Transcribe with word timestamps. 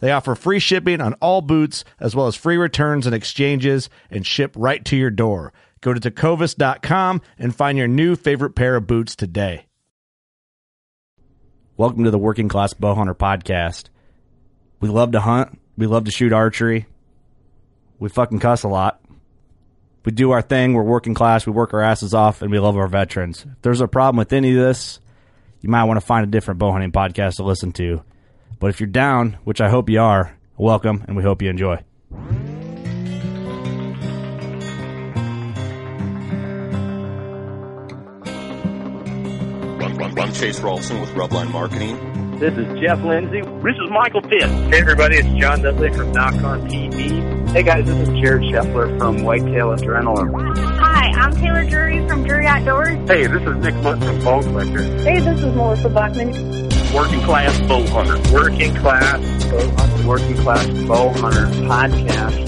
They 0.00 0.12
offer 0.12 0.34
free 0.34 0.60
shipping 0.60 1.00
on 1.00 1.14
all 1.14 1.40
boots, 1.42 1.84
as 1.98 2.14
well 2.14 2.26
as 2.26 2.36
free 2.36 2.56
returns 2.56 3.06
and 3.06 3.14
exchanges, 3.14 3.90
and 4.10 4.26
ship 4.26 4.52
right 4.56 4.84
to 4.84 4.96
your 4.96 5.10
door. 5.10 5.52
Go 5.80 5.92
to 5.92 6.00
tecovas.com 6.00 7.20
and 7.38 7.54
find 7.54 7.78
your 7.78 7.88
new 7.88 8.16
favorite 8.16 8.54
pair 8.54 8.76
of 8.76 8.86
boots 8.86 9.16
today. 9.16 9.66
Welcome 11.76 12.04
to 12.04 12.10
the 12.10 12.18
Working 12.18 12.48
Class 12.48 12.74
Bowhunter 12.74 13.16
podcast. 13.16 13.84
We 14.80 14.88
love 14.88 15.12
to 15.12 15.20
hunt. 15.20 15.58
We 15.76 15.86
love 15.86 16.04
to 16.04 16.10
shoot 16.10 16.32
archery. 16.32 16.86
We 17.98 18.08
fucking 18.08 18.40
cuss 18.40 18.62
a 18.62 18.68
lot. 18.68 19.00
We 20.04 20.12
do 20.12 20.30
our 20.30 20.42
thing. 20.42 20.72
We're 20.72 20.82
working 20.82 21.14
class. 21.14 21.44
We 21.44 21.52
work 21.52 21.74
our 21.74 21.82
asses 21.82 22.14
off, 22.14 22.40
and 22.40 22.50
we 22.50 22.58
love 22.58 22.76
our 22.76 22.88
veterans. 22.88 23.44
If 23.44 23.62
there's 23.62 23.80
a 23.80 23.88
problem 23.88 24.16
with 24.16 24.32
any 24.32 24.56
of 24.56 24.64
this, 24.64 25.00
you 25.60 25.68
might 25.68 25.84
want 25.84 26.00
to 26.00 26.06
find 26.06 26.24
a 26.24 26.30
different 26.30 26.60
bowhunting 26.60 26.92
podcast 26.92 27.36
to 27.36 27.42
listen 27.42 27.72
to. 27.72 28.02
But 28.60 28.70
if 28.70 28.80
you're 28.80 28.88
down, 28.88 29.38
which 29.44 29.60
I 29.60 29.68
hope 29.68 29.88
you 29.88 30.00
are, 30.00 30.36
welcome, 30.56 31.04
and 31.06 31.16
we 31.16 31.22
hope 31.22 31.42
you 31.42 31.50
enjoy. 31.50 31.82
I'm 40.20 40.32
Chase 40.32 40.60
Rolfson 40.60 41.00
with 41.00 41.10
Rubline 41.10 41.50
Marketing. 41.52 42.27
This 42.38 42.56
is 42.56 42.80
Jeff 42.80 43.02
Lindsay. 43.02 43.40
This 43.40 43.74
is 43.74 43.90
Michael 43.90 44.22
Pitt. 44.22 44.42
Hey 44.42 44.80
everybody, 44.80 45.16
it's 45.16 45.28
John 45.40 45.60
Dudley 45.60 45.92
from 45.92 46.12
Nock 46.12 46.34
On 46.34 46.68
TV. 46.68 47.50
Hey 47.50 47.64
guys, 47.64 47.84
this 47.84 48.08
is 48.08 48.20
Jared 48.20 48.44
Scheffler 48.44 48.96
from 48.96 49.24
Whitetail 49.24 49.74
Adrenaline. 49.74 50.56
Hi, 50.78 51.10
I'm 51.18 51.34
Taylor 51.34 51.64
Drury 51.64 52.06
from 52.06 52.22
Drury 52.22 52.46
Outdoors. 52.46 52.96
Hey, 53.08 53.26
this 53.26 53.42
is 53.42 53.56
Nick 53.56 53.74
Mundt 53.82 54.04
from 54.04 54.20
Bone 54.22 54.42
Collector. 54.44 54.82
Hey, 55.02 55.18
this 55.18 55.38
is 55.38 55.52
Melissa 55.56 55.88
Bachman. 55.88 56.28
Working 56.94 57.20
Class 57.22 57.60
Bow 57.62 57.84
Hunter. 57.88 58.32
Working 58.32 58.72
Class 58.76 59.44
Bow 59.50 59.68
Hunter. 59.70 60.06
Working 60.06 60.36
Class 60.36 60.66
Bow 60.86 61.08
Hunter 61.14 61.46
Podcast. 61.66 62.47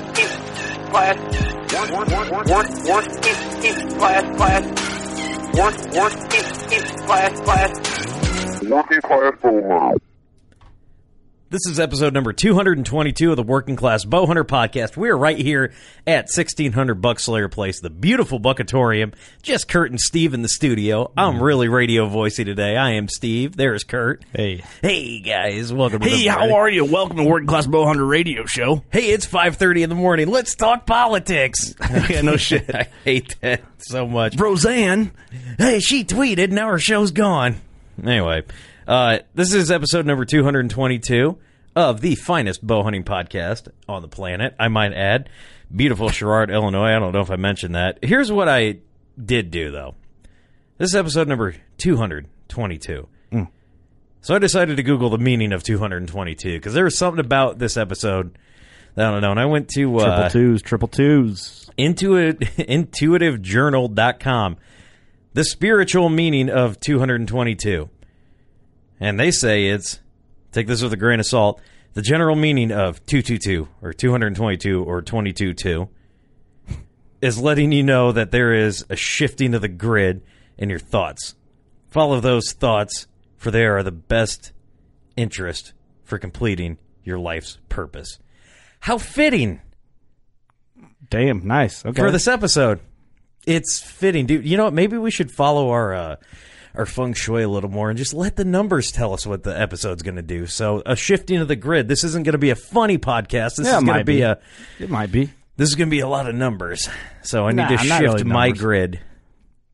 class. 0.91 1.17
Work 1.73 2.09
work 2.09 2.47
work 2.47 2.67
work 2.85 3.07
class 3.97 4.25
class. 4.37 4.63
Work 5.57 5.77
work 5.95 6.13
class 7.07 7.39
class. 7.41 8.63
Working 8.63 9.01
class 9.01 9.33
bowhunter. 9.41 10.10
This 11.51 11.65
is 11.67 11.81
episode 11.81 12.13
number 12.13 12.31
222 12.31 13.31
of 13.31 13.35
the 13.35 13.43
Working 13.43 13.75
Class 13.75 14.05
Bowhunter 14.05 14.45
podcast. 14.45 14.95
We're 14.95 15.17
right 15.17 15.37
here 15.37 15.73
at 16.07 16.29
1600 16.33 17.01
Buckslayer 17.01 17.51
Place, 17.51 17.81
the 17.81 17.89
beautiful 17.89 18.39
Buckatorium. 18.39 19.13
Just 19.41 19.67
Kurt 19.67 19.91
and 19.91 19.99
Steve 19.99 20.33
in 20.33 20.43
the 20.43 20.47
studio. 20.47 21.11
I'm 21.17 21.33
mm-hmm. 21.33 21.43
really 21.43 21.67
radio 21.67 22.07
voicey 22.07 22.45
today. 22.45 22.77
I 22.77 22.91
am 22.91 23.09
Steve. 23.09 23.57
There's 23.57 23.83
Kurt. 23.83 24.23
Hey. 24.33 24.63
Hey, 24.81 25.19
guys. 25.19 25.73
Welcome 25.73 25.99
to 25.99 26.09
Hey, 26.09 26.23
the 26.23 26.27
how 26.27 26.53
are 26.53 26.69
you? 26.69 26.85
Welcome 26.85 27.17
to 27.17 27.25
Working 27.25 27.47
Class 27.47 27.67
Bowhunter 27.67 28.07
Radio 28.07 28.45
Show. 28.45 28.85
Hey, 28.89 29.11
it's 29.11 29.25
5.30 29.25 29.81
in 29.81 29.89
the 29.89 29.95
morning. 29.95 30.29
Let's 30.29 30.55
talk 30.55 30.85
politics. 30.85 31.75
yeah, 32.09 32.21
no 32.21 32.37
shit. 32.37 32.69
I 32.73 32.87
hate 33.03 33.35
that 33.41 33.61
so 33.77 34.07
much. 34.07 34.39
Roseanne. 34.39 35.11
Hey, 35.57 35.81
she 35.81 36.05
tweeted, 36.05 36.51
now 36.51 36.69
her 36.69 36.79
show's 36.79 37.11
gone. 37.11 37.57
Anyway, 38.01 38.43
uh, 38.87 39.19
this 39.33 39.53
is 39.53 39.71
episode 39.71 40.05
number 40.05 40.25
222 40.25 41.37
of 41.75 42.01
the 42.01 42.15
finest 42.15 42.65
bow 42.65 42.83
hunting 42.83 43.03
podcast 43.03 43.69
on 43.87 44.01
the 44.01 44.07
planet, 44.07 44.55
I 44.59 44.67
might 44.67 44.93
add. 44.93 45.29
Beautiful 45.73 46.09
Sherrard, 46.09 46.49
Illinois. 46.49 46.95
I 46.95 46.99
don't 46.99 47.13
know 47.13 47.21
if 47.21 47.31
I 47.31 47.37
mentioned 47.37 47.75
that. 47.75 47.99
Here's 48.01 48.31
what 48.31 48.49
I 48.49 48.79
did 49.23 49.51
do, 49.51 49.71
though. 49.71 49.95
This 50.77 50.89
is 50.89 50.95
episode 50.95 51.27
number 51.27 51.55
222. 51.77 53.07
Mm. 53.31 53.47
So 54.21 54.35
I 54.35 54.39
decided 54.39 54.77
to 54.77 54.83
Google 54.83 55.09
the 55.09 55.17
meaning 55.17 55.53
of 55.53 55.63
222 55.63 56.53
because 56.53 56.73
there 56.73 56.83
was 56.83 56.97
something 56.97 57.23
about 57.23 57.59
this 57.59 57.77
episode 57.77 58.37
that 58.95 59.07
I 59.07 59.11
don't 59.11 59.21
know. 59.21 59.31
And 59.31 59.39
I 59.39 59.45
went 59.45 59.69
to 59.75 59.97
uh, 59.97 60.03
Triple 60.03 60.29
twos, 60.29 60.61
triple 60.61 60.87
twos. 60.87 61.69
Intuit, 61.77 62.39
intuitivejournal.com. 62.57 64.57
The 65.33 65.45
spiritual 65.45 66.09
meaning 66.09 66.49
of 66.49 66.79
222. 66.81 67.89
And 69.01 69.19
they 69.19 69.31
say 69.31 69.67
it's, 69.67 69.99
take 70.51 70.67
this 70.67 70.81
with 70.81 70.93
a 70.93 70.97
grain 70.97 71.19
of 71.19 71.25
salt, 71.25 71.59
the 71.93 72.01
general 72.01 72.35
meaning 72.35 72.71
of 72.71 73.05
222 73.07 73.67
or 73.81 73.91
222 73.91 74.83
or 74.83 75.01
222 75.01 75.89
is 77.21 77.41
letting 77.41 77.71
you 77.71 77.83
know 77.83 78.11
that 78.11 78.31
there 78.31 78.53
is 78.53 78.85
a 78.89 78.95
shifting 78.95 79.53
of 79.53 79.61
the 79.61 79.67
grid 79.67 80.21
in 80.57 80.69
your 80.69 80.79
thoughts. 80.79 81.35
Follow 81.89 82.19
those 82.19 82.53
thoughts, 82.53 83.07
for 83.35 83.51
they 83.51 83.65
are 83.65 83.83
the 83.83 83.91
best 83.91 84.53
interest 85.17 85.73
for 86.03 86.17
completing 86.17 86.77
your 87.03 87.19
life's 87.19 87.57
purpose. 87.67 88.19
How 88.81 88.97
fitting 88.97 89.61
Damn, 91.09 91.45
nice. 91.45 91.85
Okay. 91.85 92.01
for 92.01 92.09
this 92.09 92.27
episode. 92.27 92.79
It's 93.45 93.79
fitting, 93.81 94.27
dude. 94.27 94.45
You 94.45 94.55
know 94.55 94.65
what? 94.65 94.73
Maybe 94.73 94.97
we 94.97 95.11
should 95.11 95.29
follow 95.31 95.71
our 95.71 95.93
uh, 95.93 96.15
our 96.75 96.85
feng 96.85 97.13
shui 97.13 97.43
a 97.43 97.49
little 97.49 97.69
more 97.69 97.89
and 97.89 97.97
just 97.97 98.13
let 98.13 98.35
the 98.35 98.45
numbers 98.45 98.91
tell 98.91 99.13
us 99.13 99.25
what 99.27 99.43
the 99.43 99.59
episode's 99.59 100.01
going 100.03 100.15
to 100.15 100.21
do. 100.21 100.45
So, 100.47 100.81
a 100.85 100.95
shifting 100.95 101.37
of 101.37 101.47
the 101.47 101.55
grid. 101.55 101.87
This 101.87 102.03
isn't 102.03 102.23
going 102.23 102.33
to 102.33 102.37
be 102.39 102.49
a 102.51 102.55
funny 102.55 102.97
podcast. 102.97 103.55
This 103.57 103.67
Yeah, 103.67 103.77
is 103.79 103.83
going 103.83 103.99
to 103.99 104.03
be, 104.05 104.17
be. 104.17 104.21
a. 104.21 104.39
It 104.79 104.89
might 104.89 105.11
be. 105.11 105.29
This 105.57 105.69
is 105.69 105.75
going 105.75 105.89
to 105.89 105.91
be 105.91 105.99
a 105.99 106.07
lot 106.07 106.27
of 106.29 106.35
numbers. 106.35 106.87
So 107.23 107.45
I 107.45 107.51
need 107.51 107.57
Nah, 107.63 107.67
to 107.69 107.77
shift 107.77 107.99
really 108.01 108.23
my 108.23 108.47
numbers. 108.47 108.61
grid. 108.61 108.99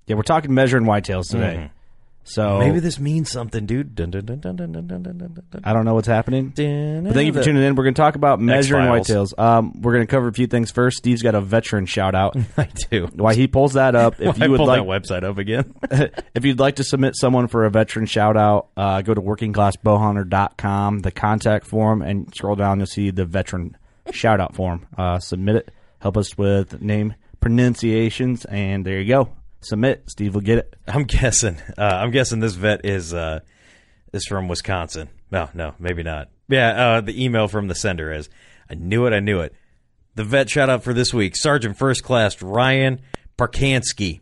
Yeah, 0.07 0.15
we're 0.15 0.23
talking 0.23 0.53
measuring 0.53 0.85
whitetails 0.85 1.29
today. 1.29 1.69
Mhm. 1.69 1.69
So 2.27 2.59
maybe 2.59 2.79
this 2.79 2.99
means 2.99 3.31
something, 3.31 3.65
dude. 3.65 3.97
I 3.97 5.73
don't 5.73 5.85
know 5.85 5.93
what's 5.93 6.07
happening. 6.07 6.49
But 6.49 7.13
thank 7.13 7.27
you 7.27 7.33
for 7.33 7.41
tuning 7.41 7.63
in. 7.63 7.75
We're 7.75 7.85
going 7.85 7.93
to 7.93 8.01
talk 8.01 8.15
about 8.15 8.41
measuring 8.41 8.85
whitetails. 8.87 9.37
Um, 9.39 9.81
we're 9.81 9.93
going 9.93 10.05
to 10.05 10.11
cover 10.11 10.27
a 10.27 10.33
few 10.33 10.45
things 10.47 10.69
first. 10.69 10.97
Steve's 10.97 11.21
got 11.21 11.35
a 11.35 11.41
veteran 11.41 11.85
shout 11.85 12.15
out. 12.15 12.35
I 12.57 12.67
do. 12.91 13.07
Why 13.13 13.33
he 13.33 13.47
pulls 13.47 13.73
that 13.73 13.95
up? 13.95 14.15
If 14.27 14.39
you 14.39 14.51
would 14.51 14.59
like 14.59 14.81
that 14.81 14.87
website 14.87 15.23
up 15.23 15.37
again, 15.37 15.73
if 16.35 16.43
you'd 16.43 16.59
like 16.59 16.75
to 16.75 16.83
submit 16.83 17.15
someone 17.15 17.47
for 17.47 17.63
a 17.63 17.69
veteran 17.71 18.05
shout 18.07 18.35
out, 18.35 18.67
uh, 18.75 19.01
go 19.01 19.13
to 19.13 19.21
workingclassbowhunter.com, 19.21 20.99
the 20.99 21.11
contact 21.11 21.65
form, 21.65 22.01
and 22.01 22.33
scroll 22.35 22.55
down. 22.55 22.79
You'll 22.79 22.87
see 22.87 23.09
the 23.09 23.25
veteran 23.25 23.77
shout 24.11 24.41
out 24.41 24.53
form. 24.53 24.85
Uh, 24.97 25.19
submit 25.19 25.55
it. 25.55 25.71
Help 25.99 26.17
us 26.17 26.37
with 26.37 26.81
name 26.81 27.15
pronunciations, 27.39 28.43
and 28.45 28.85
there 28.85 28.99
you 28.99 29.07
go. 29.07 29.29
Submit. 29.61 30.03
Steve 30.09 30.33
will 30.33 30.41
get 30.41 30.59
it. 30.59 30.75
I'm 30.87 31.03
guessing. 31.03 31.57
Uh, 31.77 31.83
I'm 31.83 32.11
guessing 32.11 32.39
this 32.39 32.53
vet 32.53 32.85
is 32.85 33.13
uh, 33.13 33.39
is 34.13 34.25
from 34.25 34.47
Wisconsin. 34.47 35.09
No, 35.31 35.49
no, 35.53 35.75
maybe 35.79 36.03
not. 36.03 36.29
Yeah, 36.47 36.69
uh, 36.69 37.01
the 37.01 37.23
email 37.23 37.47
from 37.47 37.67
the 37.67 37.75
sender 37.75 38.11
is. 38.11 38.29
I 38.69 38.75
knew 38.75 39.05
it. 39.05 39.13
I 39.13 39.19
knew 39.19 39.39
it. 39.41 39.53
The 40.15 40.23
vet 40.23 40.49
shout 40.49 40.69
out 40.69 40.83
for 40.83 40.93
this 40.93 41.13
week: 41.13 41.35
Sergeant 41.35 41.77
First 41.77 42.03
Class 42.03 42.41
Ryan 42.41 43.01
Parkansky. 43.37 44.21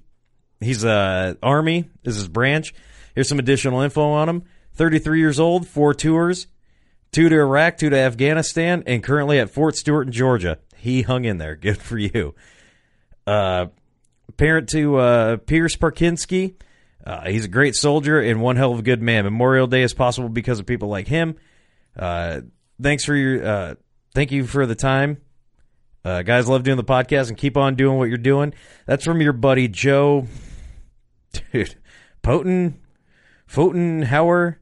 He's 0.60 0.86
uh, 0.86 1.36
Army. 1.44 1.90
This 2.04 2.16
is 2.16 2.22
his 2.22 2.28
branch. 2.28 2.74
Here's 3.14 3.30
some 3.30 3.40
additional 3.40 3.82
info 3.82 4.10
on 4.10 4.30
him. 4.30 4.44
33 4.74 5.20
years 5.20 5.40
old, 5.40 5.68
four 5.68 5.94
tours, 5.94 6.48
two 7.12 7.30
to 7.30 7.36
Iraq, 7.36 7.78
two 7.78 7.90
to 7.90 7.98
Afghanistan, 7.98 8.84
and 8.86 9.02
currently 9.02 9.40
at 9.40 9.50
Fort 9.50 9.76
Stewart 9.76 10.08
in 10.08 10.14
Georgia. 10.14 10.60
He 10.76 11.02
hung 11.02 11.24
in 11.26 11.38
there. 11.38 11.56
Good 11.56 11.82
for 11.82 11.98
you. 11.98 12.36
Uh, 13.26 13.68
parent 14.38 14.70
to 14.70 14.98
uh, 14.98 15.38
Pierce 15.38 15.76
Parkinski. 15.76 16.56
Uh, 17.06 17.30
he's 17.30 17.46
a 17.46 17.50
great 17.50 17.76
soldier 17.76 18.20
and 18.20 18.42
one 18.42 18.56
hell 18.56 18.74
of 18.74 18.80
a 18.80 18.84
good 18.84 19.02
man. 19.02 19.26
Memorial 19.26 19.68
Day 19.68 19.84
is 19.84 19.94
possible 19.94 20.30
because 20.30 20.60
of 20.60 20.66
people 20.66 20.90
like 20.90 21.08
him. 21.08 21.36
Uh, 21.98 22.42
thanks 22.82 23.06
for 23.06 23.16
your 23.16 23.46
uh, 23.46 23.76
thank 24.14 24.32
you 24.32 24.46
for 24.46 24.66
the 24.66 24.76
time. 24.76 25.22
Uh, 26.04 26.22
guys, 26.22 26.48
love 26.48 26.64
doing 26.64 26.78
the 26.78 26.84
podcast 26.84 27.30
and 27.30 27.38
keep 27.38 27.58
on 27.58 27.76
doing 27.76 27.98
what 27.98 28.10
you're 28.10 28.18
doing. 28.18 28.54
That's 28.86 29.04
from 29.04 29.22
your 29.22 29.34
buddy 29.34 29.68
Joe, 29.68 30.28
dude, 31.52 31.76
Poten, 32.24 32.76
Fotenhauer, 33.50 34.58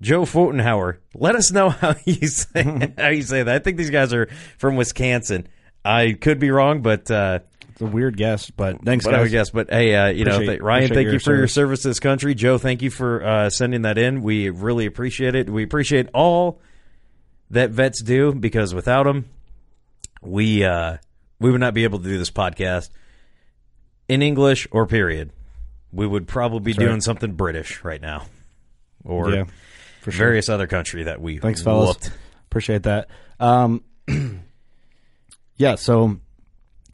Joe 0.00 0.22
Fotenhauer. 0.22 0.98
Let 1.14 1.36
us 1.36 1.52
know 1.52 1.70
how 1.70 1.94
you 2.04 2.26
say 2.26 2.92
how 2.98 3.08
you 3.08 3.22
say 3.22 3.42
that. 3.42 3.54
I 3.54 3.58
think 3.58 3.76
these 3.76 3.90
guys 3.90 4.12
are 4.12 4.28
from 4.58 4.76
Wisconsin. 4.76 5.48
I 5.84 6.12
could 6.12 6.38
be 6.38 6.50
wrong, 6.50 6.82
but 6.82 7.10
uh, 7.10 7.40
It's 7.74 7.82
a 7.82 7.86
weird 7.86 8.16
guess, 8.16 8.50
but 8.50 8.84
thanks, 8.84 9.04
but 9.04 9.10
guys. 9.12 9.30
guess. 9.30 9.50
But 9.50 9.68
hey, 9.70 9.94
uh, 9.94 10.06
you 10.08 10.24
know, 10.24 10.32
Appreciate- 10.34 10.52
th- 10.54 10.62
Ryan, 10.62 10.94
thank 10.94 11.08
you 11.10 11.18
for 11.18 11.30
your 11.34 11.48
service. 11.48 11.54
service 11.54 11.82
to 11.82 11.88
this 11.88 12.00
country. 12.00 12.34
Joe, 12.34 12.56
thank 12.56 12.82
you 12.82 12.90
for 12.90 13.24
uh, 13.24 13.50
sending 13.50 13.82
that 13.82 13.98
in. 13.98 14.22
We 14.22 14.48
really 14.50 14.86
appreciate 14.86 15.34
it. 15.34 15.50
We 15.50 15.64
appreciate 15.64 16.08
all 16.14 16.60
that 17.50 17.70
vets 17.70 18.00
do 18.02 18.32
because 18.32 18.74
without 18.74 19.04
them, 19.04 19.28
we 20.22 20.64
uh, 20.64 20.98
we 21.40 21.50
would 21.50 21.60
not 21.60 21.74
be 21.74 21.82
able 21.82 21.98
to 21.98 22.04
do 22.04 22.16
this 22.16 22.30
podcast 22.30 22.90
in 24.08 24.22
English 24.22 24.68
or 24.70 24.86
period. 24.86 25.32
We 25.92 26.06
would 26.06 26.28
probably 26.28 26.60
be 26.60 26.72
That's 26.72 26.78
right. 26.78 26.86
doing 26.90 27.00
something 27.00 27.32
British 27.32 27.82
right 27.82 28.00
now, 28.00 28.26
or 29.04 29.30
Yeah, 29.30 29.44
for 30.00 30.12
sure. 30.12 30.26
various 30.26 30.48
other 30.48 30.68
country 30.68 31.02
that 31.04 31.20
we 31.20 31.38
Thanks, 31.38 31.60
fellas. 31.60 31.96
Appreciate 32.46 32.84
that. 32.84 33.08
Um, 33.40 33.82
yeah. 35.56 35.74
So 35.74 36.20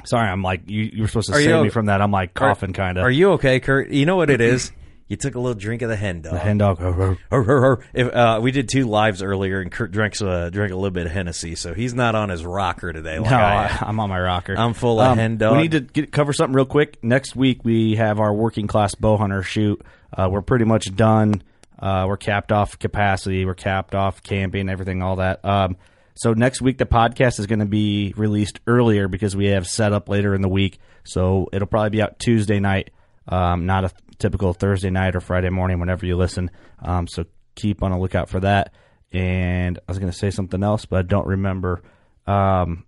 sorry, 0.04 0.28
I'm 0.28 0.42
like 0.42 0.68
you. 0.68 0.90
You 0.92 1.02
were 1.02 1.08
supposed 1.08 1.28
to 1.30 1.36
Are 1.36 1.40
save 1.40 1.62
me 1.62 1.68
from 1.70 1.86
that. 1.86 2.00
I'm 2.00 2.10
like 2.10 2.34
coughing, 2.34 2.72
kind 2.72 2.98
of. 2.98 3.04
Are 3.04 3.10
you 3.10 3.32
okay, 3.32 3.60
Kurt? 3.60 3.90
You 3.90 4.06
know 4.06 4.16
what 4.16 4.30
it 4.30 4.40
is. 4.40 4.72
You 5.10 5.16
took 5.16 5.34
a 5.34 5.40
little 5.40 5.58
drink 5.58 5.82
of 5.82 5.88
the 5.88 5.96
hen 5.96 6.22
dog. 6.22 6.34
the 6.34 6.38
hen 6.38 6.58
dog? 6.58 6.78
Hur, 6.78 7.16
hur, 7.32 7.42
hur. 7.42 7.84
If, 7.92 8.14
uh, 8.14 8.38
we 8.40 8.52
did 8.52 8.68
two 8.68 8.86
lives 8.86 9.24
earlier, 9.24 9.60
and 9.60 9.70
Kurt 9.72 9.90
drinks 9.90 10.22
uh, 10.22 10.50
drank 10.50 10.70
a 10.70 10.76
little 10.76 10.92
bit 10.92 11.06
of 11.06 11.10
Hennessy, 11.10 11.56
so 11.56 11.74
he's 11.74 11.94
not 11.94 12.14
on 12.14 12.28
his 12.28 12.44
rocker 12.44 12.92
today. 12.92 13.18
Like 13.18 13.28
no, 13.28 13.36
I 13.36 13.40
I, 13.40 13.66
am. 13.66 13.78
I'm 13.88 14.00
on 14.00 14.08
my 14.08 14.20
rocker. 14.20 14.54
I'm 14.56 14.72
full 14.72 15.00
of 15.00 15.16
hen 15.16 15.36
dog. 15.36 15.56
We 15.56 15.62
need 15.62 15.72
to 15.72 15.80
get, 15.80 16.12
cover 16.12 16.32
something 16.32 16.54
real 16.54 16.64
quick. 16.64 17.02
Next 17.02 17.34
week 17.34 17.64
we 17.64 17.96
have 17.96 18.20
our 18.20 18.32
working 18.32 18.68
class 18.68 18.94
bow 18.94 19.16
hunter 19.16 19.42
shoot. 19.42 19.84
Uh, 20.16 20.28
we're 20.30 20.42
pretty 20.42 20.64
much 20.64 20.94
done. 20.94 21.42
Uh, 21.76 22.04
we're 22.06 22.16
capped 22.16 22.52
off 22.52 22.78
capacity. 22.78 23.44
We're 23.44 23.54
capped 23.54 23.96
off 23.96 24.22
camping, 24.22 24.68
everything, 24.68 25.02
all 25.02 25.16
that. 25.16 25.44
Um, 25.44 25.76
so 26.14 26.32
next 26.32 26.60
week 26.60 26.78
the 26.78 26.86
podcast 26.86 27.38
is 27.38 27.46
going 27.46 27.58
to 27.60 27.66
be 27.66 28.12
released 28.16 28.60
earlier 28.66 29.08
because 29.08 29.34
we 29.36 29.46
have 29.46 29.66
set 29.66 29.92
up 29.92 30.08
later 30.08 30.34
in 30.34 30.42
the 30.42 30.48
week. 30.48 30.78
So 31.04 31.48
it'll 31.52 31.68
probably 31.68 31.90
be 31.90 32.02
out 32.02 32.18
Tuesday 32.18 32.60
night, 32.60 32.90
um, 33.28 33.66
not 33.66 33.84
a 33.84 33.90
typical 34.18 34.52
Thursday 34.52 34.90
night 34.90 35.16
or 35.16 35.20
Friday 35.20 35.50
morning 35.50 35.80
whenever 35.80 36.06
you 36.06 36.16
listen. 36.16 36.50
Um, 36.80 37.06
so 37.06 37.24
keep 37.54 37.82
on 37.82 37.92
a 37.92 37.98
lookout 38.00 38.28
for 38.28 38.40
that. 38.40 38.72
And 39.12 39.78
I 39.78 39.82
was 39.88 39.98
going 39.98 40.12
to 40.12 40.16
say 40.16 40.30
something 40.30 40.62
else, 40.62 40.84
but 40.84 40.98
I 40.98 41.02
don't 41.02 41.26
remember. 41.26 41.82
Um, 42.26 42.84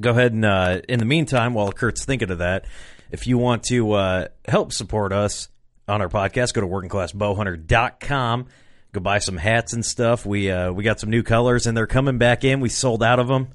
Go 0.00 0.10
ahead 0.10 0.32
and, 0.32 0.44
uh, 0.44 0.80
in 0.88 0.98
the 0.98 1.04
meantime, 1.04 1.54
while 1.54 1.70
Kurt's 1.70 2.04
thinking 2.04 2.30
of 2.30 2.38
that, 2.38 2.64
if 3.12 3.28
you 3.28 3.38
want 3.38 3.62
to 3.64 3.92
uh, 3.92 4.28
help 4.44 4.72
support 4.72 5.12
us 5.12 5.48
on 5.86 6.02
our 6.02 6.08
podcast, 6.08 6.52
go 6.52 6.60
to 6.62 6.66
workingclassbowhunter.com. 6.66 8.46
Go 8.94 9.00
buy 9.00 9.18
some 9.18 9.36
hats 9.36 9.72
and 9.72 9.84
stuff. 9.84 10.24
We 10.24 10.50
uh, 10.52 10.70
we 10.70 10.84
got 10.84 11.00
some 11.00 11.10
new 11.10 11.24
colors, 11.24 11.66
and 11.66 11.76
they're 11.76 11.88
coming 11.88 12.16
back 12.16 12.44
in. 12.44 12.60
We 12.60 12.68
sold 12.68 13.02
out 13.02 13.18
of 13.18 13.26
them. 13.26 13.48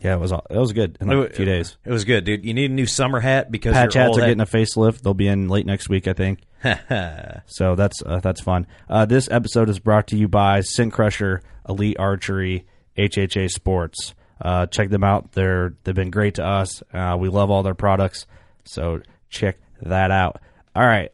yeah, 0.00 0.14
it 0.14 0.18
was 0.20 0.32
it 0.32 0.42
was 0.50 0.72
good 0.72 0.96
in 1.02 1.08
like 1.08 1.30
a 1.32 1.34
few 1.34 1.44
days. 1.44 1.76
It 1.84 1.92
was 1.92 2.04
good, 2.04 2.24
dude. 2.24 2.46
You 2.46 2.54
need 2.54 2.70
a 2.70 2.74
new 2.74 2.86
summer 2.86 3.20
hat 3.20 3.52
because 3.52 3.74
Patch 3.74 3.92
hats 3.92 4.16
are 4.16 4.22
hat- 4.22 4.28
getting 4.28 4.40
a 4.40 4.46
facelift. 4.46 5.02
They'll 5.02 5.12
be 5.12 5.28
in 5.28 5.48
late 5.48 5.66
next 5.66 5.90
week, 5.90 6.08
I 6.08 6.14
think. 6.14 6.40
so 7.46 7.74
that's 7.74 8.02
uh, 8.04 8.20
that's 8.20 8.40
fun. 8.40 8.66
Uh, 8.88 9.04
this 9.04 9.28
episode 9.30 9.68
is 9.68 9.78
brought 9.78 10.06
to 10.08 10.16
you 10.16 10.28
by 10.28 10.62
Scent 10.62 10.94
Crusher, 10.94 11.42
Elite 11.68 11.98
Archery, 11.98 12.66
HHA 12.96 13.50
Sports. 13.50 14.14
Uh, 14.40 14.64
check 14.64 14.88
them 14.88 15.04
out. 15.04 15.32
They're 15.32 15.74
they've 15.84 15.94
been 15.94 16.10
great 16.10 16.36
to 16.36 16.44
us. 16.46 16.82
Uh, 16.92 17.16
we 17.20 17.28
love 17.28 17.50
all 17.50 17.62
their 17.62 17.74
products. 17.74 18.26
So 18.64 19.02
check 19.28 19.58
that 19.82 20.10
out. 20.10 20.40
All 20.74 20.86
right, 20.86 21.12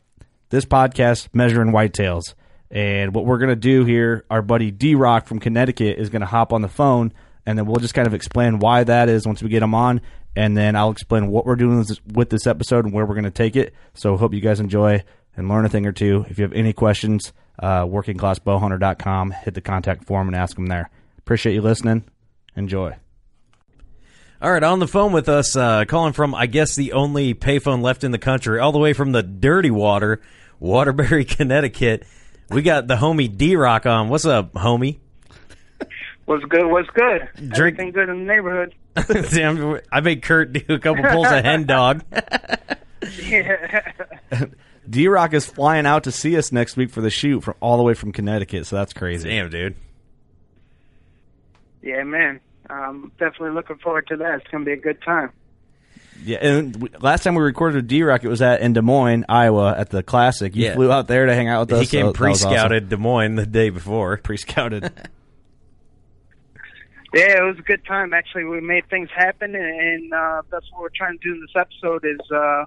this 0.51 0.65
podcast 0.65 1.29
measuring 1.33 1.73
whitetails, 1.73 2.35
and 2.71 3.15
what 3.15 3.25
we're 3.27 3.39
gonna 3.39 3.57
do 3.57 3.85
here, 3.85 4.25
our 4.31 4.43
buddy 4.43 4.71
D 4.71 4.95
Rock 4.95 5.27
from 5.27 5.39
Connecticut 5.39 5.99
is 5.99 6.11
gonna 6.11 6.27
hop 6.27 6.53
on 6.53 6.63
the 6.63 6.69
phone, 6.69 7.13
and 7.45 7.59
then 7.59 7.67
we'll 7.67 7.81
just 7.81 7.95
kind 7.95 8.07
of 8.07 8.15
explain 8.15 8.59
why 8.59 8.85
that 8.85 9.09
is 9.09 9.27
once 9.27 9.43
we 9.43 9.49
get 9.49 9.63
him 9.63 9.75
on, 9.75 10.01
and 10.35 10.57
then 10.57 10.77
I'll 10.77 10.91
explain 10.91 11.29
what 11.29 11.47
we're 11.47 11.57
doing 11.57 11.85
with 12.13 12.31
this- 12.31 12.47
episode 12.47 12.85
and 12.85 12.93
where 12.93 13.07
we're 13.07 13.15
gonna 13.15 13.31
take 13.31 13.57
it. 13.57 13.75
So 13.95 14.17
hope 14.17 14.35
you 14.35 14.41
guys 14.41 14.61
enjoy 14.61 15.03
and 15.37 15.49
learn 15.49 15.65
a 15.65 15.69
thing 15.69 15.87
or 15.87 15.93
two. 15.93 16.27
If 16.29 16.39
you 16.39 16.43
have 16.43 16.53
any 16.53 16.73
questions, 16.73 17.33
uh, 17.59 17.85
workingclassbowhunter.com, 17.85 19.31
hit 19.31 19.55
the 19.55 19.61
contact 19.61 20.05
form 20.05 20.29
and 20.29 20.37
ask 20.37 20.57
them 20.57 20.67
there. 20.67 20.91
Appreciate 21.19 21.55
you 21.55 21.63
listening. 21.63 22.05
Enjoy. 22.57 22.95
All 24.41 24.53
right, 24.53 24.63
on 24.63 24.81
the 24.81 24.87
phone 24.87 25.13
with 25.13 25.31
us, 25.31 25.57
uh, 25.57 25.85
calling 25.87 26.13
from, 26.13 26.35
I 26.35 26.47
guess, 26.47 26.77
the 26.77 26.93
only 26.93 27.33
payphone 27.33 27.81
left 27.81 28.05
in 28.05 28.11
the 28.11 28.19
country, 28.19 28.61
all 28.61 28.71
the 28.71 28.79
way 28.79 28.93
from 28.93 29.13
the 29.13 29.23
dirty 29.23 29.71
water, 29.71 30.21
Waterbury, 30.61 31.25
Connecticut. 31.27 32.05
We 32.49 32.63
got 32.63 32.87
the 32.87 32.97
homie 32.97 33.35
D 33.35 33.57
Rock 33.57 33.87
on. 33.87 34.09
What's 34.09 34.25
up, 34.25 34.53
homie? 34.55 34.99
What's 36.27 36.45
good? 36.45 36.67
What's 36.67 36.89
good? 36.91 37.29
Drink- 37.37 37.57
Everything 37.79 37.93
good 37.93 38.09
in 38.09 38.27
the 38.27 38.33
neighborhood. 38.33 38.75
Damn, 39.31 39.81
I 39.93 40.01
made 40.01 40.23
Kurt 40.23 40.53
do 40.53 40.75
a 40.75 40.79
couple 40.79 41.05
pulls 41.05 41.27
of 41.31 41.45
hen 41.45 41.65
dog. 41.67 42.03
Yeah. 43.23 44.47
D 44.89 45.07
Rock 45.07 45.33
is 45.35 45.47
flying 45.47 45.87
out 45.87 46.05
to 46.05 46.13
see 46.13 46.37
us 46.37 46.51
next 46.51 46.77
week 46.77 46.91
for 46.91 47.01
the 47.01 47.11
shoot 47.11 47.43
from 47.43 47.55
all 47.61 47.77
the 47.77 47.83
way 47.85 47.95
from 47.95 48.11
Connecticut, 48.11 48.67
so 48.67 48.75
that's 48.77 48.93
crazy. 48.93 49.29
Damn, 49.29 49.51
dude. 49.51 49.77
yeah, 51.83 52.03
man. 52.03 52.41
I'm 52.69 53.11
definitely 53.19 53.51
looking 53.51 53.77
forward 53.77 54.07
to 54.09 54.17
that. 54.17 54.41
It's 54.41 54.47
gonna 54.51 54.65
be 54.65 54.73
a 54.73 54.77
good 54.77 55.01
time. 55.03 55.31
Yeah, 56.25 56.39
and 56.41 56.77
we, 56.77 56.89
last 57.01 57.23
time 57.23 57.35
we 57.35 57.43
recorded 57.43 57.77
with 57.77 57.89
D 57.89 58.03
Rock, 58.03 58.25
it 58.25 58.29
was 58.29 58.43
at 58.43 58.61
in 58.61 58.73
Des 58.73 58.83
Moines, 58.83 59.25
Iowa, 59.29 59.75
at 59.77 59.91
the 59.91 60.03
Classic. 60.03 60.55
You 60.57 60.65
Yeah. 60.67 60.75
flew 60.75 60.91
out 60.91 61.07
there 61.09 61.27
to 61.27 61.35
hang 61.35 61.49
out 61.49 61.69
with 61.69 61.73
us. 61.75 61.81
He 61.83 61.87
came 61.87 62.07
so 62.07 62.13
that 62.13 62.21
was 62.21 62.37
awesome. 62.43 62.49
pre-scouted 62.51 62.89
Des 62.89 62.97
Moines 62.97 63.37
the 63.37 63.47
day 63.47 63.71
before. 63.71 64.17
Pre-scouted. 64.23 64.91
Yeah, 67.15 67.39
it 67.39 67.43
was 67.47 67.59
a 67.59 67.63
good 67.63 67.85
time. 67.87 68.13
Actually, 68.13 68.45
we 68.45 68.61
made 68.61 68.89
things 68.91 69.09
happen, 69.15 69.55
and, 69.55 69.65
and 69.81 70.13
uh, 70.13 70.43
that's 70.51 70.67
what 70.73 70.83
we're 70.83 70.89
trying 70.95 71.19
to 71.19 71.25
do 71.25 71.35
in 71.35 71.41
this 71.41 71.55
episode 71.57 72.05
is 72.05 72.31
uh, 72.31 72.65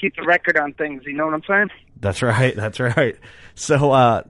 keep 0.00 0.14
the 0.16 0.22
record 0.22 0.56
on 0.56 0.72
things. 0.74 1.02
You 1.04 1.12
know 1.14 1.26
what 1.26 1.34
I'm 1.34 1.42
saying? 1.46 1.70
That's 2.00 2.22
right. 2.22 2.54
That's 2.56 2.80
right. 2.80 3.16
So, 3.54 3.92
uh, 3.92 4.22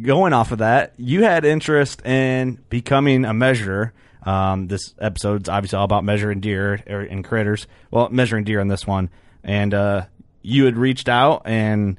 going 0.00 0.32
off 0.32 0.50
of 0.52 0.58
that, 0.58 0.94
you 0.96 1.22
had 1.22 1.44
interest 1.44 2.04
in 2.04 2.58
becoming 2.70 3.24
a 3.24 3.32
measurer. 3.34 3.92
Um, 4.24 4.68
this 4.68 4.94
episode's 4.98 5.48
obviously 5.48 5.76
all 5.76 5.84
about 5.84 6.04
measuring 6.04 6.40
deer 6.40 6.82
er, 6.88 7.00
and 7.02 7.24
critters. 7.24 7.66
Well, 7.90 8.08
measuring 8.10 8.44
deer 8.44 8.60
in 8.60 8.68
this 8.68 8.86
one, 8.86 9.10
and 9.42 9.74
uh, 9.74 10.06
you 10.42 10.64
had 10.64 10.76
reached 10.76 11.08
out, 11.08 11.42
and 11.44 11.98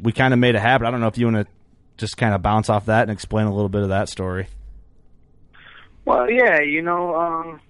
we 0.00 0.12
kind 0.12 0.32
of 0.32 0.40
made 0.40 0.54
a 0.54 0.60
habit. 0.60 0.86
I 0.86 0.90
don't 0.90 1.00
know 1.00 1.08
if 1.08 1.18
you 1.18 1.26
want 1.26 1.46
to 1.46 1.52
just 1.98 2.16
kind 2.16 2.34
of 2.34 2.42
bounce 2.42 2.68
off 2.68 2.86
that 2.86 3.02
and 3.02 3.10
explain 3.10 3.46
a 3.46 3.54
little 3.54 3.68
bit 3.68 3.82
of 3.82 3.90
that 3.90 4.08
story. 4.08 4.48
Well, 6.04 6.30
yeah, 6.30 6.60
you 6.60 6.82
know, 6.82 7.14
um, 7.14 7.60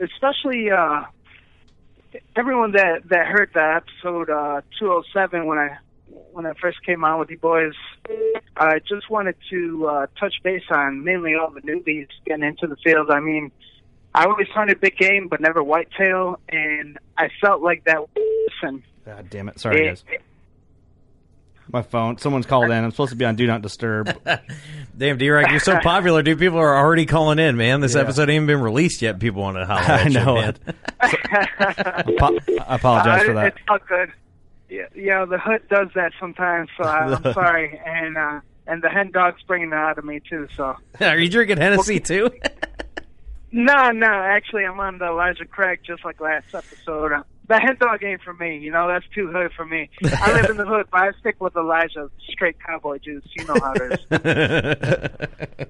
especially 0.00 0.70
uh, 0.70 1.04
everyone 2.36 2.72
that 2.72 3.08
that 3.08 3.26
heard 3.26 3.50
the 3.52 3.82
episode 3.82 4.30
uh, 4.30 4.62
207 4.78 5.46
when 5.46 5.58
I 5.58 5.78
when 6.38 6.46
I 6.46 6.52
first 6.54 6.80
came 6.86 7.04
on 7.04 7.18
with 7.18 7.30
you 7.30 7.36
boys. 7.36 7.74
I 8.56 8.78
just 8.78 9.10
wanted 9.10 9.34
to 9.50 9.86
uh, 9.88 10.06
touch 10.20 10.34
base 10.44 10.62
on 10.70 11.02
mainly 11.02 11.34
all 11.34 11.50
the 11.50 11.60
newbies 11.62 12.06
getting 12.24 12.44
into 12.44 12.68
the 12.68 12.76
field. 12.76 13.10
I 13.10 13.18
mean, 13.18 13.50
I 14.14 14.24
always 14.24 14.46
hunted 14.54 14.80
big 14.80 14.96
game, 14.96 15.26
but 15.26 15.40
never 15.40 15.64
whitetail, 15.64 16.38
and 16.48 16.96
I 17.18 17.28
felt 17.40 17.60
like 17.60 17.84
that. 17.84 17.98
Listen, 18.62 18.84
God 19.04 19.28
damn 19.28 19.48
it! 19.48 19.58
Sorry, 19.58 19.88
guys. 19.88 20.04
My 21.70 21.82
phone. 21.82 22.18
Someone's 22.18 22.46
called 22.46 22.70
in. 22.70 22.84
I'm 22.84 22.92
supposed 22.92 23.10
to 23.10 23.16
be 23.16 23.24
on 23.26 23.34
Do 23.34 23.46
Not 23.46 23.60
Disturb. 23.60 24.18
Damn, 24.96 25.18
D-Rack, 25.18 25.50
you're 25.50 25.60
so 25.60 25.78
popular, 25.80 26.22
dude. 26.22 26.38
People 26.38 26.56
are 26.56 26.74
already 26.74 27.04
calling 27.04 27.38
in, 27.38 27.58
man. 27.58 27.82
This 27.82 27.94
yeah. 27.94 28.00
episode 28.00 28.30
ain't 28.30 28.36
even 28.36 28.46
been 28.46 28.62
released 28.62 29.02
yet. 29.02 29.20
People 29.20 29.42
want 29.42 29.58
to 29.58 29.66
holler 29.66 29.82
I 29.86 30.08
know 30.08 30.36
you, 30.36 30.42
man. 30.42 30.54
I 31.00 32.76
apologize 32.76 33.20
uh, 33.20 33.24
for 33.26 33.34
that. 33.34 33.46
It's 33.48 33.58
all 33.68 33.78
good. 33.86 34.12
Yeah, 34.68 34.86
yeah, 34.94 35.24
the 35.24 35.38
hood 35.38 35.62
does 35.70 35.88
that 35.94 36.12
sometimes, 36.20 36.68
so 36.76 36.84
I'm 36.84 37.22
sorry. 37.32 37.80
And 37.84 38.16
uh, 38.16 38.40
and 38.66 38.82
the 38.82 38.88
hen 38.88 39.10
dog's 39.10 39.42
bringing 39.42 39.68
it 39.68 39.74
out 39.74 39.98
of 39.98 40.04
me 40.04 40.20
too. 40.28 40.46
So 40.56 40.76
are 41.00 41.18
you 41.18 41.30
drinking 41.30 41.56
Hennessy 41.56 42.00
too? 42.00 42.30
no, 43.52 43.90
no. 43.90 44.06
Actually, 44.06 44.64
I'm 44.64 44.78
on 44.78 44.98
the 44.98 45.06
Elijah 45.06 45.46
Craig, 45.46 45.80
just 45.84 46.04
like 46.04 46.20
last 46.20 46.54
episode. 46.54 47.12
The 47.46 47.58
hen 47.58 47.78
dog 47.80 48.04
ain't 48.04 48.20
for 48.20 48.34
me. 48.34 48.58
You 48.58 48.70
know, 48.70 48.88
that's 48.88 49.06
too 49.14 49.28
hood 49.28 49.52
for 49.56 49.64
me. 49.64 49.88
I 50.04 50.32
live 50.32 50.50
in 50.50 50.58
the 50.58 50.66
hood, 50.66 50.86
but 50.92 51.00
I 51.00 51.12
stick 51.18 51.40
with 51.40 51.56
Elijah, 51.56 52.10
straight 52.28 52.56
cowboy 52.60 52.98
juice. 52.98 53.24
You 53.38 53.46
know 53.46 53.56
how 53.58 53.72
it 53.74 54.00
is. 54.10 55.66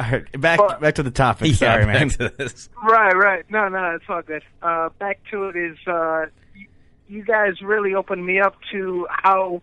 All 0.00 0.10
right, 0.10 0.40
back 0.40 0.58
but, 0.58 0.80
back 0.80 0.94
to 0.96 1.04
the 1.04 1.12
topic. 1.12 1.48
Yeah, 1.48 1.54
Sorry, 1.54 1.86
man. 1.86 2.10
man. 2.18 2.30
Right, 2.82 3.14
right. 3.14 3.44
No, 3.48 3.68
no, 3.68 3.94
it's 3.94 4.04
all 4.08 4.22
good. 4.22 4.42
Uh, 4.60 4.88
back 4.98 5.20
to 5.30 5.44
it 5.44 5.54
is 5.56 5.78
uh, 5.86 6.26
you 7.10 7.24
guys 7.24 7.60
really 7.60 7.94
opened 7.94 8.24
me 8.24 8.40
up 8.40 8.54
to 8.70 9.06
how 9.10 9.60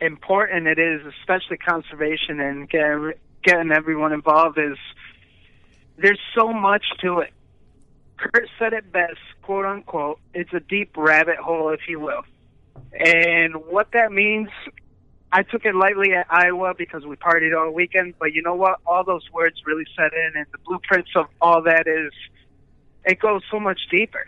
important 0.00 0.66
it 0.66 0.78
is, 0.78 1.00
especially 1.20 1.56
conservation 1.56 2.40
and 2.40 2.68
getting, 2.68 3.70
everyone 3.70 4.12
involved. 4.12 4.58
Is 4.58 4.76
there's 5.96 6.18
so 6.34 6.52
much 6.52 6.84
to 7.02 7.20
it. 7.20 7.30
Kurt 8.16 8.48
said 8.58 8.72
it 8.72 8.90
best, 8.90 9.20
quote 9.42 9.64
unquote. 9.64 10.18
It's 10.34 10.52
a 10.52 10.58
deep 10.58 10.96
rabbit 10.96 11.36
hole, 11.36 11.70
if 11.70 11.80
you 11.88 12.00
will. 12.00 12.22
And 12.92 13.54
what 13.66 13.92
that 13.92 14.10
means, 14.10 14.48
I 15.30 15.44
took 15.44 15.64
it 15.64 15.76
lightly 15.76 16.12
at 16.12 16.26
Iowa 16.28 16.74
because 16.76 17.06
we 17.06 17.14
partied 17.14 17.56
all 17.56 17.70
weekend. 17.70 18.14
But 18.18 18.32
you 18.32 18.42
know 18.42 18.56
what? 18.56 18.80
All 18.84 19.04
those 19.04 19.30
words 19.32 19.62
really 19.64 19.86
set 19.96 20.12
in, 20.12 20.32
and 20.34 20.46
the 20.50 20.58
blueprints 20.66 21.10
of 21.14 21.26
all 21.40 21.62
that 21.62 21.86
is, 21.86 22.12
it 23.04 23.20
goes 23.20 23.42
so 23.48 23.60
much 23.60 23.78
deeper. 23.92 24.26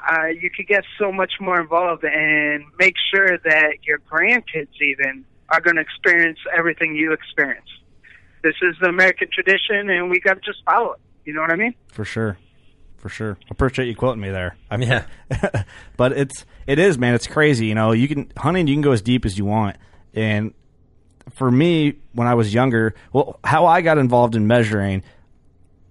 Uh, 0.00 0.26
you 0.26 0.50
could 0.50 0.66
get 0.66 0.84
so 0.98 1.10
much 1.10 1.34
more 1.40 1.60
involved 1.60 2.04
and 2.04 2.64
make 2.78 2.94
sure 3.14 3.38
that 3.38 3.78
your 3.82 3.98
grandkids 4.10 4.68
even 4.80 5.24
are 5.48 5.60
going 5.60 5.76
to 5.76 5.82
experience 5.82 6.38
everything 6.56 6.94
you 6.94 7.12
experience. 7.12 7.68
This 8.42 8.54
is 8.62 8.76
the 8.80 8.88
American 8.88 9.28
tradition, 9.32 9.90
and 9.90 10.10
we 10.10 10.20
got 10.20 10.34
to 10.34 10.40
just 10.40 10.62
follow 10.64 10.92
it. 10.92 11.00
You 11.24 11.34
know 11.34 11.40
what 11.40 11.52
I 11.52 11.56
mean? 11.56 11.74
For 11.88 12.04
sure 12.04 12.36
for 13.06 13.14
sure. 13.14 13.38
I 13.44 13.48
appreciate 13.50 13.86
you 13.86 13.94
quoting 13.94 14.20
me 14.20 14.30
there. 14.30 14.56
I 14.68 14.76
mean, 14.76 14.88
yeah. 14.88 15.64
but 15.96 16.12
it's 16.12 16.44
it 16.66 16.80
is 16.80 16.98
man. 16.98 17.14
It's 17.14 17.28
crazy. 17.28 17.66
You 17.66 17.74
know, 17.76 17.92
you 17.92 18.08
can 18.08 18.32
hunting. 18.36 18.66
You 18.66 18.74
can 18.74 18.82
go 18.82 18.90
as 18.90 19.00
deep 19.00 19.24
as 19.24 19.38
you 19.38 19.44
want. 19.44 19.76
And 20.12 20.54
for 21.30 21.48
me, 21.50 21.98
when 22.12 22.26
I 22.26 22.34
was 22.34 22.52
younger, 22.52 22.94
well, 23.12 23.38
how 23.44 23.66
I 23.66 23.80
got 23.80 23.98
involved 23.98 24.34
in 24.34 24.48
measuring, 24.48 25.04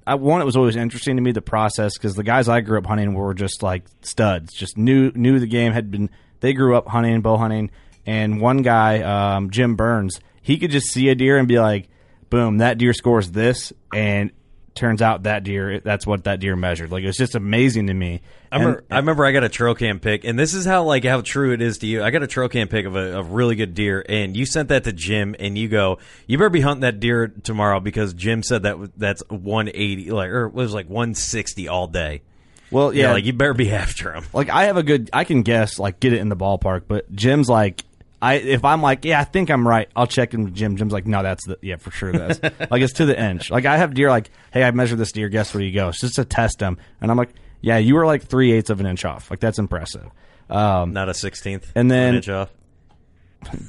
I 0.07 0.15
one 0.15 0.41
it 0.41 0.45
was 0.45 0.55
always 0.55 0.75
interesting 0.75 1.15
to 1.15 1.21
me 1.21 1.31
the 1.31 1.41
process 1.41 1.97
because 1.97 2.15
the 2.15 2.23
guys 2.23 2.47
I 2.47 2.61
grew 2.61 2.77
up 2.77 2.85
hunting 2.85 3.13
were 3.13 3.33
just 3.33 3.63
like 3.63 3.85
studs, 4.01 4.53
just 4.53 4.77
knew 4.77 5.11
knew 5.15 5.39
the 5.39 5.47
game 5.47 5.71
had 5.71 5.89
been. 5.89 6.09
They 6.41 6.53
grew 6.53 6.75
up 6.75 6.87
hunting, 6.87 7.21
bow 7.21 7.37
hunting, 7.37 7.71
and 8.05 8.39
one 8.39 8.61
guy, 8.61 9.01
um, 9.01 9.49
Jim 9.49 9.75
Burns, 9.75 10.19
he 10.41 10.57
could 10.57 10.69
just 10.69 10.87
see 10.87 11.09
a 11.09 11.15
deer 11.15 11.37
and 11.37 11.47
be 11.47 11.59
like, 11.59 11.89
"Boom, 12.29 12.57
that 12.59 12.77
deer 12.77 12.93
scores 12.93 13.31
this," 13.31 13.73
and 13.93 14.31
turns 14.75 15.01
out 15.01 15.23
that 15.23 15.43
deer 15.43 15.79
that's 15.79 16.05
what 16.05 16.25
that 16.25 16.41
deer 16.41 16.55
measured. 16.55 16.91
Like 16.91 17.03
it 17.03 17.07
was 17.07 17.17
just 17.17 17.33
amazing 17.33 17.87
to 17.87 17.93
me. 17.93 18.21
I 18.51 18.57
remember, 18.57 18.79
and, 18.79 18.87
I 18.91 18.97
remember 18.97 19.25
I 19.25 19.31
got 19.31 19.43
a 19.43 19.49
trail 19.49 19.73
cam 19.73 19.99
pic 19.99 20.25
and 20.25 20.37
this 20.37 20.53
is 20.53 20.65
how 20.65 20.83
like 20.83 21.05
how 21.05 21.21
true 21.21 21.53
it 21.53 21.61
is 21.61 21.79
to 21.79 21.87
you. 21.87 22.03
I 22.03 22.11
got 22.11 22.23
a 22.23 22.27
trail 22.27 22.49
cam 22.49 22.67
pic 22.67 22.85
of 22.85 22.95
a, 22.95 23.19
a 23.19 23.23
really 23.23 23.55
good 23.55 23.73
deer 23.73 24.05
and 24.07 24.35
you 24.35 24.45
sent 24.45 24.69
that 24.69 24.83
to 24.83 24.91
Jim 24.91 25.35
and 25.39 25.57
you 25.57 25.69
go 25.69 25.97
you 26.27 26.37
better 26.37 26.49
be 26.49 26.61
hunting 26.61 26.81
that 26.81 26.99
deer 26.99 27.27
tomorrow 27.27 27.79
because 27.79 28.13
Jim 28.13 28.43
said 28.43 28.63
that 28.63 28.91
that's 28.97 29.23
180 29.29 30.11
like 30.11 30.29
or 30.29 30.45
it 30.45 30.53
was 30.53 30.73
like 30.73 30.89
160 30.89 31.67
all 31.69 31.87
day. 31.87 32.21
Well 32.69 32.93
yeah, 32.93 33.05
yeah. 33.05 33.13
like 33.13 33.23
you 33.23 33.31
better 33.31 33.53
be 33.53 33.71
after 33.71 34.13
him. 34.13 34.25
Like 34.33 34.49
I 34.49 34.65
have 34.65 34.75
a 34.75 34.83
good 34.83 35.09
I 35.13 35.23
can 35.23 35.43
guess 35.43 35.79
like 35.79 36.01
get 36.01 36.11
it 36.11 36.19
in 36.19 36.27
the 36.27 36.35
ballpark 36.35 36.83
but 36.87 37.11
Jim's 37.15 37.47
like 37.47 37.83
I 38.21 38.35
if 38.35 38.65
I'm 38.65 38.81
like, 38.81 39.05
yeah, 39.05 39.19
I 39.19 39.23
think 39.23 39.49
I'm 39.49 39.67
right, 39.67 39.89
I'll 39.95 40.07
check 40.07 40.33
in 40.33 40.45
with 40.45 40.55
Jim. 40.55 40.77
Jim's 40.77 40.93
like, 40.93 41.05
no, 41.05 41.21
that's 41.23 41.45
the 41.45 41.57
yeah 41.61 41.75
for 41.75 41.91
sure. 41.91 42.11
That's 42.11 42.41
like 42.71 42.81
it's 42.81 42.93
to 42.93 43.05
the 43.05 43.19
inch. 43.19 43.51
Like 43.51 43.65
I 43.65 43.77
have 43.77 43.93
deer 43.93 44.09
like, 44.09 44.29
hey, 44.51 44.63
I 44.63 44.71
measured 44.71 44.97
this 44.97 45.11
deer. 45.11 45.29
Guess 45.29 45.53
where 45.53 45.63
you 45.63 45.73
go? 45.73 45.89
It's 45.89 46.01
just 46.01 46.15
to 46.15 46.25
test 46.25 46.59
them, 46.59 46.77
and 47.01 47.11
I'm 47.11 47.17
like, 47.17 47.33
yeah, 47.61 47.77
you 47.77 47.95
were 47.95 48.05
like 48.05 48.23
three 48.23 48.51
eighths 48.51 48.69
of 48.69 48.79
an 48.79 48.85
inch 48.85 49.05
off. 49.05 49.29
Like 49.29 49.39
that's 49.39 49.59
impressive. 49.59 50.09
Um, 50.49 50.93
Not 50.93 51.09
a 51.09 51.13
sixteenth. 51.13 51.71
And 51.75 51.89
then 51.89 52.15
inch 52.15 52.29
off. 52.29 52.51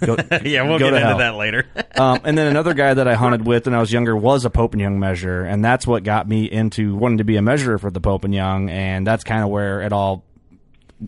Go, 0.05 0.17
yeah, 0.45 0.63
we'll 0.63 0.79
get 0.79 0.89
into 0.89 1.01
hell. 1.01 1.19
that 1.19 1.35
later. 1.35 1.67
um, 1.97 2.21
and 2.25 2.37
then 2.37 2.47
another 2.47 2.75
guy 2.75 2.95
that 2.95 3.07
I 3.07 3.15
hunted 3.15 3.47
with 3.47 3.67
when 3.67 3.75
I 3.75 3.81
was 3.81 3.93
younger 3.93 4.17
was 4.17 4.45
a 4.45 4.51
Pope 4.51 4.73
and 4.73 4.81
Young 4.81 4.99
measurer, 4.99 5.45
and 5.45 5.65
that's 5.65 5.87
what 5.87 6.03
got 6.03 6.29
me 6.29 6.51
into 6.51 6.95
wanting 6.95 7.19
to 7.19 7.25
be 7.25 7.37
a 7.37 7.43
measurer 7.43 7.79
for 7.79 7.91
the 7.91 8.01
Pope 8.01 8.25
and 8.25 8.35
Young, 8.35 8.71
and 8.71 9.07
that's 9.07 9.25
kind 9.25 9.43
of 9.43 9.51
where 9.51 9.83
it 9.83 9.93
all 9.93 10.25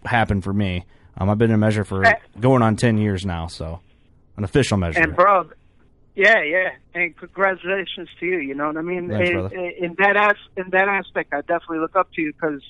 happened 0.04 0.44
for 0.44 0.52
me. 0.52 0.84
Um, 1.18 1.28
I've 1.28 1.38
been 1.38 1.50
a 1.50 1.58
measure 1.58 1.84
for 1.84 2.04
going 2.38 2.62
on 2.62 2.76
ten 2.76 2.96
years 2.96 3.26
now, 3.26 3.48
so 3.48 3.80
an 4.36 4.44
official 4.44 4.78
measure. 4.78 5.00
And 5.00 5.16
bro, 5.16 5.50
yeah, 6.14 6.42
yeah, 6.42 6.70
and 6.94 7.16
congratulations 7.16 8.08
to 8.20 8.26
you. 8.26 8.38
You 8.38 8.54
know 8.54 8.68
what 8.68 8.76
I 8.76 8.82
mean? 8.82 9.08
Thanks, 9.08 9.52
in, 9.52 9.72
in, 9.84 9.96
that 9.98 10.16
as 10.16 10.36
in 10.56 10.70
that 10.70 10.88
aspect, 10.88 11.34
I 11.34 11.40
definitely 11.40 11.80
look 11.80 11.96
up 11.96 12.12
to 12.12 12.22
you 12.22 12.32
because 12.32 12.62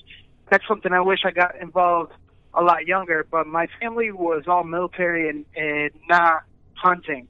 that's 0.49 0.67
something 0.67 0.91
I 0.91 1.01
wish 1.01 1.19
I 1.25 1.31
got 1.31 1.55
involved 1.61 2.11
a 2.55 2.63
lot 2.63 2.87
younger. 2.87 3.25
But 3.29 3.45
my 3.45 3.67
family 3.79 4.11
was 4.11 4.43
all 4.47 4.63
military 4.63 5.29
and, 5.29 5.45
and 5.55 5.91
not 6.07 6.43
hunting, 6.73 7.27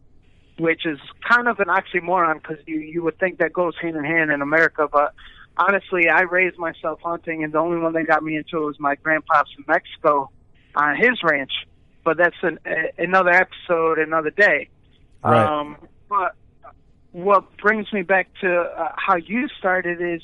which 0.58 0.86
is 0.86 1.00
kind 1.30 1.50
of 1.50 1.60
an 1.60 1.68
oxymoron 1.68 2.42
because 2.42 2.64
you 2.66 2.80
you 2.80 3.04
would 3.04 3.20
think 3.20 3.40
that 3.40 3.52
goes 3.52 3.74
hand 3.82 3.98
in 3.98 4.06
hand 4.06 4.32
in 4.32 4.42
America, 4.42 4.88
but 4.90 5.14
honestly, 5.58 6.08
I 6.08 6.22
raised 6.22 6.58
myself 6.58 7.02
hunting, 7.04 7.44
and 7.44 7.52
the 7.52 7.58
only 7.58 7.78
one 7.78 7.92
that 7.92 8.08
got 8.08 8.24
me 8.24 8.38
into 8.38 8.64
it 8.64 8.66
was 8.66 8.80
my 8.80 8.96
grandpa's 8.96 9.48
in 9.58 9.66
Mexico 9.68 10.32
on 10.84 10.96
his 10.96 11.22
ranch 11.24 11.52
but 12.04 12.18
that's 12.18 12.36
an, 12.42 12.60
a, 12.66 12.92
another 12.98 13.30
episode, 13.30 14.00
another 14.00 14.32
day. 14.32 14.70
Right. 15.24 15.46
Um, 15.46 15.78
but 16.08 16.36
what 17.12 17.56
brings 17.58 17.92
me 17.94 18.02
back 18.02 18.30
to 18.42 18.62
uh, 18.62 18.94
how 18.96 19.16
you 19.16 19.48
started 19.60 20.02
is 20.02 20.22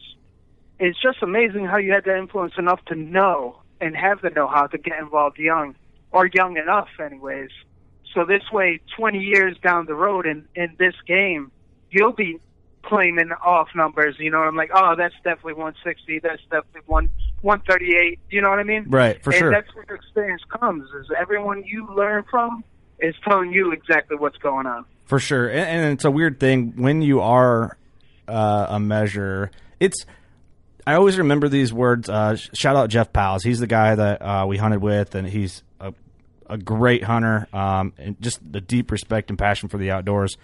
is 0.80 0.96
just 1.02 1.20
amazing 1.22 1.66
how 1.66 1.78
you 1.78 1.94
had 1.94 2.04
that 2.06 2.18
influence 2.18 2.54
enough 2.58 2.84
to 2.86 2.96
know 2.96 3.62
and 3.80 3.96
have 3.96 4.22
the 4.22 4.30
know-how 4.30 4.68
to 4.68 4.78
get 4.78 5.00
involved 5.00 5.38
young 5.38 5.76
or 6.12 6.30
young 6.34 6.58
enough 6.58 6.90
anyways 7.00 7.50
so 8.14 8.26
this 8.26 8.44
way 8.52 8.82
20 8.98 9.20
years 9.20 9.56
down 9.64 9.86
the 9.86 9.94
road 9.94 10.26
in 10.26 10.46
in 10.56 10.76
this 10.78 10.96
game 11.08 11.52
you'll 11.92 12.12
be 12.12 12.40
claiming 12.86 13.32
off 13.44 13.70
numbers. 13.76 14.16
You 14.20 14.32
know, 14.32 14.40
I'm 14.40 14.56
like, 14.56 14.72
oh, 14.74 14.96
that's 14.98 15.16
definitely 15.24 15.54
160. 15.54 16.20
That's 16.20 16.42
definitely 16.44 16.82
one 16.86 17.10
138. 17.46 18.20
You 18.30 18.42
know 18.42 18.50
what 18.50 18.60
I 18.60 18.64
mean? 18.64 18.86
Right, 18.90 19.24
for 19.24 19.30
and 19.30 19.40
sure. 19.40 19.52
That's 19.52 19.74
where 19.76 19.96
experience 19.96 20.42
comes. 20.50 20.90
Is 21.00 21.08
everyone 21.18 21.64
you 21.64 21.88
learn 21.96 22.24
from 22.30 22.64
is 23.00 23.16
telling 23.24 23.52
you 23.52 23.72
exactly 23.72 24.18
what's 24.18 24.38
going 24.38 24.66
on. 24.66 24.86
For 25.06 25.20
sure, 25.20 25.48
and, 25.48 25.60
and 25.60 25.94
it's 25.94 26.06
a 26.06 26.12
weird 26.12 26.40
thing 26.40 26.74
when 26.76 27.02
you 27.02 27.22
are 27.22 27.78
uh, 28.28 28.68
a 28.70 28.80
measure. 28.80 29.52
It's 29.80 30.06
I 30.88 30.96
always 30.96 31.18
remember 31.18 31.48
these 31.48 31.72
words. 31.72 32.10
Uh, 32.10 32.36
shout 32.36 32.76
out 32.76 32.90
Jeff 32.90 33.14
Powell. 33.14 33.40
He's 33.40 33.60
the 33.60 33.68
guy 33.68 33.96
that 33.96 34.22
uh, 34.22 34.46
we 34.48 34.58
hunted 34.58 34.82
with, 34.82 35.14
and 35.14 35.28
he's 35.28 35.64
a, 35.80 35.94
a 36.48 36.58
great 36.58 37.04
hunter. 37.04 37.48
Um, 37.54 37.94
and 37.98 38.20
just 38.20 38.40
the 38.52 38.62
deep 38.62 38.92
respect 38.92 39.30
and 39.30 39.38
passion 39.38 39.70
for 39.70 39.78
the 39.78 39.92
outdoors 39.92 40.38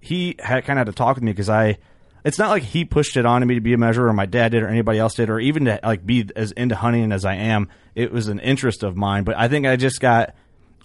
he 0.00 0.36
had 0.38 0.64
kind 0.64 0.78
of 0.78 0.86
had 0.86 0.92
to 0.92 0.96
talk 0.96 1.16
with 1.16 1.24
me 1.24 1.32
because 1.32 1.48
I. 1.48 1.78
It's 2.24 2.38
not 2.38 2.50
like 2.50 2.62
he 2.62 2.84
pushed 2.84 3.16
it 3.16 3.24
on 3.24 3.46
me 3.46 3.54
to 3.54 3.60
be 3.60 3.72
a 3.72 3.78
measurer, 3.78 4.08
or 4.08 4.12
my 4.12 4.26
dad 4.26 4.50
did, 4.50 4.62
or 4.62 4.68
anybody 4.68 4.98
else 4.98 5.14
did, 5.14 5.30
or 5.30 5.38
even 5.40 5.66
to 5.66 5.80
like 5.82 6.04
be 6.04 6.28
as 6.34 6.52
into 6.52 6.74
hunting 6.74 7.12
as 7.12 7.24
I 7.24 7.34
am. 7.34 7.68
It 7.94 8.12
was 8.12 8.28
an 8.28 8.40
interest 8.40 8.82
of 8.82 8.96
mine, 8.96 9.24
but 9.24 9.36
I 9.36 9.48
think 9.48 9.66
I 9.66 9.76
just 9.76 10.00
got 10.00 10.34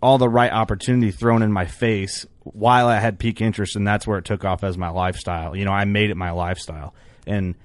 all 0.01 0.17
the 0.17 0.29
right 0.29 0.51
opportunity 0.51 1.11
thrown 1.11 1.41
in 1.41 1.51
my 1.51 1.65
face 1.65 2.25
while 2.43 2.87
I 2.87 2.99
had 2.99 3.19
peak 3.19 3.41
interest, 3.41 3.75
and 3.75 3.87
that's 3.87 4.05
where 4.05 4.17
it 4.17 4.25
took 4.25 4.45
off 4.45 4.63
as 4.63 4.77
my 4.77 4.89
lifestyle. 4.89 5.55
You 5.55 5.65
know, 5.65 5.71
I 5.71 5.85
made 5.85 6.09
it 6.09 6.17
my 6.17 6.31
lifestyle, 6.31 6.93
and 7.25 7.55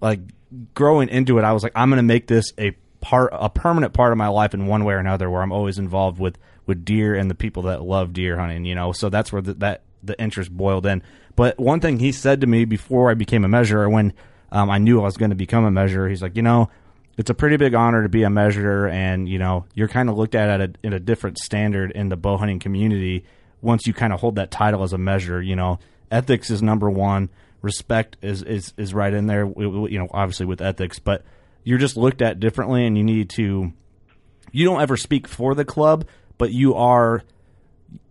like 0.00 0.20
growing 0.74 1.08
into 1.08 1.38
it, 1.38 1.44
I 1.44 1.52
was 1.52 1.62
like, 1.62 1.72
I'm 1.74 1.90
going 1.90 1.98
to 1.98 2.02
make 2.02 2.26
this 2.26 2.52
a 2.58 2.72
part, 3.00 3.30
a 3.32 3.50
permanent 3.50 3.92
part 3.92 4.12
of 4.12 4.18
my 4.18 4.28
life 4.28 4.54
in 4.54 4.66
one 4.66 4.84
way 4.84 4.94
or 4.94 4.98
another, 4.98 5.30
where 5.30 5.42
I'm 5.42 5.52
always 5.52 5.78
involved 5.78 6.18
with 6.18 6.38
with 6.64 6.84
deer 6.84 7.14
and 7.14 7.30
the 7.30 7.34
people 7.34 7.64
that 7.64 7.82
love 7.82 8.12
deer 8.12 8.38
hunting. 8.38 8.64
You 8.64 8.74
know, 8.74 8.92
so 8.92 9.08
that's 9.08 9.32
where 9.32 9.42
the, 9.42 9.54
that 9.54 9.82
the 10.02 10.20
interest 10.20 10.50
boiled 10.50 10.86
in. 10.86 11.02
But 11.36 11.58
one 11.58 11.80
thing 11.80 11.98
he 11.98 12.12
said 12.12 12.40
to 12.42 12.46
me 12.46 12.64
before 12.64 13.10
I 13.10 13.14
became 13.14 13.44
a 13.44 13.48
measurer, 13.48 13.88
when 13.88 14.12
um, 14.50 14.70
I 14.70 14.78
knew 14.78 15.00
I 15.00 15.04
was 15.04 15.16
going 15.16 15.30
to 15.30 15.36
become 15.36 15.64
a 15.64 15.70
measurer, 15.70 16.08
he's 16.08 16.22
like, 16.22 16.36
you 16.36 16.42
know, 16.42 16.68
it's 17.16 17.30
a 17.30 17.34
pretty 17.34 17.56
big 17.56 17.74
honor 17.74 18.02
to 18.02 18.08
be 18.08 18.22
a 18.22 18.30
measurer, 18.30 18.88
and 18.88 19.28
you 19.28 19.38
know, 19.38 19.66
you're 19.74 19.88
kind 19.88 20.08
of 20.08 20.16
looked 20.16 20.34
at 20.34 20.48
at 20.48 20.60
a, 20.60 20.72
in 20.82 20.92
a 20.92 21.00
different 21.00 21.38
standard 21.38 21.90
in 21.90 22.08
the 22.08 22.16
bow 22.16 22.36
hunting 22.36 22.58
community 22.58 23.24
once 23.60 23.86
you 23.86 23.92
kind 23.92 24.12
of 24.12 24.20
hold 24.20 24.36
that 24.36 24.50
title 24.50 24.82
as 24.82 24.92
a 24.92 24.98
measure. 24.98 25.40
You 25.40 25.56
know, 25.56 25.78
ethics 26.10 26.50
is 26.50 26.62
number 26.62 26.90
one. 26.90 27.28
Respect 27.60 28.16
is 28.22 28.42
is 28.42 28.72
is 28.76 28.94
right 28.94 29.12
in 29.12 29.26
there. 29.26 29.46
You 29.46 29.98
know, 29.98 30.08
obviously 30.10 30.46
with 30.46 30.60
ethics, 30.60 30.98
but 30.98 31.24
you're 31.64 31.78
just 31.78 31.96
looked 31.96 32.22
at 32.22 32.40
differently, 32.40 32.86
and 32.86 32.96
you 32.96 33.04
need 33.04 33.30
to. 33.30 33.72
You 34.50 34.66
don't 34.66 34.82
ever 34.82 34.96
speak 34.96 35.28
for 35.28 35.54
the 35.54 35.64
club, 35.64 36.06
but 36.36 36.52
you 36.52 36.74
are 36.74 37.22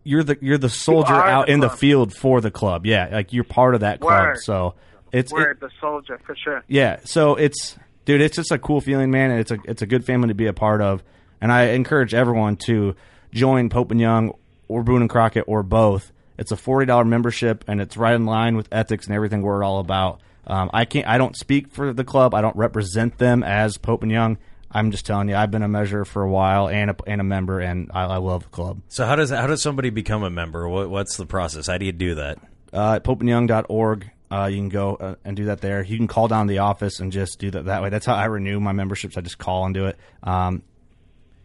you're 0.03 0.23
the 0.23 0.37
you're 0.41 0.57
the 0.57 0.69
soldier 0.69 1.13
out 1.13 1.47
the 1.47 1.53
in 1.53 1.59
the 1.59 1.69
field 1.69 2.13
for 2.13 2.41
the 2.41 2.51
club. 2.51 2.85
Yeah, 2.85 3.09
like 3.11 3.33
you're 3.33 3.43
part 3.43 3.75
of 3.75 3.81
that 3.81 3.99
club. 3.99 4.27
Word. 4.27 4.37
So 4.41 4.75
it's 5.11 5.31
We're 5.31 5.51
it- 5.51 5.59
the 5.59 5.69
soldier 5.79 6.19
for 6.25 6.35
sure. 6.35 6.63
yeah. 6.67 6.99
So 7.05 7.35
it's 7.35 7.77
dude, 8.05 8.21
it's 8.21 8.35
just 8.35 8.51
a 8.51 8.57
cool 8.57 8.81
feeling, 8.81 9.11
man, 9.11 9.31
and 9.31 9.39
it's 9.39 9.51
a 9.51 9.57
it's 9.65 9.81
a 9.81 9.85
good 9.87 10.05
family 10.05 10.29
to 10.29 10.33
be 10.33 10.47
a 10.47 10.53
part 10.53 10.81
of. 10.81 11.03
And 11.39 11.51
I 11.51 11.69
encourage 11.69 12.13
everyone 12.13 12.55
to 12.67 12.95
join 13.33 13.69
Pope 13.69 13.91
and 13.91 13.99
Young 13.99 14.33
or 14.67 14.83
Boone 14.83 15.01
and 15.01 15.09
Crockett 15.09 15.45
or 15.47 15.63
both. 15.63 16.11
It's 16.37 16.51
a 16.51 16.57
forty 16.57 16.85
dollar 16.85 17.05
membership, 17.05 17.63
and 17.67 17.79
it's 17.81 17.97
right 17.97 18.15
in 18.15 18.25
line 18.25 18.55
with 18.55 18.67
ethics 18.71 19.05
and 19.07 19.15
everything 19.15 19.41
we're 19.41 19.63
all 19.63 19.79
about. 19.79 20.21
Um, 20.47 20.69
I 20.73 20.85
can't. 20.85 21.07
I 21.07 21.17
don't 21.19 21.35
speak 21.35 21.69
for 21.71 21.93
the 21.93 22.03
club. 22.03 22.33
I 22.33 22.41
don't 22.41 22.55
represent 22.55 23.17
them 23.19 23.43
as 23.43 23.77
Pope 23.77 24.01
and 24.03 24.11
Young. 24.11 24.37
I'm 24.73 24.91
just 24.91 25.05
telling 25.05 25.29
you, 25.29 25.35
I've 25.35 25.51
been 25.51 25.63
a 25.63 25.67
measure 25.67 26.05
for 26.05 26.23
a 26.23 26.29
while 26.29 26.69
and 26.69 26.91
a, 26.91 26.95
and 27.05 27.19
a 27.19 27.23
member, 27.23 27.59
and 27.59 27.91
I, 27.93 28.03
I 28.03 28.17
love 28.17 28.43
the 28.43 28.49
club. 28.49 28.81
So 28.87 29.05
how 29.05 29.15
does 29.15 29.29
how 29.29 29.47
does 29.47 29.61
somebody 29.61 29.89
become 29.89 30.23
a 30.23 30.29
member? 30.29 30.67
What, 30.67 30.89
what's 30.89 31.17
the 31.17 31.25
process? 31.25 31.67
How 31.67 31.77
do 31.77 31.85
you 31.85 31.91
do 31.91 32.15
that? 32.15 32.39
uh, 32.73 32.93
at 32.95 33.03
popeandyoung.org. 33.03 34.11
Uh, 34.31 34.45
you 34.45 34.57
can 34.57 34.69
go 34.69 34.95
uh, 34.95 35.15
and 35.25 35.35
do 35.35 35.45
that 35.45 35.59
there. 35.59 35.83
You 35.83 35.97
can 35.97 36.07
call 36.07 36.27
down 36.29 36.47
the 36.47 36.59
office 36.59 36.99
and 36.99 37.11
just 37.11 37.39
do 37.39 37.51
that 37.51 37.65
that 37.65 37.81
way. 37.81 37.89
That's 37.89 38.05
how 38.05 38.15
I 38.15 38.25
renew 38.25 38.59
my 38.59 38.71
memberships. 38.71 39.17
I 39.17 39.21
just 39.21 39.37
call 39.37 39.65
and 39.65 39.73
do 39.73 39.87
it. 39.87 39.97
Um, 40.23 40.63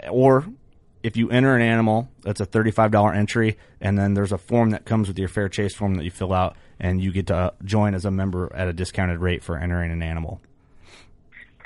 or 0.08 0.46
if 1.02 1.16
you 1.16 1.30
enter 1.30 1.56
an 1.56 1.62
animal, 1.62 2.08
that's 2.22 2.40
a 2.40 2.46
thirty-five 2.46 2.92
dollar 2.92 3.12
entry, 3.12 3.58
and 3.80 3.98
then 3.98 4.14
there's 4.14 4.30
a 4.30 4.38
form 4.38 4.70
that 4.70 4.84
comes 4.84 5.08
with 5.08 5.18
your 5.18 5.28
Fair 5.28 5.48
Chase 5.48 5.74
form 5.74 5.96
that 5.96 6.04
you 6.04 6.12
fill 6.12 6.32
out, 6.32 6.56
and 6.78 7.00
you 7.02 7.10
get 7.10 7.26
to 7.26 7.54
join 7.64 7.94
as 7.94 8.04
a 8.04 8.10
member 8.12 8.52
at 8.54 8.68
a 8.68 8.72
discounted 8.72 9.18
rate 9.18 9.42
for 9.42 9.58
entering 9.58 9.90
an 9.90 10.02
animal. 10.02 10.40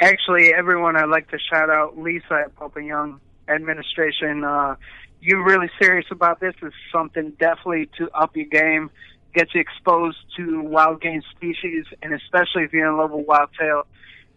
Actually, 0.00 0.54
everyone, 0.54 0.96
I'd 0.96 1.10
like 1.10 1.30
to 1.30 1.38
shout 1.38 1.68
out 1.68 1.98
Lisa 1.98 2.44
at 2.46 2.56
Pope 2.56 2.76
and 2.76 2.86
Young 2.86 3.20
administration. 3.48 4.44
Uh, 4.44 4.76
you're 5.20 5.44
really 5.44 5.68
serious 5.78 6.06
about 6.10 6.40
this. 6.40 6.54
It's 6.62 6.74
something 6.90 7.32
definitely 7.38 7.90
to 7.98 8.10
up 8.12 8.34
your 8.34 8.46
game, 8.46 8.90
get 9.34 9.54
you 9.54 9.60
exposed 9.60 10.16
to 10.38 10.62
wild 10.62 11.02
game 11.02 11.20
species, 11.36 11.84
and 12.02 12.14
especially 12.14 12.62
if 12.62 12.72
you're 12.72 12.88
in 12.88 12.96
love 12.96 13.10
with 13.10 13.26
whitetail. 13.26 13.86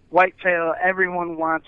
Whitetail, 0.10 0.76
everyone 0.84 1.38
wants 1.38 1.68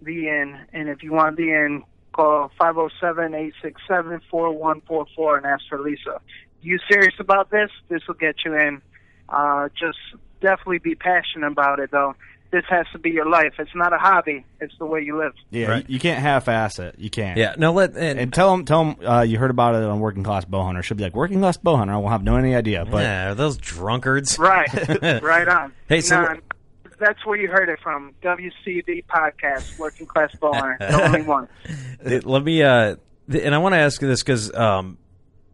the 0.00 0.28
in, 0.28 0.56
and 0.72 0.88
if 0.88 1.02
you 1.02 1.12
want 1.12 1.36
the 1.36 1.50
in, 1.50 1.82
call 2.12 2.52
507-867-4144 2.60 5.38
and 5.38 5.46
ask 5.46 5.64
for 5.68 5.80
Lisa. 5.80 6.20
You 6.60 6.78
serious 6.88 7.14
about 7.18 7.50
this? 7.50 7.72
This 7.88 8.06
will 8.06 8.14
get 8.14 8.36
you 8.44 8.54
in. 8.54 8.80
Uh, 9.28 9.68
just 9.76 9.98
definitely 10.40 10.78
be 10.78 10.94
passionate 10.94 11.50
about 11.50 11.80
it, 11.80 11.90
though. 11.90 12.14
This 12.52 12.64
has 12.68 12.86
to 12.92 12.98
be 12.98 13.10
your 13.10 13.28
life. 13.28 13.54
It's 13.58 13.74
not 13.74 13.92
a 13.94 13.98
hobby. 13.98 14.44
It's 14.60 14.74
the 14.78 14.84
way 14.84 15.00
you 15.00 15.18
live. 15.18 15.32
Yeah, 15.50 15.78
you, 15.78 15.84
you 15.88 15.98
can't 15.98 16.20
half-ass 16.20 16.78
it. 16.78 16.96
You 16.98 17.08
can't. 17.08 17.38
Yeah. 17.38 17.54
No, 17.56 17.72
let 17.72 17.96
and, 17.96 18.20
And 18.20 18.32
tell 18.32 18.50
them, 18.52 18.66
tell 18.66 18.84
them 18.84 18.96
uh, 19.06 19.22
you 19.22 19.38
heard 19.38 19.50
about 19.50 19.74
it 19.74 19.82
on 19.82 20.00
Working 20.00 20.22
Class 20.22 20.44
Bowhunter. 20.44 20.82
Should 20.84 20.98
be 20.98 21.02
like 21.02 21.14
Working 21.16 21.40
Class 21.40 21.56
Bowhunter. 21.56 21.90
I 21.92 21.96
will 21.96 22.10
have 22.10 22.22
no 22.22 22.36
any 22.36 22.54
idea, 22.54 22.84
but 22.84 23.02
yeah, 23.02 23.30
are 23.30 23.34
those 23.34 23.56
drunkards. 23.56 24.38
Right. 24.38 24.68
right 25.22 25.48
on. 25.48 25.72
Hey, 25.88 26.02
so- 26.02 26.20
Nah, 26.20 26.34
that's 27.00 27.24
where 27.26 27.36
you 27.40 27.48
heard 27.48 27.68
it 27.68 27.80
from. 27.82 28.12
WCB 28.22 29.06
podcast, 29.06 29.78
Working 29.78 30.06
Class 30.06 30.34
Bowhunter, 30.36 30.78
the 30.90 31.02
only 31.04 31.22
one. 31.22 31.48
Let 32.04 32.44
me 32.44 32.62
uh 32.62 32.96
and 33.28 33.54
i 33.54 33.58
want 33.58 33.72
to 33.72 33.78
ask 33.78 34.02
you 34.02 34.08
this 34.08 34.22
because 34.22 34.52
um 34.54 34.98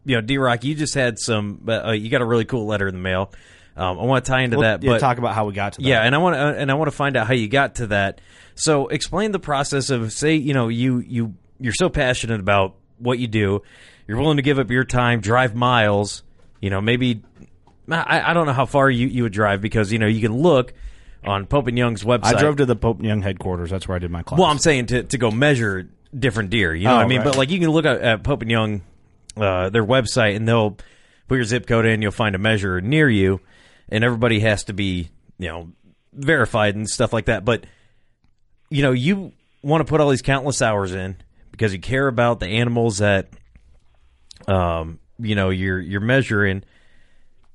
you 0.03 0.15
know 0.15 0.21
d-rock 0.21 0.63
you 0.63 0.73
just 0.75 0.95
had 0.95 1.19
some 1.19 1.61
uh, 1.67 1.91
you 1.91 2.09
got 2.09 2.21
a 2.21 2.25
really 2.25 2.45
cool 2.45 2.65
letter 2.65 2.87
in 2.87 2.93
the 2.95 2.99
mail 2.99 3.31
um 3.79 3.97
i 3.99 4.03
want 4.03 4.23
to 4.23 4.29
tie 4.31 4.41
into 4.41 4.57
We'll- 4.57 4.63
that 4.69 4.83
yeah, 4.83 4.91
but 4.91 4.99
talk 4.99 5.17
about 5.17 5.33
how 5.33 5.45
we 5.45 5.53
got 5.53 5.73
to 5.73 5.81
that. 5.81 5.87
yeah 5.87 6.03
and 6.03 6.13
i 6.13 6.17
want 6.19 6.35
to 6.35 6.39
uh, 6.39 6.51
and 6.53 6.69
i 6.69 6.73
want 6.75 6.89
to 6.91 6.95
find 6.95 7.17
out 7.17 7.25
how 7.25 7.33
you 7.33 7.47
got 7.47 7.75
to 7.75 7.87
that 7.87 8.21
so 8.55 8.87
explain 8.87 9.31
the 9.31 9.39
process 9.39 9.89
of 9.89 10.13
say 10.13 10.35
you 10.35 10.53
know 10.53 10.67
you 10.67 10.99
you 10.99 11.33
you're 11.59 11.73
so 11.73 11.89
passionate 11.89 12.39
about 12.39 12.75
what 12.99 13.17
you 13.17 13.27
do 13.27 13.61
you're 14.07 14.17
willing 14.19 14.37
to 14.37 14.43
give 14.43 14.59
up 14.59 14.69
your 14.69 14.83
time 14.83 15.21
drive 15.21 15.55
miles 15.55 16.23
you 16.59 16.69
know 16.69 16.81
maybe 16.81 17.23
i, 17.89 18.21
I 18.31 18.33
don't 18.33 18.45
know 18.45 18.53
how 18.53 18.65
far 18.65 18.89
you, 18.89 19.07
you 19.07 19.23
would 19.23 19.33
drive 19.33 19.61
because 19.61 19.91
you 19.91 19.99
know 19.99 20.07
you 20.07 20.21
can 20.21 20.35
look 20.35 20.73
on 21.25 21.45
pope 21.47 21.67
and 21.67 21.77
young's 21.77 22.03
website 22.03 22.35
I 22.35 22.39
drove 22.39 22.57
to 22.57 22.65
the 22.65 22.75
Pope 22.77 22.99
and 22.99 23.05
Young 23.05 23.21
headquarters. 23.21 23.69
That's 23.69 23.89
where 23.89 23.97
I 23.97 23.99
did 23.99 24.09
my 24.09 24.23
class. 24.23 24.39
well, 24.39 24.47
I'm 24.49 24.57
saying 24.57 24.85
to, 24.85 25.03
to 25.03 25.17
go 25.17 25.31
measure 25.31 25.89
different 26.17 26.49
deer. 26.49 26.73
You 26.73 26.85
know 26.85 26.93
Oh, 26.93 26.95
what 26.95 27.05
I 27.05 27.07
mean? 27.09 27.17
right. 27.17 27.25
But 27.25 27.35
like 27.37 27.49
you 27.49 27.59
can 27.59 27.69
look 27.71 27.83
at, 27.85 27.99
at 27.99 28.23
Pope 28.23 28.41
and 28.41 28.49
Young, 28.49 28.81
uh, 29.35 29.69
their 29.69 29.83
website, 29.83 30.37
and 30.37 30.47
they'll 30.47 30.77
put 31.27 31.35
your 31.35 31.43
zip 31.43 31.67
code 31.67 31.85
in. 31.85 32.01
You'll 32.01 32.13
find 32.13 32.35
a 32.35 32.37
measure 32.37 32.79
near 32.79 33.09
you, 33.09 33.41
and 33.89 34.03
everybody 34.03 34.39
has 34.39 34.63
to 34.65 34.73
be 34.73 35.09
you 35.37 35.47
know 35.47 35.69
verified 36.13 36.75
and 36.75 36.89
stuff 36.89 37.13
like 37.13 37.25
that. 37.25 37.45
But 37.45 37.65
you 38.69 38.81
know 38.81 38.91
you 38.91 39.31
want 39.61 39.85
to 39.85 39.89
put 39.89 39.99
all 40.01 40.09
these 40.09 40.21
countless 40.21 40.61
hours 40.61 40.93
in 40.93 41.17
because 41.51 41.73
you 41.73 41.79
care 41.79 42.07
about 42.07 42.39
the 42.39 42.47
animals 42.47 42.99
that 42.99 43.29
um 44.47 44.99
you 45.19 45.35
know 45.35 45.49
you're 45.49 45.79
you're 45.79 46.01
measuring. 46.01 46.63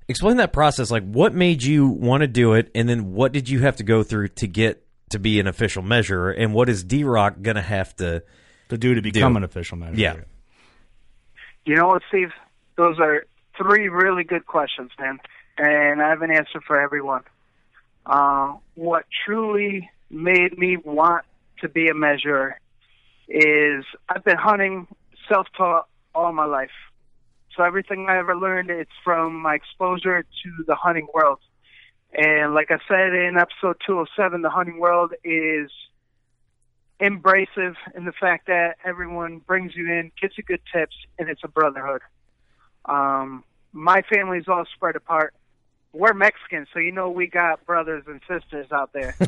Explain 0.06 0.36
that 0.36 0.52
process. 0.52 0.90
Like, 0.90 1.02
what 1.04 1.32
made 1.32 1.62
you 1.62 1.88
want 1.88 2.20
to 2.20 2.26
do 2.26 2.52
it, 2.52 2.70
and 2.74 2.86
then 2.86 3.14
what 3.14 3.32
did 3.32 3.48
you 3.48 3.60
have 3.60 3.76
to 3.76 3.84
go 3.84 4.02
through 4.02 4.28
to 4.28 4.46
get 4.46 4.84
to 5.10 5.18
be 5.18 5.40
an 5.40 5.46
official 5.46 5.82
measurer, 5.82 6.30
and 6.30 6.52
what 6.52 6.68
is 6.68 6.84
D 6.84 7.04
Rock 7.04 7.36
gonna 7.40 7.62
have 7.62 7.96
to 7.96 8.22
to 8.68 8.76
do 8.76 8.94
to 8.94 9.00
become 9.00 9.32
do? 9.32 9.36
an 9.38 9.44
official 9.44 9.78
measure. 9.78 9.96
Yeah, 9.96 10.16
You 11.64 11.76
know 11.76 11.86
what, 11.88 12.02
Steve? 12.08 12.32
Those 12.76 12.98
are 12.98 13.24
three 13.56 13.88
really 13.88 14.24
good 14.24 14.44
questions, 14.46 14.90
man. 14.98 15.18
And 15.56 16.02
I 16.02 16.08
have 16.08 16.22
an 16.22 16.30
answer 16.30 16.60
for 16.66 16.80
everyone. 16.80 17.22
Uh, 18.06 18.54
what 18.74 19.04
truly 19.24 19.90
made 20.10 20.58
me 20.58 20.76
want 20.76 21.24
to 21.60 21.68
be 21.68 21.88
a 21.88 21.94
measurer 21.94 22.58
is 23.28 23.84
I've 24.08 24.24
been 24.24 24.36
hunting 24.36 24.86
self 25.28 25.46
taught 25.56 25.86
all 26.14 26.32
my 26.32 26.44
life. 26.44 26.70
So 27.56 27.62
everything 27.62 28.06
I 28.08 28.18
ever 28.18 28.36
learned, 28.36 28.70
it's 28.70 28.90
from 29.04 29.40
my 29.40 29.54
exposure 29.54 30.22
to 30.22 30.64
the 30.66 30.74
hunting 30.74 31.06
world. 31.14 31.38
And 32.12 32.54
like 32.54 32.70
I 32.70 32.78
said 32.88 33.12
in 33.14 33.36
episode 33.38 33.80
207, 33.86 34.42
the 34.42 34.50
hunting 34.50 34.78
world 34.78 35.12
is 35.24 35.70
embracive 37.00 37.74
in 37.96 38.04
the 38.04 38.12
fact 38.12 38.46
that 38.46 38.76
everyone 38.84 39.38
brings 39.38 39.74
you 39.74 39.86
in, 39.90 40.12
gives 40.20 40.36
you 40.36 40.44
good 40.44 40.60
tips, 40.72 40.94
and 41.18 41.28
it's 41.28 41.42
a 41.44 41.48
brotherhood. 41.48 42.02
Um, 42.84 43.44
my 43.72 44.02
family's 44.02 44.44
all 44.46 44.64
spread 44.74 44.94
apart. 44.94 45.34
We're 45.94 46.12
Mexican, 46.12 46.66
so 46.72 46.80
you 46.80 46.90
know 46.92 47.08
we 47.08 47.28
got 47.28 47.64
brothers 47.66 48.02
and 48.08 48.20
sisters 48.28 48.66
out 48.72 48.92
there. 48.92 49.14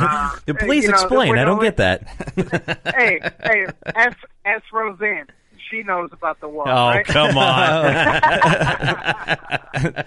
Uh, 0.00 0.30
Please 0.58 0.84
you 0.84 0.90
know, 0.90 0.94
explain. 0.94 1.36
I 1.38 1.44
don't 1.44 1.60
get 1.60 1.76
that. 1.78 2.02
hey, 2.96 3.20
hey, 3.42 3.66
ask, 3.94 4.16
ask 4.44 4.62
Roseanne. 4.72 5.26
She 5.70 5.82
knows 5.82 6.10
about 6.12 6.40
the 6.40 6.48
wall. 6.48 6.66
Oh, 6.68 6.88
right? 6.88 7.04
come 7.06 7.36
on. 7.36 7.84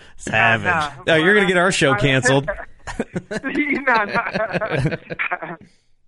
Savage. 0.17 0.65
Nah, 0.65 0.91
No, 1.05 1.15
you're 1.15 1.35
gonna 1.35 1.47
get 1.47 1.57
our 1.57 1.71
show 1.71 1.95
canceled. 1.95 2.47
no, 2.47 2.53
no. 3.41 4.21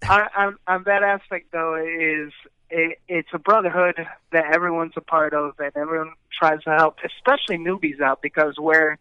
I, 0.03 0.27
on, 0.37 0.57
on 0.67 0.83
that 0.85 1.03
aspect, 1.03 1.51
though, 1.51 1.75
is 1.75 2.31
it, 2.69 2.99
it's 3.07 3.29
a 3.33 3.39
brotherhood 3.39 3.95
that 4.31 4.53
everyone's 4.53 4.93
a 4.95 5.01
part 5.01 5.33
of, 5.33 5.53
and 5.59 5.71
everyone 5.75 6.13
tries 6.37 6.61
to 6.63 6.71
help, 6.71 6.97
especially 7.03 7.57
newbies 7.57 8.01
out, 8.01 8.21
because 8.21 8.55
we're 8.57 8.97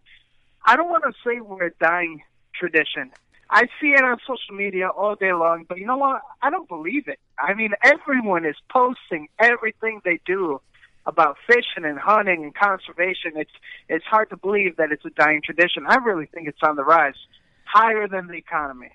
I 0.64 0.77
don't 0.77 0.88
want 0.88 1.05
to 1.05 1.12
say 1.24 1.40
we're 1.40 1.66
a 1.66 1.70
dying 1.81 2.22
tradition. 2.55 3.11
I 3.50 3.64
see 3.81 3.88
it 3.88 4.03
on 4.03 4.18
social 4.27 4.57
media 4.57 4.88
all 4.88 5.14
day 5.14 5.33
long, 5.33 5.66
but 5.68 5.79
you 5.79 5.87
know 5.87 5.98
what? 5.98 6.22
I 6.42 6.50
don't 6.50 6.68
believe 6.68 7.09
it. 7.09 7.18
I 7.38 7.55
mean, 7.55 7.72
everyone 7.83 8.46
is 8.46 8.57
posting 8.70 9.29
everything 9.38 10.00
they 10.05 10.20
do 10.24 10.61
about 11.07 11.37
fishing 11.46 11.85
and 11.85 11.98
hunting 11.98 12.42
and 12.42 12.55
conservation. 12.55 13.33
It's 13.37 13.50
it's 13.88 14.05
hard 14.07 14.31
to 14.31 14.37
believe 14.37 14.77
that 14.77 14.90
it's 14.90 15.05
a 15.05 15.11
dying 15.11 15.42
tradition. 15.44 15.85
I 15.87 15.96
really 15.96 16.27
think 16.27 16.48
it's 16.48 16.62
on 16.62 16.77
the 16.77 16.85
rise, 16.85 17.14
higher 17.64 18.09
than 18.09 18.29
the 18.29 18.35
economy. 18.35 18.92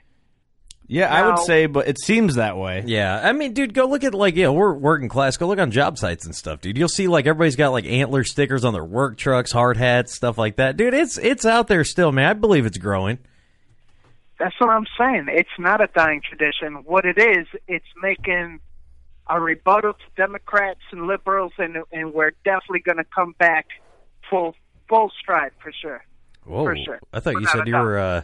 Yeah, 0.92 1.14
I 1.14 1.22
would 1.24 1.36
Now- 1.36 1.44
say, 1.44 1.66
but 1.68 1.88
it 1.88 2.00
seems 2.02 2.36
that 2.36 2.58
way. 2.58 2.84
Yeah, 2.86 3.22
I 3.24 3.32
mean, 3.32 3.54
dude, 3.54 3.76
go 3.76 3.86
look 3.86 4.04
at 4.04 4.16
like, 4.16 4.36
yeah, 4.36 4.50
we're 4.50 4.74
working 4.74 5.08
class. 5.08 5.38
Go 5.38 5.46
look 5.48 5.60
on 5.60 5.70
job 5.70 6.00
sites 6.00 6.26
and 6.26 6.36
stuff, 6.36 6.62
dude. 6.62 6.78
You'll 6.80 6.88
see 6.90 7.08
like 7.08 7.28
everybody's 7.28 7.56
got 7.56 7.70
like 7.74 7.86
antler 7.86 8.24
stickers 8.24 8.66
on 8.66 8.74
their 8.74 8.84
work 8.84 9.16
trucks, 9.16 9.52
hard 9.52 9.78
hats, 9.78 10.16
stuff 10.16 10.40
like 10.40 10.56
that, 10.56 10.78
dude. 10.78 10.96
It's 10.96 11.20
it's 11.20 11.46
out 11.46 11.68
there 11.68 11.84
still, 11.84 12.12
man. 12.12 12.26
I 12.28 12.34
believe 12.34 12.66
it's 12.66 12.80
growing. 12.80 13.20
That's 14.40 14.60
what 14.60 14.70
I'm 14.72 14.86
saying. 14.98 15.28
It's 15.30 15.50
not 15.60 15.80
a 15.80 15.88
dying 15.94 16.22
tradition. 16.28 16.76
What 16.86 17.06
it 17.06 17.18
is, 17.20 17.46
it's 17.68 17.86
making 18.02 18.60
a 19.28 19.40
rebuttal 19.40 19.94
to 19.94 20.00
Democrats 20.18 20.80
and 20.92 21.06
liberals, 21.06 21.52
and 21.60 21.78
and 21.92 22.14
we're 22.16 22.32
definitely 22.44 22.80
going 22.80 22.98
to 22.98 23.04
come 23.04 23.36
back 23.38 23.68
full 24.28 24.56
full 24.88 25.12
stride 25.22 25.52
for 25.62 25.72
sure. 25.72 26.04
Whoa, 26.46 26.64
For 26.66 26.76
sure. 26.84 27.00
I 27.14 27.20
thought 27.20 27.34
you 27.34 27.40
Without 27.42 27.52
said 27.58 27.62
a 27.62 27.66
you 27.68 27.74
doubt. 27.74 27.84
were. 27.84 28.00
uh 28.00 28.22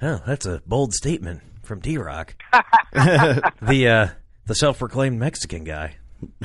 Oh, 0.00 0.22
that's 0.26 0.46
a 0.46 0.62
bold 0.66 0.94
statement 0.94 1.42
from 1.72 1.80
D 1.80 1.96
Rock, 1.96 2.34
the 2.92 3.88
uh 3.88 4.08
the 4.44 4.54
self-proclaimed 4.54 5.18
Mexican 5.18 5.64
guy. 5.64 5.96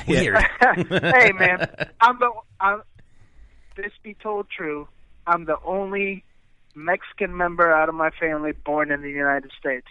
Weird. 0.08 0.38
hey 0.62 1.34
man, 1.34 1.68
I'm 2.00 2.18
the 2.18 2.32
I'm, 2.62 2.82
this 3.76 3.92
be 4.04 4.14
told 4.14 4.48
true, 4.50 4.88
I'm 5.28 5.44
the 5.44 5.58
only 5.66 6.24
Mexican 6.76 7.36
member 7.36 7.70
out 7.70 7.90
of 7.90 7.96
my 7.96 8.10
family 8.12 8.54
born 8.54 8.90
in 8.90 9.02
the 9.02 9.10
United 9.10 9.52
States. 9.60 9.88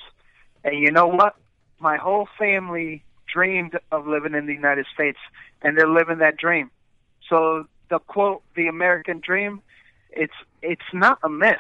And 0.65 0.79
you 0.79 0.91
know 0.91 1.07
what? 1.07 1.37
My 1.81 1.99
whole 1.99 2.29
family 2.39 3.05
dreamed 3.31 3.79
of 3.93 4.07
living 4.07 4.33
in 4.33 4.47
the 4.47 4.55
United 4.55 4.87
States, 4.95 5.19
and 5.61 5.77
they're 5.77 5.87
living 5.87 6.17
that 6.21 6.39
dream. 6.39 6.71
So 7.29 7.67
the 7.91 7.99
quote, 7.99 8.43
"the 8.55 8.69
American 8.69 9.21
dream," 9.21 9.61
it's 10.11 10.33
it's 10.63 10.95
not 10.95 11.19
a 11.23 11.29
myth. 11.29 11.59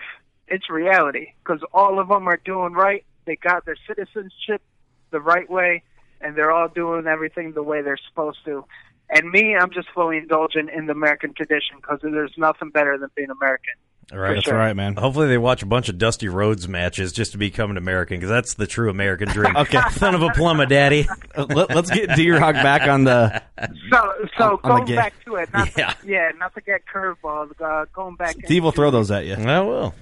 It's 0.48 0.70
reality 0.70 1.34
because 1.44 1.60
all 1.74 1.98
of 1.98 2.08
them 2.08 2.26
are 2.26 2.40
doing 2.42 2.72
right. 2.72 3.04
They 3.26 3.36
got 3.36 3.64
their 3.66 3.76
citizenship 3.86 4.62
the 5.10 5.20
right 5.20 5.48
way, 5.50 5.82
and 6.20 6.34
they're 6.36 6.50
all 6.52 6.68
doing 6.68 7.06
everything 7.06 7.52
the 7.52 7.62
way 7.62 7.82
they're 7.82 7.98
supposed 8.08 8.38
to. 8.46 8.64
And 9.10 9.30
me, 9.30 9.54
I'm 9.54 9.70
just 9.70 9.88
fully 9.94 10.16
indulgent 10.18 10.70
in 10.70 10.86
the 10.86 10.92
American 10.92 11.32
tradition 11.34 11.76
because 11.76 12.00
there's 12.02 12.32
nothing 12.36 12.70
better 12.70 12.98
than 12.98 13.08
being 13.14 13.30
American. 13.30 13.74
All 14.12 14.18
right, 14.18 14.34
That's 14.36 14.48
right, 14.48 14.72
man. 14.74 14.94
Hopefully, 14.94 15.26
they 15.26 15.36
watch 15.38 15.64
a 15.64 15.66
bunch 15.66 15.88
of 15.88 15.98
Dusty 15.98 16.28
Rhodes 16.28 16.68
matches 16.68 17.12
just 17.12 17.32
to 17.32 17.38
become 17.38 17.72
an 17.72 17.76
American 17.76 18.18
because 18.18 18.30
that's 18.30 18.54
the 18.54 18.66
true 18.68 18.88
American 18.88 19.28
dream. 19.28 19.56
Okay. 19.56 19.80
son 19.90 20.14
of 20.14 20.22
a 20.22 20.28
plumber, 20.30 20.64
daddy. 20.66 21.08
Let, 21.36 21.72
us 21.76 21.90
get 21.90 22.14
D 22.14 22.30
Rock 22.30 22.54
back 22.54 22.82
on 22.88 23.02
the. 23.04 23.42
So, 23.90 24.12
so 24.38 24.44
On- 24.44 24.50
on 24.52 24.58
going 24.62 24.84
game. 24.84 24.96
back 24.96 25.14
to 25.24 25.36
it, 25.36 25.52
not 25.52 25.76
Yeah. 25.76 25.90
to, 25.90 26.06
yeah, 26.06 26.30
not 26.38 26.54
to 26.54 26.60
get 26.60 26.82
curveballs. 26.86 27.50
Uh, 27.60 27.86
going 27.92 28.14
back, 28.14 28.36
Steve 28.44 28.62
will 28.62 28.70
throw 28.72 28.90
those 28.92 29.10
at 29.10 29.24
you. 29.26 29.34
I 29.34 29.60
will. 29.60 29.94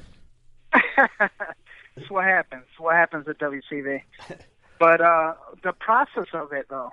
That's 1.96 2.10
what 2.10 2.24
happens. 2.24 2.64
What 2.78 2.94
happens 2.96 3.28
at 3.28 3.38
WCB. 3.38 4.02
But 4.78 5.00
uh, 5.00 5.34
the 5.62 5.72
process 5.72 6.26
of 6.32 6.52
it, 6.52 6.66
though, 6.68 6.90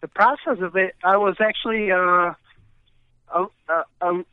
the 0.00 0.08
process 0.08 0.58
of 0.60 0.76
it, 0.76 0.94
I 1.02 1.16
was 1.16 1.36
actually 1.40 1.90
uh, 1.90 2.34
a, 3.34 3.46
a, 3.68 3.84
a, 4.00 4.24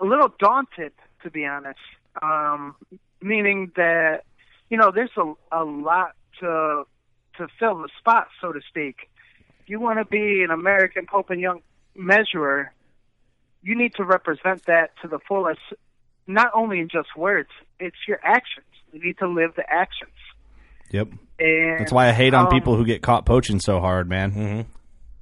a 0.00 0.04
little 0.04 0.32
daunted, 0.38 0.92
to 1.24 1.30
be 1.30 1.44
honest. 1.44 1.80
Um, 2.22 2.76
meaning 3.20 3.72
that, 3.76 4.24
you 4.70 4.76
know, 4.76 4.92
there's 4.92 5.10
a, 5.16 5.32
a 5.52 5.64
lot 5.64 6.12
to 6.40 6.84
to 7.38 7.48
fill 7.58 7.82
the 7.82 7.88
spot, 7.98 8.28
so 8.40 8.52
to 8.52 8.60
speak. 8.68 9.08
If 9.60 9.68
you 9.68 9.78
want 9.78 9.98
to 9.98 10.04
be 10.04 10.42
an 10.42 10.50
American 10.50 11.06
Pope 11.06 11.30
and 11.30 11.40
Young 11.40 11.62
measurer, 11.94 12.72
you 13.62 13.76
need 13.76 13.94
to 13.94 14.04
represent 14.04 14.64
that 14.66 14.90
to 15.02 15.08
the 15.08 15.18
fullest, 15.20 15.60
not 16.28 16.52
only 16.54 16.78
in 16.78 16.88
just 16.88 17.16
words, 17.16 17.48
it's 17.80 17.96
your 18.06 18.20
actions. 18.22 18.66
You 18.92 19.02
need 19.02 19.18
to 19.18 19.26
live 19.26 19.54
the 19.56 19.64
actions. 19.68 20.12
Yep. 20.90 21.08
And 21.40 21.80
That's 21.80 21.92
why 21.92 22.08
I 22.08 22.12
hate 22.12 22.34
on 22.34 22.46
um, 22.46 22.50
people 22.50 22.76
who 22.76 22.84
get 22.84 23.02
caught 23.02 23.26
poaching 23.26 23.58
so 23.58 23.80
hard, 23.80 24.08
man. 24.08 24.32
Mm-hmm. 24.32 24.60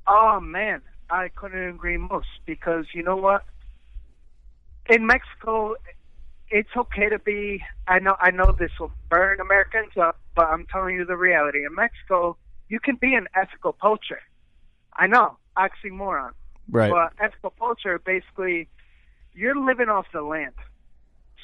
Oh 0.09 0.41
man, 0.41 0.83
I 1.11 1.29
couldn't 1.29 1.69
agree 1.69 1.97
most 1.97 2.29
because 2.45 2.87
you 2.93 3.03
know 3.03 3.17
what? 3.17 3.45
In 4.89 5.07
Mexico, 5.07 5.75
it's 6.49 6.69
okay 6.77 7.09
to 7.09 7.19
be. 7.19 7.63
I 7.89 7.99
know, 7.99 8.17
I 8.21 8.31
know 8.31 8.55
this 8.57 8.71
will 8.79 8.93
burn 9.09 9.41
Americans 9.41 9.93
up, 10.01 10.19
but 10.35 10.47
I'm 10.47 10.67
telling 10.67 10.95
you 10.95 11.05
the 11.05 11.17
reality. 11.17 11.65
In 11.65 11.75
Mexico, 11.75 12.37
you 12.69 12.79
can 12.79 12.97
be 12.97 13.15
an 13.15 13.27
ethical 13.35 13.73
poacher. 13.73 14.21
I 14.95 15.09
know, 15.09 15.39
oxymoron. 15.57 16.31
Right. 16.71 16.91
But 16.91 17.13
ethical 17.21 17.51
poacher, 17.51 17.99
basically, 17.99 18.69
you're 19.35 19.57
living 19.57 19.89
off 19.89 20.07
the 20.13 20.23
land. 20.23 20.55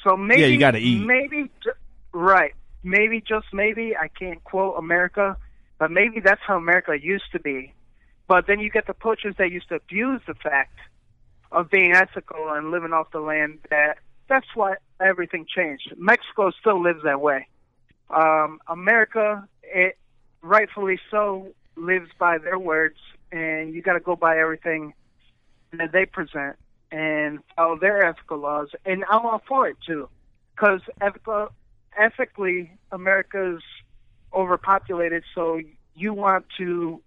So 0.03 0.17
maybe 0.17 0.41
Yeah, 0.41 0.47
you 0.47 0.57
gotta 0.59 0.79
eat. 0.79 1.05
Maybe 1.05 1.49
right. 2.11 2.53
Maybe 2.83 3.21
just 3.21 3.47
maybe 3.53 3.95
I 3.95 4.07
can't 4.09 4.43
quote 4.43 4.75
America, 4.77 5.37
but 5.79 5.91
maybe 5.91 6.19
that's 6.19 6.41
how 6.45 6.57
America 6.57 6.97
used 6.99 7.31
to 7.31 7.39
be. 7.39 7.73
But 8.27 8.47
then 8.47 8.59
you 8.59 8.69
get 8.69 8.87
the 8.87 8.93
poachers 8.93 9.35
that 9.37 9.51
used 9.51 9.69
to 9.69 9.75
abuse 9.75 10.21
the 10.27 10.33
fact 10.33 10.77
of 11.51 11.69
being 11.69 11.93
ethical 11.93 12.49
and 12.49 12.71
living 12.71 12.91
off 12.93 13.11
the 13.11 13.19
land. 13.19 13.59
That 13.69 13.99
that's 14.27 14.47
why 14.55 14.75
everything 14.99 15.45
changed. 15.47 15.93
Mexico 15.97 16.51
still 16.59 16.81
lives 16.81 17.03
that 17.03 17.21
way. 17.21 17.47
Um, 18.09 18.59
America, 18.67 19.47
it 19.63 19.97
rightfully 20.41 20.99
so, 21.09 21.47
lives 21.75 22.09
by 22.19 22.37
their 22.37 22.59
words, 22.59 22.97
and 23.31 23.73
you 23.73 23.81
got 23.81 23.93
to 23.93 23.99
go 23.99 24.15
by 24.15 24.37
everything 24.37 24.93
that 25.71 25.91
they 25.91 26.05
present 26.05 26.57
and 26.93 27.39
follow 27.55 27.77
their 27.77 28.05
ethical 28.05 28.37
laws. 28.37 28.69
And 28.85 29.03
I'm 29.09 29.25
all 29.25 29.41
for 29.47 29.67
it 29.67 29.77
too, 29.85 30.07
because 30.55 30.81
ethical, 31.01 31.49
ethically, 31.97 32.71
America's 32.91 33.63
overpopulated, 34.31 35.23
so 35.33 35.59
you 35.95 36.13
want 36.13 36.45
to 36.57 37.01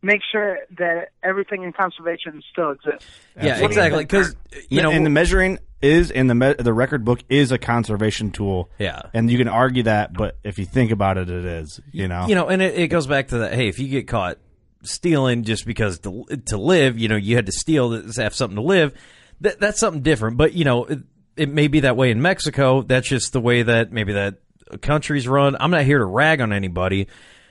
make 0.00 0.20
sure 0.30 0.58
that 0.78 1.08
everything 1.22 1.64
in 1.64 1.72
conservation 1.72 2.42
still 2.52 2.70
exists. 2.70 3.06
Yeah, 3.40 3.60
What 3.60 3.70
exactly. 3.70 4.04
Because 4.04 4.36
you 4.68 4.80
know, 4.82 4.90
and 4.90 5.04
the 5.04 5.10
measuring 5.10 5.58
is 5.82 6.10
in 6.10 6.28
the 6.28 6.34
me- 6.34 6.54
the 6.56 6.72
record 6.72 7.04
book 7.04 7.20
is 7.28 7.50
a 7.50 7.58
conservation 7.58 8.30
tool. 8.30 8.70
Yeah. 8.78 9.02
and 9.12 9.30
you 9.30 9.38
can 9.38 9.48
argue 9.48 9.84
that, 9.84 10.12
but 10.12 10.36
if 10.44 10.58
you 10.58 10.66
think 10.66 10.92
about 10.92 11.18
it, 11.18 11.28
it 11.30 11.44
is. 11.44 11.80
You 11.90 12.06
know, 12.06 12.26
you 12.28 12.34
know, 12.36 12.48
and 12.48 12.62
it, 12.62 12.78
it 12.78 12.88
goes 12.88 13.06
back 13.08 13.28
to 13.28 13.38
that. 13.38 13.54
Hey, 13.54 13.68
if 13.68 13.78
you 13.80 13.88
get 13.88 14.06
caught 14.06 14.38
stealing 14.86 15.44
just 15.44 15.66
because 15.66 15.98
to 16.00 16.24
to 16.46 16.56
live, 16.56 16.98
you 16.98 17.08
know, 17.08 17.16
you 17.16 17.36
had 17.36 17.46
to 17.46 17.52
steal 17.52 17.90
to 18.02 18.22
have 18.22 18.34
something 18.34 18.56
to 18.56 18.62
live. 18.62 18.92
That 19.40 19.60
that's 19.60 19.80
something 19.80 20.02
different. 20.02 20.36
But 20.36 20.52
you 20.54 20.64
know, 20.64 20.84
it, 20.84 21.00
it 21.36 21.48
may 21.48 21.68
be 21.68 21.80
that 21.80 21.96
way 21.96 22.10
in 22.10 22.22
Mexico. 22.22 22.82
That's 22.82 23.08
just 23.08 23.32
the 23.32 23.40
way 23.40 23.62
that 23.62 23.92
maybe 23.92 24.12
that 24.14 24.36
countries 24.80 25.26
run. 25.28 25.56
I'm 25.58 25.70
not 25.70 25.82
here 25.84 25.98
to 25.98 26.04
rag 26.04 26.40
on 26.40 26.52
anybody, 26.52 27.08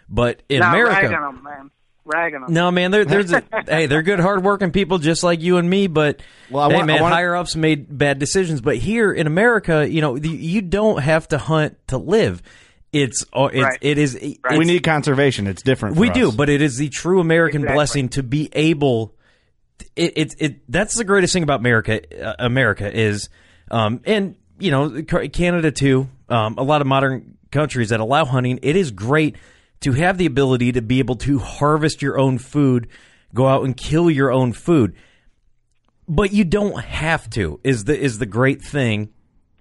but 0.09 0.41
in 0.49 0.59
Nah, 0.59 0.69
America, 0.69 0.93
rag 1.09 1.13
on 1.13 1.35
'em, 1.37 1.43
man. 1.43 1.71
Rag 2.05 2.33
them. 2.33 2.45
no, 2.49 2.69
man, 2.69 2.91
there, 2.91 3.05
there's 3.05 3.31
a 3.31 3.41
hey, 3.67 3.85
they're 3.85 4.01
good, 4.01 4.19
hardworking 4.19 4.71
people 4.71 4.97
just 4.97 5.23
like 5.23 5.41
you 5.41 5.55
and 5.57 5.69
me. 5.69 5.87
But 5.87 6.21
Well, 6.49 6.63
I 6.63 6.67
hey, 6.69 6.75
want- 6.75 6.83
I 6.83 6.93
man, 6.93 7.01
wanna- 7.01 7.15
higher 7.15 7.33
ups 7.35 7.55
made 7.55 7.97
bad 7.97 8.19
decisions. 8.19 8.59
But 8.59 8.75
here 8.77 9.13
in 9.13 9.25
America, 9.25 9.87
you 9.89 10.01
know, 10.01 10.17
the, 10.17 10.27
you 10.29 10.61
don't 10.61 11.01
have 11.01 11.27
to 11.29 11.37
hunt 11.37 11.77
to 11.87 11.97
live. 11.97 12.41
It's, 12.93 13.25
oh, 13.33 13.47
it's 13.47 13.63
Right. 13.63 13.77
it 13.81 13.97
is. 13.97 14.13
we 14.21 14.37
it's- 14.45 14.67
need 14.67 14.83
conservation. 14.83 15.47
It's 15.47 15.61
different. 15.63 15.97
we 15.97 16.07
for 16.09 16.13
do, 16.13 16.31
but 16.31 16.47
it 16.49 16.61
is 16.61 16.77
the 16.77 16.89
true 16.89 17.19
American 17.19 17.61
Exactly. 17.61 17.75
blessing 17.75 18.09
to 18.09 18.23
be 18.23 18.49
able. 18.53 19.15
It, 19.95 20.13
it, 20.15 20.35
it 20.39 20.71
that's 20.71 20.95
the 20.95 21.03
greatest 21.03 21.33
thing 21.33 21.43
about 21.43 21.59
America. 21.59 22.01
Uh, 22.25 22.35
America 22.39 22.89
is, 22.95 23.29
um, 23.71 23.99
and 24.05 24.35
you 24.59 24.69
know, 24.71 25.01
Canada 25.03 25.71
too. 25.71 26.07
Um, 26.29 26.55
a 26.57 26.63
lot 26.63 26.81
of 26.81 26.87
modern 26.87 27.37
countries 27.51 27.89
that 27.89 27.99
allow 27.99 28.25
hunting. 28.25 28.59
It 28.61 28.75
is 28.75 28.91
great 28.91 29.35
to 29.81 29.91
have 29.93 30.17
the 30.19 30.25
ability 30.27 30.71
to 30.73 30.81
be 30.81 30.99
able 30.99 31.15
to 31.15 31.39
harvest 31.39 32.01
your 32.01 32.17
own 32.19 32.37
food, 32.37 32.87
go 33.33 33.47
out 33.47 33.65
and 33.65 33.75
kill 33.75 34.09
your 34.09 34.31
own 34.31 34.53
food. 34.53 34.95
But 36.07 36.31
you 36.31 36.43
don't 36.43 36.79
have 36.79 37.29
to. 37.31 37.59
Is 37.63 37.85
the 37.85 37.99
is 37.99 38.19
the 38.19 38.25
great 38.25 38.61
thing 38.61 39.09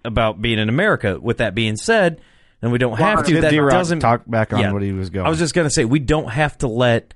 about 0.04 0.42
being 0.42 0.58
in 0.58 0.68
America. 0.68 1.18
With 1.20 1.38
that 1.38 1.54
being 1.54 1.76
said, 1.76 2.20
and 2.62 2.72
we 2.72 2.78
don't 2.78 2.96
have 2.98 3.26
to. 3.26 3.40
That 3.40 3.50
D-Rock 3.50 3.72
doesn't 3.72 4.00
talk 4.00 4.22
back 4.26 4.52
on 4.52 4.60
Yeah. 4.60 4.72
what 4.72 4.82
he 4.82 4.92
was 4.92 5.10
going. 5.10 5.26
I 5.26 5.28
was 5.28 5.38
just 5.38 5.54
going 5.54 5.66
to 5.66 5.70
say 5.70 5.84
we 5.84 5.98
don't 5.98 6.28
have 6.30 6.56
to 6.58 6.68
let 6.68 7.12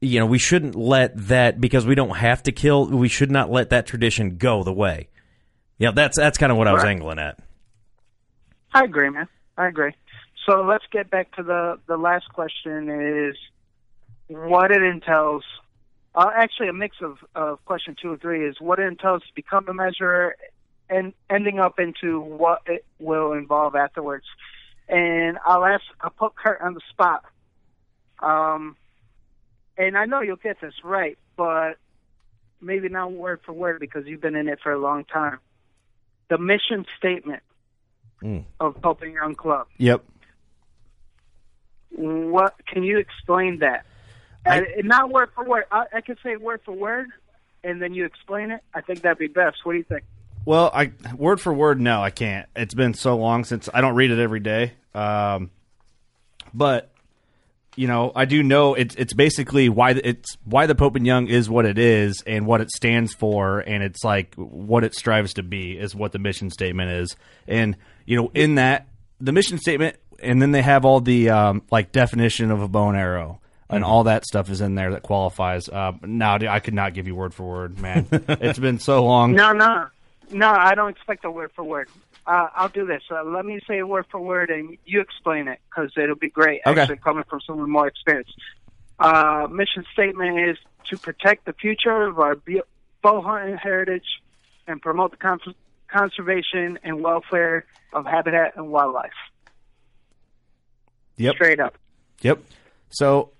you 0.00 0.18
know 0.18 0.26
we 0.26 0.38
shouldn't 0.38 0.74
let 0.74 1.12
that 1.28 1.60
because 1.60 1.86
we 1.86 1.94
don't 1.94 2.16
have 2.16 2.42
to 2.44 2.52
kill. 2.52 2.86
We 2.86 3.08
should 3.08 3.30
not 3.30 3.50
let 3.50 3.70
that 3.70 3.86
tradition 3.86 4.36
go 4.38 4.64
the 4.64 4.72
way. 4.72 5.08
Yeah, 5.78 5.92
that's 5.92 6.16
that's 6.16 6.38
kind 6.38 6.50
of 6.50 6.58
what 6.58 6.68
I 6.68 6.72
was 6.72 6.84
angling 6.84 7.18
at. 7.18 7.38
I 8.74 8.84
agree, 8.84 9.10
man. 9.10 9.28
I 9.56 9.68
agree. 9.68 9.92
So 10.46 10.62
let's 10.62 10.84
get 10.90 11.10
back 11.10 11.34
to 11.36 11.42
the 11.42 11.78
the 11.86 11.96
last 11.96 12.28
question: 12.32 12.88
is 12.88 13.36
what 14.28 14.70
it 14.70 14.82
entails. 14.82 15.44
Uh, 16.14 16.30
actually, 16.34 16.68
a 16.68 16.72
mix 16.74 16.96
of, 17.00 17.16
of 17.34 17.64
question 17.64 17.96
two 18.00 18.10
and 18.12 18.20
three 18.20 18.46
is 18.46 18.56
what 18.60 18.78
it 18.78 18.82
entails 18.82 19.22
to 19.22 19.34
become 19.34 19.66
a 19.68 19.72
measurer, 19.74 20.36
and 20.90 21.12
ending 21.30 21.58
up 21.58 21.78
into 21.78 22.20
what 22.20 22.60
it 22.66 22.84
will 22.98 23.32
involve 23.32 23.74
afterwards. 23.74 24.26
And 24.92 25.38
I'll 25.46 25.64
ask, 25.64 25.82
I'll 26.02 26.10
put 26.10 26.34
Kurt 26.36 26.60
on 26.60 26.74
the 26.74 26.82
spot. 26.90 27.24
Um, 28.22 28.76
and 29.78 29.96
I 29.96 30.04
know 30.04 30.20
you'll 30.20 30.36
get 30.36 30.60
this 30.60 30.74
right, 30.84 31.16
but 31.34 31.78
maybe 32.60 32.90
not 32.90 33.10
word 33.10 33.40
for 33.46 33.54
word 33.54 33.80
because 33.80 34.06
you've 34.06 34.20
been 34.20 34.36
in 34.36 34.48
it 34.48 34.58
for 34.62 34.70
a 34.70 34.78
long 34.78 35.04
time. 35.06 35.38
The 36.28 36.36
mission 36.36 36.84
statement 36.98 37.42
of 38.60 38.80
Pope 38.82 39.00
and 39.00 39.14
Young 39.14 39.34
Club. 39.34 39.66
Yep. 39.78 40.04
What 41.90 42.54
can 42.66 42.82
you 42.84 42.98
explain 42.98 43.60
that? 43.60 43.86
I- 44.44 44.66
not 44.84 45.10
word 45.10 45.30
for 45.34 45.44
word. 45.44 45.64
I, 45.72 45.86
I 45.94 46.00
can 46.02 46.16
say 46.22 46.36
word 46.36 46.60
for 46.64 46.72
word, 46.72 47.08
and 47.64 47.80
then 47.80 47.94
you 47.94 48.04
explain 48.04 48.50
it. 48.50 48.60
I 48.74 48.82
think 48.82 49.00
that'd 49.00 49.18
be 49.18 49.26
best. 49.26 49.64
What 49.64 49.72
do 49.72 49.78
you 49.78 49.84
think? 49.84 50.04
Well, 50.44 50.70
I 50.74 50.92
word 51.16 51.40
for 51.40 51.52
word, 51.54 51.80
no, 51.80 52.02
I 52.02 52.10
can't. 52.10 52.46
It's 52.54 52.74
been 52.74 52.94
so 52.94 53.16
long 53.16 53.44
since 53.44 53.68
I 53.72 53.80
don't 53.80 53.94
read 53.94 54.10
it 54.10 54.18
every 54.18 54.40
day. 54.40 54.72
Um, 54.94 55.50
but 56.54 56.90
you 57.76 57.86
know, 57.88 58.12
I 58.14 58.26
do 58.26 58.42
know 58.42 58.74
it's 58.74 58.94
it's 58.96 59.14
basically 59.14 59.68
why 59.68 59.94
the, 59.94 60.06
it's 60.06 60.36
why 60.44 60.66
the 60.66 60.74
Pope 60.74 60.96
and 60.96 61.06
Young 61.06 61.26
is 61.28 61.48
what 61.48 61.64
it 61.64 61.78
is 61.78 62.22
and 62.26 62.46
what 62.46 62.60
it 62.60 62.70
stands 62.70 63.14
for, 63.14 63.60
and 63.60 63.82
it's 63.82 64.04
like 64.04 64.34
what 64.36 64.84
it 64.84 64.94
strives 64.94 65.34
to 65.34 65.42
be 65.42 65.78
is 65.78 65.94
what 65.94 66.12
the 66.12 66.18
mission 66.18 66.50
statement 66.50 66.90
is. 66.90 67.16
And 67.48 67.76
you 68.04 68.16
know, 68.16 68.30
in 68.34 68.56
that 68.56 68.86
the 69.20 69.32
mission 69.32 69.56
statement, 69.58 69.96
and 70.22 70.42
then 70.42 70.52
they 70.52 70.62
have 70.62 70.84
all 70.84 71.00
the 71.00 71.30
um, 71.30 71.62
like 71.70 71.92
definition 71.92 72.50
of 72.50 72.60
a 72.60 72.68
bow 72.68 72.88
and 72.88 72.98
arrow. 72.98 73.38
And 73.70 73.84
Mhm. 73.84 73.88
all 73.88 74.04
that 74.04 74.26
stuff 74.26 74.50
is 74.50 74.60
in 74.60 74.74
there 74.74 74.90
that 74.90 75.02
qualifies. 75.02 75.66
Uh, 75.66 75.92
now, 76.02 76.34
I 76.34 76.60
could 76.60 76.74
not 76.74 76.92
give 76.92 77.06
you 77.06 77.14
word 77.14 77.32
for 77.32 77.44
word, 77.48 77.78
man. 77.80 78.06
it's 78.12 78.58
been 78.58 78.78
so 78.78 79.02
long. 79.02 79.32
No, 79.34 79.52
no. 79.54 79.86
No, 80.30 80.50
I 80.50 80.74
don't 80.74 80.90
expect 80.90 81.24
a 81.24 81.30
word 81.30 81.52
for 81.56 81.64
word. 81.64 81.88
Uh, 82.26 82.48
I'll 82.54 82.68
do 82.68 82.86
this. 82.86 83.02
Uh, 83.10 83.24
let 83.24 83.44
me 83.44 83.60
say 83.66 83.78
a 83.78 83.86
word 83.86 84.06
for 84.10 84.20
word, 84.20 84.50
and 84.50 84.78
you 84.84 85.00
explain 85.00 85.48
it 85.48 85.58
because 85.68 85.90
it'll 85.96 86.14
be 86.14 86.30
great. 86.30 86.60
Okay. 86.66 86.80
Actually, 86.80 86.98
coming 86.98 87.24
from 87.28 87.40
someone 87.46 87.70
more 87.70 87.88
experienced. 87.88 88.32
Uh, 88.98 89.48
mission 89.50 89.84
statement 89.92 90.38
is 90.38 90.56
to 90.90 90.96
protect 90.96 91.44
the 91.46 91.52
future 91.52 92.02
of 92.02 92.18
our 92.18 92.36
bow 93.02 93.20
hunting 93.20 93.56
heritage 93.56 94.06
and 94.68 94.80
promote 94.80 95.10
the 95.10 95.16
cons- 95.16 95.56
conservation 95.88 96.78
and 96.84 97.02
welfare 97.02 97.64
of 97.92 98.06
habitat 98.06 98.56
and 98.56 98.68
wildlife. 98.70 99.10
Yep. 101.16 101.34
Straight 101.34 101.60
up. 101.60 101.76
Yep. 102.22 102.40
So, 102.90 103.30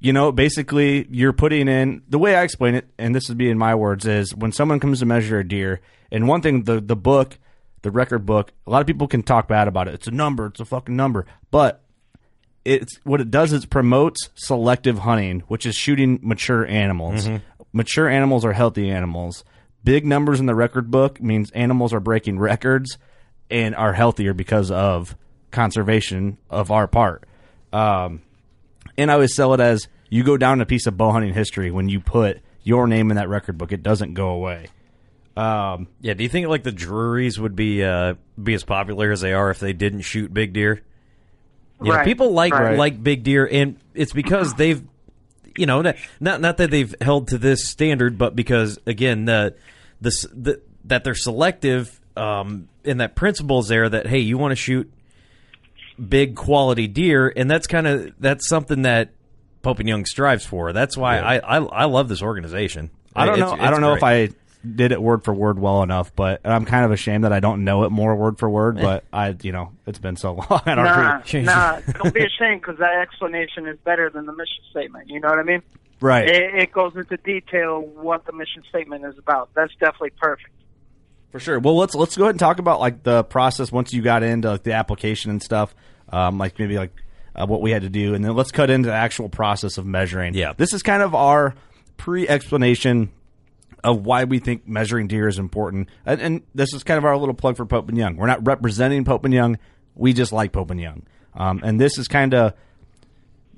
you 0.00 0.12
know, 0.12 0.32
basically, 0.32 1.06
you're 1.10 1.32
putting 1.32 1.68
in 1.68 2.02
the 2.08 2.18
way 2.18 2.34
I 2.34 2.42
explain 2.42 2.74
it, 2.74 2.88
and 2.98 3.14
this 3.14 3.28
would 3.28 3.38
be 3.38 3.50
in 3.50 3.58
my 3.58 3.74
words, 3.74 4.06
is 4.06 4.34
when 4.34 4.52
someone 4.52 4.80
comes 4.80 5.00
to 5.00 5.06
measure 5.06 5.38
a 5.38 5.46
deer, 5.46 5.80
and 6.10 6.26
one 6.26 6.40
thing, 6.40 6.64
the 6.64 6.80
the 6.80 6.96
book, 6.96 7.38
the 7.82 7.90
record 7.90 8.24
book, 8.24 8.52
a 8.66 8.70
lot 8.70 8.80
of 8.80 8.86
people 8.86 9.08
can 9.08 9.22
talk 9.22 9.48
bad 9.48 9.68
about 9.68 9.88
it. 9.88 9.94
It's 9.94 10.06
a 10.06 10.12
number. 10.12 10.46
It's 10.46 10.60
a 10.60 10.64
fucking 10.64 10.96
number. 10.96 11.26
But 11.50 11.82
it's 12.64 12.98
what 13.04 13.20
it 13.20 13.30
does 13.30 13.52
is 13.52 13.66
promotes 13.66 14.30
selective 14.34 15.00
hunting, 15.00 15.40
which 15.48 15.66
is 15.66 15.74
shooting 15.74 16.20
mature 16.22 16.64
animals. 16.66 17.28
Mature 17.72 18.08
animals 18.08 18.44
are 18.44 18.52
healthy 18.52 18.90
animals. 18.90 19.44
Big 19.84 20.06
numbers 20.06 20.38
in 20.38 20.46
the 20.46 20.54
record 20.54 20.90
book 20.90 21.20
means 21.20 21.50
animals 21.52 21.92
are 21.92 22.00
breaking 22.00 22.38
records 22.38 22.98
and 23.50 23.74
are 23.74 23.92
healthier 23.94 24.32
because 24.32 24.70
of 24.70 25.16
conservation 25.50 26.38
of 26.48 26.70
our 26.70 26.86
part. 26.86 27.24
Um, 27.72 28.22
and 28.96 29.10
I 29.10 29.14
always 29.14 29.34
sell 29.34 29.54
it 29.54 29.60
as 29.60 29.88
you 30.08 30.22
go 30.22 30.36
down 30.36 30.60
a 30.60 30.66
piece 30.66 30.86
of 30.86 30.96
bow 30.96 31.10
hunting 31.10 31.34
history 31.34 31.70
when 31.70 31.88
you 31.88 31.98
put 31.98 32.40
your 32.62 32.86
name 32.86 33.10
in 33.10 33.16
that 33.16 33.28
record 33.28 33.58
book. 33.58 33.72
It 33.72 33.82
doesn't 33.82 34.14
go 34.14 34.28
away. 34.28 34.68
Um, 35.36 35.88
Yeah, 36.00 36.14
do 36.14 36.22
you 36.22 36.28
think 36.28 36.48
like 36.48 36.62
the 36.62 36.72
Drury's 36.72 37.38
would 37.38 37.56
be 37.56 37.82
uh, 37.82 38.14
be 38.42 38.54
as 38.54 38.64
popular 38.64 39.10
as 39.10 39.20
they 39.20 39.32
are 39.32 39.50
if 39.50 39.60
they 39.60 39.72
didn't 39.72 40.02
shoot 40.02 40.32
big 40.32 40.52
deer? 40.52 40.82
You 41.82 41.92
know, 41.92 42.04
people 42.04 42.32
like 42.32 42.52
right. 42.52 42.78
like 42.78 43.02
big 43.02 43.24
deer, 43.24 43.48
and 43.50 43.76
it's 43.92 44.12
because 44.12 44.54
they've, 44.54 44.84
you 45.56 45.66
know, 45.66 45.82
not 45.82 45.96
not 46.20 46.40
not 46.40 46.56
that 46.58 46.70
they've 46.70 46.94
held 47.00 47.28
to 47.28 47.38
this 47.38 47.68
standard, 47.68 48.18
but 48.18 48.36
because 48.36 48.78
again, 48.86 49.24
the 49.24 49.56
this 50.00 50.24
the, 50.32 50.60
that 50.84 51.02
they're 51.02 51.14
selective, 51.16 52.00
um, 52.16 52.68
and 52.84 53.00
that 53.00 53.16
principles 53.16 53.66
there 53.68 53.88
that 53.88 54.06
hey, 54.06 54.20
you 54.20 54.38
want 54.38 54.52
to 54.52 54.56
shoot 54.56 54.92
big 56.08 56.36
quality 56.36 56.86
deer, 56.86 57.32
and 57.34 57.50
that's 57.50 57.66
kind 57.66 57.86
of 57.88 58.12
that's 58.20 58.48
something 58.48 58.82
that 58.82 59.10
Pope 59.62 59.80
and 59.80 59.88
Young 59.88 60.04
strives 60.04 60.44
for. 60.44 60.72
That's 60.72 60.96
why 60.96 61.18
I, 61.18 61.36
I 61.38 61.56
I 61.56 61.84
love 61.86 62.08
this 62.08 62.22
organization. 62.22 62.90
I 63.14 63.26
don't 63.26 63.40
It's- 63.40 63.58
know. 63.58 63.64
I 63.64 63.70
don't 63.70 63.80
know 63.80 63.96
great. 63.96 64.28
if 64.28 64.32
I 64.32 64.36
did 64.64 64.92
it 64.92 65.02
word 65.02 65.24
for 65.24 65.34
word 65.34 65.58
well 65.58 65.82
enough, 65.82 66.14
but 66.14 66.40
I'm 66.44 66.64
kind 66.64 66.84
of 66.84 66.92
ashamed 66.92 67.24
that 67.24 67.32
I 67.32 67.40
don't 67.40 67.64
know 67.64 67.84
it 67.84 67.90
more 67.90 68.14
word 68.14 68.38
for 68.38 68.48
word. 68.48 68.76
But 68.76 69.04
I, 69.12 69.34
you 69.42 69.52
know, 69.52 69.72
it's 69.86 69.98
been 69.98 70.16
so 70.16 70.32
long. 70.50 70.60
I 70.66 70.74
don't 70.74 70.84
Nah, 70.84 71.20
really- 71.32 71.44
nah, 71.44 71.80
don't 72.02 72.14
be 72.14 72.24
ashamed 72.24 72.60
because 72.62 72.78
that 72.78 72.94
explanation 73.02 73.66
is 73.66 73.78
better 73.84 74.08
than 74.10 74.26
the 74.26 74.32
mission 74.32 74.62
statement. 74.70 75.08
You 75.08 75.20
know 75.20 75.28
what 75.28 75.38
I 75.38 75.42
mean? 75.42 75.62
Right. 76.00 76.28
It, 76.28 76.54
it 76.54 76.72
goes 76.72 76.96
into 76.96 77.16
detail 77.16 77.80
what 77.80 78.24
the 78.26 78.32
mission 78.32 78.62
statement 78.68 79.04
is 79.04 79.16
about. 79.18 79.50
That's 79.54 79.72
definitely 79.80 80.10
perfect. 80.20 80.50
For 81.30 81.38
sure. 81.40 81.58
Well, 81.60 81.76
let's 81.76 81.94
let's 81.94 82.16
go 82.16 82.24
ahead 82.24 82.34
and 82.34 82.40
talk 82.40 82.58
about 82.58 82.78
like 82.80 83.02
the 83.04 83.24
process 83.24 83.72
once 83.72 83.92
you 83.92 84.02
got 84.02 84.22
into 84.22 84.50
like 84.50 84.62
the 84.64 84.72
application 84.74 85.30
and 85.30 85.42
stuff. 85.42 85.74
Um, 86.10 86.36
like 86.38 86.58
maybe 86.58 86.76
like 86.76 86.90
uh, 87.34 87.46
what 87.46 87.62
we 87.62 87.70
had 87.70 87.82
to 87.82 87.88
do, 87.88 88.14
and 88.14 88.22
then 88.24 88.34
let's 88.36 88.50
cut 88.52 88.68
into 88.68 88.88
the 88.88 88.94
actual 88.94 89.28
process 89.30 89.78
of 89.78 89.86
measuring. 89.86 90.34
Yeah. 90.34 90.52
This 90.54 90.74
is 90.74 90.82
kind 90.82 91.02
of 91.02 91.14
our 91.14 91.54
pre-explanation 91.96 93.10
of 93.84 94.04
why 94.04 94.24
we 94.24 94.38
think 94.38 94.66
measuring 94.68 95.08
deer 95.08 95.28
is 95.28 95.38
important, 95.38 95.88
and, 96.06 96.20
and 96.20 96.42
this 96.54 96.72
is 96.72 96.84
kind 96.84 96.98
of 96.98 97.04
our 97.04 97.16
little 97.16 97.34
plug 97.34 97.56
for 97.56 97.66
Pope 97.66 97.88
and 97.88 97.98
Young. 97.98 98.16
We're 98.16 98.26
not 98.26 98.46
representing 98.46 99.04
Pope 99.04 99.24
and 99.24 99.34
Young. 99.34 99.58
We 99.94 100.12
just 100.12 100.32
like 100.32 100.52
Pope 100.52 100.70
and 100.70 100.80
Young, 100.80 101.02
um, 101.34 101.60
and 101.62 101.80
this 101.80 101.98
is 101.98 102.08
kind 102.08 102.34
of 102.34 102.54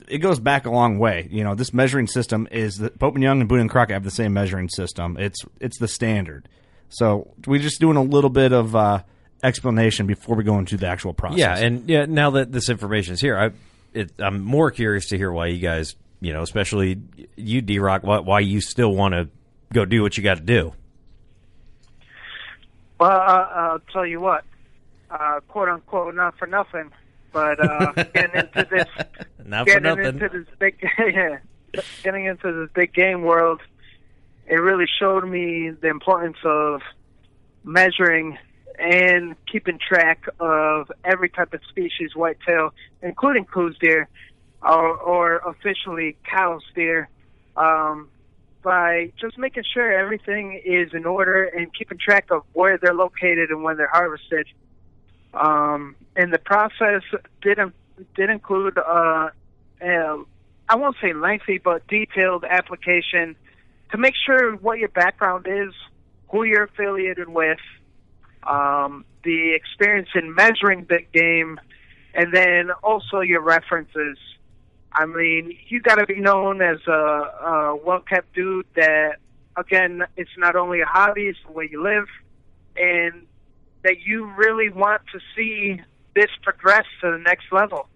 it 0.09 0.19
goes 0.19 0.39
back 0.39 0.67
a 0.67 0.71
long 0.71 0.99
way. 0.99 1.29
You 1.31 1.45
know, 1.45 1.55
this 1.55 1.73
measuring 1.73 2.07
system 2.07 2.49
is 2.51 2.79
that 2.79 2.99
Pope 2.99 3.15
and 3.15 3.23
Young 3.23 3.41
and 3.41 3.49
Boone 3.49 3.61
and 3.61 3.71
Crockett 3.71 3.95
have 3.95 4.05
the 4.05 4.11
same 4.11 4.33
measuring 4.33 4.69
system. 4.69 5.17
It's 5.19 5.41
it's 5.61 5.79
the 5.79 5.89
standard. 5.89 6.49
So 6.89 7.35
we're 7.47 7.61
just 7.61 7.81
doing 7.81 7.97
a 7.97 8.03
little 8.03 8.31
bit 8.31 8.53
of 8.53 8.77
uh, 8.77 9.03
explanation 9.43 10.07
before 10.07 10.37
we 10.37 10.45
go 10.45 10.59
into 10.59 10.77
the 10.77 10.87
actual 10.87 11.13
process. 11.13 11.39
Yeah, 11.39 11.57
and 11.57 11.89
yeah, 11.89 12.07
now 12.07 12.31
that 12.31 12.53
this 12.53 12.69
information 12.69 13.15
is 13.15 13.21
here, 13.21 13.37
I 13.37 13.51
it, 13.93 14.13
I'm 14.19 14.41
more 14.41 14.71
curious 14.71 15.07
to 15.09 15.17
hear 15.17 15.33
why 15.33 15.47
you 15.49 15.59
guys, 15.59 15.97
you 16.21 16.33
know, 16.33 16.43
especially 16.43 17.01
you, 17.37 17.63
D 17.63 17.79
Rock, 17.79 18.03
why, 18.03 18.19
why 18.21 18.41
you 18.41 18.61
still 18.61 18.95
want 18.95 19.15
to 19.15 19.29
go 19.75 19.85
do 19.85 20.03
what 20.03 20.17
you 20.17 20.23
got 20.23 20.37
to 20.37 20.43
do. 20.43 20.73
Well, 22.99 23.11
uh, 23.11 23.49
I'll 23.53 23.81
tell 23.93 24.07
you 24.07 24.21
what, 24.21 24.45
uh, 25.11 25.41
quote 25.49 25.69
unquote, 25.69 26.15
not 26.15 26.39
for 26.39 26.47
nothing, 26.47 26.91
but 27.33 27.61
uh, 27.61 27.93
getting 28.15 28.41
into 28.41 28.69
this, 28.71 28.87
Not 29.45 29.67
getting 29.67 30.05
into 30.05 30.29
this 30.29 30.47
big, 30.59 30.83
yeah, 30.99 31.39
getting 32.03 32.27
into 32.27 32.53
this 32.53 32.71
big 32.73 32.95
game 32.95 33.23
world, 33.23 33.61
it 34.47 34.57
really 34.57 34.87
showed 34.99 35.29
me 35.29 35.71
the 35.71 35.89
importance 35.89 36.39
of 36.45 36.83
measuring 37.65 38.39
and 38.79 39.37
keeping 39.51 39.79
track 39.79 40.27
of 40.41 40.91
every 41.05 41.29
type 41.29 41.55
of 41.55 41.61
species 41.69 42.15
whitetail, 42.15 42.73
including 43.03 43.45
Coues 43.45 43.77
deer, 43.81 44.09
or, 44.63 44.97
or 44.97 45.37
officially 45.39 46.17
Coues 46.25 46.63
deer, 46.75 47.09
um, 47.57 48.09
by 48.65 49.13
just 49.21 49.39
making 49.39 49.63
sure 49.73 49.93
everything 49.93 50.61
is 50.65 50.93
in 50.95 51.05
order 51.05 51.45
and 51.45 51.73
keeping 51.73 51.99
track 51.99 52.31
of 52.31 52.43
where 52.55 52.79
they're 52.79 52.95
located 52.95 53.51
and 53.51 53.63
when 53.63 53.77
they're 53.77 53.87
harvested. 53.93 54.49
Um, 55.35 55.95
and 56.17 56.33
the 56.33 56.39
process 56.39 57.03
did 57.43 57.59
did 58.17 58.31
include 58.31 58.79
uh, 58.79 59.29
uh, 59.81 60.17
I 60.69 60.77
won't 60.77 60.97
say 61.01 61.13
lengthy, 61.13 61.59
but 61.59 61.87
detailed 61.87 62.45
application 62.45 63.37
to 63.91 63.99
make 63.99 64.15
sure 64.27 64.57
what 64.57 64.79
your 64.79 64.89
background 64.89 65.47
is, 65.49 65.75
who 66.31 66.45
you're 66.45 66.65
affiliated 66.65 67.29
with, 67.29 67.59
um, 68.45 69.05
the 69.25 69.55
experience 69.55 70.09
in 70.15 70.35
measuring 70.35 70.85
big 70.85 71.13
game, 71.13 71.61
and 72.15 72.33
then 72.33 72.71
also 72.83 73.21
your 73.21 73.43
references. 73.43 74.17
I 74.95 75.07
mean, 75.07 75.57
you 75.69 75.81
got 75.81 75.97
to 75.97 76.07
be 76.07 76.21
known 76.21 76.63
as 76.63 76.79
a, 76.87 76.93
a 76.93 77.77
well-kept 77.85 78.33
dude 78.35 78.67
that, 78.77 79.17
again, 79.57 80.03
it's 80.17 80.31
not 80.39 80.55
only 80.55 80.81
a 80.81 80.87
hobby, 80.87 81.23
it's 81.23 81.39
the 81.47 81.53
way 81.53 81.69
you 81.71 81.83
live, 81.83 82.07
and 82.77 83.27
that 83.83 83.97
you 84.05 84.31
really 84.37 84.71
want 84.71 85.03
to 85.13 85.21
see 85.37 85.81
this 86.15 86.31
progress 86.43 86.85
to 87.01 87.11
the 87.11 87.19
next 87.19 87.53
level. 87.53 87.89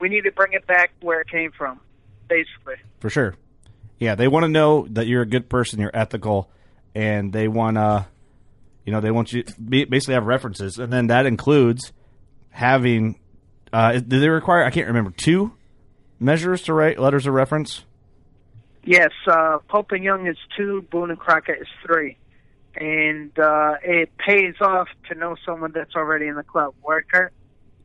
We 0.00 0.08
need 0.08 0.22
to 0.22 0.32
bring 0.32 0.52
it 0.52 0.66
back 0.66 0.92
where 1.00 1.20
it 1.20 1.28
came 1.28 1.50
from, 1.50 1.80
basically. 2.28 2.76
for 3.00 3.10
sure. 3.10 3.34
Yeah, 3.98 4.14
they 4.14 4.28
want 4.28 4.44
to 4.44 4.48
know 4.48 4.86
that 4.90 5.08
you're 5.08 5.22
a 5.22 5.26
good 5.26 5.48
person, 5.48 5.80
you're 5.80 5.90
ethical, 5.92 6.48
and 6.94 7.32
they 7.32 7.48
want 7.48 7.76
to, 7.78 8.06
you 8.86 8.92
know, 8.92 9.00
they 9.00 9.10
want 9.10 9.32
you 9.32 9.42
basically 9.58 10.14
have 10.14 10.24
references, 10.24 10.78
and 10.78 10.92
then 10.92 11.08
that 11.08 11.26
includes 11.26 11.92
having. 12.50 13.18
Uh, 13.72 13.98
do 13.98 14.20
they 14.20 14.28
require? 14.28 14.64
I 14.64 14.70
can't 14.70 14.86
remember 14.86 15.10
two 15.10 15.52
measures 16.20 16.62
to 16.62 16.72
write 16.72 16.98
letters 16.98 17.26
of 17.26 17.34
reference. 17.34 17.84
Yes, 18.84 19.10
uh, 19.26 19.58
Pope 19.68 19.92
and 19.92 20.02
Young 20.02 20.26
is 20.26 20.36
two, 20.56 20.82
Boone 20.90 21.10
and 21.10 21.18
Crockett 21.18 21.60
is 21.60 21.68
three. 21.84 22.16
And 22.74 23.36
uh, 23.38 23.74
it 23.82 24.16
pays 24.16 24.54
off 24.60 24.88
to 25.08 25.14
know 25.14 25.36
someone 25.44 25.72
that's 25.72 25.94
already 25.94 26.26
in 26.26 26.36
the 26.36 26.42
club. 26.42 26.74
worker. 26.82 27.32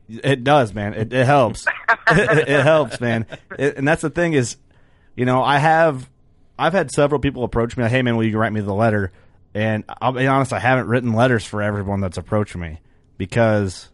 It 0.08 0.44
does, 0.44 0.72
man. 0.72 0.94
It, 0.94 1.12
it 1.12 1.26
helps. 1.26 1.66
it, 2.10 2.48
it 2.48 2.62
helps, 2.62 3.00
man. 3.00 3.26
It, 3.58 3.76
and 3.76 3.86
that's 3.86 4.02
the 4.02 4.10
thing 4.10 4.34
is, 4.34 4.56
you 5.16 5.24
know, 5.24 5.42
I 5.42 5.58
have, 5.58 6.08
I've 6.58 6.72
had 6.72 6.90
several 6.90 7.20
people 7.20 7.44
approach 7.44 7.76
me. 7.76 7.82
Like, 7.82 7.92
hey, 7.92 8.02
man, 8.02 8.16
will 8.16 8.24
you 8.24 8.38
write 8.38 8.52
me 8.52 8.60
the 8.60 8.74
letter? 8.74 9.12
And 9.54 9.84
I'll 10.00 10.12
be 10.12 10.26
honest, 10.26 10.52
I 10.52 10.58
haven't 10.58 10.88
written 10.88 11.12
letters 11.12 11.44
for 11.44 11.62
everyone 11.62 12.00
that's 12.00 12.18
approached 12.18 12.56
me 12.56 12.80
because 13.18 13.90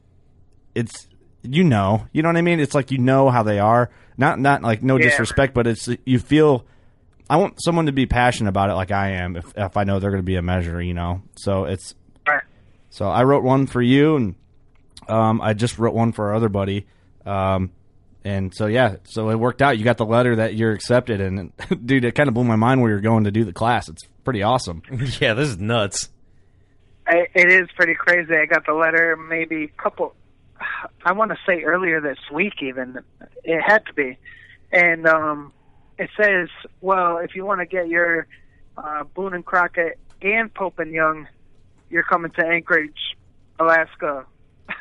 it's, 0.74 1.07
you 1.42 1.64
know, 1.64 2.07
you 2.12 2.22
know 2.22 2.29
what 2.29 2.37
I 2.37 2.42
mean. 2.42 2.61
It's 2.61 2.74
like 2.74 2.90
you 2.90 2.98
know 2.98 3.31
how 3.31 3.42
they 3.42 3.59
are. 3.59 3.90
Not, 4.16 4.38
not 4.38 4.62
like 4.62 4.83
no 4.83 4.96
Yeah. 4.98 5.05
disrespect, 5.05 5.55
but 5.55 5.66
it's 5.66 5.88
you 6.05 6.18
feel. 6.18 6.64
I 7.29 7.37
want 7.37 7.62
someone 7.62 7.87
to 7.87 7.92
be 7.92 8.07
passionate 8.07 8.50
about 8.50 8.70
it, 8.70 8.74
like 8.74 8.90
I 8.90 9.11
am. 9.12 9.37
If 9.37 9.53
if 9.57 9.76
I 9.76 9.85
know 9.85 9.98
they're 10.00 10.11
going 10.11 10.22
to 10.22 10.26
be 10.26 10.37
a 10.37 10.42
measure, 10.42 10.83
you 10.83 10.94
know. 10.94 11.22
So 11.37 11.64
it's 11.64 11.94
Right. 12.26 12.42
so 12.90 13.09
I 13.09 13.22
wrote 13.24 13.44
one 13.44 13.66
for 13.66 13.81
you, 13.81 14.16
and 14.16 14.35
um, 15.09 15.40
I 15.40 15.55
just 15.55 15.79
wrote 15.79 15.94
one 15.94 16.12
for 16.12 16.29
our 16.29 16.35
other 16.35 16.48
buddy. 16.48 16.87
Um, 17.24 17.70
and 18.24 18.55
so 18.55 18.66
yeah, 18.66 18.96
so 19.05 19.31
it 19.31 19.37
worked 19.37 19.62
out. 19.62 19.79
You 19.79 19.85
got 19.85 19.96
the 19.96 20.05
letter 20.05 20.37
that 20.37 20.55
you're 20.55 20.72
accepted, 20.72 21.20
and 21.20 21.53
dude, 21.87 22.05
it 22.05 22.14
kind 22.14 22.29
of 22.29 22.35
blew 22.35 22.44
my 22.44 22.57
mind 22.57 22.83
where 22.83 22.90
you're 22.90 23.00
going 23.00 23.24
to 23.24 23.31
do 23.31 23.44
the 23.44 23.53
class. 23.53 23.88
It's 23.88 24.03
pretty 24.24 24.42
awesome. 24.42 24.83
yeah, 25.20 25.33
this 25.35 25.48
is 25.48 25.59
nuts. 25.59 26.11
I, 27.07 27.26
it 27.35 27.50
is 27.50 27.68
pretty 27.76 27.94
crazy. 27.94 28.35
I 28.35 28.44
got 28.46 28.66
the 28.66 28.74
letter 28.74 29.16
maybe 29.16 29.64
a 29.64 29.83
couple, 29.83 30.14
I 31.05 31.12
want 31.12 31.31
to 31.31 31.38
say 31.46 31.62
earlier 31.62 32.01
this 32.01 32.18
week 32.33 32.55
even. 32.62 32.99
It 33.44 33.61
had 33.61 33.87
to 33.87 33.94
be. 33.94 34.18
And 34.73 35.07
um, 35.07 35.53
it 35.99 36.11
says, 36.20 36.49
well, 36.81 37.18
if 37.18 37.35
you 37.35 37.44
want 37.44 37.61
to 37.61 37.66
get 37.66 37.88
your 37.88 38.27
uh, 38.77 39.05
Boone 39.05 39.35
and 39.35 39.44
Crockett 39.44 39.99
and 40.23 40.53
Pope 40.53 40.79
and 40.79 40.92
Young 40.92 41.27
you're 41.90 42.05
coming 42.05 42.31
to 42.33 42.46
Anchorage, 42.46 43.16
Alaska. 43.59 44.25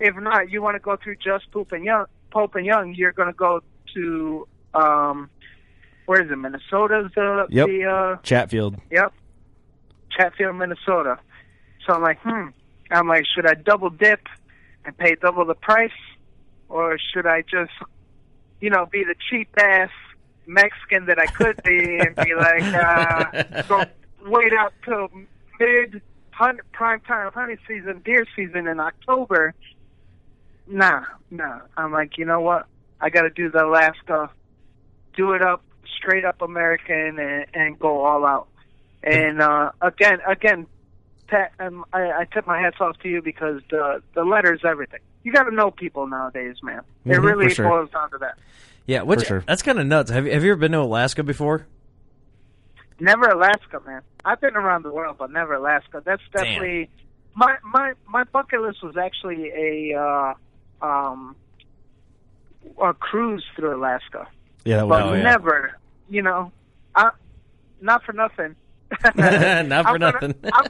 if 0.00 0.16
not, 0.16 0.50
you 0.50 0.60
want 0.60 0.74
to 0.74 0.80
go 0.80 0.96
through 0.96 1.16
just 1.16 1.50
Pope 1.52 1.72
and 1.72 1.84
Young, 1.84 2.06
Pope 2.30 2.56
and 2.56 2.66
Young, 2.66 2.94
you're 2.94 3.12
going 3.12 3.28
to 3.28 3.32
go 3.32 3.62
to 3.94 4.46
um, 4.74 5.30
where 6.06 6.22
is 6.22 6.30
it? 6.30 6.36
Minnesota's 6.36 7.10
the 7.14 7.46
Yep. 7.48 7.66
the 7.68 7.84
uh, 7.84 8.16
Chatfield. 8.22 8.76
Yep. 8.90 9.12
Chatfield, 10.10 10.56
Minnesota. 10.56 11.18
So 11.86 11.94
I'm 11.94 12.02
like, 12.02 12.18
hmm. 12.20 12.48
I'm 12.90 13.06
like, 13.06 13.24
should 13.34 13.46
I 13.46 13.54
double 13.54 13.90
dip 13.90 14.20
and 14.88 14.96
pay 14.96 15.14
double 15.20 15.44
the 15.44 15.54
price, 15.54 15.90
or 16.70 16.96
should 17.12 17.26
I 17.26 17.42
just, 17.42 17.72
you 18.58 18.70
know, 18.70 18.86
be 18.86 19.04
the 19.04 19.14
cheap 19.28 19.50
ass 19.58 19.90
Mexican 20.46 21.04
that 21.06 21.18
I 21.18 21.26
could 21.26 21.62
be 21.62 21.98
and 21.98 22.16
be 22.16 22.34
like, 22.34 22.62
uh, 22.62 23.62
go 23.68 23.84
wait 24.24 24.52
out 24.54 24.72
till 24.86 25.08
mid 25.60 26.00
hunt, 26.30 26.60
prime 26.72 27.00
time 27.00 27.30
hunting 27.32 27.58
season, 27.68 28.00
deer 28.02 28.24
season 28.34 28.66
in 28.66 28.80
October? 28.80 29.52
Nah, 30.66 31.04
nah. 31.30 31.60
I'm 31.76 31.92
like, 31.92 32.16
you 32.16 32.24
know 32.24 32.40
what? 32.40 32.66
I 32.98 33.10
got 33.10 33.22
to 33.22 33.30
do 33.30 33.50
the 33.50 33.64
last 33.66 33.98
Alaska, 34.08 34.32
do 35.14 35.32
it 35.32 35.42
up 35.42 35.62
straight 35.98 36.24
up 36.24 36.40
American 36.40 37.18
and, 37.18 37.46
and 37.52 37.78
go 37.78 38.04
all 38.06 38.24
out. 38.24 38.48
And 39.02 39.42
uh, 39.42 39.72
again, 39.82 40.20
again, 40.26 40.66
Pat, 41.28 41.52
um, 41.60 41.84
I, 41.92 42.10
I 42.10 42.24
tip 42.32 42.46
my 42.46 42.58
hats 42.60 42.76
off 42.80 42.98
to 43.00 43.08
you 43.08 43.22
because 43.22 43.60
the 43.70 44.02
the 44.14 44.24
letter's 44.24 44.60
everything. 44.64 45.00
You 45.24 45.32
got 45.32 45.44
to 45.44 45.54
know 45.54 45.70
people 45.70 46.06
nowadays, 46.06 46.56
man. 46.62 46.82
It 47.04 47.10
Mhm, 47.12 47.22
really 47.24 47.48
for 47.48 47.54
sure. 47.54 47.68
boils 47.68 47.90
down 47.90 48.10
to 48.12 48.18
that. 48.18 48.38
Yeah, 48.86 49.02
which 49.02 49.26
sure. 49.26 49.44
that's 49.46 49.60
kind 49.62 49.78
of 49.78 49.86
nuts. 49.86 50.10
Have 50.10 50.24
you, 50.26 50.32
have 50.32 50.42
you 50.44 50.52
ever 50.52 50.60
been 50.60 50.72
to 50.72 50.80
Alaska 50.80 51.22
before? 51.22 51.66
Never 53.00 53.28
Alaska, 53.28 53.80
man. 53.86 54.00
I've 54.24 54.40
been 54.40 54.56
around 54.56 54.82
the 54.84 54.90
world, 54.92 55.16
but 55.18 55.30
never 55.30 55.54
Alaska. 55.54 56.02
That's 56.04 56.22
definitely 56.32 56.88
my 57.34 57.56
my 57.62 57.92
my 58.08 58.24
bucket 58.24 58.60
list 58.62 58.82
was 58.82 58.96
actually 58.96 59.50
a 59.50 59.98
uh, 60.00 60.34
um 60.84 61.36
a 62.82 62.94
cruise 62.94 63.44
through 63.54 63.76
Alaska. 63.76 64.26
Yeah, 64.64 64.76
that 64.78 64.84
Oh, 64.84 64.86
was 64.88 65.10
but 65.10 65.22
never, 65.22 65.78
you 66.08 66.22
know, 66.22 66.50
I, 66.94 67.10
not 67.80 68.02
for 68.04 68.12
nothing. 68.12 68.56
Not 69.14 69.14
for 69.14 69.20
I'm 69.20 69.68
gonna- 69.68 69.98
nothing. 69.98 70.34
I'm, 70.52 70.64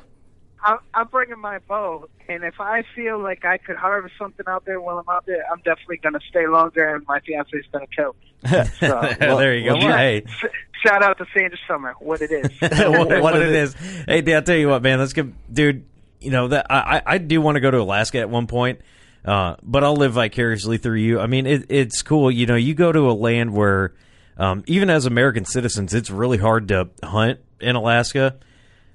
I'm, 0.64 0.78
I'm 0.94 1.06
bringing 1.08 1.38
my 1.38 1.58
bow, 1.60 2.08
and 2.28 2.42
if 2.44 2.60
I 2.60 2.82
feel 2.94 3.18
like 3.18 3.44
I 3.44 3.58
could 3.58 3.76
harvest 3.76 4.14
something 4.18 4.46
out 4.48 4.64
there 4.64 4.80
while 4.80 4.98
I'm 4.98 5.08
out 5.08 5.26
there, 5.26 5.44
I'm 5.50 5.58
definitely 5.58 5.98
going 5.98 6.14
to 6.14 6.20
stay 6.28 6.46
longer, 6.46 6.94
and 6.94 7.06
my 7.06 7.20
fiance's 7.20 7.64
going 7.72 7.86
to 7.86 7.94
kill. 7.94 8.14
me. 8.14 8.64
So, 8.78 9.00
there 9.20 9.54
you 9.54 9.64
go. 9.64 9.76
well, 9.76 9.88
Well, 9.88 9.98
hey, 9.98 10.24
shout 10.84 11.02
out 11.02 11.18
to 11.18 11.26
Sandra 11.34 11.58
Summer. 11.66 11.94
What 11.98 12.22
it 12.22 12.30
is. 12.30 12.50
what, 12.60 13.20
what 13.22 13.36
it 13.36 13.52
is. 13.52 13.74
Hey, 14.06 14.34
I'll 14.34 14.42
tell 14.42 14.56
you 14.56 14.68
what, 14.68 14.82
man. 14.82 14.98
Let's 14.98 15.12
get, 15.12 15.26
dude. 15.52 15.84
You 16.20 16.30
know 16.30 16.48
that 16.48 16.66
I 16.70 16.96
I 16.96 17.02
I 17.14 17.18
do 17.18 17.40
want 17.40 17.56
to 17.56 17.60
go 17.60 17.70
to 17.70 17.78
Alaska 17.78 18.18
at 18.18 18.28
one 18.30 18.46
point, 18.48 18.80
uh, 19.24 19.56
but 19.62 19.84
I'll 19.84 19.96
live 19.96 20.12
vicariously 20.12 20.78
through 20.78 20.98
you. 20.98 21.20
I 21.20 21.26
mean, 21.26 21.46
it, 21.46 21.66
it's 21.68 22.02
cool. 22.02 22.30
You 22.30 22.46
know, 22.46 22.56
you 22.56 22.74
go 22.74 22.90
to 22.90 23.10
a 23.10 23.12
land 23.12 23.52
where, 23.52 23.92
um, 24.36 24.64
even 24.66 24.90
as 24.90 25.06
American 25.06 25.44
citizens, 25.44 25.94
it's 25.94 26.10
really 26.10 26.38
hard 26.38 26.68
to 26.68 26.88
hunt 27.02 27.38
in 27.60 27.76
Alaska. 27.76 28.36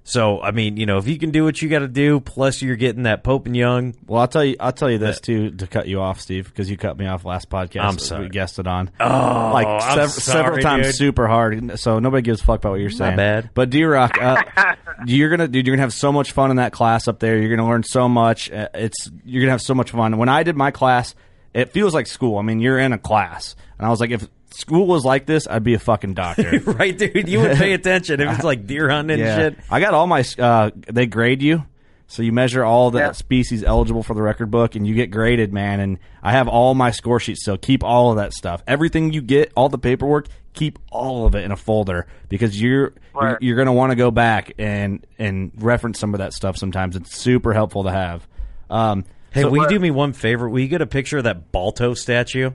So, 0.06 0.42
I 0.42 0.52
mean, 0.52 0.76
you 0.76 0.86
know, 0.86 0.98
if 0.98 1.08
you 1.08 1.18
can 1.18 1.32
do 1.32 1.46
what 1.46 1.62
you 1.62 1.70
got 1.70 1.80
to 1.80 1.88
do, 1.88 2.20
plus 2.20 2.62
you're 2.62 2.76
getting 2.76 3.04
that 3.04 3.24
Pope 3.24 3.46
and 3.46 3.56
Young. 3.56 3.96
Well, 4.06 4.20
I'll 4.20 4.28
tell 4.28 4.44
you. 4.44 4.58
I'll 4.60 4.74
tell 4.74 4.92
you 4.92 4.98
this 4.98 5.22
too 5.22 5.52
to 5.52 5.66
cut 5.68 5.88
you 5.88 6.02
off, 6.02 6.20
Steve, 6.20 6.46
because 6.48 6.70
you 6.70 6.76
cut 6.76 6.98
me 6.98 7.08
off 7.08 7.24
last 7.24 7.50
podcast. 7.50 7.84
I'm 7.86 7.96
that 7.96 8.02
sorry. 8.02 8.24
We 8.24 8.30
guested 8.30 8.68
on. 8.68 8.92
Oh, 9.00 9.52
like 9.54 9.66
I'm 9.68 9.96
sev- 10.10 10.12
several 10.12 10.56
sorry, 10.56 10.62
times, 10.64 10.88
dude. 10.88 10.96
super 10.96 11.28
hard. 11.30 11.80
So 11.80 12.00
nobody 12.00 12.22
gives 12.22 12.42
a 12.42 12.44
fuck 12.44 12.60
about 12.60 12.72
what 12.72 12.80
you're 12.82 12.90
saying. 12.90 13.16
bad. 13.16 13.52
But 13.54 13.70
D 13.70 13.82
Rock, 13.86 14.22
uh, 14.22 14.44
you're 15.06 15.30
gonna 15.30 15.48
dude, 15.48 15.66
you're 15.66 15.76
gonna 15.76 15.84
have 15.84 15.94
so 15.94 16.12
much 16.12 16.34
fun 16.34 16.50
in 16.52 16.58
that 16.58 16.74
class 16.74 17.08
up 17.08 17.20
there. 17.20 17.38
You're 17.40 17.56
gonna 17.56 17.70
learn 17.70 17.84
so 17.84 18.10
much. 18.10 18.52
Uh, 18.52 18.68
It's 18.74 19.10
you're 19.24 19.42
gonna 19.42 19.52
have 19.52 19.62
so 19.62 19.74
much 19.74 19.92
fun. 19.92 20.18
When 20.18 20.28
I 20.28 20.44
did 20.44 20.58
my 20.58 20.72
class, 20.72 21.16
it 21.54 21.72
feels 21.72 21.94
like 21.94 22.08
school. 22.08 22.38
I 22.38 22.42
mean, 22.42 22.60
you're 22.60 22.78
in 22.80 22.92
a 22.92 22.98
class, 22.98 23.56
and 23.78 23.88
I 23.88 23.90
was 23.90 24.02
like, 24.02 24.12
if 24.12 24.28
school 24.54 24.88
was 24.88 25.04
like 25.04 25.26
this, 25.26 25.48
I'd 25.48 25.64
be 25.64 25.74
a 25.74 25.80
fucking 25.80 26.14
doctor. 26.14 26.60
right, 26.66 26.98
dude? 26.98 27.28
You 27.30 27.40
would 27.42 27.58
pay 27.58 27.74
attention 27.74 28.20
if 28.22 28.36
it's 28.36 28.44
like 28.44 28.66
deer 28.68 28.90
hunting 28.90 29.20
and 29.22 29.56
shit. 29.56 29.66
I 29.70 29.80
got 29.80 29.94
all 29.94 30.08
my. 30.08 30.24
Uh, 30.38 30.72
they 30.92 31.06
grade 31.06 31.42
you, 31.42 31.64
so 32.08 32.22
you 32.24 32.32
measure 32.32 32.64
all 32.64 32.92
the 32.92 33.00
Yeah. 33.00 33.12
species 33.14 33.64
eligible 33.64 34.04
for 34.04 34.14
the 34.14 34.22
record 34.22 34.52
book, 34.52 34.76
and 34.76 34.86
you 34.88 34.94
get 34.96 35.08
graded, 35.12 35.52
man. 35.54 35.80
And 35.80 36.00
I 36.22 36.32
have 36.34 36.48
all 36.48 36.74
my 36.76 36.92
score 36.92 37.20
sheets 37.20 37.42
still. 37.42 37.58
Keep 37.58 37.84
all 37.84 38.12
of 38.12 38.18
that 38.18 38.34
stuff. 38.34 38.64
Everything 38.68 39.12
you 39.14 39.22
get, 39.22 39.52
all 39.56 39.70
the 39.70 39.78
paperwork, 39.80 40.28
keep 40.54 40.78
all 40.92 41.26
of 41.26 41.36
it 41.36 41.44
in 41.44 41.52
a 41.52 41.58
folder 41.58 42.06
because 42.30 42.60
you're 42.62 42.74
you're, 42.74 42.94
Right. 43.14 43.38
you're 43.42 43.56
going 43.56 43.66
to 43.68 43.72
want 43.74 43.92
to 43.92 43.96
go 43.96 44.10
back 44.12 44.54
and 44.58 45.06
and 45.20 45.52
reference 45.58 46.00
some 46.00 46.14
of 46.14 46.20
that 46.20 46.34
stuff. 46.34 46.58
Sometimes 46.58 46.96
it's 46.96 47.16
super 47.16 47.54
helpful 47.54 47.84
to 47.84 47.92
have. 47.92 48.28
Um, 48.70 49.06
Hey, 49.32 49.42
so- 49.42 49.50
will 49.50 49.64
you 49.64 49.70
do 49.70 49.80
me 49.80 49.90
one 49.90 50.14
favor? 50.14 50.48
Will 50.48 50.60
you 50.60 50.68
get 50.68 50.82
a 50.82 50.86
picture 50.86 51.18
of 51.18 51.24
that 51.24 51.52
Balto 51.52 51.96
statue? 51.96 52.52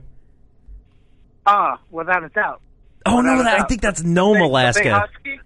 Ah, 1.49 1.79
without 1.91 2.23
a 2.23 2.29
doubt. 2.29 2.61
Oh 3.05 3.21
no, 3.21 3.37
Without 3.37 3.39
a 3.39 3.43
that, 3.57 3.61
I 3.61 3.63
think 3.65 3.81
that's 3.81 4.03
Nome, 4.03 4.33
The 4.33 4.39
big- 4.39 4.41
the 4.43 4.47
Alaska. 4.49 4.99
husky? 4.99 5.39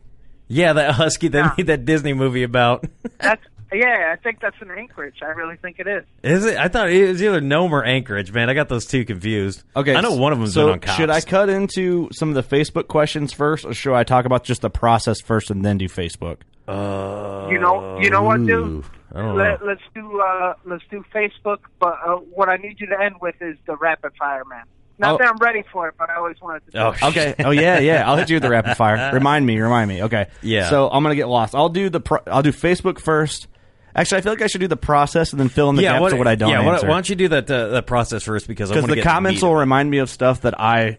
Yeah, 0.47 0.73
that 0.73 0.91
husky 0.95 1.27
they 1.29 1.39
Yeah. 1.39 1.53
made 1.57 1.67
that 1.67 1.85
Disney 1.85 2.13
movie 2.13 2.43
about. 2.43 2.85
That's 3.19 3.41
yeah. 3.71 4.13
I 4.13 4.17
think 4.21 4.39
that's 4.39 4.55
in 4.61 4.69
Anchorage. 4.69 5.15
I 5.23 5.27
really 5.29 5.55
think 5.55 5.79
it 5.79 5.87
is. 5.87 6.03
Is 6.21 6.45
it? 6.45 6.57
I 6.59 6.67
thought 6.67 6.89
it 6.91 7.07
was 7.07 7.23
either 7.23 7.41
Nome 7.41 7.73
or 7.73 7.83
Anchorage. 7.83 8.31
Man, 8.31 8.47
I 8.49 8.53
got 8.53 8.69
those 8.69 8.85
two 8.85 9.03
confused. 9.03 9.63
Okay, 9.75 9.95
I 9.95 10.01
know 10.01 10.13
one 10.15 10.31
of 10.31 10.37
them's 10.39 10.53
so 10.53 10.65
been 10.65 10.73
on 10.73 10.79
cops. 10.79 10.97
Should 10.97 11.09
I 11.09 11.21
cut 11.21 11.49
into 11.49 12.07
some 12.11 12.29
of 12.29 12.35
the 12.35 12.43
Facebook 12.55 12.87
questions 12.87 13.33
first, 13.33 13.65
or 13.65 13.73
should 13.73 13.95
I 13.95 14.03
talk 14.03 14.25
about 14.25 14.43
just 14.43 14.61
the 14.61 14.69
process 14.69 15.21
first 15.21 15.49
and 15.49 15.65
then 15.65 15.79
do 15.79 15.85
Facebook? 15.87 16.37
Uh, 16.67 17.47
You 17.49 17.57
know, 17.59 17.97
you 17.99 18.09
know 18.11 18.21
what, 18.23 18.37
dude? 18.45 18.83
Don't 19.13 19.35
Let, 19.37 19.61
know. 19.61 19.67
let's 19.67 19.81
do 19.95 20.19
uh, 20.21 20.53
let's 20.65 20.83
do 20.91 21.03
Facebook. 21.13 21.59
But 21.79 21.97
uh, 22.05 22.15
what 22.17 22.49
I 22.49 22.57
need 22.57 22.79
you 22.79 22.87
to 22.87 23.01
end 23.01 23.15
with 23.21 23.35
is 23.41 23.57
the 23.65 23.75
rapid 23.77 24.11
fire, 24.19 24.43
man. 24.45 24.63
Not 24.99 25.15
Oh. 25.15 25.17
that 25.17 25.27
I'm 25.27 25.37
ready 25.37 25.63
for 25.71 25.87
it, 25.87 25.95
but 25.97 26.09
I 26.09 26.15
always 26.17 26.39
wanted 26.41 26.65
to. 26.67 26.71
Do 26.71 26.77
Oh, 26.77 26.89
it. 26.91 27.03
Okay. 27.03 27.35
Oh 27.45 27.51
yeah, 27.51 27.79
yeah. 27.79 28.07
I'll 28.07 28.15
hit 28.15 28.29
you 28.29 28.35
with 28.35 28.43
the 28.43 28.49
rapid 28.49 28.77
fire. 28.77 29.11
Remind 29.13 29.45
me. 29.45 29.59
Remind 29.59 29.89
me. 29.89 30.03
Okay. 30.03 30.27
Yeah. 30.41 30.69
So 30.69 30.89
I'm 30.89 31.01
gonna 31.03 31.15
get 31.15 31.27
lost. 31.27 31.55
I'll 31.55 31.69
do 31.69 31.89
the. 31.89 31.99
Pro- 31.99 32.21
I'll 32.27 32.43
do 32.43 32.51
Facebook 32.51 32.99
first. 32.99 33.47
Actually, 33.95 34.17
I 34.19 34.21
feel 34.21 34.31
like 34.33 34.41
I 34.41 34.47
should 34.47 34.61
do 34.61 34.67
the 34.67 34.77
process 34.77 35.31
and 35.33 35.39
then 35.39 35.49
fill 35.49 35.69
in 35.69 35.75
the 35.75 35.83
yeah, 35.83 35.93
gaps 35.93 36.01
what, 36.01 36.13
of 36.13 36.17
what 36.17 36.27
I 36.27 36.33
don't 36.35 36.49
yeah, 36.49 36.65
why- 36.65 36.73
answer. 36.75 36.87
why 36.87 36.93
don't 36.93 37.09
you 37.09 37.15
do 37.15 37.27
that 37.29 37.49
uh, 37.51 37.67
that 37.69 37.85
process 37.85 38.23
first 38.23 38.47
because 38.47 38.69
Because 38.69 38.85
the 38.87 38.95
get 38.95 39.03
comments 39.03 39.41
will 39.41 39.55
remind 39.55 39.89
me 39.89 39.99
of 39.99 40.09
stuff 40.09 40.41
that 40.41 40.59
I 40.59 40.97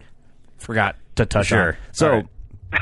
forgot 0.57 0.95
to 1.15 1.25
touch 1.25 1.47
Sure. 1.47 1.71
on. 1.73 1.77
So 1.91 2.11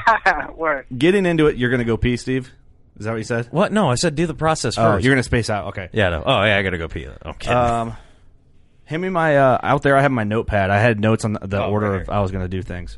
All 0.07 0.17
right. 0.25 0.55
Word. 0.57 0.85
getting 0.95 1.25
into 1.25 1.47
it, 1.47 1.57
you're 1.57 1.69
gonna 1.71 1.83
go 1.83 1.97
pee, 1.97 2.17
Steve. 2.17 2.51
Is 2.99 3.05
that 3.05 3.11
what 3.11 3.17
you 3.17 3.23
said? 3.23 3.47
What? 3.51 3.71
No, 3.71 3.89
I 3.89 3.95
said 3.95 4.13
do 4.15 4.27
the 4.27 4.35
process 4.35 4.77
Oh, 4.77 4.83
first. 4.83 5.03
you're 5.05 5.13
gonna 5.13 5.23
space 5.23 5.49
out. 5.49 5.67
Okay. 5.69 5.89
yeah, 5.93 6.09
no. 6.09 6.23
Oh, 6.25 6.43
yeah, 6.43 6.57
I 6.57 6.61
gotta 6.63 6.77
go 6.77 6.87
pee. 6.87 7.07
I'm. 7.23 7.47
Um, 7.89 7.97
hand 8.85 9.01
me 9.01 9.09
my 9.09 9.37
uh, 9.37 9.57
out 9.63 9.81
there. 9.83 9.95
I 9.97 10.01
have 10.01 10.11
my 10.11 10.23
notepad. 10.23 10.69
I 10.69 10.79
had 10.79 10.99
notes 10.99 11.25
on 11.25 11.33
the, 11.33 11.39
the 11.47 11.63
Oh, 11.63 11.69
order 11.71 11.89
right 11.91 12.01
of 12.01 12.07
here. 12.07 12.13
I 12.15 12.21
was 12.21 12.31
going 12.31 12.43
to 12.43 12.49
do 12.49 12.61
things. 12.61 12.97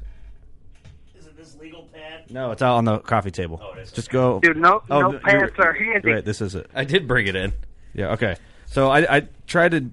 Is 1.18 1.26
it 1.28 1.38
this 1.38 1.56
legal 1.58 1.84
pad? 1.94 2.30
No, 2.32 2.52
it's 2.52 2.62
out 2.62 2.76
on 2.78 2.86
the 2.86 3.00
coffee 3.00 3.32
table. 3.32 3.62
Oh, 3.64 3.74
it 3.74 3.80
is. 3.84 3.92
Just 3.92 4.10
go. 4.10 4.40
Dude, 4.40 4.58
no, 4.58 4.82
Oh, 4.90 5.00
no 5.02 5.12
you're- 5.12 5.20
pants 5.24 5.56
are 5.60 5.74
handy. 5.74 6.12
Right, 6.14 6.26
this 6.26 6.42
is 6.42 6.56
it. 6.56 6.70
I 6.74 6.84
did 6.84 7.08
bring 7.08 7.28
it 7.28 7.36
in. 7.36 7.54
Yeah. 7.94 8.12
Okay. 8.14 8.36
So 8.68 8.90
I, 8.90 9.18
I 9.18 9.28
tried 9.48 9.72
to 9.72 9.90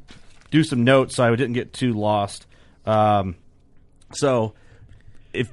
do 0.51 0.65
some 0.65 0.85
notes 0.85 1.17
so 1.17 1.25
I 1.25 1.31
didn't 1.37 1.53
get 1.53 1.73
too 1.73 1.93
lost. 1.93 2.47
Um, 2.85 3.37
so 4.13 4.55
if 5.33 5.51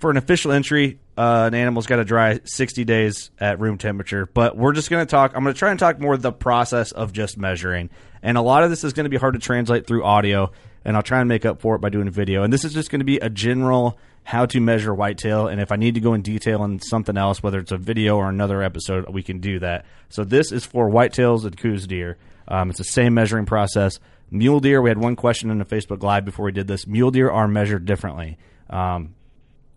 for 0.00 0.10
an 0.10 0.16
official 0.16 0.50
entry, 0.52 0.98
uh, 1.16 1.44
an 1.46 1.54
animal's 1.54 1.86
got 1.86 1.96
to 1.96 2.04
dry 2.04 2.40
60 2.44 2.84
days 2.84 3.30
at 3.38 3.60
room 3.60 3.78
temperature. 3.78 4.26
But 4.26 4.56
we're 4.56 4.72
just 4.72 4.90
going 4.90 5.04
to 5.04 5.10
talk. 5.10 5.32
I'm 5.34 5.42
going 5.42 5.54
to 5.54 5.58
try 5.58 5.70
and 5.70 5.78
talk 5.78 5.98
more 5.98 6.16
the 6.16 6.32
process 6.32 6.92
of 6.92 7.12
just 7.12 7.38
measuring, 7.38 7.90
and 8.22 8.36
a 8.36 8.42
lot 8.42 8.64
of 8.64 8.70
this 8.70 8.84
is 8.84 8.92
going 8.92 9.04
to 9.04 9.10
be 9.10 9.16
hard 9.16 9.34
to 9.34 9.40
translate 9.40 9.86
through 9.86 10.04
audio. 10.04 10.52
And 10.84 10.96
I'll 10.96 11.02
try 11.02 11.18
and 11.18 11.28
make 11.28 11.44
up 11.44 11.60
for 11.60 11.74
it 11.74 11.80
by 11.80 11.88
doing 11.88 12.06
a 12.06 12.12
video. 12.12 12.44
And 12.44 12.52
this 12.52 12.64
is 12.64 12.72
just 12.72 12.90
going 12.90 13.00
to 13.00 13.04
be 13.04 13.16
a 13.16 13.28
general 13.28 13.98
how 14.26 14.44
to 14.44 14.60
measure 14.60 14.92
whitetail. 14.92 15.46
And 15.46 15.60
if 15.60 15.70
I 15.70 15.76
need 15.76 15.94
to 15.94 16.00
go 16.00 16.12
in 16.14 16.22
detail 16.22 16.62
on 16.62 16.80
something 16.80 17.16
else, 17.16 17.42
whether 17.44 17.60
it's 17.60 17.70
a 17.70 17.76
video 17.76 18.16
or 18.16 18.28
another 18.28 18.60
episode, 18.60 19.08
we 19.08 19.22
can 19.22 19.38
do 19.38 19.60
that. 19.60 19.84
So 20.08 20.24
this 20.24 20.50
is 20.50 20.66
for 20.66 20.90
whitetails 20.90 21.44
and 21.44 21.56
Coues 21.56 21.86
deer. 21.86 22.18
Um, 22.48 22.70
it's 22.70 22.78
the 22.78 22.84
same 22.84 23.14
measuring 23.14 23.46
process. 23.46 24.00
Mule 24.30 24.58
deer, 24.58 24.82
we 24.82 24.90
had 24.90 24.98
one 24.98 25.14
question 25.14 25.50
in 25.50 25.58
the 25.58 25.64
Facebook 25.64 26.02
Live 26.02 26.24
before 26.24 26.44
we 26.44 26.52
did 26.52 26.66
this. 26.66 26.88
Mule 26.88 27.12
deer 27.12 27.30
are 27.30 27.46
measured 27.46 27.84
differently. 27.84 28.36
Um, 28.68 29.14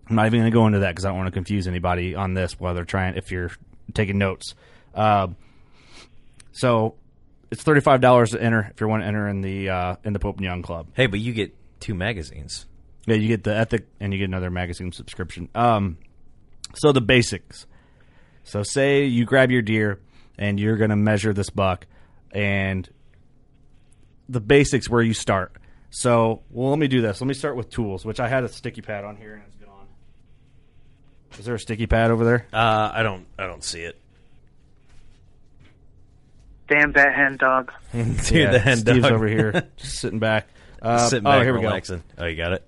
I'm 0.09 0.15
not 0.15 0.25
even 0.25 0.39
going 0.39 0.51
to 0.51 0.55
go 0.55 0.65
into 0.65 0.79
that 0.79 0.89
because 0.89 1.05
I 1.05 1.09
don't 1.09 1.17
want 1.17 1.27
to 1.27 1.31
confuse 1.31 1.67
anybody 1.67 2.15
on 2.15 2.33
this 2.33 2.59
while 2.59 2.73
they're 2.73 2.85
trying. 2.85 3.15
If 3.15 3.31
you're 3.31 3.51
taking 3.93 4.17
notes, 4.17 4.55
uh, 4.95 5.27
so 6.51 6.95
it's 7.51 7.63
thirty 7.63 7.81
five 7.81 8.01
dollars 8.01 8.31
to 8.31 8.41
enter 8.41 8.69
if 8.73 8.81
you 8.81 8.87
want 8.87 9.03
to 9.03 9.07
enter 9.07 9.27
in 9.27 9.41
the 9.41 9.69
uh, 9.69 9.95
in 10.03 10.13
the 10.13 10.19
Pope 10.19 10.37
and 10.37 10.45
Young 10.45 10.61
Club. 10.61 10.87
Hey, 10.93 11.07
but 11.07 11.19
you 11.19 11.33
get 11.33 11.53
two 11.79 11.93
magazines. 11.93 12.65
Yeah, 13.05 13.15
you 13.15 13.27
get 13.27 13.43
the 13.43 13.55
Ethic 13.55 13.87
and 13.99 14.11
you 14.13 14.19
get 14.19 14.25
another 14.25 14.49
magazine 14.49 14.91
subscription. 14.91 15.49
Um, 15.55 15.97
so 16.75 16.91
the 16.91 17.01
basics. 17.01 17.65
So 18.43 18.63
say 18.63 19.05
you 19.05 19.25
grab 19.25 19.51
your 19.51 19.61
deer 19.61 19.99
and 20.37 20.59
you're 20.59 20.77
going 20.77 20.89
to 20.89 20.95
measure 20.95 21.33
this 21.33 21.49
buck, 21.49 21.85
and 22.31 22.89
the 24.27 24.39
basics 24.39 24.89
where 24.89 25.01
you 25.01 25.13
start. 25.13 25.53
So, 25.91 26.43
well, 26.51 26.69
let 26.69 26.79
me 26.79 26.87
do 26.87 27.01
this. 27.01 27.19
Let 27.19 27.27
me 27.27 27.33
start 27.33 27.55
with 27.55 27.69
tools, 27.69 28.05
which 28.05 28.19
I 28.19 28.27
had 28.27 28.43
a 28.43 28.47
sticky 28.47 28.81
pad 28.81 29.03
on 29.03 29.17
here 29.17 29.33
and 29.33 29.43
it's 29.47 29.55
gone. 29.55 29.58
Is 31.37 31.45
there 31.45 31.55
a 31.55 31.59
sticky 31.59 31.87
pad 31.87 32.11
over 32.11 32.25
there? 32.25 32.47
Uh, 32.51 32.91
I 32.93 33.03
don't. 33.03 33.25
I 33.37 33.45
don't 33.45 33.63
see 33.63 33.81
it. 33.81 33.97
Damn 36.67 36.91
that 36.93 37.15
hen 37.15 37.37
dog. 37.37 37.71
Dude, 37.91 38.31
Yeah, 38.31 38.51
the 38.51 38.59
hen 38.59 38.77
Steve's 38.77 39.01
dog. 39.03 39.11
over 39.11 39.27
here, 39.27 39.67
just 39.77 39.99
sitting 39.99 40.19
back. 40.19 40.47
Uh, 40.81 40.97
Sitting 41.09 41.27
oh, 41.27 41.31
back, 41.31 41.43
here 41.43 41.53
we 41.53 41.59
go. 41.59 41.77
Oh, 42.19 42.25
you 42.25 42.37
got 42.37 42.53
it. 42.53 42.65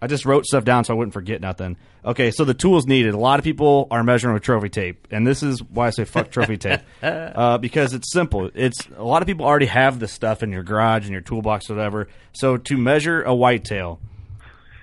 I 0.00 0.06
just 0.06 0.26
wrote 0.26 0.46
stuff 0.46 0.64
down 0.64 0.84
so 0.84 0.94
I 0.94 0.96
wouldn't 0.96 1.12
forget 1.12 1.40
nothing. 1.40 1.76
Okay, 2.04 2.30
so 2.30 2.44
the 2.44 2.54
tools 2.54 2.86
needed. 2.86 3.14
A 3.14 3.18
lot 3.18 3.40
of 3.40 3.44
people 3.44 3.88
are 3.90 4.04
measuring 4.04 4.34
with 4.34 4.44
trophy 4.44 4.68
tape, 4.68 5.08
and 5.10 5.26
this 5.26 5.42
is 5.42 5.60
why 5.60 5.88
I 5.88 5.90
say 5.90 6.04
fuck 6.04 6.30
trophy 6.30 6.56
tape 6.56 6.82
uh, 7.02 7.58
because 7.58 7.94
it's 7.94 8.12
simple. 8.12 8.48
It's 8.54 8.86
a 8.96 9.02
lot 9.02 9.22
of 9.22 9.26
people 9.26 9.44
already 9.44 9.66
have 9.66 9.98
this 9.98 10.12
stuff 10.12 10.44
in 10.44 10.52
your 10.52 10.62
garage, 10.62 11.06
in 11.06 11.12
your 11.12 11.20
toolbox, 11.20 11.68
whatever. 11.68 12.06
So 12.32 12.56
to 12.58 12.76
measure 12.76 13.24
a 13.24 13.34
whitetail, 13.34 13.98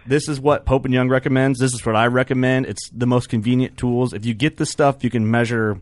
this 0.06 0.28
is 0.28 0.40
what 0.40 0.66
Pope 0.66 0.86
and 0.86 0.94
Young 0.94 1.10
recommends. 1.10 1.60
This 1.60 1.74
is 1.74 1.86
what 1.86 1.96
I 1.96 2.08
recommend. 2.08 2.66
It's 2.66 2.90
the 2.90 3.06
most 3.08 3.30
convenient 3.30 3.78
tools. 3.78 4.14
If 4.14 4.26
you 4.26 4.34
get 4.34 4.58
this 4.58 4.70
stuff, 4.70 5.04
you 5.04 5.10
can 5.10 5.30
measure 5.30 5.80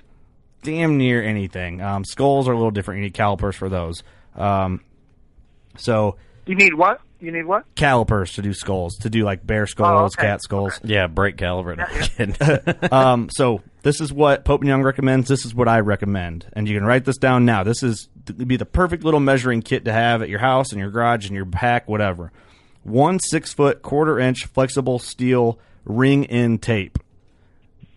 damn 0.64 0.98
near 0.98 1.24
anything. 1.24 1.82
Um, 1.82 2.06
skulls 2.06 2.48
are 2.48 2.52
a 2.54 2.56
little 2.56 2.72
different. 2.72 3.00
You 3.00 3.06
need 3.06 3.14
calipers 3.14 3.56
for 3.56 3.70
those. 3.70 4.04
Um, 4.36 4.82
so 5.78 6.18
You 6.46 6.56
need 6.56 6.74
what? 6.74 7.02
You 7.20 7.32
need 7.32 7.46
what? 7.46 7.66
calipers 7.76 8.34
to 8.34 8.42
do 8.42 8.52
skulls, 8.52 8.96
to 8.98 9.10
do 9.10 9.24
like 9.24 9.46
bear 9.46 9.68
skulls, 9.68 10.16
okay. 10.18 10.28
cat 10.28 10.42
skulls. 10.42 10.80
Yeah, 10.84 11.06
break 11.06 11.38
caliber. 11.38 11.76
No, 11.76 11.84
I'm 11.84 12.02
kidding. 12.02 12.92
um, 12.92 13.30
so 13.30 13.62
this 13.84 14.02
is 14.02 14.12
what 14.12 14.44
Pope 14.44 14.62
and 14.62 14.68
Young 14.68 14.82
recommends. 14.82 15.30
This 15.30 15.46
is 15.46 15.54
what 15.54 15.68
I 15.68 15.82
recommend, 15.82 16.48
and 16.54 16.68
you 16.68 16.76
can 16.76 16.84
write 16.84 17.06
this 17.06 17.18
down 17.18 17.46
now. 17.46 17.64
This 17.64 17.84
is 17.84 18.10
to 18.26 18.34
be 18.34 18.58
the 18.58 18.66
perfect 18.66 19.04
little 19.04 19.20
measuring 19.20 19.62
kit 19.62 19.86
to 19.86 19.94
have 19.94 20.24
at 20.24 20.30
your 20.30 20.40
house, 20.40 20.74
in 20.74 20.80
your 20.80 20.90
garage, 20.90 21.30
in 21.30 21.36
your 21.36 21.46
pack, 21.46 21.88
whatever. 21.88 22.32
One 22.84 23.20
six 23.20 23.54
foot 23.54 23.82
quarter 23.82 24.20
inch 24.20 24.46
flexible 24.46 25.00
steel 25.00 25.60
ring 25.86 26.24
in 26.26 26.58
tape. 26.58 26.98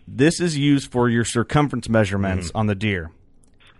This 0.07 0.39
is 0.39 0.57
used 0.57 0.91
for 0.91 1.09
your 1.09 1.25
circumference 1.25 1.89
measurements 1.89 2.51
on 2.53 2.67
the 2.67 2.75
deer. 2.75 3.11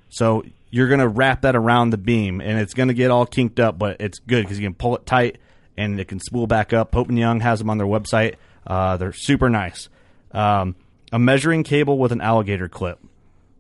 So 0.10 0.44
you're 0.72 0.88
going 0.88 1.00
to 1.00 1.08
wrap 1.08 1.42
that 1.42 1.56
around 1.56 1.92
the 1.92 1.98
beam, 1.98 2.42
and 2.42 2.60
it's 2.60 2.74
going 2.74 2.88
to 2.88 2.96
get 2.96 3.12
all 3.12 3.26
kinked 3.28 3.60
up, 3.60 3.78
but 3.78 3.98
it's 4.00 4.18
good 4.20 4.44
because 4.44 4.60
you 4.60 4.66
can 4.66 4.74
pull 4.74 4.96
it 4.96 5.06
tight 5.06 5.38
and 5.78 6.00
it 6.00 6.08
can 6.08 6.20
spool 6.20 6.48
back 6.48 6.74
up. 6.74 6.92
Pope 6.92 7.10
and 7.10 7.20
Young 7.20 7.42
has 7.42 7.60
them 7.60 7.70
on 7.70 7.78
their 7.78 7.86
website. 7.86 8.36
Uh, 8.66 8.98
they're 8.98 9.14
super 9.14 9.50
nice. 9.50 9.90
Um, 10.32 10.76
a 11.12 11.20
measuring 11.20 11.64
cable 11.64 12.00
with 12.00 12.12
an 12.12 12.22
alligator 12.22 12.68
clip. 12.68 12.98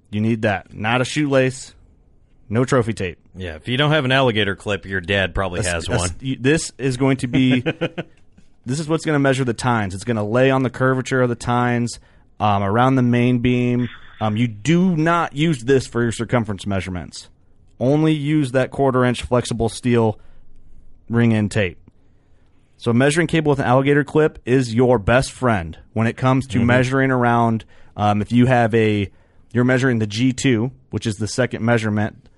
You 0.09 0.21
need 0.21 0.41
that. 0.41 0.73
Not 0.73 1.01
a 1.01 1.05
shoelace. 1.05 1.74
No 2.47 2.63
trophy 2.65 2.93
tape. 2.93 3.17
yeah, 3.35 3.55
if 3.55 3.67
you 3.67 3.75
don't 3.77 3.91
have 3.91 4.05
an 4.05 4.11
alligator 4.11 4.55
clip, 4.55 4.85
your 4.85 5.01
dad 5.01 5.33
probably 5.33 5.63
has 5.63 5.85
That's- 5.85 5.99
one. 6.11 6.17
you- 6.19 6.37
This 6.39 6.71
is 6.77 6.97
going 6.97 7.17
to 7.17 7.27
be. 7.27 7.61
this 8.65 8.79
is 8.79 8.87
what's 8.87 9.03
going 9.05 9.15
to 9.15 9.19
measure 9.19 9.43
the 9.43 9.53
tines. 9.53 9.95
It's 9.95 10.03
going 10.03 10.17
to 10.17 10.23
lay 10.23 10.51
on 10.51 10.63
the 10.63 10.69
curvature 10.69 11.21
of 11.21 11.29
the 11.29 11.35
tines 11.35 11.99
um, 12.39 12.61
around 12.63 12.95
the 12.95 13.01
main 13.01 13.39
beam. 13.39 13.89
Um, 14.21 14.37
you 14.37 14.47
do 14.47 14.95
not 14.95 15.35
use 15.35 15.63
this 15.63 15.87
for 15.87 16.01
your 16.03 16.11
circumference 16.11 16.65
measurements. 16.67 17.29
Only 17.79 18.13
use 18.13 18.51
that 18.51 18.71
quarter 18.71 19.03
inch 19.03 19.23
flexible 19.23 19.67
steel 19.69 20.19
ring 21.09 21.31
in 21.31 21.49
tape. 21.49 21.77
So, 22.77 22.93
measuring 22.93 23.27
cable 23.27 23.49
with 23.49 23.59
an 23.59 23.65
alligator 23.65 24.03
clip 24.03 24.39
is 24.45 24.73
your 24.73 24.99
best 24.99 25.31
friend 25.31 25.77
when 25.93 26.07
it 26.07 26.15
comes 26.17 26.45
to 26.47 26.59
measuring 26.63 27.09
around. 27.11 27.65
Um, 27.97 28.21
if 28.21 28.31
you 28.31 28.45
have 28.45 28.73
a, 28.75 29.09
you're 29.51 29.63
measuring 29.63 29.99
the 29.99 30.07
G2, 30.07 30.71
which 30.91 31.05
is 31.07 31.15
the 31.15 31.27
second 31.27 31.63
measurement 31.63 32.29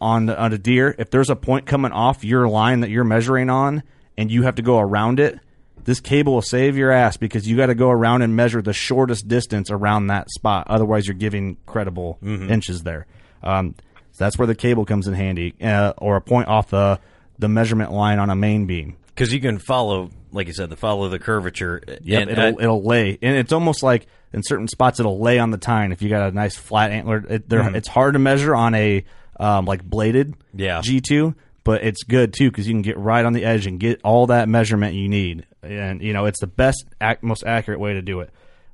on 0.00 0.26
the, 0.26 0.38
on 0.40 0.52
a 0.52 0.58
deer. 0.58 0.94
If 0.98 1.10
there's 1.10 1.30
a 1.30 1.36
point 1.36 1.66
coming 1.66 1.92
off 1.92 2.24
your 2.24 2.48
line 2.48 2.80
that 2.80 2.90
you're 2.90 3.04
measuring 3.04 3.50
on, 3.50 3.82
and 4.16 4.30
you 4.30 4.42
have 4.42 4.56
to 4.56 4.62
go 4.62 4.78
around 4.78 5.18
it, 5.20 5.38
this 5.84 6.00
cable 6.00 6.34
will 6.34 6.42
save 6.42 6.76
your 6.76 6.90
ass 6.90 7.16
because 7.16 7.48
you 7.48 7.56
got 7.56 7.66
to 7.66 7.74
go 7.74 7.90
around 7.90 8.20
and 8.22 8.36
measure 8.36 8.60
the 8.60 8.72
shortest 8.74 9.28
distance 9.28 9.70
around 9.70 10.08
that 10.08 10.28
spot. 10.30 10.66
Otherwise, 10.68 11.06
you're 11.06 11.14
giving 11.14 11.56
credible 11.66 12.18
inches 12.22 12.82
there. 12.82 13.06
Um, 13.42 13.74
so 14.12 14.24
that's 14.24 14.36
where 14.38 14.46
the 14.46 14.54
cable 14.54 14.84
comes 14.84 15.08
in 15.08 15.14
handy, 15.14 15.54
uh, 15.62 15.94
or 15.96 16.16
a 16.16 16.20
point 16.20 16.48
off 16.48 16.70
the 16.70 17.00
the 17.38 17.48
measurement 17.48 17.90
line 17.92 18.18
on 18.18 18.28
a 18.28 18.36
main 18.36 18.66
beam. 18.66 18.96
Because 19.06 19.32
you 19.32 19.40
can 19.40 19.58
follow, 19.58 20.10
like 20.32 20.46
you 20.46 20.52
said, 20.52 20.68
the 20.68 20.76
follow 20.76 21.08
the 21.08 21.18
curvature. 21.18 21.82
Yep, 22.02 22.22
and, 22.22 22.30
it'll 22.30 22.60
it'll 22.60 22.82
lay, 22.84 23.18
and 23.22 23.36
it's 23.36 23.52
almost 23.52 23.82
like 23.82 24.06
in 24.34 24.42
certain 24.42 24.68
spots 24.68 25.00
it'll 25.00 25.18
lay 25.20 25.38
on 25.38 25.50
the 25.50 25.56
tine. 25.58 25.92
If 25.92 26.02
you 26.02 26.10
got 26.10 26.28
a 26.28 26.32
nice 26.34 26.56
flat 26.56 26.90
antler, 26.90 27.24
it, 27.28 27.48
Mhm. 27.48 27.74
it's 27.74 27.88
hard 27.88 28.12
to 28.12 28.18
measure 28.18 28.54
on 28.54 28.74
a 28.74 29.04
um, 29.40 29.64
like 29.64 29.82
bladed 29.82 30.34
Yeah. 30.54 30.80
G 30.82 31.00
two, 31.00 31.34
but 31.64 31.82
it's 31.82 32.04
good 32.04 32.32
too 32.32 32.50
because 32.50 32.68
you 32.68 32.74
can 32.74 32.82
get 32.82 32.96
right 32.98 33.24
on 33.24 33.32
the 33.32 33.44
edge 33.44 33.66
and 33.66 33.80
get 33.80 34.00
all 34.04 34.28
that 34.28 34.48
measurement 34.48 34.94
you 34.94 35.08
need, 35.08 35.46
and 35.62 36.00
you 36.02 36.12
know 36.12 36.26
it's 36.26 36.40
the 36.40 36.46
best, 36.46 36.84
ac- 37.00 37.18
most 37.22 37.42
accurate 37.44 37.80
way 37.80 37.94
to 37.94 38.02
do 38.02 38.20
it. 38.20 38.30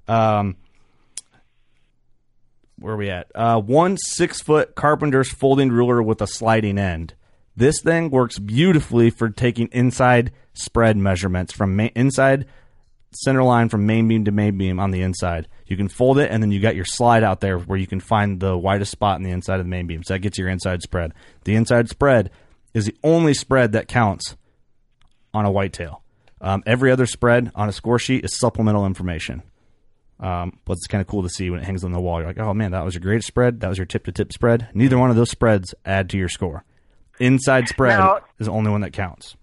Um, 0.09 0.57
where 2.79 2.95
are 2.95 2.97
we 2.99 3.09
at? 3.11 3.31
Uh, 3.35 3.59
one 3.61 3.97
six 3.97 4.43
foot 4.43 4.75
carpenter's 4.75 5.33
folding 5.33 5.71
ruler 5.71 6.03
with 6.03 6.21
a 6.21 6.27
sliding 6.27 6.79
end. 6.79 7.15
This 7.57 7.81
thing 7.81 8.11
works 8.11 8.39
beautifully 8.39 9.09
for 9.09 9.31
taking 9.31 9.69
inside 9.73 10.31
spread 10.53 10.97
measurements 10.97 11.53
from 11.55 11.75
ma- 11.75 11.89
inside 11.95 12.45
center 13.17 13.43
line 13.43 13.69
from 13.69 13.87
main 13.87 14.09
beam 14.09 14.25
to 14.25 14.31
main 14.31 14.57
beam 14.59 14.79
on 14.79 14.91
the 14.91 15.03
inside. 15.03 15.49
You 15.67 15.77
can 15.77 15.89
fold 15.89 16.19
it, 16.19 16.31
and 16.31 16.43
then 16.43 16.51
you 16.51 16.61
got 16.61 16.77
your 16.77 16.85
slide 16.85 17.23
out 17.23 17.41
there 17.41 17.59
where 17.59 17.79
you 17.79 17.87
can 17.87 18.01
find 18.01 18.41
the 18.41 18.57
widest 18.57 18.93
spot 18.93 19.17
in 19.19 19.23
the 19.23 19.31
inside 19.31 19.61
of 19.61 19.67
the 19.67 19.71
main 19.71 19.87
beam. 19.87 20.03
So 20.05 20.15
that 20.15 20.21
gets 20.21 20.39
your 20.39 20.49
inside 20.49 20.83
spread. 20.83 21.13
The 21.45 21.55
inside 21.55 21.89
spread 21.89 22.31
is 22.75 22.87
the 22.87 22.97
only 23.03 23.35
spread 23.35 23.73
that 23.73 23.89
counts 23.89 24.37
on 25.35 25.45
a 25.45 25.51
whitetail. 25.51 26.03
Um, 26.41 26.63
every 26.67 26.91
other 26.93 27.07
spread 27.07 27.51
on 27.55 27.69
a 27.69 27.73
score 27.73 27.99
sheet 27.99 28.25
is 28.25 28.39
supplemental 28.39 28.87
information. 28.87 29.43
Um, 30.19 30.59
but 30.65 30.75
it's 30.75 30.87
kind 30.87 31.01
of 31.01 31.07
cool 31.07 31.23
to 31.23 31.29
see 31.29 31.51
when 31.51 31.61
it 31.61 31.65
hangs 31.65 31.85
on 31.85 31.93
the 31.93 32.01
wall. 32.01 32.19
You're 32.21 32.29
like, 32.29 32.39
oh 32.39 32.55
man, 32.55 32.71
that 32.73 32.85
was 32.85 32.95
your 32.95 33.03
greatest 33.03 33.29
spread. 33.29 33.61
That 33.61 33.69
was 33.69 33.79
your 33.79 33.87
tip 33.87 34.05
to 34.07 34.13
tip 34.13 34.33
spread. 34.33 34.69
Neither 34.73 34.99
one 34.99 35.11
of 35.11 35.17
those 35.17 35.31
spreads 35.31 35.75
add 35.85 36.09
to 36.11 36.19
your 36.19 36.29
score. 36.29 36.65
Inside 37.19 37.69
spread 37.69 37.99
Now- 37.99 38.21
is 38.39 38.47
the 38.47 38.53
only 38.53 38.71
one 38.71 38.83
that 38.83 38.93
counts. 38.93 39.37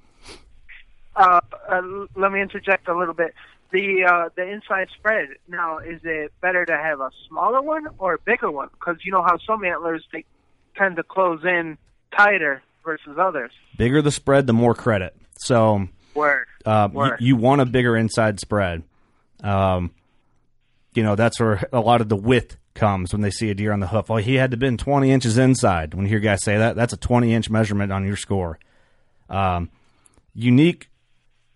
Uh, 1.15 1.41
uh, 1.69 1.81
let 2.15 2.31
me 2.31 2.41
interject 2.41 2.87
a 2.87 2.97
little 2.97 3.13
bit. 3.13 3.35
The 3.73 4.05
uh, 4.05 4.29
the 4.35 4.47
inside 4.47 4.87
spread. 4.97 5.29
Now, 5.47 5.79
is 5.79 5.99
it 6.03 6.31
better 6.41 6.63
to 6.63 6.77
have 6.77 7.01
a 7.01 7.09
smaller 7.27 7.61
one 7.61 7.87
or 7.97 8.13
a 8.13 8.19
bigger 8.19 8.51
one? 8.51 8.69
Because 8.71 8.97
you 9.03 9.11
know 9.11 9.23
how 9.23 9.37
some 9.45 9.65
antlers 9.65 10.05
they 10.13 10.23
tend 10.77 10.95
to 10.97 11.03
close 11.03 11.43
in 11.43 11.77
tighter 12.15 12.61
versus 12.85 13.17
others. 13.19 13.51
Bigger 13.77 14.01
the 14.01 14.11
spread, 14.11 14.47
the 14.47 14.53
more 14.53 14.75
credit. 14.75 15.15
So 15.39 15.87
Word. 16.13 16.45
uh, 16.65 16.89
you, 16.93 17.11
you 17.19 17.35
want 17.35 17.61
a 17.61 17.65
bigger 17.65 17.97
inside 17.97 18.39
spread. 18.39 18.83
Um, 19.43 19.91
you 20.93 21.03
know, 21.03 21.15
that's 21.15 21.39
where 21.39 21.67
a 21.73 21.79
lot 21.79 22.01
of 22.01 22.09
the 22.09 22.15
width 22.15 22.57
comes 22.75 23.11
when 23.11 23.21
they 23.21 23.31
see 23.31 23.49
a 23.49 23.55
deer 23.55 23.71
on 23.71 23.79
the 23.79 23.87
hoof. 23.87 24.09
Oh, 24.09 24.17
he 24.17 24.35
had 24.35 24.51
to 24.51 24.57
been 24.57 24.77
20 24.77 25.11
inches 25.11 25.37
inside. 25.37 25.93
When 25.93 26.05
you 26.05 26.09
hear 26.09 26.19
guys 26.19 26.43
say 26.43 26.57
that, 26.57 26.75
that's 26.75 26.93
a 26.93 26.97
20 26.97 27.33
inch 27.33 27.49
measurement 27.49 27.91
on 27.91 28.05
your 28.05 28.17
score. 28.17 28.59
Um, 29.29 29.69
unique 30.33 30.89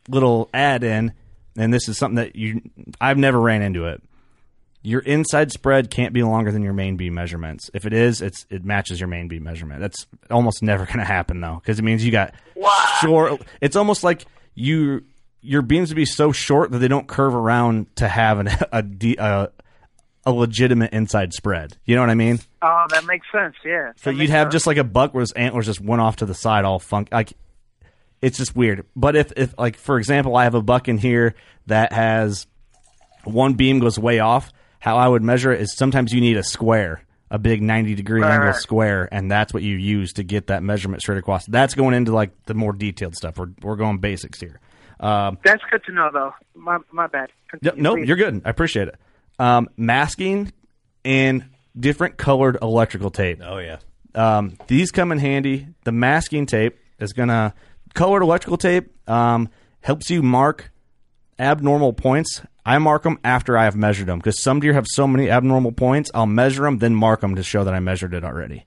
little 0.10 0.50
add 0.54 0.84
in, 0.84 1.14
and 1.58 1.74
this 1.74 1.90
is 1.90 1.98
something 1.98 2.16
that 2.16 2.36
you 2.36 2.62
I've 3.02 3.18
never 3.18 3.40
ran 3.40 3.62
into 3.62 3.86
it. 3.86 4.02
Your 4.84 5.02
inside 5.02 5.52
spread 5.52 5.90
can't 5.90 6.14
be 6.14 6.24
longer 6.24 6.52
than 6.52 6.62
your 6.62 6.74
main 6.74 6.96
beam 6.96 7.16
measurements. 7.16 7.70
If 7.74 7.86
it 7.86 7.94
is, 7.94 8.22
it's 8.22 8.46
it 8.50 8.64
matches 8.64 9.00
your 9.00 9.10
main 9.10 9.28
beam 9.28 9.44
measurement. 9.44 9.82
That's 9.82 10.06
almost 10.32 10.64
never 10.64 10.86
going 10.86 11.00
to 11.00 11.06
happen 11.06 11.42
though, 11.42 11.60
because 11.62 11.80
it 11.80 11.84
means 11.84 12.06
you 12.06 12.12
got 12.12 12.34
short. 13.02 13.42
It's 13.60 13.76
almost 13.76 14.04
like 14.04 14.26
you 14.56 15.04
your 15.42 15.62
beams 15.62 15.90
would 15.90 15.96
be 15.96 16.06
so 16.06 16.32
short 16.32 16.72
that 16.72 16.80
they 16.80 16.88
don't 16.88 17.08
curve 17.08 17.34
around 17.34 17.96
to 17.98 18.08
have 18.08 18.40
an, 18.40 18.48
a, 18.72 18.84
a 19.18 19.50
a 20.26 20.32
legitimate 20.32 20.92
inside 20.92 21.34
spread. 21.34 21.78
You 21.86 21.96
know 21.96 22.02
what 22.02 22.10
I 22.10 22.16
mean? 22.16 22.40
Oh, 22.62 22.86
that 22.90 23.06
makes 23.06 23.26
sense. 23.32 23.56
Yeah. 23.64 23.94
So 23.96 24.10
you'd 24.10 24.30
have 24.30 24.46
sense. 24.46 24.54
just 24.54 24.68
like 24.68 24.78
a 24.78 24.84
buck 24.84 25.14
where 25.14 25.22
his 25.22 25.32
antlers 25.32 25.66
just 25.66 25.80
went 25.80 26.02
off 26.02 26.18
to 26.18 26.26
the 26.26 26.34
side, 26.34 26.66
all 26.66 26.80
funk. 26.80 27.10
Like 27.14 27.34
it's 28.22 28.38
just 28.38 28.56
weird. 28.56 28.86
But 28.96 29.16
if, 29.16 29.32
if 29.36 29.54
like 29.58 29.78
for 29.78 29.98
example, 29.98 30.36
I 30.36 30.44
have 30.46 30.56
a 30.56 30.62
buck 30.62 30.88
in 30.88 30.98
here 30.98 31.36
that 31.68 31.94
has 31.94 32.48
one 33.24 33.54
beam 33.54 33.80
goes 33.80 34.00
way 34.00 34.20
off. 34.20 34.52
How 34.80 34.98
I 34.98 35.08
would 35.08 35.24
measure 35.24 35.52
it 35.52 35.62
is 35.62 35.76
sometimes 35.76 36.14
you 36.14 36.22
need 36.22 36.38
a 36.38 36.44
square, 36.44 37.02
a 37.32 37.40
big 37.40 37.62
ninety 37.62 37.96
degree 37.96 38.22
Right, 38.22 38.32
angle 38.34 38.48
right. 38.50 38.56
square, 38.56 39.10
and 39.12 39.30
that's 39.30 39.54
what 39.54 39.64
you 39.64 39.76
use 39.76 40.14
to 40.14 40.24
get 40.24 40.48
that 40.48 40.64
measurement 40.64 41.02
straight 41.02 41.18
across. 41.18 41.46
That's 41.48 41.74
going 41.74 41.94
into 41.96 42.14
like 42.14 42.32
the 42.46 42.54
more 42.54 42.74
detailed 42.74 43.16
stuff. 43.16 43.38
We're 43.38 43.50
we're 43.62 43.76
going 43.76 43.98
basics 43.98 44.40
here. 44.40 44.60
Um, 45.00 45.38
That's 45.44 45.62
good 45.70 45.84
to 45.86 45.92
know, 45.92 46.10
though. 46.12 46.34
My 46.56 46.78
my 46.92 47.08
bad. 47.08 47.30
yeah, 47.30 47.72
Continue, 47.72 47.84
no, 47.84 47.96
please. 47.96 48.08
you're 48.08 48.18
good. 48.18 48.42
I 48.46 48.50
appreciate 48.50 48.88
it. 48.88 48.96
Um, 49.40 49.68
masking 49.78 50.52
and 51.06 51.46
different 51.80 52.18
colored 52.18 52.58
electrical 52.62 53.12
tape. 53.12 53.40
Oh 53.44 53.58
yeah. 53.60 53.78
Um, 54.16 54.58
these 54.68 54.92
come 54.92 55.12
in 55.12 55.20
handy. 55.20 55.68
The 55.84 55.92
masking 55.92 56.46
tape 56.48 56.80
is 57.00 57.14
gonna 57.14 57.54
colored 57.94 58.22
electrical 58.22 58.58
tape 58.58 58.90
um, 59.10 59.50
helps 59.82 60.10
you 60.10 60.22
mark 60.22 60.72
abnormal 61.40 61.94
points. 61.94 62.42
I 62.66 62.78
mark 62.80 63.04
them 63.04 63.20
after 63.24 63.58
I 63.58 63.64
have 63.64 63.76
measured 63.76 64.08
them 64.08 64.20
because 64.20 64.42
some 64.42 64.60
deer 64.60 64.74
have 64.74 64.86
so 64.88 65.08
many 65.08 65.30
abnormal 65.30 65.72
points. 65.72 66.12
I'll 66.14 66.26
measure 66.26 66.64
them, 66.64 66.80
then 66.80 66.96
mark 66.96 67.22
them 67.22 67.36
to 67.36 67.44
show 67.44 67.64
that 67.64 67.74
I 67.74 67.80
measured 67.80 68.14
it 68.14 68.24
already. 68.24 68.66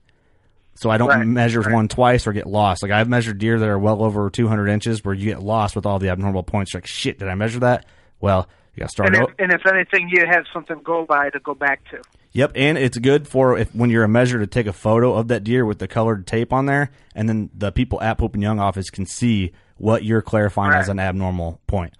So 0.75 0.89
I 0.89 0.97
don't 0.97 1.09
Right, 1.09 1.27
measure 1.27 1.61
one 1.61 1.87
twice 1.87 2.25
or 2.25 2.33
get 2.33 2.47
lost. 2.47 2.81
Like 2.81 2.91
I've 2.91 3.09
measured 3.09 3.37
deer 3.37 3.59
that 3.59 3.69
are 3.69 3.77
well 3.77 4.01
over 4.01 4.29
200 4.29 4.67
inches 4.67 5.03
where 5.05 5.13
you 5.13 5.25
get 5.25 5.43
lost 5.43 5.75
with 5.75 5.85
all 5.85 5.99
the 5.99 6.09
abnormal 6.09 6.43
points. 6.43 6.73
You're 6.73 6.79
like, 6.79 6.87
shit, 6.87 7.19
did 7.19 7.27
I 7.27 7.35
measure 7.35 7.59
that? 7.59 7.85
Well, 8.19 8.47
you 8.73 8.79
got 8.79 8.85
to 8.87 8.91
start. 8.91 9.15
And 9.15 9.27
if, 9.27 9.35
and 9.37 9.51
if 9.51 9.61
anything, 9.67 10.09
you 10.09 10.25
have 10.25 10.45
something 10.51 10.79
go 10.81 11.05
by 11.05 11.29
to 11.29 11.39
go 11.39 11.53
back 11.53 11.83
to. 11.91 12.01
Yep, 12.33 12.53
and 12.55 12.77
it's 12.77 12.97
good 12.97 13.27
for 13.27 13.57
if 13.57 13.75
when 13.75 13.89
you're 13.89 14.05
a 14.05 14.09
measure 14.09 14.39
to 14.39 14.47
take 14.47 14.65
a 14.67 14.73
photo 14.73 15.13
of 15.15 15.27
that 15.27 15.43
deer 15.43 15.65
with 15.65 15.79
the 15.79 15.87
colored 15.87 16.25
tape 16.25 16.53
on 16.53 16.65
there, 16.65 16.89
and 17.13 17.27
then 17.27 17.49
the 17.53 17.71
people 17.71 18.01
at 18.01 18.17
Pope 18.17 18.33
and 18.35 18.41
Young 18.43 18.59
office 18.59 18.89
can 18.89 19.05
see 19.05 19.51
what 19.77 20.03
you're 20.05 20.21
clarifying 20.21 20.71
Right. 20.71 20.79
as 20.79 20.87
an 20.89 20.99
abnormal 20.99 21.59
point. 21.67 21.93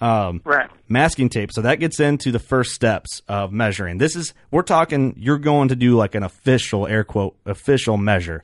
Um, 0.00 0.40
Right. 0.44 0.68
Masking 0.88 1.28
tape. 1.28 1.52
So 1.52 1.60
that 1.62 1.76
gets 1.80 2.00
into 2.00 2.32
the 2.32 2.38
first 2.38 2.72
steps 2.72 3.22
of 3.28 3.52
measuring. 3.52 3.98
This 3.98 4.16
is 4.16 4.32
we're 4.50 4.62
talking. 4.62 5.14
You're 5.16 5.38
going 5.38 5.68
to 5.68 5.76
do 5.76 5.96
like 5.96 6.14
an 6.14 6.22
official 6.22 6.86
air 6.86 7.04
quote 7.04 7.36
official 7.46 7.96
measure. 7.96 8.42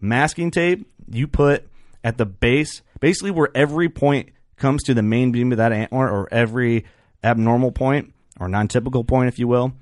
Masking 0.00 0.50
tape 0.50 0.86
you 1.10 1.26
put 1.26 1.66
at 2.04 2.18
the 2.18 2.26
base, 2.26 2.82
basically 3.00 3.30
where 3.32 3.48
every 3.54 3.88
point 3.88 4.28
comes 4.56 4.82
to 4.84 4.94
the 4.94 5.02
main 5.02 5.32
beam 5.32 5.50
of 5.52 5.58
that 5.58 5.72
antler, 5.72 6.08
or 6.10 6.28
every 6.32 6.84
abnormal 7.24 7.72
point 7.72 8.12
or 8.38 8.48
non-typical 8.48 9.02
point, 9.04 9.28
if 9.28 9.38
you 9.38 9.48
will. 9.48 9.72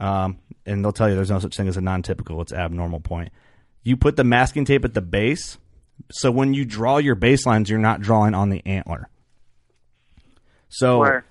Um, 0.00 0.38
and 0.66 0.84
they'll 0.84 0.92
tell 0.92 1.08
you 1.08 1.14
there's 1.14 1.30
no 1.30 1.38
such 1.38 1.56
thing 1.56 1.68
as 1.68 1.76
a 1.76 1.80
non-typical; 1.80 2.40
it's 2.40 2.52
abnormal 2.52 3.00
point. 3.00 3.30
You 3.82 3.96
put 3.96 4.16
the 4.16 4.24
masking 4.24 4.64
tape 4.64 4.84
at 4.84 4.94
the 4.94 5.00
base, 5.00 5.58
so 6.10 6.30
when 6.30 6.54
you 6.54 6.64
draw 6.64 6.98
your 6.98 7.16
baselines, 7.16 7.68
you're 7.68 7.78
not 7.78 8.00
drawing 8.00 8.34
on 8.34 8.50
the 8.50 8.62
antler. 8.66 9.08
So 10.68 10.98
Where? 10.98 11.24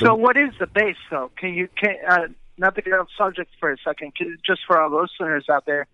So 0.00 0.14
what 0.14 0.36
is 0.36 0.50
the 0.60 0.66
base 0.66 0.96
though? 1.10 1.30
Can 1.36 1.54
you 1.54 1.68
can 1.76 1.96
uh, 2.08 2.28
not 2.58 2.74
to 2.74 2.82
get 2.82 2.92
off 2.94 3.08
subject 3.16 3.50
for 3.58 3.72
a 3.72 3.76
second, 3.84 4.14
can, 4.14 4.36
just 4.46 4.60
for 4.66 4.78
our 4.78 4.90
listeners 4.90 5.46
out 5.50 5.64
there, 5.66 5.86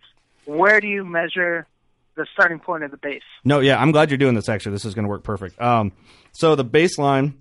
where 0.45 0.79
do 0.79 0.87
you 0.87 1.03
measure 1.03 1.67
the 2.15 2.25
starting 2.33 2.59
point 2.59 2.83
of 2.83 2.91
the 2.91 2.97
base? 2.97 3.21
No, 3.43 3.59
yeah, 3.59 3.81
I'm 3.81 3.91
glad 3.91 4.09
you're 4.09 4.17
doing 4.17 4.35
this. 4.35 4.49
Actually, 4.49 4.73
this 4.73 4.85
is 4.85 4.93
going 4.93 5.03
to 5.03 5.09
work 5.09 5.23
perfect. 5.23 5.61
Um, 5.61 5.91
so 6.31 6.55
the 6.55 6.65
baseline, 6.65 7.33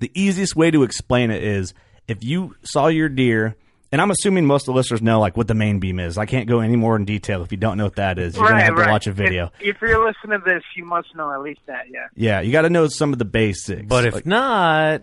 the 0.00 0.10
easiest 0.14 0.56
way 0.56 0.70
to 0.70 0.82
explain 0.82 1.30
it 1.30 1.42
is 1.42 1.74
if 2.08 2.22
you 2.22 2.54
saw 2.62 2.88
your 2.88 3.08
deer, 3.08 3.56
and 3.92 4.00
I'm 4.00 4.10
assuming 4.10 4.46
most 4.46 4.62
of 4.62 4.66
the 4.66 4.72
listeners 4.72 5.02
know 5.02 5.20
like 5.20 5.36
what 5.36 5.48
the 5.48 5.54
main 5.54 5.78
beam 5.78 6.00
is. 6.00 6.18
I 6.18 6.26
can't 6.26 6.48
go 6.48 6.60
any 6.60 6.76
more 6.76 6.96
in 6.96 7.04
detail 7.04 7.42
if 7.42 7.52
you 7.52 7.58
don't 7.58 7.76
know 7.76 7.84
what 7.84 7.96
that 7.96 8.18
is. 8.18 8.34
You're 8.34 8.44
right, 8.44 8.50
gonna 8.50 8.64
have 8.64 8.74
right. 8.74 8.86
to 8.86 8.90
watch 8.90 9.06
a 9.06 9.12
video. 9.12 9.52
If, 9.60 9.76
if 9.76 9.82
you're 9.82 10.04
listening 10.04 10.38
to 10.40 10.44
this, 10.44 10.62
you 10.76 10.84
must 10.84 11.14
know 11.14 11.32
at 11.32 11.40
least 11.40 11.60
that, 11.66 11.90
yeah. 11.90 12.08
Yeah, 12.14 12.40
you 12.40 12.52
got 12.52 12.62
to 12.62 12.70
know 12.70 12.88
some 12.88 13.12
of 13.12 13.18
the 13.18 13.24
basics. 13.24 13.86
But 13.86 14.06
if 14.06 14.14
Like, 14.14 14.26
not, 14.26 15.02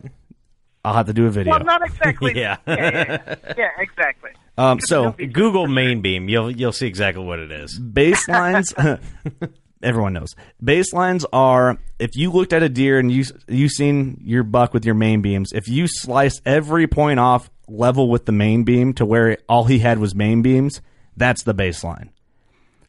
I'll 0.84 0.94
have 0.94 1.08
to 1.08 1.14
do 1.14 1.28
a 1.28 1.32
video. 1.32 1.54
Well, 1.54 1.64
not 1.64 1.82
exactly. 1.86 2.34
Yeah. 2.40 2.58
yeah, 2.68 2.76
yeah, 2.76 3.22
yeah. 3.28 3.54
Yeah, 3.58 3.70
exactly. 3.80 4.32
Um, 4.58 4.80
so 4.82 5.12
Google 5.12 5.68
main 5.68 6.02
beam, 6.02 6.30
you'll 6.30 6.52
you'll 6.52 6.72
see 6.74 6.88
exactly 6.88 7.24
what 7.24 7.40
it 7.40 7.52
is. 7.52 7.80
baselines 7.80 8.74
everyone 9.84 10.14
knows 10.14 10.34
baselines 10.64 11.26
are 11.34 11.78
if 12.00 12.16
you 12.16 12.32
looked 12.32 12.54
at 12.54 12.64
a 12.64 12.70
deer 12.70 12.98
and 13.00 13.12
you 13.12 13.26
you 13.48 13.68
seen 13.68 14.18
your 14.24 14.44
buck 14.44 14.74
with 14.74 14.86
your 14.86 14.96
main 14.96 15.22
beams 15.22 15.52
if 15.52 15.68
you 15.68 15.88
slice 15.88 16.40
every 16.46 16.88
point 16.88 17.20
off 17.20 17.50
level 17.68 18.09
with 18.09 18.26
the 18.26 18.32
main 18.32 18.64
beam 18.64 18.93
to 18.93 19.05
where 19.05 19.38
all 19.47 19.66
he 19.66 19.80
had 19.80 19.99
was 19.99 20.14
main 20.14 20.41
beams 20.41 20.82
that's 21.16 21.43
the 21.43 21.53
baseline 21.53 22.09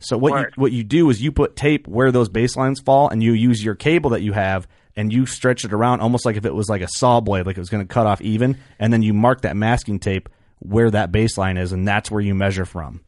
so 0.00 0.18
what 0.18 0.38
you, 0.38 0.46
what 0.56 0.72
you 0.72 0.84
do 0.84 1.08
is 1.10 1.22
you 1.22 1.32
put 1.32 1.56
tape 1.56 1.86
where 1.88 2.12
those 2.12 2.28
baselines 2.28 2.84
fall 2.84 3.08
and 3.08 3.22
you 3.22 3.32
use 3.32 3.64
your 3.64 3.74
cable 3.74 4.10
that 4.10 4.22
you 4.22 4.32
have 4.32 4.66
and 4.96 5.12
you 5.12 5.26
stretch 5.26 5.64
it 5.64 5.72
around 5.72 6.00
almost 6.00 6.26
like 6.26 6.36
if 6.36 6.44
it 6.44 6.54
was 6.54 6.68
like 6.68 6.82
a 6.82 6.88
saw 6.88 7.20
blade 7.20 7.46
like 7.46 7.56
it 7.56 7.60
was 7.60 7.70
going 7.70 7.86
to 7.86 7.92
cut 7.92 8.06
off 8.06 8.20
even 8.20 8.58
and 8.78 8.92
then 8.92 9.02
you 9.02 9.14
mark 9.14 9.42
that 9.42 9.56
masking 9.56 9.98
tape 9.98 10.28
where 10.58 10.90
that 10.90 11.12
baseline 11.12 11.58
is 11.58 11.72
and 11.72 11.86
that's 11.86 12.10
where 12.10 12.20
you 12.20 12.34
measure 12.34 12.64
from 12.64 13.00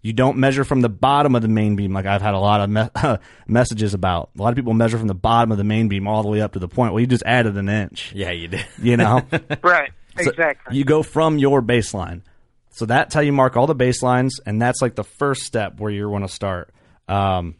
you 0.00 0.12
don't 0.12 0.36
measure 0.36 0.64
from 0.64 0.80
the 0.80 0.88
bottom 0.88 1.34
of 1.34 1.42
the 1.42 1.48
main 1.48 1.74
beam 1.76 1.92
like 1.92 2.06
I've 2.06 2.22
had 2.22 2.34
a 2.34 2.38
lot 2.38 2.60
of 2.60 2.70
me- 2.70 3.18
messages 3.48 3.94
about. 3.94 4.30
A 4.38 4.42
lot 4.42 4.50
of 4.50 4.54
people 4.56 4.72
measure 4.72 4.96
from 4.96 5.08
the 5.08 5.14
bottom 5.14 5.50
of 5.50 5.58
the 5.58 5.64
main 5.64 5.88
beam 5.88 6.06
all 6.06 6.22
the 6.22 6.28
way 6.28 6.40
up 6.40 6.52
to 6.52 6.58
the 6.58 6.68
point. 6.68 6.92
Well, 6.92 7.00
you 7.00 7.06
just 7.06 7.24
added 7.26 7.56
an 7.56 7.68
inch. 7.68 8.12
Yeah, 8.14 8.30
you 8.30 8.48
did. 8.48 8.64
You 8.80 8.96
know, 8.96 9.22
Right, 9.62 9.90
So 10.24 10.30
exactly. 10.30 10.76
you 10.76 10.84
go 10.84 11.02
from 11.02 11.38
your 11.38 11.62
baseline. 11.62 12.22
So 12.70 12.86
that's 12.86 13.14
how 13.14 13.20
you 13.20 13.32
mark 13.32 13.56
all 13.56 13.66
the 13.66 13.74
baselines, 13.74 14.32
and 14.46 14.60
that's 14.62 14.80
like 14.80 14.94
the 14.94 15.04
first 15.04 15.42
step 15.42 15.80
where 15.80 15.90
you 15.90 16.08
want 16.08 16.26
to 16.26 16.32
start. 16.32 16.72
Um, 17.08 17.56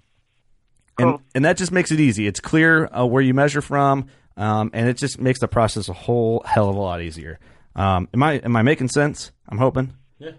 and 0.98 1.10
Cool. 1.12 1.22
and 1.34 1.44
that 1.44 1.56
just 1.56 1.72
makes 1.72 1.90
it 1.90 2.00
easy. 2.00 2.26
It's 2.26 2.40
clear 2.40 2.86
uh, 2.86 3.04
where 3.06 3.22
you 3.22 3.34
measure 3.34 3.60
from, 3.60 4.06
um, 4.36 4.70
and 4.72 4.88
it 4.88 4.96
just 4.96 5.20
makes 5.20 5.40
the 5.40 5.48
process 5.48 5.88
a 5.88 5.92
whole 5.92 6.42
hell 6.44 6.68
of 6.68 6.76
a 6.76 6.78
lot 6.78 7.02
easier. 7.02 7.38
Um, 7.74 8.08
am 8.14 8.22
I 8.22 8.34
am 8.34 8.54
I 8.56 8.62
making 8.62 8.88
sense? 8.88 9.30
I'm 9.48 9.58
hoping. 9.58 9.94
Yeah. 10.18 10.32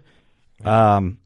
Um, 0.65 1.17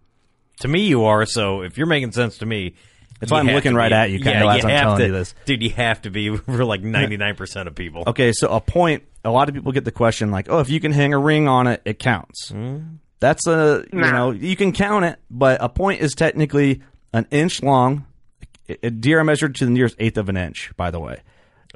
To 0.60 0.68
me, 0.68 0.86
you 0.86 1.06
are. 1.06 1.26
So 1.26 1.62
if 1.62 1.78
you're 1.78 1.88
making 1.88 2.12
sense 2.12 2.38
to 2.40 2.46
me, 2.46 2.76
That's 3.24 3.32
why 3.32 3.40
I'm 3.40 3.48
looking 3.48 3.74
right 3.76 3.90
be. 3.90 3.96
at 3.96 4.12
you, 4.12 4.20
kinda 4.20 4.48
as 4.48 4.64
I'm 4.66 4.70
telling 4.70 4.98
to- 5.00 5.06
you 5.08 5.12
this. 5.12 5.34
dude. 5.46 5.64
You 5.64 5.70
have 5.72 6.02
to 6.04 6.10
be 6.10 6.36
for 6.38 6.66
like 6.66 6.82
99 6.82 7.36
percent 7.36 7.68
of 7.68 7.76
people. 7.76 8.04
Okay, 8.08 8.32
so 8.34 8.50
a 8.50 8.62
point. 8.62 9.04
A 9.26 9.32
lot 9.32 9.48
of 9.50 9.56
people 9.56 9.72
get 9.72 9.86
the 9.86 9.92
question 9.92 10.32
like, 10.32 10.48
"Oh, 10.50 10.60
if 10.60 10.70
you 10.70 10.80
can 10.80 10.92
hang 10.92 11.14
a 11.14 11.18
ring 11.20 11.48
on 11.48 11.68
it, 11.68 11.82
it 11.86 12.00
counts." 12.00 12.50
Hmm? 12.50 12.80
That's 13.20 13.48
a 13.48 13.86
you 13.94 14.00
know 14.02 14.32
you 14.32 14.56
can 14.58 14.74
count 14.74 15.06
it, 15.06 15.18
but 15.32 15.64
a 15.64 15.70
point 15.70 16.02
is 16.02 16.14
technically 16.14 16.82
an 17.14 17.26
inch 17.32 17.64
long. 17.64 18.06
A 18.70 18.88
a 18.88 18.90
deer 18.90 19.20
are 19.20 19.24
measured 19.24 19.56
to 19.56 19.66
the 19.66 19.72
nearest 19.72 19.96
eighth 20.00 20.18
of 20.18 20.28
an 20.30 20.36
inch. 20.38 20.72
By 20.76 20.92
the 20.92 21.00
way, 21.00 21.22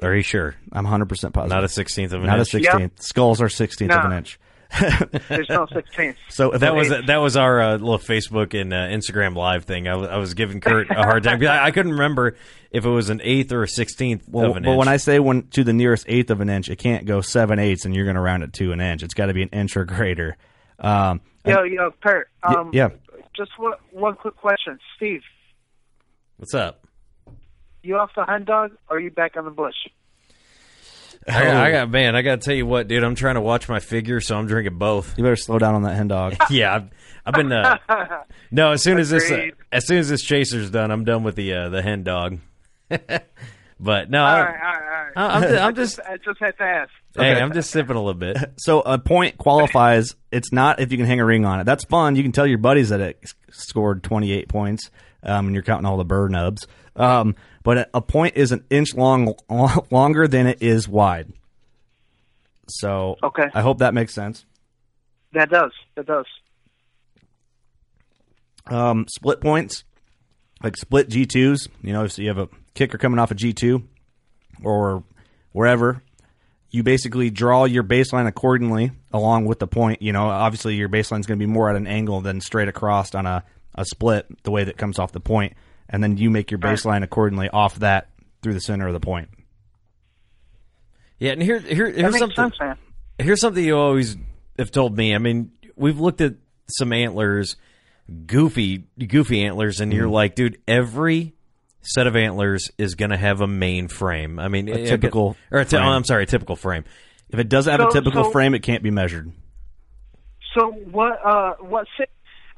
Are 0.02 0.14
you 0.14 0.22
sure? 0.22 0.54
I'm 0.72 0.84
100 0.84 1.08
percent 1.08 1.32
positive. 1.34 1.54
Not 1.56 1.64
a 1.64 1.68
sixteenth 1.68 2.12
of 2.12 2.20
an 2.20 2.26
Not 2.26 2.38
inch. 2.38 2.52
Not 2.54 2.60
a 2.60 2.64
sixteenth. 2.64 3.02
Skulls 3.02 3.40
are 3.40 3.48
sixteenth 3.48 3.92
of 3.92 4.04
an 4.04 4.12
inch. 4.12 4.38
There's 5.28 5.48
no 5.48 5.66
16th. 5.66 6.16
So 6.28 6.50
That 6.50 6.74
was 6.74 6.90
that 6.90 7.16
was 7.16 7.36
our 7.36 7.60
uh, 7.60 7.72
little 7.78 7.98
Facebook 7.98 8.58
and 8.58 8.72
uh, 8.72 8.76
Instagram 8.76 9.34
live 9.34 9.64
thing. 9.64 9.88
I 9.88 10.16
was, 10.18 10.34
giving 10.34 10.60
Kurt 10.60 10.90
a 10.90 10.94
hard 11.02 11.22
time. 11.24 11.42
I, 11.42 11.64
I 11.66 11.70
couldn't 11.70 11.92
remember 11.92 12.36
if 12.70 12.84
it 12.84 12.88
was 12.90 13.08
an 13.08 13.20
eighth 13.24 13.50
or 13.50 13.62
a 13.62 13.68
sixteenth 13.68 14.24
well, 14.28 14.50
of 14.50 14.56
an 14.58 14.64
but 14.64 14.70
inch. 14.72 14.78
when 14.78 14.88
I 14.88 14.98
say 14.98 15.18
when 15.20 15.46
to 15.48 15.64
the 15.64 15.72
nearest 15.72 16.04
eighth 16.06 16.30
of 16.30 16.40
an 16.42 16.50
inch, 16.50 16.68
it 16.68 16.76
can't 16.76 17.06
go 17.06 17.22
seven 17.22 17.58
eighths, 17.58 17.86
and 17.86 17.94
you're 17.94 18.04
going 18.04 18.16
to 18.16 18.20
round 18.20 18.42
it 18.42 18.52
to 18.54 18.72
an 18.72 18.80
inch. 18.80 19.02
It's 19.02 19.14
got 19.14 19.26
to 19.26 19.34
be 19.34 19.42
an 19.42 19.48
inch 19.50 19.76
or 19.76 19.84
greater. 19.86 20.36
Um, 20.78 21.22
Yo, 21.46 21.62
yo, 21.62 21.90
Kurt. 22.02 22.28
Y- 22.46 22.54
Um, 22.54 22.70
yeah. 22.74 22.88
Just 23.34 23.52
one, 23.58 23.72
one 23.92 24.16
quick 24.16 24.36
question, 24.36 24.78
Steve. 24.96 25.22
What's 26.36 26.52
up? 26.54 26.84
You 27.82 27.96
off 27.96 28.10
the 28.14 28.24
hunt 28.24 28.44
dog, 28.44 28.72
or 28.90 28.96
are 28.98 29.00
you 29.00 29.10
back 29.10 29.36
on 29.36 29.44
the 29.44 29.50
bush? 29.50 29.74
I, 31.28 31.44
got, 31.44 31.56
I 31.56 31.70
got 31.70 31.90
man. 31.90 32.16
I 32.16 32.22
got 32.22 32.40
to 32.40 32.44
tell 32.44 32.54
you 32.54 32.66
what, 32.66 32.88
dude. 32.88 33.04
I'm 33.04 33.14
trying 33.14 33.34
to 33.34 33.40
watch 33.40 33.68
my 33.68 33.80
figure, 33.80 34.20
so 34.20 34.36
I'm 34.36 34.46
drinking 34.46 34.78
both. 34.78 35.16
you 35.18 35.24
better 35.24 35.36
slow 35.36 35.58
down 35.58 35.74
on 35.74 35.82
that 35.82 35.94
hen 35.94 36.08
dog. 36.08 36.36
yeah, 36.50 36.74
I've, 36.74 36.90
I've 37.26 37.34
been. 37.34 37.52
Uh, 37.52 37.78
no, 38.50 38.72
as 38.72 38.82
soon 38.82 38.98
as 38.98 39.10
this, 39.10 39.30
uh, 39.30 39.34
Agreed. 39.34 39.54
as 39.70 39.86
soon 39.86 39.98
as 39.98 40.08
this 40.08 40.22
chaser's 40.22 40.70
done, 40.70 40.90
I'm 40.90 41.04
done 41.04 41.24
with 41.24 41.36
the 41.36 41.52
uh, 41.54 41.68
the 41.68 41.82
hen 41.82 42.02
dog. 42.02 42.38
but 42.88 44.10
no, 44.10 44.20
All 44.20 44.26
I, 44.26 44.40
right, 44.40 44.48
all 44.48 44.72
right, 44.72 44.82
all 44.82 45.04
right. 45.04 45.12
I'm, 45.16 45.44
I'm 45.44 45.64
I 45.68 45.72
just. 45.72 46.00
I 46.00 46.16
just 46.16 46.40
had 46.40 46.56
to 46.58 46.64
ask. 46.64 46.90
Hey, 47.16 47.40
I'm 47.40 47.52
just 47.52 47.70
sipping 47.70 47.96
a 47.96 48.00
little 48.00 48.14
bit. 48.18 48.36
So 48.58 48.80
a 48.80 48.98
point 48.98 49.38
qualifies. 49.38 50.14
It's 50.30 50.52
not 50.52 50.78
if 50.80 50.92
you 50.92 50.98
can 50.98 51.06
hang 51.06 51.20
a 51.20 51.24
ring 51.24 51.44
on 51.44 51.60
it. 51.60 51.64
That's 51.64 51.84
fun. 51.84 52.14
You 52.16 52.22
can 52.22 52.32
tell 52.32 52.46
your 52.46 52.58
buddies 52.58 52.90
that 52.90 53.00
it 53.00 53.18
s- 53.24 53.34
scored 53.50 54.04
28 54.04 54.48
points, 54.48 54.90
um, 55.22 55.46
and 55.46 55.54
you're 55.54 55.62
counting 55.62 55.86
all 55.86 55.96
the 55.96 56.04
bird 56.04 56.30
nubs. 56.30 56.66
Um, 56.96 57.36
but 57.62 57.90
a, 57.94 58.00
point 58.00 58.36
is 58.36 58.52
an 58.52 58.64
inch 58.70 58.94
long, 58.94 59.34
longer 59.90 60.26
than 60.26 60.46
it 60.46 60.62
is 60.62 60.88
wide. 60.88 61.32
So 62.68 63.16
Okay. 63.22 63.46
I 63.54 63.60
hope 63.62 63.78
that 63.78 63.94
makes 63.94 64.14
sense. 64.14 64.44
That 65.32 65.50
does. 65.50 65.72
That 65.96 66.06
does. 66.06 66.26
Um, 68.66 69.06
split 69.08 69.40
points, 69.40 69.84
like 70.62 70.76
split 70.76 71.08
G2s. 71.08 71.68
You 71.82 71.92
know, 71.92 72.04
if 72.04 72.18
you 72.18 72.28
have 72.28 72.38
a 72.38 72.48
kicker 72.74 72.98
coming 72.98 73.18
off 73.18 73.30
a 73.30 73.34
G2 73.34 73.82
or 74.62 75.02
wherever, 75.52 76.02
you 76.70 76.82
basically 76.82 77.30
draw 77.30 77.64
your 77.64 77.82
baseline 77.82 78.26
accordingly 78.26 78.92
along 79.12 79.46
with 79.46 79.58
the 79.58 79.66
point. 79.66 80.02
You 80.02 80.12
know, 80.12 80.28
obviously 80.28 80.74
your 80.74 80.88
baseline 80.88 81.20
is 81.20 81.26
going 81.26 81.38
to 81.38 81.46
be 81.46 81.50
more 81.50 81.70
at 81.70 81.76
an 81.76 81.86
angle 81.86 82.20
than 82.20 82.40
straight 82.40 82.68
across 82.68 83.14
on 83.14 83.24
a, 83.26 83.44
a 83.80 83.84
split, 83.84 84.26
the 84.42 84.50
way 84.50 84.64
that 84.64 84.76
comes 84.76 84.98
off 84.98 85.12
the. 85.12 85.20
And 85.88 86.02
then 86.02 86.16
you 86.18 86.28
make 86.30 86.50
your 86.50 86.58
baseline 86.58 87.02
accordingly 87.02 87.48
off 87.48 87.76
that 87.76 88.08
through 88.42 88.54
the 88.54 88.60
center 88.60 88.86
of 88.86 88.92
the 88.92 89.00
point. 89.00 89.28
Yeah, 91.18 91.32
and 91.32 91.42
here, 91.42 91.58
here 91.58 91.90
here's 91.90 92.02
makes 92.12 92.18
something. 92.18 92.36
sense, 92.36 92.54
man. 92.60 92.76
Here's 93.18 93.40
something 93.40 93.64
you 93.64 93.76
always 93.76 94.16
have 94.58 94.70
told 94.70 94.96
me. 94.96 95.14
I 95.14 95.18
mean, 95.18 95.50
we've 95.76 95.98
looked 95.98 96.20
at 96.20 96.34
some 96.68 96.92
antlers, 96.92 97.56
goofy, 98.26 98.84
goofy 99.06 99.42
antlers, 99.44 99.80
and 99.80 99.92
Mm. 99.92 99.96
you're 99.96 100.08
like, 100.08 100.34
dude, 100.36 100.58
every 100.68 101.34
set 101.82 102.06
of 102.06 102.14
antlers 102.16 102.70
is 102.78 102.94
going 102.94 103.10
to 103.10 103.16
have 103.16 103.40
a 103.40 103.46
main 103.48 103.88
frame. 103.88 104.38
I 104.38 104.48
mean, 104.48 104.68
A 104.68 104.72
it- 104.72 104.86
typical 104.88 105.36
or 105.50 105.60
a 105.60 105.64
ty- 105.64 105.78
frame. 105.78 105.82
oh, 105.84 105.92
I'm 105.92 106.04
sorry, 106.04 106.24
a 106.24 106.26
typical 106.26 106.54
frame. 106.56 106.84
If 107.30 107.38
it 107.38 107.48
doesn't 107.48 107.70
have 107.70 107.88
a 107.88 107.92
typical 107.92 108.24
so- 108.24 108.30
frame, 108.30 108.54
it 108.54 108.60
can't 108.62 108.82
be 108.82 108.90
measured. 108.90 109.32
So 110.54 110.70
what? 110.70 111.18
Uh, 111.24 111.54
what? 111.60 111.86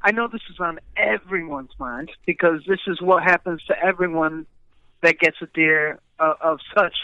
I 0.03 0.13
know 0.13 0.29
this 0.29 0.41
is 0.51 0.59
on 0.61 0.79
everyone's 0.97 1.73
mind 1.79 2.11
because 2.27 2.63
this 2.67 2.81
is 2.87 3.01
what 3.01 3.23
happens 3.23 3.63
to 3.65 3.75
everyone 3.79 4.47
that 5.03 5.19
gets 5.19 5.37
a 5.43 5.47
deer 5.47 5.99
uh, 6.19 6.35
of 6.41 6.59
such. 6.75 6.95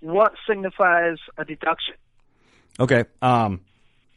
What 0.00 0.34
signifies 0.48 1.18
a 1.38 1.44
deduction? 1.44 1.94
Okay. 2.80 3.04
Um, 3.20 3.60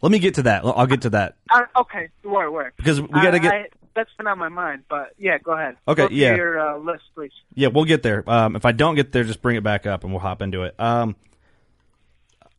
let 0.01 0.11
me 0.11 0.19
get 0.19 0.35
to 0.35 0.43
that. 0.43 0.65
I'll 0.65 0.87
get 0.87 1.01
to 1.03 1.09
that. 1.11 1.35
Uh, 1.49 1.61
okay, 1.77 2.09
where, 2.23 2.51
where? 2.51 2.73
Because 2.77 3.01
we 3.01 3.07
gotta 3.07 3.39
get- 3.39 3.53
I, 3.53 3.65
that's 3.95 4.09
been 4.17 4.27
on 4.27 4.37
my 4.37 4.49
mind, 4.49 4.83
but 4.89 5.13
yeah, 5.17 5.37
go 5.37 5.53
ahead. 5.53 5.77
Okay, 5.87 6.07
Go 6.07 6.13
yeah. 6.13 6.35
Your 6.35 6.59
uh, 6.59 6.77
list, 6.77 7.03
please. 7.15 7.31
Yeah, 7.53 7.69
we'll 7.69 7.85
get 7.85 8.03
there. 8.03 8.29
Um, 8.29 8.55
if 8.57 8.65
I 8.65 8.73
don't 8.73 8.95
get 8.95 9.13
there, 9.13 9.23
just 9.23 9.41
bring 9.41 9.55
it 9.55 9.63
back 9.63 9.85
up 9.85 10.03
and 10.03 10.11
we'll 10.11 10.19
hop 10.19 10.41
into 10.41 10.63
it. 10.63 10.77
Um, 10.79 11.15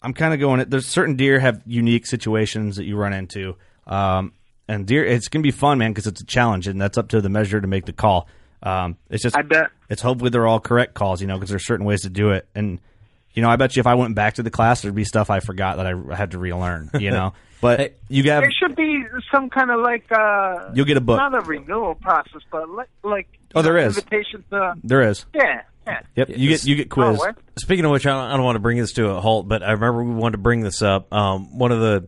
I'm 0.02 0.14
kind 0.14 0.32
of 0.32 0.40
going. 0.40 0.64
There's 0.68 0.86
certain 0.86 1.16
deer 1.16 1.38
have 1.40 1.62
unique 1.66 2.06
situations 2.06 2.76
that 2.76 2.84
you 2.84 2.96
run 2.96 3.12
into. 3.12 3.56
Um, 3.86 4.32
and 4.68 4.86
deer, 4.86 5.04
it's 5.04 5.28
gonna 5.28 5.42
be 5.42 5.50
fun, 5.50 5.78
man, 5.78 5.92
because 5.92 6.06
it's 6.06 6.20
a 6.20 6.26
challenge, 6.26 6.66
and 6.66 6.80
that's 6.80 6.98
up 6.98 7.08
to 7.08 7.20
the 7.20 7.28
measure 7.28 7.60
to 7.60 7.66
make 7.66 7.86
the 7.86 7.92
call. 7.92 8.28
Um, 8.62 8.96
it's 9.10 9.22
just 9.22 9.36
I 9.36 9.42
bet. 9.42 9.68
it's 9.88 10.02
hopefully 10.02 10.30
they're 10.30 10.46
all 10.46 10.60
correct 10.60 10.94
calls, 10.94 11.20
you 11.20 11.26
know, 11.26 11.34
because 11.36 11.50
there's 11.50 11.66
certain 11.66 11.86
ways 11.86 12.02
to 12.02 12.10
do 12.10 12.30
it, 12.30 12.48
and 12.54 12.80
you 13.32 13.42
know, 13.42 13.50
I 13.50 13.56
bet 13.56 13.76
you 13.76 13.80
if 13.80 13.86
I 13.86 13.94
went 13.94 14.14
back 14.14 14.34
to 14.34 14.42
the 14.42 14.50
class, 14.50 14.80
there'd 14.82 14.94
be 14.94 15.04
stuff 15.04 15.28
I 15.30 15.40
forgot 15.40 15.76
that 15.76 15.86
I 15.86 16.14
had 16.16 16.30
to 16.32 16.38
relearn, 16.38 16.90
you 16.98 17.10
know. 17.10 17.32
But 17.58 17.96
you 18.10 18.22
have 18.30 18.42
There 18.42 18.52
should 18.52 18.76
be 18.76 19.02
some 19.32 19.48
kind 19.48 19.70
of 19.70 19.80
like 19.80 20.12
uh 20.12 20.72
You'll 20.74 20.84
get 20.84 20.98
a 20.98 21.00
book. 21.00 21.16
Not 21.16 21.34
a 21.34 21.40
renewal 21.40 21.94
process, 21.94 22.42
but 22.52 22.68
like 22.68 22.88
like 23.02 23.28
Oh, 23.54 23.62
there 23.62 23.76
you 23.78 23.80
know, 23.80 23.86
is. 23.88 23.96
invitation 23.96 24.44
to 24.50 24.74
there 24.84 25.00
is. 25.08 25.24
yeah 25.34 25.62
yeah. 25.86 26.00
Yep, 26.16 26.28
you 26.36 26.50
get 26.50 26.64
you 26.66 26.76
get 26.76 26.90
quiz. 26.90 27.18
Oh. 27.18 27.32
Speaking 27.58 27.86
of 27.86 27.92
which, 27.92 28.06
I 28.06 28.10
don't, 28.10 28.30
I 28.30 28.36
don't 28.36 28.44
want 28.44 28.56
to 28.56 28.60
bring 28.60 28.76
this 28.76 28.92
to 28.94 29.08
a 29.08 29.20
halt, 29.22 29.48
but 29.48 29.62
I 29.62 29.72
remember 29.72 30.04
we 30.04 30.10
wanted 30.14 30.32
to 30.32 30.42
bring 30.42 30.60
this 30.60 30.82
up. 30.82 31.10
Um, 31.14 31.56
one 31.58 31.72
of 31.72 31.80
the 31.80 32.06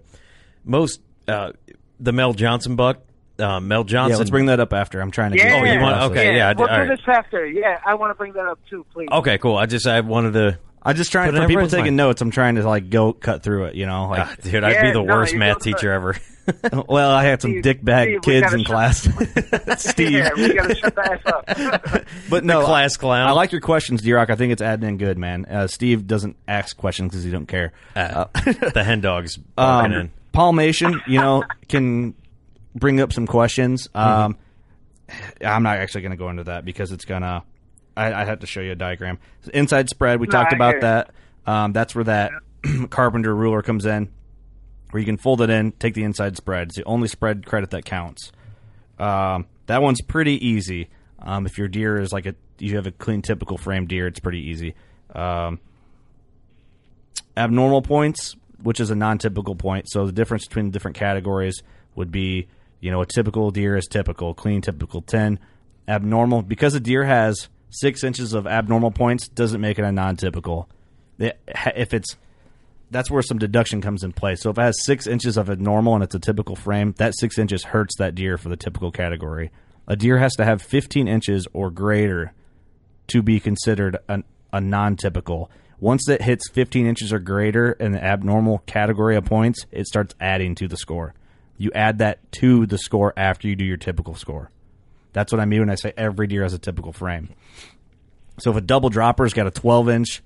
most 0.65 1.01
uh, 1.27 1.53
the 2.01 2.13
Mel 2.13 2.33
Johnson 2.33 2.77
buck, 2.77 3.03
uh, 3.39 3.61
Mel 3.61 3.85
Johnson. 3.85 4.13
Yeah, 4.13 4.19
let's 4.19 4.31
bring 4.31 4.47
that 4.47 4.61
up 4.61 4.73
after. 4.73 5.01
I'm 5.01 5.11
trying 5.11 5.33
to. 5.33 5.39
Yeah. 5.39 5.45
get 5.61 5.63
Oh, 5.63 5.73
you 5.75 5.81
want- 5.81 6.03
okay, 6.13 6.37
yeah, 6.37 6.49
I 6.49 6.53
did- 6.53 6.59
We'll 6.61 6.69
do 6.69 6.75
right. 6.75 6.89
this 6.89 7.01
after. 7.07 7.47
Yeah, 7.47 7.79
I 7.85 7.95
want 7.95 8.11
to 8.11 8.15
bring 8.15 8.33
that 8.35 8.47
up 8.47 8.59
too, 8.69 8.85
please. 8.93 9.09
Okay, 9.13 9.39
cool. 9.39 9.57
I 9.57 9.67
just 9.67 9.87
I 9.87 10.01
wanted 10.01 10.33
to. 10.35 10.59
I'm 10.81 10.95
just 10.97 11.11
trying 11.13 11.33
Put 11.33 11.43
for 11.43 11.49
people 11.49 11.67
taking 11.67 11.85
mind. 11.87 11.97
notes. 11.97 12.23
I'm 12.23 12.31
trying 12.31 12.55
to 12.55 12.63
like 12.67 12.89
go 12.89 13.13
cut 13.13 13.43
through 13.43 13.65
it. 13.67 13.75
You 13.75 13.85
know, 13.87 14.09
like 14.09 14.21
Ah, 14.21 14.35
dude, 14.43 14.63
I'd 14.65 14.81
be 14.81 14.93
the 14.93 15.03
no, 15.03 15.13
worst 15.15 15.35
math 15.35 15.61
teacher 15.61 15.93
ever. 15.93 16.17
well, 16.89 17.11
I 17.11 17.25
had 17.25 17.43
some 17.43 17.51
Steve, 17.51 17.63
dick 17.63 17.85
bag 17.85 18.09
Steve, 18.09 18.23
kids 18.23 18.53
in 18.55 18.65
class. 18.65 19.03
Steve, 19.77 20.13
Yeah, 20.13 20.31
we 20.35 20.55
gotta 20.55 20.75
shut 20.77 20.95
the 20.95 21.13
ass 21.13 21.93
up. 21.93 22.07
but 22.31 22.45
no, 22.45 22.65
class 22.65 22.97
clown. 22.97 23.29
I 23.29 23.33
like 23.33 23.53
your 23.53 23.61
questions, 23.61 24.01
D-Rock. 24.01 24.31
I 24.31 24.37
think 24.37 24.53
it's 24.53 24.63
adding 24.63 24.89
in 24.89 24.97
good, 24.99 25.19
man. 25.19 25.45
Uh, 25.45 25.67
Steve 25.67 26.07
doesn't 26.07 26.37
ask 26.47 26.75
questions 26.77 27.11
because 27.11 27.23
he 27.25 27.31
don't 27.31 27.47
care. 27.49 27.73
Uh, 27.95 28.27
the 28.73 28.83
hen 28.83 29.01
dogs 29.03 29.37
barking 29.37 29.93
Um, 29.95 30.01
in. 30.01 30.11
Palmation, 30.39 31.01
you 31.09 31.19
know, 31.19 31.43
can 31.69 32.15
bring 32.73 33.01
up 33.01 33.13
some 33.13 33.27
questions. 33.27 33.89
Mm-hmm. 33.89 33.99
Um, 33.99 34.37
I'm 35.45 35.65
not 35.65 35.79
actually 35.79 36.03
going 36.03 36.13
to 36.13 36.17
go 36.17 36.29
into 36.29 36.45
that 36.45 36.65
because 36.65 36.93
it's 36.93 37.05
gonna. 37.05 37.43
I, 37.97 38.13
I 38.13 38.25
have 38.25 38.39
to 38.41 38.47
show 38.47 38.61
you 38.61 38.71
a 38.71 38.77
diagram. 38.77 39.19
Inside 39.53 39.89
spread, 39.89 40.21
we 40.21 40.29
No, 40.29 40.31
talked 40.31 40.53
I 40.53 40.57
about 40.57 40.75
hear 40.75 40.81
that. 40.83 41.11
Um, 41.45 41.73
that's 41.73 41.93
where 41.97 42.05
that 42.05 42.31
carpenter 42.91 43.35
ruler 43.35 43.63
comes 43.63 43.85
in, 43.85 44.13
where 44.93 45.01
you 45.01 45.07
can 45.07 45.17
fold 45.17 45.41
it 45.41 45.51
in, 45.51 45.73
take 45.73 45.95
the 45.95 46.05
inside 46.05 46.37
spread. 46.37 46.69
It's 46.69 46.77
the 46.77 46.85
only 46.85 47.09
spread 47.09 47.45
credit 47.45 47.71
that 47.71 47.85
counts. 47.85 48.31
Um, 49.01 49.47
that 49.67 49.83
one's 49.83 50.01
pretty 50.03 50.47
easy. 50.47 50.89
Um, 51.19 51.47
if 51.47 51.59
your 51.59 51.67
deer 51.67 52.01
is 52.01 52.13
like 52.13 52.27
a, 52.27 52.37
you 52.61 52.77
have 52.77 52.87
a 52.87 52.93
clean 52.93 53.23
typical 53.23 53.59
frame 53.59 53.87
deer, 53.89 54.07
it's 54.07 54.21
pretty 54.21 54.49
easy. 54.51 54.77
Um, 55.13 55.59
abnormal 57.37 57.83
points, 57.83 58.37
which 58.63 58.81
is 58.81 58.91
a 58.91 58.95
non-typical 58.95 59.55
point. 59.57 59.89
So 59.89 60.07
the 60.07 60.13
difference 60.13 60.47
between 60.47 60.67
the 60.67 60.73
different 60.73 60.97
categories 60.97 61.63
would 61.95 62.11
be, 62.11 62.49
you 62.81 62.91
know, 62.91 63.01
a 63.01 63.07
typical 63.07 63.51
deer 63.51 63.77
is 63.77 63.87
typical, 63.87 64.35
clean 64.35 64.61
typical 64.61 65.03
ten, 65.03 65.39
abnormal 65.87 66.43
because 66.43 66.75
a 66.75 66.81
deer 66.81 67.05
has 67.05 67.49
six 67.71 68.03
inches 68.05 68.33
of 68.33 68.47
abnormal 68.47 68.91
points 68.91 69.29
doesn't 69.29 69.61
make 69.61 69.79
it 69.79 69.85
a 69.85 69.93
non-typical. 69.93 70.69
If 71.19 71.95
it's 71.95 72.17
that's 72.91 73.11
where 73.11 73.23
some 73.23 73.39
deduction 73.39 73.81
comes 73.81 74.03
in 74.03 74.13
play. 74.13 74.35
So 74.35 74.51
if 74.51 74.59
it 74.59 74.63
has 74.63 74.85
six 74.85 75.07
inches 75.07 75.37
of 75.37 75.51
abnormal 75.51 75.95
and 75.95 76.05
it's 76.05 76.15
a 76.15 76.19
typical 76.19 76.57
frame, 76.57 76.95
that 76.99 77.15
six 77.19 77.39
inches 77.39 77.65
hurts 77.65 77.97
that 77.99 78.15
deer 78.15 78.39
for 78.39 78.49
the 78.49 78.57
typical 78.57 78.91
category. 78.91 79.51
A 79.87 79.97
deer 79.97 80.19
has 80.19 80.35
to 80.37 80.45
have 80.45 80.63
15 80.63 81.09
inches 81.09 81.47
or 81.53 81.71
greater 81.71 82.33
to 83.09 83.23
be 83.23 83.41
considered 83.41 83.99
an, 84.09 84.25
a 84.53 84.61
non-typical. 84.61 85.51
Once 85.81 86.09
it 86.09 86.23
hits 86.23 86.49
15 86.51 86.87
inches 86.87 87.13
or 87.13 87.19
greater 87.19 87.73
in 87.73 87.93
the 87.93 88.03
abnormal 88.03 88.59
category 88.67 89.17
of 89.17 89.25
points, 89.25 89.65
it 89.71 89.87
starts 89.87 90.15
adding 90.21 90.55
to 90.57 90.67
the 90.67 90.77
score. 90.77 91.15
You 91.57 91.71
add 91.75 91.99
that 91.99 92.31
to 92.33 92.67
the 92.67 92.79
score 92.79 93.13
after 93.17 93.49
you 93.49 93.57
do 93.57 93.65
your 93.65 93.77
typical 93.77 94.15
score. 94.15 94.51
That's 95.13 95.33
what 95.33 95.41
I 95.41 95.45
mean 95.45 95.61
when 95.61 95.71
I 95.71 95.77
say 95.77 95.93
every 95.97 96.27
deer 96.27 96.43
has 96.43 96.55
a 96.55 96.59
typical 96.59 96.93
frame. 96.93 97.31
So 98.39 98.51
if 98.51 98.57
a 98.57 98.61
double 98.61 98.89
dropper's 98.91 99.33
got 99.35 99.47
a 99.47 99.51
12 99.51 99.89
inch, 99.89 100.23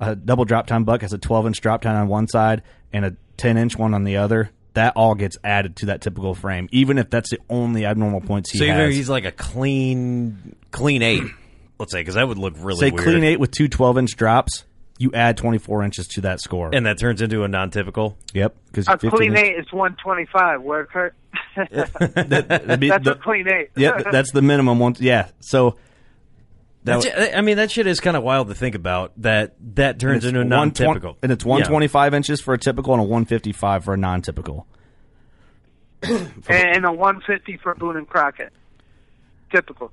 a 0.00 0.14
double 0.14 0.44
drop 0.44 0.66
tine 0.66 0.84
buck 0.84 1.00
has 1.02 1.12
a 1.12 1.18
12 1.18 1.46
inch 1.48 1.60
drop 1.60 1.82
tine 1.82 1.96
on 1.96 2.08
one 2.08 2.28
side 2.28 2.62
and 2.92 3.04
a 3.04 3.16
10 3.36 3.56
inch 3.56 3.76
one 3.76 3.94
on 3.94 4.04
the 4.04 4.16
other, 4.18 4.50
that 4.74 4.92
all 4.94 5.14
gets 5.14 5.38
added 5.42 5.74
to 5.76 5.86
that 5.86 6.02
typical 6.02 6.34
frame, 6.34 6.68
even 6.70 6.98
if 6.98 7.08
that's 7.10 7.30
the 7.30 7.38
only 7.48 7.86
abnormal 7.86 8.20
points 8.20 8.50
he 8.50 8.58
has. 8.66 8.76
So 8.76 8.94
he's 8.94 9.08
like 9.08 9.24
a 9.24 9.32
clean, 9.32 10.54
clean 10.70 11.02
eight, 11.02 11.22
let's 11.78 11.92
say, 11.92 12.00
because 12.00 12.14
that 12.16 12.28
would 12.28 12.38
look 12.38 12.54
really 12.58 12.78
Say 12.78 12.90
weird. 12.90 13.02
clean 13.02 13.24
eight 13.24 13.40
with 13.40 13.50
two 13.52 13.68
12 13.68 13.98
inch 13.98 14.16
drops, 14.16 14.64
you 14.98 15.10
add 15.12 15.36
24 15.36 15.82
inches 15.82 16.06
to 16.08 16.22
that 16.22 16.40
score. 16.40 16.70
and 16.74 16.86
that 16.86 16.98
turns 16.98 17.20
into 17.22 17.44
a 17.44 17.48
non-typical. 17.48 18.16
yep. 18.32 18.56
Because 18.66 18.88
A 18.88 18.96
clean 18.96 19.36
eight 19.36 19.58
is 19.58 19.66
one 19.72 19.96
twenty 20.02 20.26
five. 20.32 20.62
Where 20.62 20.86
Kurt? 20.86 21.14
that'd 21.56 22.80
be 22.80 22.88
That's 22.90 23.04
the- 23.04 23.12
a 23.12 23.18
clean 23.18 23.48
eight. 23.48 23.70
yeah, 23.76 24.02
that's 24.12 24.32
the 24.32 24.42
minimum 24.42 24.78
one. 24.78 24.94
Yeah. 24.98 25.28
So 25.40 25.76
that 26.84 27.02
That 27.02 27.12
w- 27.14 27.32
I 27.36 27.40
mean, 27.40 27.56
that 27.56 27.70
shit 27.70 27.86
is 27.86 27.98
kind 28.00 28.16
of 28.16 28.22
wild 28.22 28.48
to 28.48 28.54
think 28.54 28.74
about. 28.74 29.12
That 29.22 29.54
that 29.74 29.98
turns 29.98 30.24
into 30.24 30.40
a 30.40 30.44
non-typical, 30.44 31.18
and 31.22 31.32
it's 31.32 31.44
Yeah. 31.44 31.50
125 31.50 32.14
inches 32.14 32.40
for 32.40 32.54
a 32.54 32.58
typical 32.58 32.94
and 32.94 33.00
a 33.02 33.04
155 33.06 33.84
for 33.84 33.94
a 33.94 33.96
non-typical. 33.96 34.66
and 36.02 36.84
a 36.84 36.92
one 36.92 37.20
fifty 37.26 37.56
for 37.56 37.74
Boone 37.74 37.96
and 37.96 38.08
Crockett. 38.08 38.52
Typical. 39.50 39.90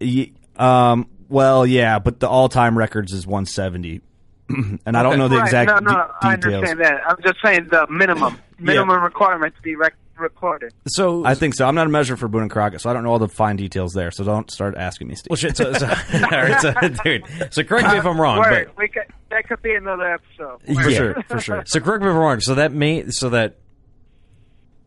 Ye- 0.00 0.34
um, 0.56 1.08
well, 1.28 1.66
yeah, 1.66 1.98
but 1.98 2.20
the 2.20 2.28
all-time 2.28 2.76
records 2.78 3.12
is 3.12 3.26
170, 3.26 4.00
and 4.86 4.96
I 4.96 5.02
don't 5.02 5.18
know 5.18 5.28
the 5.28 5.36
Right, 5.36 5.44
exact 5.46 5.68
No, 5.68 5.92
no, 5.92 5.92
de- 5.94 6.14
I 6.22 6.36
details. 6.36 6.54
understand 6.54 6.80
that. 6.80 7.00
I'm 7.06 7.16
just 7.22 7.36
saying 7.44 7.68
the 7.70 7.86
minimum 7.90 8.38
minimum 8.58 9.02
requirement 9.02 9.54
to 9.56 9.62
be 9.62 9.76
rec- 9.76 9.94
recorded. 10.16 10.72
So 10.88 11.24
I 11.24 11.34
think 11.34 11.54
so. 11.54 11.66
I'm 11.66 11.74
not 11.74 11.86
a 11.86 11.90
measure 11.90 12.16
for 12.16 12.26
Boone 12.28 12.42
and 12.42 12.50
Crockett, 12.50 12.80
so 12.80 12.90
I 12.90 12.92
don't 12.92 13.04
know 13.04 13.10
all 13.10 13.18
the 13.18 13.28
fine 13.28 13.56
details 13.56 13.92
there. 13.92 14.10
So 14.10 14.24
don't 14.24 14.50
start 14.50 14.76
asking 14.76 15.08
me, 15.08 15.14
Steve. 15.14 15.28
well, 15.30 15.36
shit. 15.36 15.56
So, 15.56 15.72
so, 15.74 15.86
all 16.14 16.20
right, 16.30 16.60
so, 16.60 16.72
dude. 17.04 17.24
So 17.52 17.62
correct 17.62 17.88
me 17.92 17.98
if 17.98 18.04
I'm 18.06 18.20
wrong, 18.20 18.38
Word. 18.38 18.66
but 18.74 18.76
we 18.78 18.88
could, 18.88 19.04
that 19.30 19.46
could 19.48 19.62
be 19.62 19.74
another 19.74 20.14
episode. 20.14 20.60
for 20.62 20.90
Yeah. 20.90 20.96
sure, 20.96 21.22
for 21.28 21.40
sure. 21.40 21.62
So 21.66 21.78
correct 21.80 22.02
me 22.02 22.08
if 22.08 22.14
I'm 22.14 22.18
wrong. 22.18 22.40
So 22.40 22.54
that 22.56 22.72
main, 22.72 23.12
so 23.12 23.30
that 23.30 23.56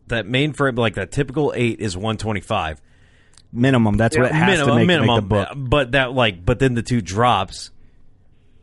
that 0.08 0.26
main 0.26 0.52
frame, 0.52 0.74
like 0.74 0.94
that 0.94 1.12
typical 1.12 1.52
eight, 1.56 1.80
is 1.80 1.96
125 1.96 2.80
Minimum. 3.54 3.96
That's 3.98 4.16
what 4.16 4.26
it 4.26 4.32
has 4.32 4.46
minimum, 4.58 4.68
to 4.68 4.74
make, 4.80 4.86
minimum. 4.86 5.08
make 5.14 5.22
the 5.24 5.28
book. 5.28 5.48
But 5.70 5.92
that 5.92 6.12
like, 6.12 6.44
but 6.44 6.58
then 6.58 6.74
the 6.74 6.82
two 6.82 7.00
drops 7.02 7.70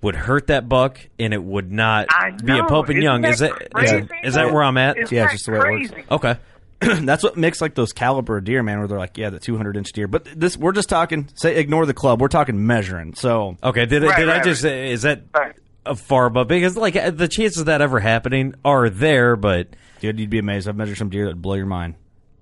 would 0.01 0.15
hurt 0.15 0.47
that 0.47 0.69
buck, 0.69 0.99
and 1.19 1.33
it 1.33 1.43
would 1.43 1.71
not 1.71 2.07
be 2.43 2.53
a 2.53 2.57
know. 2.57 2.67
Pope 2.67 2.85
and 2.89 2.97
Isn't 2.97 3.03
Young. 3.03 3.21
that 3.21 3.31
Is 3.33 3.39
that 3.39 3.51
is, 3.61 3.67
crazy? 3.73 4.07
is 4.23 4.33
that 4.35 4.53
where 4.53 4.63
I'm 4.63 4.77
at? 4.77 4.97
Isn't 4.97 5.11
Yeah, 5.15 5.23
that 5.25 5.33
it's 5.33 5.43
just 5.43 5.45
the 5.45 5.51
way 5.51 5.83
it 5.83 5.91
works. 5.91 6.11
Okay. 6.11 6.37
That's 7.05 7.23
what 7.23 7.35
makes 7.35 7.59
like 7.59 7.75
those 7.75 7.91
caliber 7.91 8.39
deer, 8.39 8.63
man, 8.63 8.79
where 8.79 8.87
they're 8.87 8.97
like, 8.97 9.17
yeah, 9.17 9.29
the 9.29 9.39
200 9.39 9.75
inch 9.75 9.91
deer. 9.91 10.07
But 10.07 10.23
this, 10.33 10.55
we're 10.55 10.71
just 10.71 10.87
talking. 10.87 11.27
Say, 11.35 11.57
ignore 11.57 11.85
the 11.85 11.93
club. 11.93 12.21
We're 12.21 12.29
talking 12.29 12.65
measuring. 12.65 13.15
So 13.15 13.57
Okay. 13.61 13.85
Did, 13.85 14.03
I 14.05 14.07
Right, 14.07 14.17
did 14.19 14.29
I 14.29 14.41
just 14.41 14.63
right. 14.63 14.73
is 14.73 15.01
that 15.01 15.23
Right. 15.33 15.55
a 15.85 15.95
far 15.95 16.25
above? 16.27 16.47
Because 16.47 16.77
like 16.77 16.95
uh, 16.95 17.09
the 17.11 17.27
chances 17.27 17.59
of 17.59 17.65
that 17.65 17.81
ever 17.81 17.99
happening 17.99 18.53
are 18.63 18.89
there, 18.89 19.35
but 19.35 19.67
Dude, 19.99 20.17
you'd 20.17 20.29
be 20.29 20.39
amazed. 20.39 20.69
I've 20.69 20.77
measured 20.77 20.97
some 20.97 21.09
deer 21.09 21.25
that 21.25 21.31
would 21.31 21.41
blow 21.41 21.55
your 21.55 21.65
mind. 21.65 21.95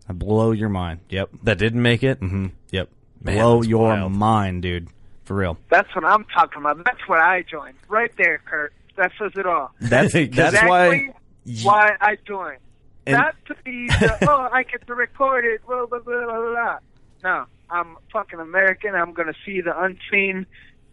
I 0.07 0.13
blow 0.13 0.51
your 0.51 0.69
mind. 0.69 0.99
Yep. 1.09 1.29
that 1.43 1.57
didn't 1.57 1.81
make 1.81 2.03
it. 2.03 2.19
Mm-hmm. 2.21 2.47
Yep. 2.69 2.89
Man, 3.23 3.35
blow 3.37 3.63
your 3.63 3.89
wild. 3.89 4.11
mind, 4.11 4.61
dude. 4.61 4.87
For 5.27 5.35
real. 5.35 5.57
That's 5.69 5.93
what 5.93 6.05
I'm 6.05 6.23
talking 6.33 6.61
about. 6.61 6.85
That's 6.85 7.05
what 7.05 7.19
I 7.19 7.41
joined. 7.41 7.75
Right 7.89 8.11
there, 8.17 8.39
Kurt. 8.45 8.71
That 8.95 9.11
says 9.19 9.33
it 9.35 9.45
all. 9.45 9.71
That's 9.81 10.13
that's 10.13 10.15
exactly 10.15 10.69
why. 10.69 11.13
why 11.63 11.97
I 11.99 12.17
joined. 12.25 12.59
And- 13.05 13.17
Not 13.17 13.35
to 13.47 13.55
be 13.65 13.87
the, 13.87 14.17
oh, 14.29 14.47
I 14.53 14.63
get 14.63 14.87
to 14.87 14.95
record 14.95 15.43
it, 15.43 15.65
blah, 15.67 15.85
blah, 15.85 15.99
blah, 15.99 16.25
blah, 16.25 16.51
blah. 16.51 16.77
No, 17.25 17.45
I'm 17.69 17.97
fucking 18.13 18.39
American. 18.39 18.95
I'm 18.95 19.11
going 19.11 19.27
to 19.27 19.35
see 19.45 19.59
the 19.59 19.77
unseen 19.77 20.45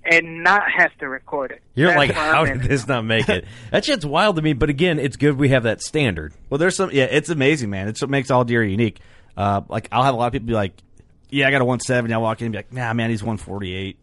and 0.04 0.42
not 0.42 0.64
have 0.68 0.90
to 0.98 1.08
record 1.08 1.52
it. 1.52 1.62
You're 1.76 1.90
That's 1.90 1.98
like, 1.98 2.10
how 2.10 2.44
did 2.44 2.62
this 2.62 2.88
not 2.88 3.04
make 3.04 3.28
it? 3.28 3.44
that 3.70 3.84
shit's 3.84 4.04
wild 4.04 4.34
to 4.36 4.42
me. 4.42 4.52
But 4.52 4.68
again, 4.68 4.98
it's 4.98 5.16
good 5.16 5.38
we 5.38 5.50
have 5.50 5.62
that 5.62 5.80
standard. 5.80 6.34
Well, 6.50 6.58
there's 6.58 6.74
some. 6.76 6.90
Yeah, 6.92 7.04
it's 7.04 7.28
amazing, 7.30 7.70
man. 7.70 7.86
It's 7.86 8.00
what 8.02 8.10
makes 8.10 8.32
all 8.32 8.44
deer 8.44 8.64
unique. 8.64 8.98
Uh, 9.36 9.62
like 9.68 9.88
I'll 9.92 10.02
have 10.02 10.14
a 10.14 10.16
lot 10.16 10.26
of 10.26 10.32
people 10.32 10.48
be 10.48 10.54
like, 10.54 10.72
"Yeah, 11.34 11.48
I 11.48 11.50
got 11.50 11.60
a 11.60 11.64
170." 11.64 12.12
I'll 12.14 12.22
walk 12.22 12.40
in 12.40 12.46
and 12.46 12.52
be 12.52 12.58
like, 12.58 12.72
"Nah, 12.72 12.92
man, 12.94 13.10
he's 13.10 13.22
148." 13.22 13.98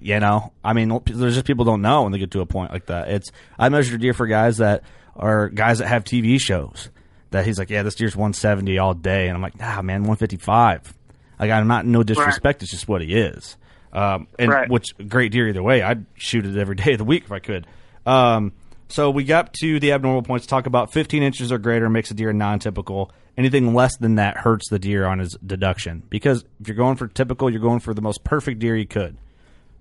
you 0.00 0.18
know, 0.18 0.52
I 0.64 0.72
mean, 0.72 1.00
there's 1.06 1.34
just 1.34 1.46
people 1.46 1.64
don't 1.64 1.82
know 1.82 2.02
when 2.04 2.12
they 2.12 2.18
get 2.18 2.30
to 2.32 2.40
a 2.40 2.46
point 2.46 2.72
like 2.72 2.86
that. 2.86 3.08
It's 3.08 3.30
I 3.58 3.68
measure 3.68 3.96
deer 3.98 4.14
for 4.14 4.26
guys 4.26 4.58
that 4.58 4.82
are 5.14 5.48
guys 5.50 5.78
that 5.78 5.88
have 5.88 6.04
TV 6.04 6.40
shows. 6.40 6.88
That 7.30 7.46
he's 7.46 7.58
like, 7.58 7.70
"Yeah, 7.70 7.82
this 7.82 7.94
deer's 7.94 8.16
170 8.16 8.78
all 8.78 8.94
day," 8.94 9.28
and 9.28 9.36
I'm 9.36 9.42
like, 9.42 9.58
"Nah, 9.58 9.80
man, 9.82 10.02
155." 10.02 10.92
Like 11.38 11.50
I'm 11.50 11.66
not 11.68 11.84
in 11.84 11.92
no 11.92 12.02
disrespect. 12.02 12.62
It's 12.62 12.70
just 12.72 12.88
what 12.88 13.02
he 13.02 13.14
is. 13.14 13.56
Um, 13.92 14.26
and 14.38 14.50
Right. 14.50 14.70
which 14.70 14.94
great 15.08 15.32
deer 15.32 15.48
either 15.48 15.62
way. 15.62 15.82
I'd 15.82 16.06
shoot 16.14 16.46
it 16.46 16.56
every 16.58 16.74
day 16.76 16.92
of 16.92 16.98
the 16.98 17.04
week 17.04 17.24
if 17.24 17.32
I 17.32 17.38
could. 17.40 17.66
Um, 18.06 18.52
so 18.92 19.10
we 19.10 19.24
got 19.24 19.52
to 19.54 19.80
the 19.80 19.92
abnormal 19.92 20.22
points. 20.22 20.46
Talk 20.46 20.66
about 20.66 20.92
15 20.92 21.22
inches 21.22 21.50
or 21.50 21.58
greater 21.58 21.88
makes 21.88 22.10
a 22.10 22.14
deer 22.14 22.32
non-typical. 22.32 23.10
Anything 23.36 23.74
less 23.74 23.96
than 23.96 24.16
that 24.16 24.36
hurts 24.36 24.68
the 24.68 24.78
deer 24.78 25.06
on 25.06 25.18
his 25.18 25.36
deduction 25.44 26.02
because 26.10 26.44
if 26.60 26.68
you're 26.68 26.76
going 26.76 26.96
for 26.96 27.08
typical, 27.08 27.48
you're 27.50 27.60
going 27.60 27.80
for 27.80 27.94
the 27.94 28.02
most 28.02 28.24
perfect 28.24 28.58
deer 28.60 28.76
you 28.76 28.86
could. 28.86 29.16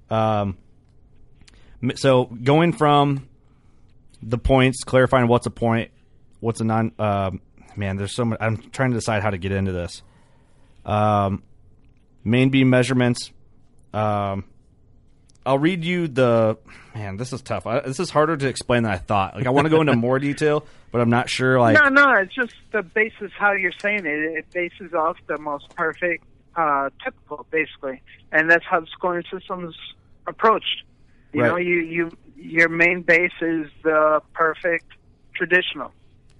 Um, 0.09 0.57
so 1.95 2.25
going 2.25 2.73
from 2.73 3.27
the 4.23 4.37
points, 4.37 4.83
clarifying 4.83 5.27
what's 5.27 5.45
a 5.45 5.51
point, 5.51 5.91
what's 6.39 6.61
a 6.61 6.63
non, 6.63 6.93
um 6.97 7.41
man, 7.75 7.97
there's 7.97 8.15
so 8.15 8.25
much. 8.25 8.39
I'm 8.41 8.57
trying 8.71 8.91
to 8.91 8.97
decide 8.97 9.21
how 9.21 9.29
to 9.29 9.37
get 9.37 9.51
into 9.51 9.71
this. 9.71 10.01
Um, 10.85 11.43
main 12.23 12.49
beam 12.49 12.69
measurements. 12.69 13.31
Um, 13.93 14.45
I'll 15.45 15.57
read 15.59 15.83
you 15.83 16.07
the 16.07 16.57
man. 16.93 17.17
This 17.17 17.33
is 17.33 17.41
tough. 17.41 17.65
I, 17.65 17.79
this 17.81 17.99
is 17.99 18.09
harder 18.09 18.37
to 18.37 18.47
explain 18.47 18.83
than 18.83 18.91
I 18.91 18.97
thought. 18.97 19.35
Like 19.35 19.47
I 19.47 19.49
want 19.49 19.65
to 19.65 19.69
go 19.69 19.81
into 19.81 19.95
more 19.95 20.19
detail, 20.19 20.65
but 20.91 21.01
I'm 21.01 21.09
not 21.09 21.29
sure. 21.29 21.59
Like 21.59 21.77
no, 21.81 21.89
no, 21.89 22.13
it's 22.21 22.33
just 22.35 22.53
the 22.71 22.83
basis 22.83 23.31
how 23.37 23.53
you're 23.53 23.71
saying 23.79 24.05
it. 24.05 24.37
It 24.37 24.45
bases 24.51 24.93
off 24.93 25.17
the 25.27 25.37
most 25.39 25.69
perfect 25.75 26.23
uh, 26.55 26.89
typical, 27.03 27.45
basically, 27.49 28.01
and 28.31 28.49
that's 28.49 28.65
how 28.65 28.81
the 28.81 28.87
scoring 28.87 29.23
system 29.31 29.67
is 29.67 29.75
approached. 30.27 30.83
You 31.33 31.41
Right. 31.41 31.47
know, 31.49 31.57
you 31.57 31.75
you 31.79 32.11
your 32.35 32.69
main 32.69 33.01
base 33.01 33.31
is 33.41 33.67
the 33.83 34.21
perfect 34.33 34.85
traditional. 35.33 35.91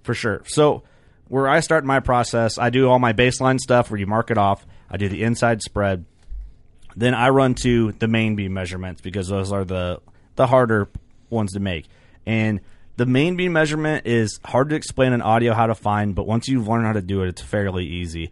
For 0.02 0.14
sure. 0.14 0.42
So 0.46 0.82
where 1.28 1.48
I 1.48 1.60
start 1.60 1.84
my 1.84 2.00
process, 2.00 2.58
I 2.58 2.70
do 2.70 2.88
all 2.90 2.98
my 2.98 3.12
baseline 3.14 3.58
stuff 3.58 3.90
where 3.90 3.98
you 3.98 4.06
mark 4.06 4.30
it 4.30 4.38
off. 4.38 4.66
I 4.90 4.96
do 4.96 5.08
the 5.08 5.22
inside 5.22 5.62
spread. 5.62 6.04
Then 6.96 7.14
I 7.14 7.28
run 7.30 7.54
to 7.62 7.92
the 7.92 8.08
main 8.08 8.36
beam 8.36 8.52
measurements 8.54 9.00
because 9.00 9.28
those 9.28 9.52
are 9.52 9.64
the 9.64 10.00
the 10.36 10.46
harder 10.46 10.88
ones 11.30 11.52
to 11.52 11.60
make. 11.60 11.88
And 12.26 12.60
the 12.96 13.06
main 13.06 13.36
beam 13.36 13.52
measurement 13.52 14.06
is 14.06 14.38
hard 14.44 14.70
to 14.70 14.76
explain 14.76 15.12
in 15.12 15.22
audio 15.22 15.54
how 15.54 15.66
to 15.66 15.74
find, 15.74 16.14
but 16.14 16.26
once 16.26 16.48
you've 16.48 16.68
learned 16.68 16.86
how 16.86 16.92
to 16.92 17.02
do 17.02 17.22
it, 17.22 17.28
it's 17.28 17.42
fairly 17.42 17.86
easy. 17.86 18.30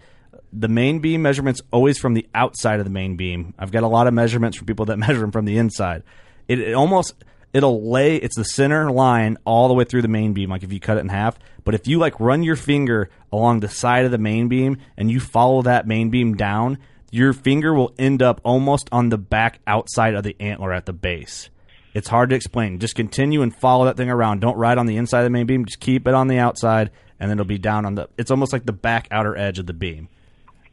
The 0.53 0.69
main 0.69 0.99
beam 0.99 1.23
measurements 1.23 1.61
always 1.73 1.99
from 1.99 2.15
the 2.15 2.27
outside 2.35 2.79
of 2.79 2.85
the 2.85 2.91
main 2.91 3.17
beam. 3.17 3.55
I've 3.59 3.73
got 3.73 3.83
a 3.83 3.89
lot 3.89 4.07
of 4.07 4.15
measurements 4.15 4.57
from 4.57 4.67
people 4.67 4.87
that 4.87 4.97
measure 4.99 5.21
them 5.21 5.33
from 5.33 5.45
the 5.45 5.59
inside. 5.59 6.03
It, 6.49 6.61
it 6.61 6.75
almost 6.75 7.15
it'll 7.53 7.91
lay 7.91 8.17
it's 8.17 8.37
the 8.37 8.45
center 8.45 8.91
line 8.91 9.37
all 9.45 9.69
the 9.69 9.75
way 9.75 9.85
through 9.85 10.03
the 10.03 10.09
main 10.09 10.33
beam 10.33 10.51
like 10.51 10.63
if 10.63 10.73
you 10.73 10.79
cut 10.81 10.97
it 10.97 11.01
in 11.01 11.09
half 11.09 11.39
but 11.65 11.75
if 11.75 11.89
you 11.89 11.99
like 11.99 12.19
run 12.21 12.43
your 12.43 12.57
finger 12.57 13.11
along 13.33 13.61
the 13.61 13.69
side 13.69 14.05
of 14.05 14.11
the 14.11 14.19
main 14.19 14.49
beam 14.49 14.79
and 14.97 15.11
you 15.11 15.19
follow 15.19 15.63
that 15.63 15.87
main 15.87 16.11
beam 16.11 16.35
down 16.37 16.79
your 17.11 17.33
finger 17.33 17.75
will 17.75 17.93
end 17.99 18.23
up 18.23 18.41
almost 18.45 18.89
on 18.93 19.09
the 19.09 19.19
back 19.19 19.61
outside 19.67 20.15
of 20.15 20.23
the 20.23 20.37
antler 20.41 20.73
at 20.73 20.87
the 20.87 20.93
base 20.93 21.51
it's 21.95 22.09
hard 22.09 22.31
to 22.31 22.37
explain 22.37 22.79
just 22.79 22.95
continue 22.95 23.43
and 23.43 23.55
follow 23.55 23.85
that 23.85 23.97
thing 23.97 24.11
around 24.11 24.41
don't 24.41 24.57
ride 24.57 24.79
on 24.79 24.87
the 24.87 24.97
inside 24.97 25.21
of 25.21 25.25
the 25.25 25.31
main 25.31 25.47
beam 25.47 25.65
just 25.65 25.81
keep 25.81 26.07
it 26.07 26.15
on 26.15 26.29
the 26.29 26.39
outside 26.39 26.91
and 27.19 27.31
then 27.31 27.39
it'll 27.39 27.47
be 27.47 27.59
down 27.59 27.85
on 27.85 27.95
the 27.95 28.09
it's 28.17 28.31
almost 28.31 28.53
like 28.53 28.65
the 28.65 28.73
back 28.73 29.09
outer 29.11 29.37
edge 29.37 29.59
of 29.59 29.67
the 29.67 29.73
beam 29.73 30.09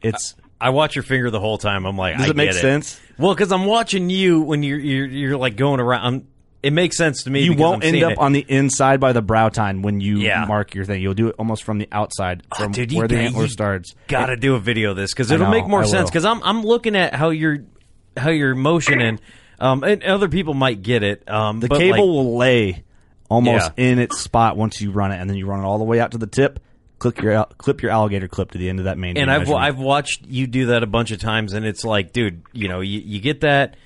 it's 0.02 0.34
I 0.60 0.70
watch 0.70 0.96
your 0.96 1.04
finger 1.04 1.30
the 1.30 1.40
whole 1.40 1.58
time. 1.58 1.86
I'm 1.86 1.96
like, 1.96 2.16
Does 2.16 2.26
I 2.26 2.30
it 2.30 2.36
make 2.36 2.52
sense? 2.52 3.00
Well, 3.16 3.34
because 3.34 3.52
I'm 3.52 3.64
watching 3.64 4.10
you 4.10 4.40
when 4.40 4.62
you're 4.62 4.78
you're, 4.78 5.06
you're 5.06 5.36
like 5.36 5.56
going 5.56 5.80
around. 5.80 6.26
It 6.62 6.72
makes 6.72 6.96
sense 6.96 7.22
to 7.22 7.30
me. 7.30 7.42
you 7.42 7.52
won't 7.54 7.84
end 7.84 8.02
up 8.02 8.12
it. 8.12 8.18
on 8.18 8.32
the 8.32 8.44
inside 8.48 8.98
by 8.98 9.12
the 9.12 9.22
brow 9.22 9.48
tine 9.48 9.82
when 9.82 10.00
you 10.00 10.18
Yeah. 10.18 10.44
mark 10.46 10.74
your 10.74 10.84
thing. 10.84 11.00
You'll 11.00 11.14
do 11.14 11.28
it 11.28 11.36
almost 11.38 11.62
from 11.62 11.78
the 11.78 11.86
outside 11.92 12.42
from 12.56 12.70
Oh, 12.70 12.72
dude, 12.72 12.92
where 12.94 13.06
the 13.06 13.14
got- 13.14 13.24
antler 13.24 13.46
starts. 13.48 13.94
Got 14.08 14.26
to 14.26 14.36
do 14.36 14.54
a 14.56 14.58
video 14.58 14.90
of 14.90 14.96
this 14.96 15.12
because 15.12 15.30
it'll 15.30 15.46
know, 15.46 15.52
make 15.52 15.68
more 15.68 15.84
sense. 15.84 16.10
Because 16.10 16.24
I'm 16.24 16.42
I'm 16.42 16.62
looking 16.64 16.96
at 16.96 17.14
how 17.14 17.30
you're 17.30 17.58
how 18.16 18.30
you're 18.30 18.56
motioning, 18.56 19.20
um, 19.60 19.84
and 19.84 20.02
other 20.02 20.28
people 20.28 20.54
might 20.54 20.82
get 20.82 21.04
it. 21.04 21.22
Um, 21.30 21.60
The 21.60 21.68
cable 21.68 21.90
like, 21.90 22.00
will 22.00 22.36
lay 22.36 22.82
almost 23.28 23.70
Yeah. 23.76 23.84
in 23.90 23.98
its 24.00 24.18
spot 24.18 24.56
once 24.56 24.80
you 24.80 24.90
run 24.90 25.12
it, 25.12 25.20
and 25.20 25.30
then 25.30 25.36
you 25.36 25.46
run 25.46 25.60
it 25.60 25.64
all 25.64 25.78
the 25.78 25.84
way 25.84 26.00
out 26.00 26.10
to 26.12 26.18
the 26.18 26.26
tip. 26.26 26.58
Click 26.98 27.22
your 27.22 27.46
clip 27.58 27.80
your 27.82 27.92
alligator 27.92 28.26
clip 28.26 28.50
to 28.50 28.58
the 28.58 28.68
end 28.68 28.80
of 28.80 28.86
that 28.86 28.98
main. 28.98 29.16
and 29.16 29.30
I've 29.30 29.42
measurement. 29.42 29.62
I've 29.64 29.78
watched 29.78 30.26
you 30.26 30.48
do 30.48 30.66
that 30.66 30.82
a 30.82 30.86
bunch 30.88 31.12
of 31.12 31.20
times, 31.20 31.52
and 31.52 31.64
it's 31.64 31.84
like, 31.84 32.12
dude, 32.12 32.42
you 32.52 32.66
know, 32.66 32.80
you, 32.80 33.00
you 33.04 33.20
get 33.20 33.42
that 33.42 33.76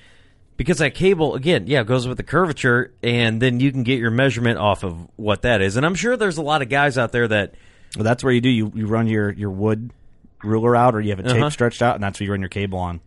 because 0.63 0.77
that 0.79 0.95
cable 0.95 1.35
again, 1.35 1.65
yeah, 1.67 1.83
goes 1.83 2.07
with 2.07 2.17
the 2.17 2.23
curvature, 2.23 2.93
and 3.03 3.41
then 3.41 3.59
you 3.59 3.71
can 3.71 3.83
get 3.83 3.99
your 3.99 4.11
measurement 4.11 4.57
off 4.57 4.83
of 4.83 4.95
what 5.15 5.41
that 5.43 5.61
is. 5.61 5.75
And 5.77 5.85
I'm 5.85 5.95
sure 5.95 6.17
there's 6.17 6.37
a 6.37 6.41
lot 6.41 6.61
of 6.61 6.69
guys 6.69 6.97
out 6.97 7.11
there 7.11 7.27
that 7.27 7.53
Well, 7.95 8.03
that's 8.03 8.23
where 8.23 8.33
you 8.33 8.41
do 8.41 8.49
you 8.49 8.71
you 8.73 8.87
run 8.87 9.07
your 9.07 9.31
your 9.31 9.49
wood 9.51 9.91
ruler 10.43 10.75
out, 10.75 10.95
or 10.95 11.01
you 11.01 11.11
have 11.11 11.19
a 11.19 11.23
tape 11.23 11.33
Uh-huh. 11.35 11.49
stretched 11.49 11.81
out, 11.81 11.95
and 11.95 12.03
that's 12.03 12.19
where 12.19 12.25
you 12.25 12.31
run 12.31 12.39
your 12.41 12.49
cable 12.49 12.79
on. 12.79 12.99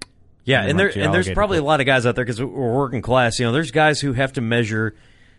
Yeah, 0.44 0.61
and 0.61 0.68
run 0.68 0.76
there 0.76 1.04
and 1.04 1.12
there's 1.12 1.28
probably 1.30 1.59
a 1.59 1.62
lot 1.64 1.80
of 1.80 1.86
guys 1.86 2.07
out 2.07 2.14
there 2.14 2.24
because 2.24 2.40
we're 2.40 2.46
working 2.74 3.02
class. 3.02 3.38
You 3.40 3.46
know, 3.46 3.52
there's 3.52 3.72
guys 3.72 4.00
who 4.00 4.12
have 4.12 4.32
to 4.34 4.40
measure 4.40 4.94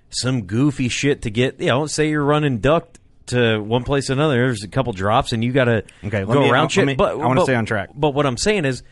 some 0.09 0.43
goofy 0.43 0.89
shit 0.89 1.21
to 1.21 1.29
get. 1.29 1.59
You 1.61 1.67
know, 1.67 1.85
say 1.87 2.09
you're 2.09 2.23
running 2.25 2.57
duct 2.59 2.99
to 3.27 3.59
one 3.59 3.83
place 3.83 4.07
to 4.07 4.13
another. 4.13 4.35
There's 4.35 4.63
a 4.63 4.67
couple 4.67 4.91
drops, 4.93 5.31
and 5.31 5.43
you 5.43 5.51
got 5.53 5.65
to 5.65 5.83
Okay, 6.03 6.25
go 6.25 6.41
me- 6.41 6.49
around 6.49 6.63
let 6.63 6.71
shit. 6.71 6.85
me- 6.85 6.95
but 6.95 7.13
I 7.13 7.25
wanna 7.25 7.41
stay 7.41 7.55
on 7.55 7.65
track. 7.65 7.89
But 7.95 8.11
what 8.13 8.25
I'm 8.25 8.37
saying 8.37 8.65
is. 8.65 8.83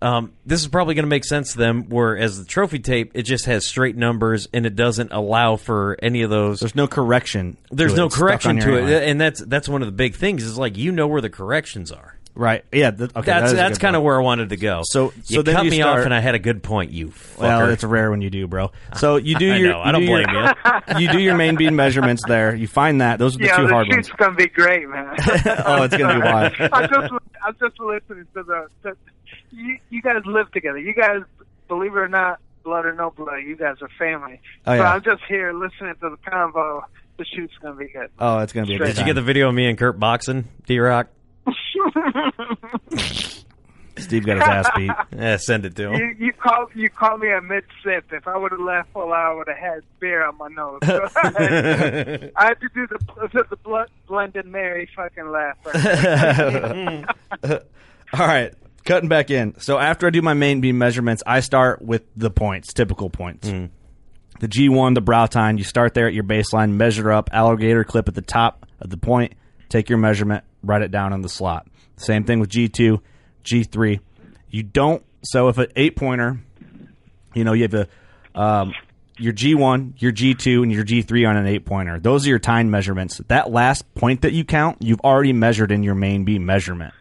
Um, 0.00 0.32
this 0.46 0.60
is 0.60 0.68
probably 0.68 0.94
going 0.94 1.04
to 1.04 1.08
make 1.08 1.24
sense 1.24 1.52
to 1.52 1.58
them. 1.58 1.86
Whereas 1.88 2.38
the 2.38 2.44
trophy 2.44 2.78
tape, 2.78 3.12
it 3.14 3.22
just 3.22 3.46
has 3.46 3.66
straight 3.66 3.96
numbers 3.96 4.46
and 4.52 4.64
it 4.64 4.76
doesn't 4.76 5.12
allow 5.12 5.56
for 5.56 5.96
any 6.00 6.22
of 6.22 6.30
those. 6.30 6.60
There's 6.60 6.76
no 6.76 6.86
correction. 6.86 7.56
There's 7.70 7.94
no 7.96 8.06
It's 8.06 8.14
stuck 8.14 8.22
on 8.24 8.28
correction 8.28 8.56
to 8.58 8.76
it, 8.76 8.80
antler. 8.82 8.96
and 8.98 9.20
that's 9.20 9.44
that's 9.44 9.68
one 9.68 9.82
of 9.82 9.86
the 9.88 9.92
big 9.92 10.14
things. 10.14 10.44
Is 10.44 10.56
like 10.56 10.76
you 10.76 10.92
know 10.92 11.06
where 11.08 11.20
the 11.20 11.30
corrections 11.30 11.90
are. 11.90 12.14
Right? 12.36 12.64
Yeah. 12.70 12.92
th- 12.92 13.10
okay, 13.16 13.26
that's 13.26 13.46
is 13.46 13.52
a 13.54 13.56
that's 13.56 13.78
kind 13.78 13.96
of 13.96 14.04
where 14.04 14.16
I 14.16 14.22
wanted 14.22 14.50
to 14.50 14.56
go. 14.56 14.82
So- 14.84 15.12
you 15.26 15.36
so 15.38 15.42
then 15.42 15.56
cut 15.56 15.64
you 15.64 15.72
me 15.72 15.82
off, 15.82 16.04
and 16.04 16.14
I 16.14 16.20
had 16.20 16.36
a 16.36 16.38
good 16.38 16.62
point. 16.62 16.92
You 16.92 17.08
fucker. 17.08 17.38
Well, 17.40 17.68
it's 17.70 17.82
rare 17.82 18.12
when 18.12 18.20
you 18.20 18.30
do, 18.30 18.46
bro. 18.46 18.70
So 18.94 19.16
you 19.16 19.36
do 19.36 19.52
I 19.52 19.56
your 19.56 19.72
know, 19.72 19.80
I 19.80 19.90
don't 19.90 20.02
do 20.02 20.06
your- 20.12 20.24
blame 20.24 20.52
you 21.00 21.10
do 21.10 21.18
your 21.18 21.34
main 21.36 21.56
beam 21.56 21.74
measurements 21.74 22.22
there. 22.28 22.54
You 22.54 22.68
find 22.68 23.00
that 23.00 23.18
those 23.18 23.34
are 23.34 23.38
the 23.38 23.46
yeah, 23.46 23.56
two 23.56 23.66
the 23.66 23.72
hard 23.72 23.88
ones. 23.88 24.06
shoot's 24.06 24.16
gonna 24.16 24.36
be 24.36 24.46
great, 24.46 24.88
man. 24.88 25.16
Oh, 25.66 25.82
it's 25.82 25.96
gonna 25.96 26.14
be 26.20 26.24
wild. 26.24 26.52
I'm 26.72 26.88
just 26.88 27.12
I'm 27.44 27.56
just 27.58 27.80
listening 27.80 28.26
to 28.34 28.42
the. 28.44 28.66
To, 28.84 28.96
you 29.50 29.78
you 29.90 30.02
guys 30.02 30.22
live 30.24 30.50
together. 30.52 30.78
You 30.78 30.94
guys, 30.94 31.22
believe 31.68 31.92
it 31.92 31.98
or 31.98 32.08
not, 32.08 32.40
blood 32.64 32.86
or 32.86 32.94
no 32.94 33.10
blood, 33.10 33.38
you 33.38 33.56
guys 33.56 33.76
are 33.82 33.88
family. 33.98 34.40
Oh, 34.66 34.74
yeah. 34.74 34.78
so. 34.80 34.84
I'm 34.84 35.02
just 35.02 35.22
here 35.28 35.52
listening 35.52 35.94
to 36.00 36.10
the 36.10 36.16
convo. 36.30 36.82
The 37.16 37.24
shoot's 37.24 37.54
gonna 37.60 37.74
be 37.76 37.88
good. 37.88 38.10
Oh, 38.18 38.38
it's 38.38 38.52
gonna 38.52 38.66
be 38.66 38.74
a 38.76 38.78
good 38.78 38.86
Did 38.88 38.98
you 38.98 39.04
get 39.04 39.14
the 39.14 39.22
video 39.22 39.48
of 39.48 39.54
me 39.54 39.68
and 39.68 39.76
Kurt 39.76 39.98
boxing, 39.98 40.44
D 40.66 40.78
Rock? 40.78 41.08
Steve 43.98 44.24
got 44.24 44.36
his 44.36 44.44
ass 44.46 44.70
beat. 44.76 44.90
Yeah, 45.18 45.36
send 45.38 45.64
it 45.64 45.74
to 45.76 45.90
him. 45.90 45.94
You 46.00 46.26
you 46.26 46.32
called 46.32 46.70
you 46.74 46.88
called 46.90 47.20
me 47.20 47.32
a 47.32 47.40
mid 47.40 47.64
sip. 47.82 48.12
If 48.12 48.28
I 48.28 48.36
would 48.36 48.52
have 48.52 48.60
left 48.60 48.92
full, 48.92 49.12
I 49.12 49.32
would 49.32 49.48
have 49.48 49.56
had 49.56 49.80
beer 49.98 50.24
on 50.24 50.38
my 50.38 50.48
nose. 50.48 50.78
So 50.84 51.08
I, 51.16 51.20
had, 51.30 52.32
I 52.36 52.44
had 52.46 52.60
to 52.60 52.68
do 52.74 52.86
the 52.86 52.98
the, 53.32 53.44
the 53.50 53.56
bl- 53.56 53.90
blended 54.06 54.46
Mary 54.46 54.88
fucking 54.94 55.28
laugh. 55.28 55.56
All 58.12 58.26
right, 58.26 58.54
cutting 58.88 59.08
back 59.08 59.30
in. 59.30 59.54
So 59.60 59.78
after 59.78 60.06
I 60.06 60.10
do 60.10 60.22
my 60.22 60.32
main 60.32 60.60
beam 60.62 60.78
measurements, 60.78 61.22
I 61.26 61.40
start 61.40 61.82
with 61.82 62.02
the 62.16 62.30
points, 62.30 62.72
typical 62.72 63.10
points. 63.10 63.46
The 64.40 64.48
G1, 64.48 64.94
the 64.94 65.02
brow 65.02 65.26
tine, 65.26 65.58
you 65.58 65.64
start 65.64 65.94
there 65.94 66.06
at 66.06 66.14
your 66.14 66.24
baseline, 66.24 66.72
measure 66.72 67.12
up, 67.12 67.28
alligator 67.32 67.84
clip 67.84 68.08
at 68.08 68.14
the 68.14 68.22
top 68.22 68.66
of 68.80 68.88
the 68.88 68.96
point, 68.96 69.34
take 69.68 69.90
your 69.90 69.98
measurement, 69.98 70.42
write 70.62 70.80
it 70.80 70.90
down 70.90 71.12
in 71.12 71.20
the 71.20 71.28
slot. 71.28 71.66
Same 71.96 72.24
thing 72.24 72.40
with 72.40 72.48
G2, 72.48 73.00
G3. 73.44 74.00
You 74.48 74.62
don't, 74.62 75.04
so 75.22 75.48
if 75.48 75.58
an 75.58 75.66
eight 75.76 75.94
pointer, 75.94 76.40
you 77.34 77.44
know, 77.44 77.52
you 77.52 77.62
have 77.62 77.74
a, 77.74 77.88
um, 78.34 78.72
your 79.18 79.34
G1, 79.34 80.00
your 80.00 80.12
G2, 80.12 80.62
and 80.62 80.72
your 80.72 80.84
G3 80.84 81.28
on 81.28 81.36
an 81.36 81.46
eight 81.46 81.66
pointer. 81.66 81.98
Those 81.98 82.24
are 82.24 82.30
your 82.30 82.38
tine 82.38 82.70
measurements. 82.70 83.20
That 83.26 83.50
last 83.50 83.92
point 83.94 84.22
that 84.22 84.32
you 84.32 84.44
count, 84.44 84.78
you've 84.80 85.00
already 85.00 85.34
measured 85.34 85.72
in 85.72 85.82
your 85.82 85.96
main 85.96 86.24
beam 86.24 86.46
measurement, 86.46 86.94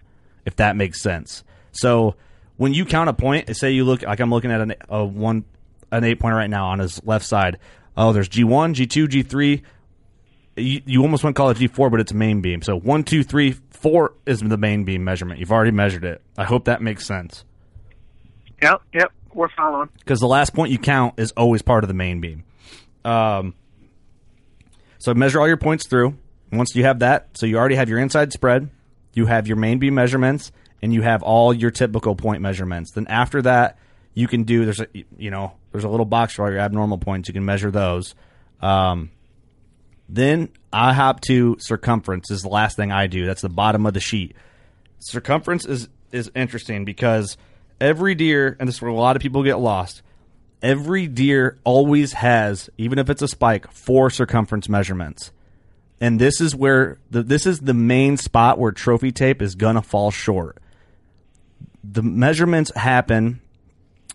if 0.44 0.56
that 0.58 0.76
makes 0.76 1.02
sense. 1.02 1.44
So 1.78 2.16
when 2.58 2.74
you 2.74 2.86
count 2.86 3.10
a 3.10 3.14
point, 3.14 3.56
say 3.56 3.72
you 3.72 3.86
look 3.86 4.02
like 4.02 4.20
I'm 4.20 4.30
looking 4.32 4.52
at 4.52 4.62
an, 4.62 4.76
a 4.90 5.06
one, 5.06 5.46
an 5.92 6.04
eight 6.04 6.20
pointer 6.20 6.38
right 6.38 6.50
now 6.50 6.68
on 6.68 6.80
his 6.80 7.04
left 7.06 7.26
side. 7.26 7.60
Oh, 7.96 8.14
there's 8.14 8.30
G1, 8.30 8.74
G2, 8.76 9.08
G3. 9.08 9.62
You, 10.58 10.82
you 10.86 11.02
almost 11.04 11.24
want 11.24 11.36
to 11.36 11.40
call 11.40 11.50
it 11.52 11.58
G4, 11.58 11.92
but 11.92 12.00
it's 12.00 12.14
main 12.14 12.42
beam. 12.42 12.62
So 12.62 12.78
one, 12.78 13.04
two, 13.04 13.24
three, 13.24 13.56
four 13.70 14.14
is 14.26 14.40
the 14.40 14.58
main 14.58 14.84
beam 14.84 15.04
measurement. 15.04 15.40
You've 15.40 15.52
already 15.52 15.72
measured 15.72 16.04
it. 16.04 16.22
I 16.38 16.46
hope 16.46 16.66
that 16.66 16.82
makes 16.82 17.06
sense. 17.06 17.46
yep, 18.62 18.82
yep, 18.94 19.12
we're 19.34 19.50
following. 19.50 19.90
because 20.00 20.20
the 20.20 20.28
last 20.28 20.54
point 20.54 20.72
you 20.72 20.80
count 20.80 21.20
is 21.20 21.32
always 21.34 21.62
part 21.62 21.84
of 21.84 21.88
the 21.88 21.94
main 21.94 22.22
beam. 22.22 22.44
Um, 23.06 23.54
so 24.98 25.14
measure 25.14 25.40
all 25.40 25.48
your 25.48 25.58
points 25.58 25.88
through. 25.88 26.18
Once 26.52 26.76
you 26.76 26.84
have 26.84 27.00
that, 27.00 27.30
so 27.38 27.46
you 27.46 27.58
already 27.58 27.76
have 27.76 27.90
your 27.90 28.00
inside 28.00 28.34
spread, 28.34 28.70
you 29.14 29.28
have 29.28 29.48
your 29.48 29.58
main 29.58 29.80
beam 29.80 29.94
measurements, 29.96 30.52
and 30.82 30.94
you 30.94 31.02
have 31.02 31.24
all 31.24 31.54
your 31.54 31.72
typical 31.72 32.16
point 32.16 32.42
measurements. 32.42 32.92
Then 32.92 33.08
after 33.08 33.42
that, 33.44 33.78
you 34.14 34.28
can 34.28 34.44
do 34.44 34.66
there's 34.66 34.80
a 34.80 34.88
you 35.18 35.30
know 35.30 35.54
there's 35.72 35.84
a 35.84 35.90
little 35.90 36.06
box 36.06 36.34
for 36.34 36.46
all 36.46 36.52
your 36.52 36.60
abnormal 36.60 36.98
points. 36.98 37.28
You 37.28 37.34
can 37.34 37.46
measure 37.46 37.72
those. 37.72 38.16
Um, 38.62 39.12
then 40.10 40.50
I 40.72 40.94
hop 40.94 41.22
to 41.22 41.58
circumference 41.60 42.32
is 42.32 42.42
the 42.42 42.50
last 42.50 42.78
thing 42.78 42.92
I 42.92 43.08
do. 43.08 43.26
That's 43.26 43.42
the 43.42 43.50
bottom 43.50 43.86
of 43.86 43.94
the 43.94 44.00
sheet. 44.00 44.36
Circumference 45.00 45.66
is 45.66 45.90
is 46.12 46.32
interesting 46.36 46.86
because 46.86 47.38
every 47.80 48.16
deer, 48.16 48.56
and 48.60 48.68
this 48.68 48.76
is 48.76 48.82
where 48.82 48.92
a 48.92 48.96
lot 48.96 49.16
of 49.16 49.22
people 49.22 49.44
get 49.44 49.60
lost. 49.60 50.02
Every 50.64 51.06
deer 51.06 51.60
always 51.64 52.14
has, 52.14 52.70
even 52.78 52.98
if 52.98 53.12
it's 53.12 53.22
a 53.22 53.28
spike, 53.28 53.72
four 53.72 54.10
circumference 54.10 54.68
measurements, 54.68 55.32
and 56.02 56.20
this 56.20 56.42
is 56.42 56.56
where 56.56 56.98
the, 57.12 57.22
this 57.22 57.46
is 57.46 57.60
the 57.60 57.76
main 57.76 58.18
spot 58.18 58.58
where 58.58 58.72
trophy 58.72 59.12
tape 59.12 59.42
is 59.42 59.54
gonna 59.54 59.84
fall 59.84 60.10
short. 60.10 60.58
The 61.90 62.04
measurements 62.04 62.72
happen 62.76 63.40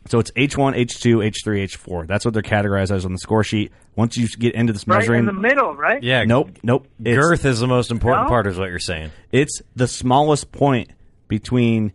So 0.08 0.18
it's 0.18 0.30
H1, 0.32 0.76
H2, 0.76 1.24
H3, 1.30 1.64
H4. 1.64 2.06
That's 2.08 2.24
what 2.24 2.34
they're 2.34 2.42
categorized 2.42 2.90
as 2.90 3.04
on 3.04 3.12
the 3.12 3.18
score 3.18 3.44
sheet. 3.44 3.70
Once 3.94 4.16
you 4.16 4.26
get 4.28 4.54
into 4.54 4.72
this 4.72 4.86
Right 4.86 4.98
measuring, 4.98 5.20
in 5.20 5.26
the 5.26 5.32
middle, 5.32 5.74
right? 5.76 6.02
Yeah. 6.02 6.24
nope, 6.24 6.50
nope. 6.62 6.88
It's- 7.04 7.16
Girth 7.24 7.44
is 7.44 7.60
the 7.60 7.66
most 7.68 7.90
important 7.92 8.24
No? 8.24 8.28
part, 8.28 8.46
is 8.48 8.58
what 8.58 8.68
you're 8.70 8.78
saying. 8.80 9.10
It's 9.30 9.62
the 9.76 9.86
smallest 9.86 10.50
point 10.50 10.90
between 11.28 11.92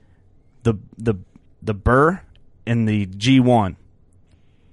the 0.63 0.75
the 0.97 1.15
the 1.61 1.73
burr 1.73 2.21
and 2.65 2.87
the 2.87 3.05
G1. 3.07 3.75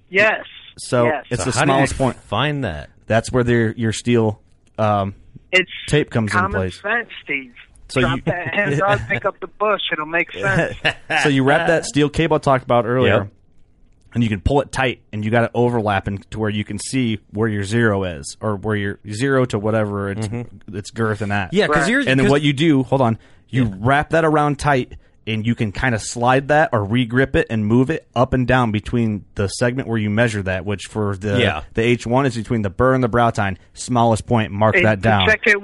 Yes. 0.08 0.44
So 0.78 1.06
yes. 1.06 1.24
it's 1.30 1.44
So 1.44 1.50
the 1.50 1.58
how 1.58 1.64
do 1.64 1.70
you 1.72 1.74
smallest 1.76 1.98
point. 1.98 2.16
Find 2.16 2.64
that. 2.64 2.90
That's 3.06 3.32
where 3.32 3.42
their 3.44 3.72
your 3.72 3.92
steel 3.92 4.40
um, 4.78 5.14
it's 5.52 5.70
tape 5.88 6.10
comes 6.10 6.30
into 6.30 6.40
common 6.40 6.52
place. 6.60 6.80
sense, 6.80 7.08
Steve. 7.24 7.54
So 7.94 8.00
Drop 8.00 8.16
you- 8.16 8.22
that 8.26 8.54
hands 8.54 8.80
on, 8.80 8.98
pick 9.00 9.24
up 9.24 9.38
the 9.40 9.46
bush. 9.46 9.80
It'll 9.92 10.06
make 10.06 10.30
sense. 10.32 10.76
so 11.22 11.28
you 11.28 11.42
wrap 11.44 11.66
that 11.68 11.84
steel 11.86 12.08
cable 12.08 12.36
I 12.36 12.38
talked 12.38 12.64
about 12.64 12.84
earlier, 12.86 13.14
Yep. 13.14 13.28
and 14.14 14.22
you 14.22 14.28
can 14.28 14.40
pull 14.40 14.60
it 14.60 14.70
tight, 14.72 15.00
and 15.12 15.24
you 15.24 15.30
got 15.30 15.44
it 15.44 15.50
overlapping 15.54 16.18
to 16.30 16.38
where 16.38 16.50
you 16.50 16.64
can 16.64 16.78
see 16.78 17.18
where 17.32 17.48
your 17.48 17.64
zero 17.64 18.04
is, 18.04 18.36
or 18.40 18.56
where 18.56 18.76
your 18.76 18.98
zero 19.10 19.44
to 19.46 19.58
whatever 19.58 20.10
it's 20.10 20.28
it's 20.72 20.90
girth 20.90 21.20
and 21.22 21.30
that. 21.32 21.48
Mm-hmm. 21.48 21.56
Yeah, 21.56 21.66
'cause 21.68 21.76
Right. 21.82 21.88
you're- 21.90 22.06
and 22.06 22.18
then 22.20 22.26
'cause- 22.26 22.30
what 22.32 22.42
you 22.42 22.52
do, 22.52 22.82
hold 22.82 23.00
on, 23.00 23.18
you 23.48 23.72
wrap 23.78 24.10
that 24.10 24.24
around 24.24 24.58
tight. 24.58 24.94
And 25.26 25.46
you 25.46 25.54
can 25.54 25.72
kind 25.72 25.94
of 25.94 26.02
slide 26.02 26.48
that 26.48 26.68
or 26.74 26.80
regrip 26.86 27.34
it 27.34 27.46
and 27.48 27.64
move 27.64 27.88
it 27.88 28.06
up 28.14 28.34
and 28.34 28.46
down 28.46 28.72
between 28.72 29.24
the 29.36 29.48
segment 29.48 29.88
where 29.88 29.96
you 29.96 30.10
measure 30.10 30.42
that, 30.42 30.66
which 30.66 30.82
for 30.90 31.16
the 31.16 31.40
Yeah. 31.40 31.62
the 31.72 31.80
H 31.80 32.06
one 32.06 32.26
is 32.26 32.36
between 32.36 32.60
the 32.60 32.68
burr 32.68 32.92
and 32.92 33.02
the 33.02 33.08
brow 33.08 33.30
tine, 33.30 33.56
smallest 33.72 34.26
point. 34.26 34.52
Mark 34.52 34.76
And 34.76 34.84
that 34.84 35.00
down. 35.00 35.26
Check 35.26 35.46
it. 35.46 35.56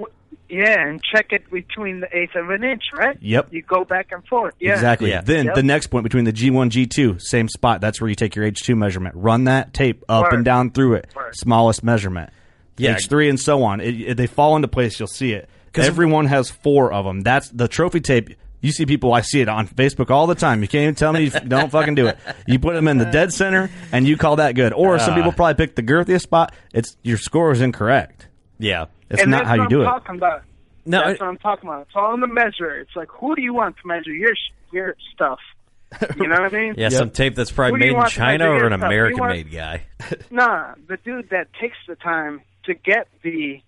W- 0.50 0.62
Yeah, 0.62 0.86
and 0.88 1.00
check 1.02 1.32
it 1.32 1.50
between 1.50 2.00
the 2.00 2.08
eighth 2.16 2.34
of 2.36 2.50
an 2.50 2.64
inch, 2.64 2.82
right? 2.94 3.16
Yep. 3.20 3.48
You 3.52 3.62
go 3.62 3.84
back 3.84 4.08
and 4.12 4.24
forth. 4.26 4.54
Yeah. 4.60 4.72
Exactly. 4.74 5.10
Then 5.24 5.46
Yep. 5.46 5.54
the 5.54 5.62
next 5.62 5.86
point 5.88 6.04
between 6.04 6.24
the 6.24 6.32
G1, 6.32 6.70
G2, 6.70 7.18
same 7.20 7.48
spot. 7.48 7.80
That's 7.80 8.00
where 8.00 8.08
you 8.08 8.14
take 8.16 8.34
your 8.36 8.44
H2 8.44 8.76
measurement. 8.76 9.14
Run 9.16 9.44
that 9.44 9.72
tape 9.74 10.04
up 10.08 10.24
Word. 10.24 10.34
and 10.34 10.44
down 10.44 10.70
through 10.70 10.94
it. 10.94 11.08
Word. 11.14 11.34
Smallest 11.36 11.82
measurement. 11.84 12.30
Yeah. 12.76 12.94
H3 12.96 13.28
and 13.28 13.38
so 13.40 13.62
on. 13.62 13.80
It, 13.80 13.94
it- 14.00 14.16
they 14.16 14.26
fall 14.26 14.56
into 14.56 14.68
place. 14.68 14.98
You'll 14.98 15.06
see 15.08 15.32
it. 15.32 15.48
'Cause- 15.72 15.86
Everyone 15.86 16.26
has 16.26 16.50
four 16.50 16.92
of 16.92 17.04
them. 17.04 17.20
That's 17.20 17.48
the 17.50 17.68
trophy 17.68 18.00
tape. 18.00 18.30
You 18.62 18.72
see 18.72 18.84
people. 18.84 19.14
I 19.14 19.20
see 19.22 19.40
it 19.40 19.48
on 19.48 19.66
Facebook 19.68 20.10
all 20.10 20.26
the 20.26 20.34
time. 20.34 20.60
You 20.60 20.68
can't 20.68 20.82
even 20.82 20.94
tell 20.94 21.12
me 21.14 21.24
you 21.24 21.30
don't 21.30 21.70
fucking 21.72 21.94
do 21.94 22.08
it. 22.08 22.18
You 22.46 22.58
put 22.58 22.74
them 22.74 22.88
in 22.88 22.98
the 22.98 23.06
dead 23.06 23.32
center, 23.32 23.70
and 23.90 24.06
you 24.06 24.18
call 24.18 24.36
that 24.36 24.54
good. 24.54 24.74
Or 24.74 24.98
some 24.98 25.12
Ah. 25.12 25.16
people 25.16 25.32
probably 25.32 25.54
pick 25.54 25.76
the 25.76 25.82
girthiest 25.82 26.20
spot. 26.22 26.52
It's 26.74 26.96
your 27.02 27.16
score 27.16 27.52
is 27.52 27.62
incorrect. 27.62 28.26
Yeah. 28.58 28.86
It's 29.10 29.22
and 29.22 29.30
not 29.30 29.44
that's 29.44 29.48
how 29.48 29.62
you 29.62 29.68
do 29.68 29.76
I'm 29.82 29.88
it. 29.88 29.90
Talking 29.90 30.14
about. 30.16 30.42
No, 30.86 30.98
that's 31.04 31.20
I- 31.20 31.24
what 31.24 31.30
I'm 31.30 31.38
talking 31.38 31.68
about. 31.68 31.82
It's 31.82 31.90
all 31.96 32.14
in 32.14 32.20
the 32.20 32.26
measure. 32.26 32.78
It's 32.78 32.94
like, 32.96 33.08
who 33.10 33.34
do 33.36 33.42
you 33.42 33.52
want 33.52 33.76
to 33.78 33.86
measure 33.86 34.12
your 34.12 34.32
your 34.72 34.94
stuff? 35.14 35.38
You 36.16 36.28
know 36.28 36.40
what 36.40 36.54
I 36.54 36.56
mean? 36.56 36.74
Yeah, 36.78 36.88
some 36.90 37.10
tape 37.10 37.34
that's 37.34 37.50
probably 37.50 37.88
Who 37.88 37.94
made 37.94 38.02
in 38.02 38.08
China 38.08 38.48
or 38.50 38.66
an 38.66 38.72
American 38.72 39.18
want- 39.20 39.32
made 39.34 39.50
guy. 39.50 39.82
Nah, 40.30 40.74
the 40.88 40.96
dude 40.98 41.30
that 41.30 41.48
takes 41.60 41.76
the 41.88 41.96
time 41.96 42.40
to 42.64 42.74
get 42.74 43.08
the 43.22 43.60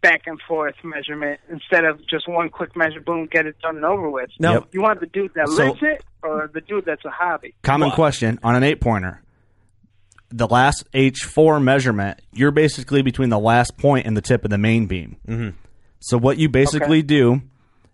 back 0.00 0.22
and 0.26 0.40
forth 0.48 0.76
measurement 0.84 1.40
instead 1.50 1.84
of 1.84 2.00
just 2.08 2.26
one 2.28 2.48
quick 2.48 2.74
measure, 2.76 3.00
boom, 3.00 3.26
get 3.30 3.46
it 3.46 3.58
done 3.60 3.76
and 3.76 3.84
over 3.84 4.08
with. 4.08 4.30
No. 4.38 4.52
Yep. 4.54 4.68
You 4.72 4.80
want 4.82 5.00
the 5.00 5.06
dude 5.06 5.34
that 5.34 5.48
So- 5.48 5.66
lives 5.66 5.80
it 5.82 6.02
or 6.22 6.50
the 6.52 6.60
dude 6.62 6.84
that's 6.86 7.04
a 7.04 7.10
hobby? 7.10 7.54
Common 7.62 7.90
question 7.90 8.38
on 8.42 8.54
an 8.56 8.62
eight 8.62 8.80
pointer. 8.80 9.20
The 10.30 10.46
last 10.46 10.84
H4 10.92 11.62
measurement, 11.62 12.20
you're 12.32 12.50
basically 12.50 13.02
between 13.02 13.30
the 13.30 13.38
last 13.38 13.78
point 13.78 14.06
and 14.06 14.16
the 14.16 14.20
tip 14.20 14.44
of 14.44 14.50
the 14.50 14.58
main 14.58 14.86
beam. 14.86 15.16
Mm-hmm. 15.26 15.56
So, 16.00 16.18
what 16.18 16.36
you 16.38 16.48
basically 16.48 16.98
Okay. 16.98 17.06
do 17.06 17.42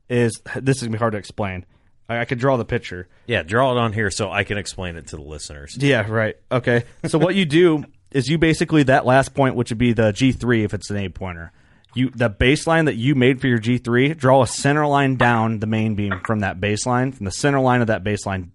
is 0.09 0.41
this 0.57 0.76
is 0.76 0.82
going 0.82 0.93
to 0.93 0.97
be 0.97 0.99
hard 0.99 1.12
to 1.12 1.18
explain. 1.18 1.64
I, 2.09 2.18
I 2.18 2.24
could 2.24 2.39
draw 2.39 2.57
the 2.57 2.64
picture. 2.64 3.09
Yeah, 3.26 3.43
draw 3.43 3.70
it 3.72 3.78
on 3.78 3.93
here 3.93 4.11
so 4.11 4.30
I 4.30 4.45
can 4.45 4.59
explain 4.59 4.97
it 4.97 5.07
to 5.09 5.16
the 5.16 5.22
listeners. 5.22 5.76
Yeah, 5.78 6.07
right. 6.11 6.37
Okay. 6.51 6.85
So, 7.07 7.18
what 7.18 7.35
you 7.37 7.45
do 7.45 7.85
is 8.11 8.28
you 8.28 8.37
basically, 8.37 8.82
that 8.85 9.07
last 9.07 9.35
point, 9.35 9.55
which 9.55 9.70
would 9.70 9.78
be 9.78 9.93
the 9.93 10.12
G3 10.12 10.64
if 10.64 10.74
it's 10.74 10.91
an 10.91 10.97
eight 10.97 11.14
pointer, 11.14 11.53
you 11.95 12.11
the 12.11 12.28
baseline 12.28 12.87
that 12.87 12.97
you 12.97 13.14
made 13.14 13.41
for 13.41 13.47
your 13.47 13.61
G3, 13.61 14.16
draw 14.16 14.43
a 14.43 14.47
center 14.49 14.87
line 14.87 15.14
down 15.14 15.61
the 15.61 15.66
main 15.68 15.95
beam 15.95 16.20
from 16.26 16.41
that 16.41 16.61
baseline, 16.61 17.14
from 17.14 17.24
the 17.26 17.30
center 17.30 17.61
line 17.61 17.80
of 17.80 17.87
that 17.87 18.03
baseline 18.03 18.49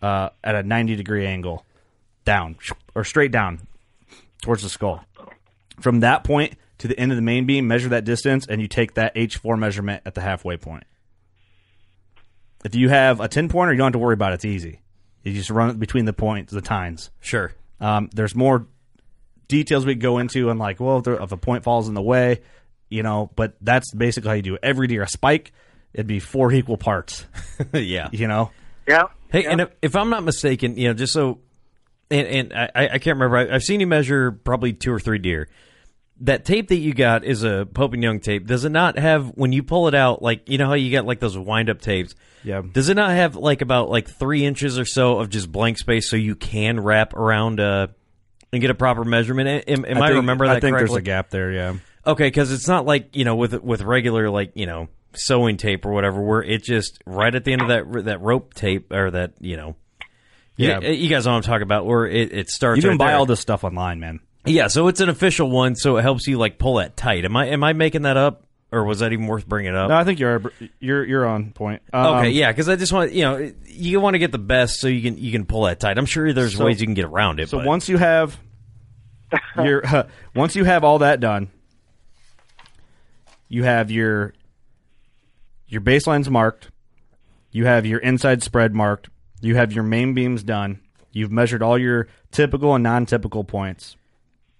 uh, 0.00 0.30
at 0.42 0.54
a 0.54 0.62
90 0.62 0.96
degree 0.96 1.26
angle 1.26 1.66
down 2.30 2.56
or 2.94 3.02
straight 3.02 3.32
down 3.32 3.66
towards 4.40 4.62
the 4.62 4.68
skull. 4.68 5.04
From 5.80 5.98
that 6.00 6.22
point 6.22 6.54
to 6.78 6.86
the 6.86 6.96
end 6.96 7.10
of 7.10 7.16
the 7.16 7.22
main 7.22 7.44
beam, 7.44 7.66
measure 7.66 7.88
that 7.88 8.04
distance, 8.04 8.46
and 8.46 8.60
you 8.60 8.68
take 8.68 8.94
that 8.94 9.16
H4 9.16 9.58
measurement 9.58 10.02
at 10.06 10.14
the 10.14 10.20
halfway 10.20 10.56
point. 10.56 10.84
If 12.64 12.76
you 12.76 12.88
have 12.88 13.18
a 13.18 13.26
10 13.26 13.48
pointer, 13.48 13.72
you 13.72 13.78
don't 13.78 13.86
have 13.86 13.92
to 13.94 13.98
worry 13.98 14.14
about 14.14 14.30
it. 14.30 14.36
It's 14.36 14.44
easy. 14.44 14.80
You 15.24 15.32
just 15.32 15.50
run 15.50 15.70
it 15.70 15.80
between 15.80 16.04
the 16.04 16.12
points, 16.12 16.52
the 16.52 16.60
tines. 16.60 17.10
Sure. 17.18 17.52
Um, 17.80 18.08
there's 18.14 18.36
more 18.36 18.68
details 19.48 19.84
we 19.84 19.94
could 19.94 20.02
go 20.02 20.18
into, 20.18 20.50
and 20.50 20.60
like, 20.60 20.78
well, 20.78 20.98
if, 20.98 21.04
there, 21.04 21.20
if 21.20 21.32
a 21.32 21.36
point 21.36 21.64
falls 21.64 21.88
in 21.88 21.94
the 21.94 22.02
way, 22.02 22.42
you 22.88 23.02
know, 23.02 23.28
but 23.34 23.56
that's 23.60 23.92
basically 23.92 24.28
how 24.28 24.34
you 24.34 24.42
do 24.42 24.54
it. 24.54 24.60
Every 24.62 24.86
deer, 24.86 25.02
a 25.02 25.08
spike, 25.08 25.52
it'd 25.92 26.06
be 26.06 26.20
four 26.20 26.52
equal 26.52 26.76
parts, 26.76 27.26
yeah. 27.72 28.08
you 28.12 28.28
know? 28.28 28.52
Yeah. 28.86 29.08
Hey, 29.32 29.46
and 29.46 29.62
if, 29.62 29.70
if 29.82 29.96
I'm 29.96 30.10
not 30.10 30.22
mistaken, 30.22 30.76
you 30.76 30.88
know, 30.88 30.94
just 30.94 31.12
so, 31.12 31.40
and, 32.10 32.26
and 32.26 32.52
I, 32.54 32.70
I 32.74 32.98
can't 32.98 33.18
remember, 33.18 33.36
I, 33.36 33.54
I've 33.54 33.62
seen 33.62 33.80
you 33.80 33.86
measure 33.86 34.32
probably 34.32 34.72
two 34.72 34.92
or 34.92 35.00
three 35.00 35.18
deer. 35.18 35.48
That 36.22 36.44
tape 36.44 36.68
that 36.68 36.76
you 36.76 36.92
got 36.92 37.24
is 37.24 37.44
a 37.44 37.66
Pope 37.72 37.94
and 37.94 38.02
Young 38.02 38.20
tape. 38.20 38.46
Does 38.46 38.66
it 38.66 38.70
not 38.70 38.98
have, 38.98 39.28
when 39.36 39.52
you 39.52 39.62
pull 39.62 39.88
it 39.88 39.94
out, 39.94 40.20
like, 40.20 40.50
you 40.50 40.58
know 40.58 40.66
how 40.66 40.74
you 40.74 40.92
got 40.92 41.06
like 41.06 41.18
those 41.18 41.38
wind 41.38 41.70
up 41.70 41.80
tapes? 41.80 42.14
Yeah. 42.44 42.60
Does 42.60 42.90
it 42.90 42.94
not 42.94 43.10
have 43.10 43.36
like 43.36 43.62
about 43.62 43.88
like 43.88 44.08
three 44.08 44.44
inches 44.44 44.78
or 44.78 44.84
so 44.84 45.18
of 45.18 45.30
just 45.30 45.50
blank 45.50 45.78
space 45.78 46.10
so 46.10 46.16
you 46.16 46.36
can 46.36 46.78
wrap 46.80 47.14
around 47.14 47.58
uh, 47.58 47.86
and 48.52 48.60
get 48.60 48.70
a 48.70 48.74
proper 48.74 49.04
measurement? 49.04 49.64
Am, 49.66 49.84
am 49.86 50.02
I, 50.02 50.08
think- 50.08 50.16
remember 50.16 50.46
that 50.46 50.56
I 50.56 50.60
think 50.60 50.74
correctly? 50.74 50.88
there's 50.94 50.98
a 50.98 51.02
gap 51.02 51.30
there, 51.30 51.52
yeah. 51.52 51.74
Okay, 52.06 52.26
because 52.26 52.50
it's 52.50 52.66
not 52.66 52.86
like 52.86 53.14
you 53.14 53.26
know 53.26 53.36
with 53.36 53.62
with 53.62 53.82
regular 53.82 54.30
like 54.30 54.52
you 54.54 54.64
know 54.64 54.88
sewing 55.14 55.58
tape 55.58 55.84
or 55.84 55.92
whatever, 55.92 56.18
where 56.20 56.42
it 56.42 56.62
just 56.64 57.02
right 57.04 57.34
at 57.34 57.44
the 57.44 57.52
end 57.52 57.60
of 57.60 57.68
that 57.68 58.04
that 58.06 58.22
rope 58.22 58.54
tape 58.54 58.90
or 58.90 59.10
that 59.10 59.34
you 59.38 59.56
know, 59.58 59.76
Yeah. 60.68 60.80
you, 60.80 60.92
you 60.92 61.08
guys 61.08 61.24
know 61.26 61.32
what 61.32 61.38
I'm 61.38 61.42
talking 61.42 61.62
about, 61.62 61.86
where 61.86 62.06
it, 62.06 62.32
it 62.32 62.50
starts. 62.50 62.76
You 62.78 62.82
can 62.82 62.90
right 62.90 62.98
buy 62.98 63.06
there. 63.08 63.16
all 63.16 63.26
this 63.26 63.40
stuff 63.40 63.64
online, 63.64 64.00
man. 64.00 64.20
Yeah, 64.46 64.68
so 64.68 64.88
it's 64.88 65.00
an 65.00 65.08
official 65.08 65.50
one, 65.50 65.76
so 65.76 65.96
it 65.98 66.02
helps 66.02 66.26
you 66.26 66.38
like 66.38 66.58
pull 66.58 66.76
that 66.76 66.96
tight. 66.96 67.24
Am 67.24 67.36
I 67.36 67.48
am 67.48 67.62
I 67.62 67.74
making 67.74 68.02
that 68.02 68.16
up, 68.16 68.44
or 68.72 68.84
was 68.84 69.00
that 69.00 69.12
even 69.12 69.26
worth 69.26 69.46
bringing 69.46 69.74
up? 69.76 69.90
No, 69.90 69.96
I 69.96 70.04
think 70.04 70.18
you're 70.18 70.40
you're 70.78 71.04
you're 71.04 71.26
on 71.26 71.52
point. 71.52 71.82
Um, 71.92 72.16
okay, 72.18 72.30
yeah, 72.30 72.50
because 72.50 72.68
I 72.68 72.76
just 72.76 72.92
want 72.92 73.12
you 73.12 73.22
know 73.22 73.52
you 73.66 74.00
want 74.00 74.14
to 74.14 74.18
get 74.18 74.32
the 74.32 74.38
best 74.38 74.80
so 74.80 74.88
you 74.88 75.02
can 75.02 75.18
you 75.18 75.30
can 75.30 75.44
pull 75.44 75.64
that 75.64 75.78
tight. 75.78 75.98
I'm 75.98 76.06
sure 76.06 76.32
there's 76.32 76.56
So- 76.56 76.64
ways 76.64 76.80
you 76.80 76.86
can 76.86 76.94
get 76.94 77.04
around 77.04 77.38
it. 77.38 77.50
So 77.50 77.58
but- 77.58 77.66
once 77.66 77.88
you 77.88 77.98
have 77.98 78.38
your 79.62 79.82
once 80.34 80.56
you 80.56 80.64
have 80.64 80.84
all 80.84 81.00
that 81.00 81.20
done, 81.20 81.50
you 83.48 83.64
have 83.64 83.90
your 83.90 84.32
your 85.68 85.80
baselines 85.80 86.28
marked, 86.28 86.70
you 87.52 87.66
have 87.66 87.86
your 87.86 87.98
inside 88.00 88.42
spread 88.42 88.74
marked, 88.74 89.08
you 89.40 89.56
have 89.56 89.72
your 89.72 89.84
main 89.84 90.14
beams 90.14 90.42
done, 90.42 90.80
you've 91.12 91.30
measured 91.32 91.62
all 91.62 91.78
your 91.78 92.08
typical 92.30 92.74
and 92.74 92.82
non-typical 92.82 93.44
points. 93.44 93.96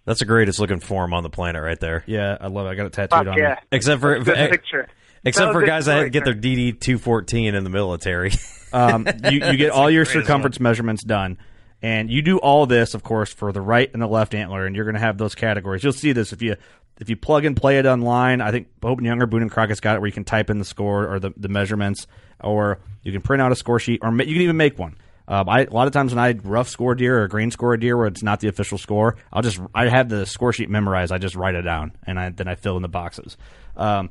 that's 0.05 0.19
the 0.21 0.25
greatest 0.25 0.59
looking 0.59 0.81
form 0.81 1.13
on 1.15 1.23
the 1.23 1.31
planet 1.31 1.63
right 1.63 1.79
there. 1.81 2.03
Yeah, 2.07 2.37
I 2.41 2.49
love 2.49 2.67
it. 2.67 2.71
I 2.71 2.75
got 2.75 2.87
it 2.87 2.93
tattooed 2.93 3.11
Fuck 3.11 3.27
on 3.29 3.39
yeah. 3.39 3.51
me. 3.51 3.57
Except 3.73 4.01
for 4.01 4.19
Good 4.19 4.51
picture. 4.51 4.89
except 5.25 5.53
for 5.53 5.63
guys 5.65 5.87
that 5.87 5.93
had 5.97 5.99
to 6.05 6.05
good 6.11 6.13
get 6.13 6.25
their 6.25 6.35
DD 6.35 6.81
two 6.81 6.99
fourteen 6.99 7.55
in 7.55 7.65
the 7.65 7.71
military. 7.71 8.33
Um, 8.73 9.05
you, 9.25 9.45
you 9.45 9.57
get 9.57 9.71
all 9.71 9.91
your 9.91 10.05
greatest 10.05 10.27
circumference 10.29 10.61
measurements 10.61 11.03
done. 11.03 11.39
And 11.83 12.09
you 12.09 12.23
do 12.23 12.39
all 12.39 12.67
this, 12.67 12.95
of 12.95 13.03
course, 13.03 13.33
for 13.33 13.51
the 13.51 13.61
right 13.61 13.91
and 13.93 14.01
the 14.01 14.07
left 14.07 14.33
antler, 14.33 14.65
and 14.65 14.77
you're 14.77 14.85
going 14.85 14.95
to 14.95 15.01
have 15.01 15.19
those 15.19 15.35
categories. 15.35 15.83
You'll 15.83 15.93
see 15.93 16.13
this 16.13 16.33
if 16.33 16.41
you 16.41 16.55
if 17.01 17.09
you 17.09 17.17
plug 17.17 17.45
and 17.45 17.57
play 17.57 17.79
it 17.79 17.87
online. 17.87 18.41
I 18.41 18.51
think 18.53 18.69
Pope 18.81 18.99
and 18.99 19.07
Younger, 19.07 19.27
Boone 19.27 19.43
and 19.43 19.51
Crockett's 19.51 19.81
got 19.81 19.97
it 19.97 20.01
where 20.01 20.07
you 20.07 20.13
can 20.13 20.25
type 20.25 20.51
in 20.51 20.59
the 20.59 20.65
score 20.65 21.13
or 21.13 21.19
the, 21.19 21.33
the 21.37 21.49
measurements, 21.49 22.07
or 22.41 22.79
you 23.03 23.11
can 23.11 23.23
print 23.23 23.43
out 23.43 23.51
a 23.51 23.57
score 23.57 23.81
sheet, 23.81 24.01
or 24.03 24.13
ma- 24.13 24.23
you 24.23 24.35
can 24.35 24.43
even 24.43 24.57
make 24.57 24.79
one. 24.79 24.97
Um, 25.27 25.49
I, 25.49 25.65
a 25.65 25.71
lot 25.71 25.87
of 25.87 25.93
times 25.93 26.15
when 26.15 26.23
I 26.23 26.33
rough 26.43 26.69
score 26.69 26.95
deer 26.95 27.23
or 27.23 27.29
green 27.29 27.51
score 27.51 27.73
a 27.73 27.81
deer 27.81 27.97
where 27.97 28.07
it's 28.07 28.23
not 28.23 28.41
the 28.41 28.49
official 28.49 28.79
score, 28.79 29.17
I'll 29.33 29.43
just 29.43 29.61
I 29.75 29.89
have 29.89 30.09
the 30.09 30.27
score 30.27 30.53
sheet 30.53 30.69
memorized. 30.69 31.13
I 31.13 31.19
just 31.19 31.37
write 31.37 31.55
it 31.55 31.63
down 31.63 31.93
and 32.05 32.19
I 32.19 32.31
then 32.31 32.49
I 32.49 32.57
fill 32.57 32.77
in 32.77 32.83
the 32.83 32.89
boxes. 32.89 33.37
Um, 33.77 34.11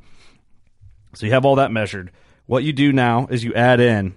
so 1.14 1.26
you 1.26 1.34
have 1.34 1.46
all 1.46 1.56
that 1.56 1.72
measured. 1.72 2.12
What 2.46 2.64
you 2.64 2.72
do 2.72 2.94
now 2.94 3.28
is 3.30 3.44
you 3.44 3.54
add 3.54 3.80
in 3.80 4.16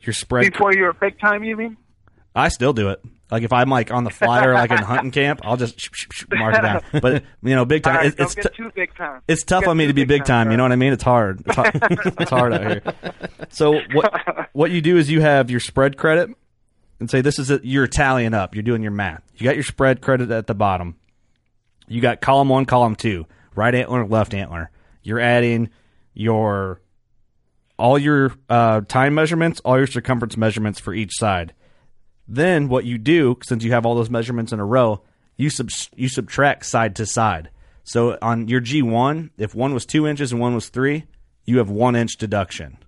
your 0.00 0.12
spread. 0.12 0.52
Before 0.52 0.74
you're 0.74 0.92
big 0.92 1.18
time, 1.18 1.44
you 1.44 1.56
mean? 1.56 1.76
I 2.34 2.48
still 2.48 2.72
do 2.72 2.90
it. 2.90 3.02
Like 3.32 3.44
if 3.44 3.52
I'm 3.52 3.70
like 3.70 3.90
on 3.90 4.04
the 4.04 4.10
flyer, 4.10 4.52
like 4.52 4.70
in 4.70 4.76
hunting 4.76 5.10
camp, 5.10 5.40
I'll 5.42 5.56
just 5.56 5.80
sh- 5.80 5.88
sh- 5.92 6.06
sh- 6.10 6.24
mark 6.30 6.54
it 6.54 6.60
down. 6.60 6.82
But 7.00 7.24
you 7.42 7.54
know, 7.54 7.64
big 7.64 7.82
time. 7.82 7.96
right, 7.96 8.06
It's 8.06 8.16
don't 8.16 8.26
it's, 8.26 8.34
get 8.34 8.42
t- 8.54 8.62
too 8.62 8.70
big 8.74 8.94
time. 8.94 9.22
it's 9.26 9.42
tough 9.42 9.66
on 9.66 9.74
me 9.78 9.86
to 9.86 9.94
be 9.94 10.04
big 10.04 10.26
time. 10.26 10.50
You 10.50 10.58
know 10.58 10.64
what 10.64 10.72
I 10.72 10.76
mean? 10.76 10.92
It's 10.92 11.02
hard. 11.02 11.42
It's 11.46 11.56
hard, 11.56 11.70
it's 12.20 12.30
hard 12.30 12.52
out 12.52 12.60
here. 12.60 12.82
So 13.48 13.80
what 13.94 14.50
what 14.52 14.70
you 14.70 14.82
do 14.82 14.98
is 14.98 15.10
you 15.10 15.22
have 15.22 15.50
your 15.50 15.60
spread 15.60 15.96
credit 15.96 16.28
and 17.00 17.10
say 17.10 17.22
this 17.22 17.38
is 17.38 17.50
a, 17.50 17.58
you're 17.64 17.86
tallying 17.86 18.34
up. 18.34 18.54
You're 18.54 18.62
doing 18.62 18.82
your 18.82 18.92
math. 18.92 19.22
You 19.36 19.44
got 19.44 19.54
your 19.56 19.64
spread 19.64 20.02
credit 20.02 20.30
at 20.30 20.46
the 20.46 20.54
bottom. 20.54 20.96
You 21.88 22.02
got 22.02 22.20
column 22.20 22.50
one, 22.50 22.66
column 22.66 22.94
two, 22.96 23.26
right 23.54 23.74
antler, 23.74 24.06
left 24.06 24.34
antler. 24.34 24.70
You're 25.02 25.20
adding 25.20 25.70
your 26.12 26.82
all 27.78 27.98
your 27.98 28.34
uh, 28.50 28.82
tine 28.86 29.14
measurements, 29.14 29.58
all 29.64 29.78
your 29.78 29.86
circumference 29.86 30.36
measurements 30.36 30.78
for 30.78 30.92
each 30.92 31.16
side. 31.18 31.54
Then 32.32 32.68
what 32.68 32.86
you 32.86 32.96
do, 32.96 33.36
since 33.44 33.62
you 33.62 33.72
have 33.72 33.84
all 33.84 33.94
those 33.94 34.08
measurements 34.08 34.52
in 34.52 34.58
a 34.60 34.64
row, 34.64 35.02
you 35.36 35.50
sub- 35.50 35.68
you 35.94 36.08
subtract 36.08 36.64
side 36.64 36.96
to 36.96 37.04
side. 37.04 37.50
So 37.84 38.16
on 38.22 38.48
your 38.48 38.60
G1, 38.62 39.30
if 39.36 39.54
one 39.54 39.74
was 39.74 39.84
two 39.84 40.06
inches 40.06 40.32
and 40.32 40.40
one 40.40 40.54
was 40.54 40.68
three, 40.70 41.04
you 41.44 41.58
have 41.58 41.68
one 41.68 41.94
inch 41.94 42.16
deduction. 42.16 42.78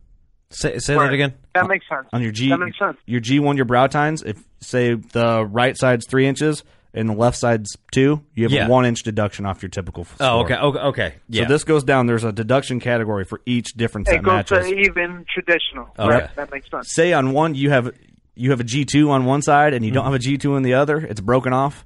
Say, 0.49 0.79
say 0.79 0.95
Right. 0.97 1.07
that 1.09 1.13
again. 1.15 1.35
That 1.55 1.67
makes 1.67 1.87
sense. 1.89 2.07
On 2.13 2.23
your 2.23 2.33
G, 2.33 2.49
That 2.49 2.59
makes 2.59 2.79
sense. 2.79 2.97
your 3.07 3.21
G1, 3.21 3.57
your 3.57 3.65
brow 3.67 3.87
tines, 3.87 4.23
if 4.23 4.43
say 4.61 4.95
the 4.95 5.45
right 5.45 5.77
side's 5.77 6.07
three 6.07 6.27
inches 6.27 6.63
and 6.95 7.09
the 7.09 7.13
left 7.15 7.37
side's 7.37 7.77
two, 7.93 8.23
you 8.35 8.45
have 8.45 8.53
Yeah. 8.53 8.67
a 8.67 8.71
one 8.71 8.87
inch 8.87 9.03
deduction 9.03 9.45
off 9.47 9.63
your 9.63 9.69
typical. 9.69 10.07
Oh, 10.13 10.15
score. 10.15 10.27
Oh, 10.27 10.41
okay, 10.41 10.55
okay, 10.57 10.79
okay. 10.79 11.15
Yeah. 11.29 11.43
So 11.43 11.49
this 11.49 11.65
goes 11.65 11.85
down. 11.85 12.07
There's 12.07 12.25
a 12.25 12.33
deduction 12.33 12.79
category 12.81 13.25
for 13.25 13.41
each 13.45 13.75
difference 13.75 14.09
It 14.09 14.13
that 14.13 14.23
goes 14.23 14.33
matches. 14.51 14.69
to 14.71 14.75
even 14.79 15.27
traditional. 15.29 15.89
Okay. 15.99 16.09
Right. 16.09 16.37
That 16.37 16.51
makes 16.53 16.71
sense. 16.71 16.95
Say 16.95 17.13
on 17.13 17.33
one 17.33 17.55
you 17.57 17.71
have 17.71 17.91
you 18.35 18.51
have 18.51 18.61
a 18.61 18.65
G 18.65 18.85
two 18.85 19.11
on 19.11 19.25
one 19.25 19.43
side 19.43 19.75
and 19.75 19.85
you 19.85 19.91
don't 19.91 20.05
have 20.05 20.15
a 20.15 20.19
G 20.19 20.39
two 20.39 20.55
on 20.55 20.63
the 20.63 20.75
other. 20.75 20.99
It's 20.99 21.21
broken 21.21 21.53
off. 21.53 21.85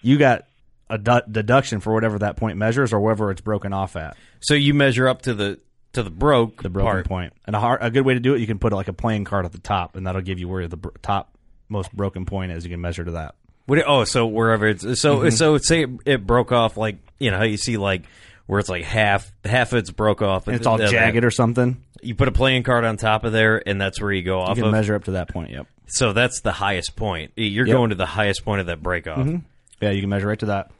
You 0.00 0.18
got 0.18 0.46
a 0.90 0.98
du- 0.98 1.24
deduction 1.30 1.80
for 1.80 1.92
whatever 1.94 2.18
that 2.20 2.36
point 2.36 2.58
measures 2.58 2.92
or 2.92 3.00
wherever 3.00 3.30
it's 3.30 3.40
broken 3.40 3.72
off 3.72 3.96
at. 3.96 4.16
so 4.40 4.54
you 4.54 4.74
measure 4.74 5.08
up 5.08 5.22
to 5.22 5.34
the 5.34 5.60
to 5.92 6.02
the 6.02 6.10
broke 6.10 6.62
The 6.62 6.70
broken 6.70 6.90
part. 6.92 7.06
point. 7.08 7.32
And 7.46 7.54
a, 7.54 7.60
hard, 7.60 7.80
a 7.82 7.90
good 7.90 8.06
way 8.06 8.14
to 8.14 8.20
do 8.20 8.34
it, 8.34 8.40
you 8.40 8.46
can 8.46 8.58
put 8.58 8.72
like 8.72 8.88
a 8.88 8.92
playing 8.94 9.24
card 9.24 9.44
at 9.44 9.52
the 9.52 9.58
top, 9.58 9.94
and 9.94 10.06
that'll 10.06 10.22
give 10.22 10.38
you 10.38 10.48
where 10.48 10.66
the 10.66 10.78
br- 10.78 10.88
top 11.02 11.36
most 11.68 11.94
broken 11.94 12.24
point 12.24 12.50
is. 12.52 12.64
You 12.64 12.70
can 12.70 12.80
measure 12.80 13.04
to 13.04 13.10
that. 13.12 13.34
Would 13.68 13.78
it, 13.80 13.84
oh, 13.86 14.04
so 14.04 14.26
wherever 14.26 14.66
it's 14.66 14.82
so 15.00 15.18
Mhm. 15.20 15.32
so 15.36 15.58
say 15.58 15.82
it, 15.84 15.90
it 16.06 16.26
broke 16.26 16.50
off 16.50 16.76
like 16.76 16.96
you 17.20 17.30
know 17.30 17.36
how 17.38 17.44
you 17.44 17.56
see 17.58 17.76
like 17.76 18.02
where 18.46 18.58
it's 18.58 18.68
like 18.68 18.84
half 18.84 19.30
half 19.44 19.72
of 19.72 19.78
it's 19.78 19.90
broke 19.90 20.20
off 20.20 20.48
And 20.48 20.56
it's 20.56 20.66
all 20.66 20.78
jagged 20.78 21.24
or 21.24 21.30
something. 21.30 21.82
You 22.02 22.14
put 22.14 22.28
a 22.28 22.32
playing 22.32 22.64
card 22.64 22.84
on 22.84 22.96
top 22.96 23.24
of 23.24 23.32
there, 23.32 23.62
and 23.66 23.80
that's 23.80 24.00
where 24.00 24.12
you 24.12 24.22
go 24.22 24.38
You 24.38 24.44
off 24.44 24.56
can 24.56 24.64
of. 24.66 24.72
measure 24.72 24.94
up 24.94 25.04
to 25.04 25.12
that 25.12 25.28
point. 25.28 25.50
Yep. 25.50 25.66
So 25.86 26.12
that's 26.12 26.40
the 26.40 26.52
highest 26.52 26.96
point. 26.96 27.32
You're 27.36 27.66
Yep. 27.66 27.76
going 27.76 27.90
to 27.90 27.96
the 27.96 28.06
highest 28.06 28.44
point 28.44 28.60
of 28.60 28.66
that 28.66 28.82
break 28.82 29.06
off. 29.06 29.18
Mhm. 29.26 29.42
Yeah, 29.80 29.90
you 29.90 30.00
can 30.00 30.10
measure 30.10 30.28
right 30.28 30.38
to 30.40 30.46
that. 30.46 30.70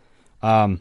Um, 0.42 0.80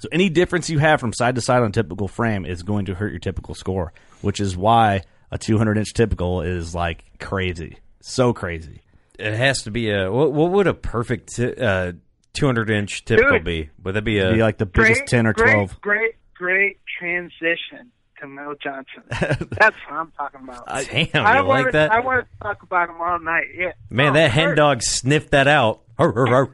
so 0.00 0.08
any 0.12 0.28
difference 0.28 0.70
you 0.70 0.78
have 0.78 1.00
from 1.00 1.12
side 1.12 1.34
to 1.34 1.40
side 1.40 1.62
on 1.62 1.72
typical 1.72 2.08
frame 2.08 2.44
is 2.46 2.62
going 2.62 2.86
to 2.86 2.94
hurt 2.94 3.10
your 3.10 3.18
typical 3.18 3.54
score, 3.54 3.92
which 4.22 4.40
is 4.40 4.56
why 4.56 5.02
a 5.30 5.38
200 5.38 5.76
inch 5.76 5.92
typical 5.92 6.40
is 6.42 6.74
like 6.74 7.04
crazy, 7.18 7.78
so 8.00 8.32
crazy. 8.32 8.80
It 9.18 9.34
has 9.34 9.62
to 9.64 9.70
be 9.70 9.90
a 9.90 10.10
what, 10.10 10.32
what 10.32 10.52
would 10.52 10.66
a 10.68 10.74
perfect 10.74 11.34
ti- 11.36 11.54
uh, 11.56 11.92
200 12.34 12.70
inch 12.70 13.04
typical 13.04 13.32
Dude. 13.38 13.44
be? 13.44 13.70
Would 13.82 13.94
that 13.94 14.02
be 14.04 14.20
a 14.20 14.32
be 14.32 14.42
like 14.42 14.58
the 14.58 14.66
biggest 14.66 15.00
Great, 15.00 15.08
10 15.08 15.26
or 15.26 15.32
12. 15.32 15.80
Great, 15.80 16.14
great 16.34 16.78
transition 16.98 17.78
to 17.78 17.97
Mel 18.26 18.54
Johnson. 18.62 19.02
That's 19.10 19.76
what 19.88 19.92
I'm 19.92 20.12
talking 20.16 20.40
about. 20.42 20.64
Uh, 20.66 20.82
damn, 20.82 21.26
I 21.26 21.38
you 21.40 21.46
like 21.46 21.72
that? 21.72 21.92
I 21.92 22.00
want 22.00 22.26
to 22.26 22.38
talk 22.42 22.62
about 22.62 22.88
him 22.88 23.00
all 23.00 23.18
night. 23.20 23.44
Yeah. 23.54 23.72
man? 23.90 24.10
Oh, 24.10 24.12
that 24.14 24.30
hen 24.30 24.54
dog 24.56 24.82
sniffed 24.82 25.30
that 25.30 25.46
out. 25.46 25.82
Kurt 25.98 26.50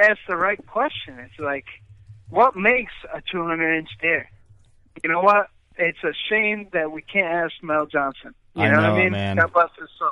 asked 0.00 0.20
the 0.28 0.36
right 0.36 0.64
question. 0.66 1.18
It's 1.18 1.38
like, 1.38 1.66
what 2.28 2.56
makes 2.56 2.92
a 3.12 3.22
200 3.32 3.78
inch 3.78 3.88
deer? 4.00 4.28
You 5.02 5.10
know 5.10 5.20
what? 5.20 5.48
It's 5.76 5.98
a 6.04 6.12
shame 6.28 6.68
that 6.72 6.92
we 6.92 7.02
can't 7.02 7.26
ask 7.26 7.52
Mel 7.62 7.86
Johnson. 7.86 8.34
You 8.54 8.64
I 8.64 8.70
know, 8.70 8.76
what 8.76 8.90
I 8.90 9.02
mean? 9.02 9.12
man. 9.12 9.36
God 9.36 9.52
bless 9.52 9.70
his 9.78 9.88
soul. 9.98 10.10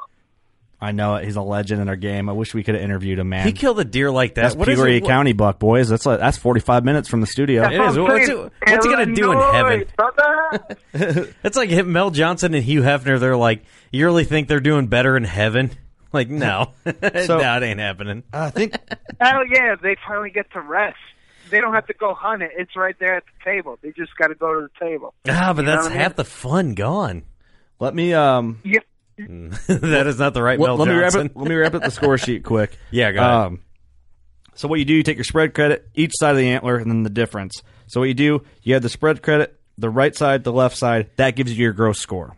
I 0.83 0.93
know 0.93 1.17
it. 1.17 1.25
He's 1.27 1.37
a 1.37 1.43
legend 1.43 1.83
in 1.83 1.89
our 1.91 1.97
game. 1.97 2.29
I 2.31 2.33
wish 2.33 2.55
we 2.55 2.63
could 2.63 2.75
have 2.75 2.83
interviewed 2.83 3.19
him, 3.19 3.29
man. 3.29 3.47
He 3.47 3.53
killed 3.53 3.79
a 3.81 3.85
deer 3.85 4.11
like 4.11 4.35
that. 4.37 4.43
that's 4.43 4.55
What 4.57 4.69
is 4.69 4.77
Peoria 4.77 4.97
it? 4.99 5.05
County 5.05 5.35
buck, 5.35 5.59
boys. 5.59 5.89
That's 5.91 6.07
like, 6.07 6.21
that's 6.21 6.39
45 6.39 6.85
minutes 6.85 7.09
from 7.09 7.21
the 7.21 7.27
studio. 7.27 7.65
It 7.65 7.73
is. 7.75 7.99
What's 7.99 8.29
it- 8.29 8.39
what's 8.39 8.87
he 8.87 8.91
gonna 8.93 9.15
do 9.15 9.33
in 9.33 9.39
heaven? 9.39 9.85
It's 11.45 11.57
like 11.57 11.71
him, 11.71 11.93
Mel 11.93 12.11
Johnson 12.11 12.55
and 12.55 12.65
Hugh 12.65 12.83
Hefner. 12.83 13.21
They're 13.21 13.37
like, 13.37 13.63
you 13.93 14.05
really 14.07 14.25
think 14.25 14.49
they're 14.49 14.61
doing 14.61 14.87
better 14.87 15.17
in 15.17 15.25
heaven? 15.25 15.71
Like, 16.13 16.29
no, 16.29 16.73
So- 16.85 17.39
no, 17.39 17.57
it 17.59 17.63
ain't 17.63 17.79
happening. 17.79 18.25
I 18.33 18.51
think 18.51 18.75
Hell 19.21 19.47
yeah, 19.47 19.77
they 19.81 19.95
finally 20.09 20.31
get 20.31 20.51
to 20.55 20.61
rest. 20.61 20.97
They 21.51 21.61
don't 21.61 21.73
have 21.73 21.87
to 21.87 21.95
go 21.95 22.15
hunt 22.15 22.43
it. 22.43 22.51
It's 22.59 22.75
right 22.75 22.97
there 22.99 23.15
at 23.15 23.23
the 23.27 23.45
table. 23.49 23.79
They 23.81 23.93
just 23.93 24.17
got 24.17 24.27
to 24.27 24.35
go 24.35 24.53
to 24.61 24.67
the 24.67 24.85
table. 24.85 25.15
Ah, 25.29 25.53
but 25.55 25.63
You 25.63 25.67
that's 25.67 25.87
I 25.87 25.91
mean? 25.91 25.99
half 25.99 26.17
the 26.17 26.25
fun 26.25 26.75
gone. 26.75 27.23
Let 27.79 27.95
me 27.95 28.13
um 28.13 28.59
Yep. 28.65 28.83
that 29.67 30.07
is 30.07 30.19
not 30.19 30.35
the 30.35 30.43
right 30.43 30.59
let, 30.59 30.67
Mel 30.67 30.77
let 30.77 30.89
me 30.89 30.95
wrap 30.95 31.15
it. 31.15 31.37
Let 31.37 31.49
me 31.49 31.55
wrap 31.55 31.75
up 31.75 31.83
the 31.83 31.91
score 31.91 32.19
sheet 32.19 32.45
quick. 32.45 32.77
Yeah, 32.91 33.13
go 33.13 33.21
ahead. 33.21 33.31
Um, 33.31 33.63
so 34.55 34.69
what 34.69 34.79
you 34.79 34.85
do, 34.85 34.95
you 34.95 35.03
take 35.03 35.17
your 35.17 35.25
spread 35.25 35.55
credit, 35.55 35.89
each 35.95 36.13
side 36.15 36.33
of 36.33 36.37
the 36.37 36.49
antler, 36.49 36.77
and 36.77 36.91
then 36.91 37.03
the 37.03 37.11
difference. 37.11 37.63
So 37.87 38.01
what 38.01 38.09
you 38.09 38.15
do, 38.15 38.43
you 38.63 38.75
have 38.75 38.83
the 38.83 38.89
spread 38.89 39.23
credit, 39.23 39.59
the 39.79 39.91
right 39.91 40.15
side, 40.15 40.45
the 40.45 40.53
left 40.53 40.77
side. 40.77 41.11
That 41.17 41.37
gives 41.37 41.57
you 41.57 41.63
your 41.65 41.73
gross 41.73 41.99
score. 41.99 42.37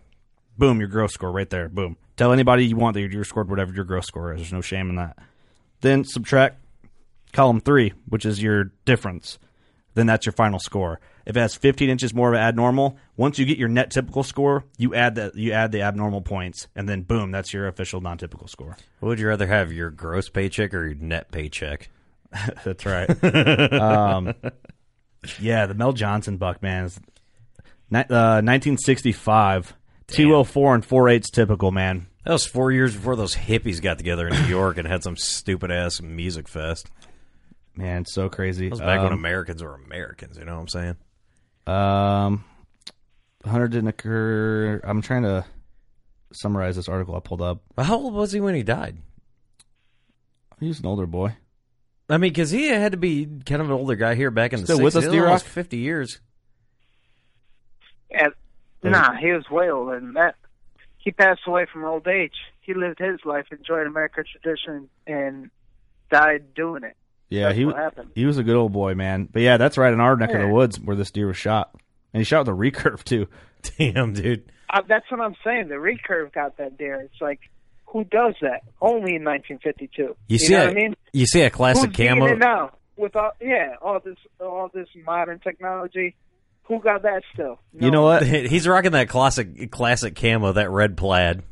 Boom, 0.59 0.79
your 0.79 0.89
gross 0.89 1.13
score 1.13 1.33
right 1.33 1.49
there. 1.49 1.69
Boom. 1.69 1.97
Tell 2.17 2.33
anybody 2.33 2.67
you 2.67 2.77
want 2.77 2.95
that 2.95 3.01
you 3.01 3.25
scored 3.25 3.49
whatever 3.49 3.73
your 3.73 3.85
gross 3.85 4.07
score 4.07 4.33
is. 4.33 4.41
There's 4.41 4.53
no 4.53 4.61
shame 4.61 4.91
in 4.91 4.97
that. 4.97 5.19
Then 5.81 6.05
subtract 6.05 6.65
column 7.33 7.61
three, 7.61 7.93
which 8.09 8.25
is 8.25 8.43
your 8.43 8.65
difference. 8.85 9.39
Then 9.95 10.07
that's 10.07 10.25
your 10.27 10.33
final 10.33 10.59
score. 10.59 11.01
If 11.27 11.37
it 11.37 11.41
has 11.41 11.55
15 11.55 11.91
inches 11.91 12.15
more 12.15 12.33
of 12.33 12.39
abnormal, 12.39 12.97
once 13.17 13.39
you 13.39 13.45
get 13.45 13.59
your 13.59 13.69
net 13.69 13.91
typical 13.91 14.23
score, 14.23 14.65
you 14.79 14.95
add 14.95 15.15
that 15.17 15.35
you 15.35 15.53
add 15.53 15.73
the 15.73 15.83
abnormal 15.83 16.23
points, 16.23 16.67
and 16.75 16.89
then 16.89 17.03
boom, 17.03 17.31
that's 17.31 17.53
your 17.53 17.69
official 17.69 18.01
non-typical 18.01 18.49
score. 18.49 18.77
What 19.01 19.11
would 19.11 19.21
you 19.21 19.29
rather 19.29 19.47
have, 19.47 19.73
your 19.73 19.91
gross 19.91 20.29
paycheck 20.29 20.75
or 20.75 20.87
your 20.87 20.95
net 20.95 21.31
paycheck? 21.31 21.91
That's 22.65 22.87
right. 22.87 23.11
um, 23.75 24.35
yeah, 25.39 25.67
the 25.67 25.75
Mel 25.75 25.93
Johnson 25.93 26.39
buck 26.39 26.63
man 26.63 26.87
is 26.87 26.99
uh, 27.93 28.41
1965, 28.41 29.75
204 30.07 30.75
and 30.75 30.85
4 30.85 31.09
eighths 31.11 31.31
typical 31.31 31.71
man. 31.71 32.07
That 32.25 32.33
was 32.33 32.47
four 32.47 32.71
years 32.71 32.95
before 32.95 33.17
those 33.17 33.35
hippies 33.35 33.83
got 33.83 33.99
together 33.99 34.29
in 34.29 34.41
New 34.43 34.49
York 34.49 34.79
and 34.79 34.87
had 34.87 35.03
some 35.03 35.17
stupid 35.17 35.73
ass 35.73 36.01
music 36.01 36.47
fest. 36.47 36.89
Man, 37.77 38.05
so 38.05 38.29
crazy. 38.29 38.67
That 38.67 38.71
was 38.73 38.81
back 38.81 38.99
when 39.03 39.13
Um, 39.13 39.19
Americans 39.19 39.63
were 39.63 39.75
Americans. 39.75 40.37
You 40.37 40.45
know 40.45 40.55
what 40.55 40.61
I'm 40.61 40.69
saying? 40.69 40.97
Um, 41.67 42.45
Hunter 43.45 43.69
didn't 43.69 43.89
occur. 43.89 44.81
I'm 44.85 45.01
trying 45.03 45.23
to 45.23 45.45
summarize 46.33 46.77
this 46.77 46.89
article 46.89 47.15
I 47.17 47.21
pulled 47.21 47.43
up. 47.43 47.61
How 47.79 47.97
old 47.97 48.15
was 48.15 48.33
he 48.33 48.41
when 48.41 48.55
he 48.55 48.63
died? 48.63 48.99
He 50.61 50.69
was 50.69 50.81
an 50.81 50.87
older 50.87 51.07
boy. 51.07 51.37
I 52.11 52.19
mean, 52.19 52.31
because 52.33 52.51
he 52.51 52.67
had 52.69 52.93
to 52.93 52.99
be 52.99 53.27
kind 53.47 53.63
of 53.63 53.69
an 53.69 53.73
older 53.75 53.95
guy 53.97 54.15
here 54.15 54.31
back 54.31 54.53
in 54.53 54.65
Still 54.65 54.79
the 54.79 54.85
with 54.85 54.95
60s. 54.95 54.99
us, 55.07 55.11
D-Rock? 55.11 55.27
almost 55.27 55.47
50 55.47 55.77
years. 55.79 56.21
Yeah, 58.11 58.29
nah, 58.83 59.15
he 59.17 59.33
was 59.33 59.49
way 59.51 59.71
older 59.71 59.99
than 59.99 60.13
that. 60.15 60.35
He 60.99 61.11
passed 61.11 61.41
away 61.47 61.67
from 61.73 61.85
old 61.85 62.07
age. 62.07 62.35
He 62.61 62.75
lived 62.75 62.99
his 62.99 63.21
life, 63.25 63.47
enjoyed 63.51 63.87
American 63.87 64.25
tradition, 64.31 64.89
and 65.07 65.51
died 66.11 66.55
doing 66.55 66.85
it. 66.85 66.97
Yeah, 67.33 67.47
That's 67.47 67.59
he 67.59 67.65
what 67.65 67.77
happened. 67.77 68.11
he 68.15 68.27
was 68.27 68.39
a 68.39 68.43
good 68.43 68.57
old 68.57 68.73
boy, 68.73 68.95
man. 68.95 69.29
But 69.33 69.43
yeah, 69.43 69.57
that's 69.57 69.79
right 69.79 69.93
in 69.93 70.01
our 70.01 70.17
neck 70.17 70.33
of 70.35 70.41
the 70.41 70.49
woods 70.49 70.79
where 70.81 70.97
this 70.97 71.11
deer 71.11 71.27
was 71.27 71.37
shot, 71.37 71.71
and 72.13 72.21
he 72.21 72.25
shot 72.25 72.47
with 72.47 72.55
a 72.55 72.59
recurve 72.59 73.03
too. 73.05 73.27
Damn, 73.79 74.13
dude. 74.13 74.51
Uh, 74.69 74.83
that's 74.89 75.11
what 75.11 75.21
I'm 75.21 75.37
saying. 75.45 75.69
The 75.69 75.75
recurve 75.77 76.33
got 76.33 76.57
that 76.59 76.79
deer. 76.79 77.01
It's 77.01 77.21
like, 77.21 77.41
who 77.87 78.05
does 78.05 78.35
that? 78.41 78.63
Only 78.81 79.17
in 79.17 79.25
1952. 79.25 80.17
You 80.29 80.39
see 80.39 80.53
know 80.53 80.63
a- 80.63 80.67
what 80.67 80.71
I 80.71 80.75
mean? 80.75 80.95
you 81.13 81.27
see 81.27 81.43
a 81.43 81.51
classic 81.51 81.89
Who's 81.91 81.97
doing 81.97 82.09
camo- 82.21 82.27
it 82.33 82.39
now 82.39 82.73
with 82.97 83.15
all 83.17 83.33
yeah 83.41 83.75
all 83.81 84.01
this 84.01 84.17
all 84.41 84.71
this 84.73 84.89
modern 85.07 85.39
technology. 85.41 86.17
Who 86.65 86.79
got 86.81 87.03
that 87.03 87.23
still? 87.35 87.61
You 87.79 87.91
know 87.91 88.03
what? 88.03 88.25
He's 88.27 88.67
rocking 88.69 88.93
that 88.93 89.09
classic 89.09 89.71
classic 89.71 90.15
camo, 90.17 90.53
that 90.53 90.71
red 90.71 90.97
plaid. 90.97 91.43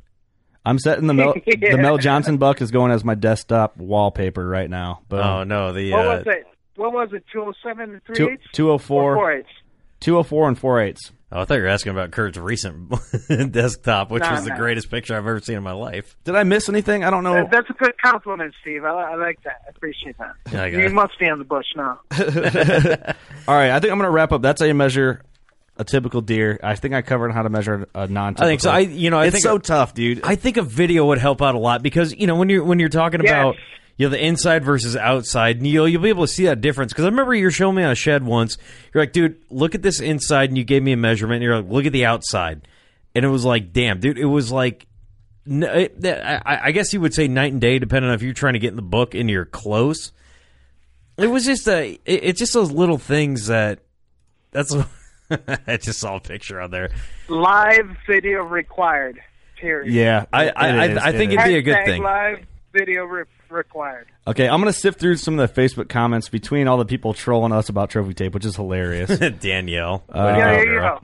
I'm 0.64 0.78
setting 0.78 1.06
the 1.06 1.14
Mel 1.14 1.34
Yeah. 1.46 1.56
the 1.72 1.78
Mel 1.78 1.98
Johnson 1.98 2.36
buck 2.36 2.60
is 2.60 2.70
going 2.70 2.92
as 2.92 3.04
my 3.04 3.14
desktop 3.14 3.76
wallpaper 3.76 4.46
right 4.46 4.68
now. 4.68 5.00
Boom. 5.08 5.20
Oh 5.20 5.44
no, 5.44 5.72
the 5.72 5.92
What 5.92 6.04
uh, 6.06 6.08
was 6.18 6.26
it? 6.26 6.46
What 6.76 6.92
was 6.92 7.08
it? 7.12 7.24
207 7.32 7.90
and 7.94 8.04
3 8.04 8.16
Two- 8.16 8.28
eighths? 8.30 8.44
204. 8.52 9.02
Or 9.02 9.14
4 9.16 9.32
eighths? 9.32 9.48
204 10.00 10.48
and 10.48 10.58
4 10.58 10.80
eighths. 10.80 11.12
Oh, 11.32 11.42
I 11.42 11.44
thought 11.44 11.54
you 11.54 11.62
were 11.62 11.68
asking 11.68 11.92
about 11.92 12.10
Kurt's 12.10 12.36
recent 12.38 12.92
desktop, 13.52 14.10
which 14.10 14.22
Nah, 14.22 14.32
was 14.32 14.44
the 14.44 14.50
greatest 14.56 14.90
picture 14.90 15.14
I've 15.14 15.18
ever 15.26 15.38
seen 15.40 15.56
in 15.56 15.62
my 15.62 15.70
life. 15.72 16.16
Did 16.24 16.34
I 16.34 16.42
miss 16.42 16.68
anything? 16.68 17.04
I 17.04 17.10
don't 17.10 17.22
know. 17.22 17.34
That- 17.34 17.50
That's 17.52 17.70
a 17.70 17.74
good 17.74 17.96
compliment, 18.02 18.52
Steve. 18.62 18.84
I, 18.84 18.88
I 18.88 19.14
like 19.14 19.40
that. 19.44 19.60
I 19.66 19.70
appreciate 19.70 20.16
that. 20.18 20.32
Yeah, 20.52 20.62
I 20.64 20.66
you 20.66 20.80
it. 20.86 20.92
must 20.92 21.18
be 21.20 21.28
on 21.28 21.38
the 21.38 21.44
bush 21.44 21.66
now. 21.76 22.00
All 23.48 23.54
right, 23.56 23.70
I 23.70 23.78
think 23.80 23.92
I'm 23.92 23.98
going 23.98 24.08
to 24.08 24.10
wrap 24.10 24.32
up. 24.32 24.42
That's 24.42 24.60
how 24.60 24.66
you 24.66 24.74
measure 24.74 25.22
a 25.76 25.84
typical 25.84 26.20
deer. 26.20 26.58
I 26.62 26.74
think 26.76 26.94
I 26.94 27.02
covered 27.02 27.32
how 27.32 27.42
to 27.42 27.48
measure 27.48 27.88
a 27.94 28.06
non-typical. 28.06 28.44
I 28.46 28.50
think 28.50 28.60
so. 28.60 28.70
I 28.70 28.78
you 28.80 29.10
know 29.10 29.18
I 29.18 29.26
it's 29.26 29.34
think 29.34 29.42
so 29.44 29.58
tough, 29.58 29.94
dude. 29.94 30.20
I 30.24 30.34
think 30.36 30.56
a 30.56 30.62
video 30.62 31.06
would 31.06 31.18
help 31.18 31.40
out 31.40 31.54
a 31.54 31.58
lot 31.58 31.82
because 31.82 32.14
you 32.14 32.26
know 32.26 32.36
when 32.36 32.48
you're 32.48 32.64
when 32.64 32.78
you're 32.78 32.88
talking 32.90 33.20
Yes. 33.22 33.30
about 33.30 33.56
you 33.96 34.06
know 34.06 34.10
the 34.10 34.24
inside 34.24 34.64
versus 34.64 34.96
outside, 34.96 35.56
and 35.58 35.66
you'll 35.66 35.88
you'll 35.88 36.02
be 36.02 36.08
able 36.10 36.26
to 36.26 36.32
see 36.32 36.44
that 36.44 36.60
difference. 36.60 36.92
Because 36.92 37.04
I 37.06 37.08
remember 37.08 37.34
you 37.34 37.44
were 37.44 37.50
showing 37.50 37.76
me 37.76 37.82
on 37.82 37.90
a 37.90 37.94
shed 37.94 38.22
once. 38.24 38.56
You're 38.92 39.02
like, 39.02 39.12
dude, 39.12 39.40
look 39.50 39.74
at 39.74 39.82
this 39.82 40.00
inside, 40.00 40.50
and 40.50 40.58
you 40.58 40.64
gave 40.64 40.82
me 40.82 40.92
a 40.92 40.96
measurement. 40.96 41.36
And 41.36 41.44
you're 41.44 41.56
like, 41.60 41.70
look 41.70 41.86
at 41.86 41.92
the 41.92 42.04
outside, 42.06 42.66
and 43.14 43.24
it 43.24 43.28
was 43.28 43.44
like, 43.44 43.72
damn, 43.72 44.00
dude, 44.00 44.18
it 44.18 44.24
was 44.26 44.50
like. 44.52 44.86
n- 45.46 45.62
it- 45.62 46.04
I 46.04 46.60
I 46.64 46.70
guess 46.72 46.92
you 46.92 47.00
would 47.00 47.14
say 47.14 47.26
night 47.28 47.52
and 47.52 47.60
day, 47.60 47.78
depending 47.78 48.08
on 48.10 48.14
if 48.14 48.22
you're 48.22 48.32
trying 48.34 48.52
to 48.54 48.58
get 48.58 48.68
in 48.70 48.76
the 48.76 48.82
book 48.82 49.14
and 49.14 49.28
you're 49.30 49.44
close. 49.46 50.12
It 51.18 51.26
was 51.26 51.44
just 51.44 51.66
a. 51.68 51.92
It, 51.92 52.00
it's 52.06 52.38
just 52.38 52.52
those 52.54 52.70
little 52.70 52.98
things 52.98 53.46
that. 53.46 53.80
That's. 54.50 54.74
I 55.66 55.76
just 55.76 56.00
saw 56.00 56.16
a 56.16 56.20
picture 56.20 56.60
on 56.60 56.70
there. 56.70 56.90
Live 57.28 57.96
video 58.06 58.42
required 58.42 59.20
Period. 59.56 59.92
Yeah, 59.92 60.24
I- 60.32 60.46
it 60.46 60.52
I- 60.56 60.86
is, 60.86 60.98
I 60.98 61.12
think 61.12 61.32
is. 61.32 61.38
it'd 61.38 61.46
be 61.48 61.56
a 61.56 61.62
good 61.62 61.84
thing. 61.84 62.02
Live 62.02 62.46
video 62.72 63.04
re- 63.04 63.24
required. 63.50 64.06
Okay, 64.26 64.48
I'm 64.48 64.58
gonna 64.60 64.72
sift 64.72 64.98
through 64.98 65.16
some 65.16 65.38
of 65.38 65.54
the 65.54 65.60
Facebook 65.60 65.90
comments 65.90 66.30
between 66.30 66.66
all 66.66 66.78
the 66.78 66.86
people 66.86 67.12
trolling 67.12 67.52
us 67.52 67.68
about 67.68 67.90
trophy 67.90 68.14
tape, 68.14 68.32
which 68.32 68.46
is 68.46 68.56
hilarious. 68.56 69.18
Danielle. 69.40 70.02
Uh, 70.08 70.22
Way 70.24 70.32
to 70.32 70.38
yeah, 70.38 70.64
go, 70.64 70.72
yeah, 70.72 70.80
yeah. 70.80 70.98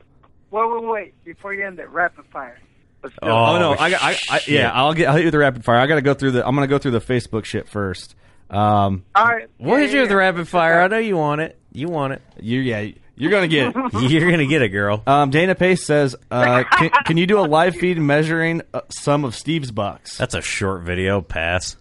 Wait, 0.51 0.71
wait, 0.73 0.85
wait. 0.91 1.25
Before 1.25 1.53
you 1.53 1.67
end 1.67 1.79
it, 1.81 1.89
rapid 1.91 2.25
fire. 2.33 2.59
Let's 3.03 3.15
do 3.21 3.27
it. 3.27 3.31
Oh, 3.31 3.59
no, 3.59 3.73
I, 3.79 3.91
got- 3.91 4.03
I, 4.03 4.17
I 4.31 4.41
yeah, 4.47 4.71
I'll 4.73 4.95
get 4.95 5.09
I'll 5.09 5.15
hit 5.17 5.21
you 5.21 5.27
with 5.27 5.33
the 5.33 5.39
rapid 5.39 5.63
fire. 5.65 5.79
I 5.79 5.87
got 5.87 5.97
to 5.97 6.03
go 6.03 6.15
through 6.15 6.31
the. 6.31 6.47
I'm 6.47 6.55
gonna 6.55 6.67
go 6.67 6.79
through 6.79 6.93
the 6.93 7.01
Facebook 7.01 7.45
shit 7.45 7.69
first. 7.69 8.15
Um, 8.49 9.05
All 9.15 9.27
right. 9.27 9.49
What 9.59 9.79
yeah, 9.79 9.83
is 9.85 9.91
you 9.93 9.97
yeah, 9.99 10.03
with 10.05 10.11
the 10.11 10.17
rapid 10.17 10.49
fire? 10.49 10.81
I 10.81 10.89
know 10.89 10.99
you 10.99 11.17
want 11.19 11.43
it. 11.43 11.59
You 11.73 11.89
want 11.89 12.15
it. 12.15 12.23
you 12.41 12.61
yeah, 12.61 12.87
you're 13.17 13.31
gonna 13.31 13.49
get 13.49 13.75
it. 13.75 13.93
You're 14.11 14.31
gonna 14.31 14.47
get 14.47 14.63
it, 14.63 14.69
girl. 14.69 15.03
Um, 15.07 15.31
Dana 15.31 15.55
Pace 15.55 15.85
says, 15.85 16.15
uh, 16.31 16.65
can, 16.71 16.91
"Can 17.05 17.17
you 17.17 17.27
do 17.27 17.39
a 17.39 17.47
live 17.47 17.75
feed 17.77 17.99
measuring 17.99 18.63
uh, 18.75 18.83
some 18.91 19.25
of 19.25 19.35
Steve's 19.35 19.71
bucks?" 19.71 20.17
That's 20.19 20.35
a 20.35 20.43
short 20.43 20.83
video. 20.83 21.21
Pass. 21.23 21.77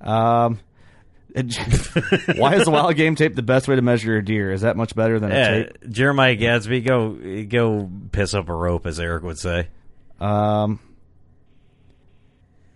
Um, 0.00 0.58
why 1.34 2.56
is 2.56 2.64
the 2.64 2.70
wild 2.70 2.94
game 2.96 3.14
tape 3.14 3.34
the 3.34 3.42
best 3.42 3.68
way 3.68 3.76
to 3.76 3.82
measure 3.82 4.16
a 4.16 4.24
deer? 4.24 4.52
Is 4.52 4.62
that 4.62 4.76
much 4.76 4.94
better 4.94 5.18
than 5.18 5.30
a 5.32 5.34
Yeah, 5.34 5.48
tape? 5.64 5.90
Jeremiah 5.90 6.34
Gadsby, 6.36 6.80
go 6.82 7.44
go 7.48 7.90
piss 8.10 8.34
up 8.34 8.48
a 8.48 8.54
rope, 8.54 8.86
as 8.86 9.00
Eric 9.00 9.22
would 9.22 9.38
say. 9.38 9.68
Um, 10.20 10.78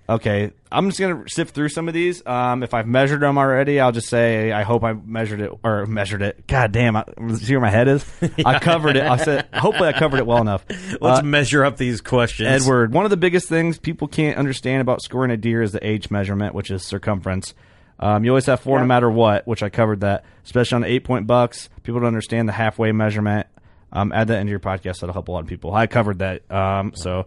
okay, 0.08 0.50
I'm 0.70 0.88
just 0.88 1.00
gonna 1.00 1.28
sift 1.28 1.54
through 1.54 1.68
some 1.70 1.88
of 1.88 1.94
these. 1.94 2.24
Um, 2.26 2.62
if 2.62 2.74
I've 2.74 2.86
measured 2.86 3.20
them 3.22 3.38
already, 3.38 3.80
I'll 3.80 3.92
just 3.92 4.08
say 4.08 4.52
I 4.52 4.62
hope 4.62 4.84
I 4.84 4.92
measured 4.92 5.40
it 5.40 5.50
or 5.64 5.86
measured 5.86 6.22
it. 6.22 6.46
God 6.46 6.72
damn, 6.72 6.96
I, 6.96 7.04
see 7.34 7.54
where 7.54 7.60
my 7.60 7.70
head 7.70 7.88
is. 7.88 8.04
I 8.44 8.58
covered 8.58 8.96
it. 8.96 9.02
I 9.04 9.16
said 9.16 9.48
hopefully 9.54 9.88
I 9.88 9.92
covered 9.92 10.18
it 10.18 10.26
well 10.26 10.40
enough. 10.40 10.64
Let's 11.00 11.20
Uh, 11.20 11.22
measure 11.22 11.64
up 11.64 11.76
these 11.76 12.00
questions. 12.00 12.48
Edward, 12.48 12.92
one 12.92 13.04
of 13.04 13.10
the 13.10 13.16
biggest 13.16 13.48
things 13.48 13.78
people 13.78 14.08
can't 14.08 14.36
understand 14.38 14.80
about 14.80 15.02
scoring 15.02 15.30
a 15.30 15.36
deer 15.36 15.62
is 15.62 15.72
the 15.72 15.86
H 15.86 16.10
measurement, 16.10 16.54
which 16.54 16.70
is 16.70 16.82
circumference. 16.82 17.54
Um, 17.98 18.24
you 18.24 18.30
always 18.30 18.44
have 18.46 18.60
four 18.60 18.78
no 18.78 18.84
matter 18.84 19.10
what, 19.10 19.46
which 19.46 19.62
I 19.62 19.70
covered 19.70 20.00
that, 20.00 20.24
especially 20.44 20.76
on 20.76 20.82
the 20.82 20.88
eight 20.88 21.04
point 21.04 21.26
bucks. 21.26 21.70
People 21.82 22.00
don't 22.00 22.08
understand 22.08 22.46
the 22.48 22.52
halfway 22.52 22.92
measurement. 22.92 23.46
Um, 23.92 24.12
add 24.12 24.28
that 24.28 24.40
into 24.40 24.50
your 24.50 24.60
podcast. 24.60 25.00
That'll 25.00 25.14
help 25.14 25.28
a 25.28 25.32
lot 25.32 25.40
of 25.40 25.46
people. 25.46 25.72
I 25.74 25.86
covered 25.86 26.18
that. 26.18 26.50
Um, 26.52 26.92
so, 26.94 27.24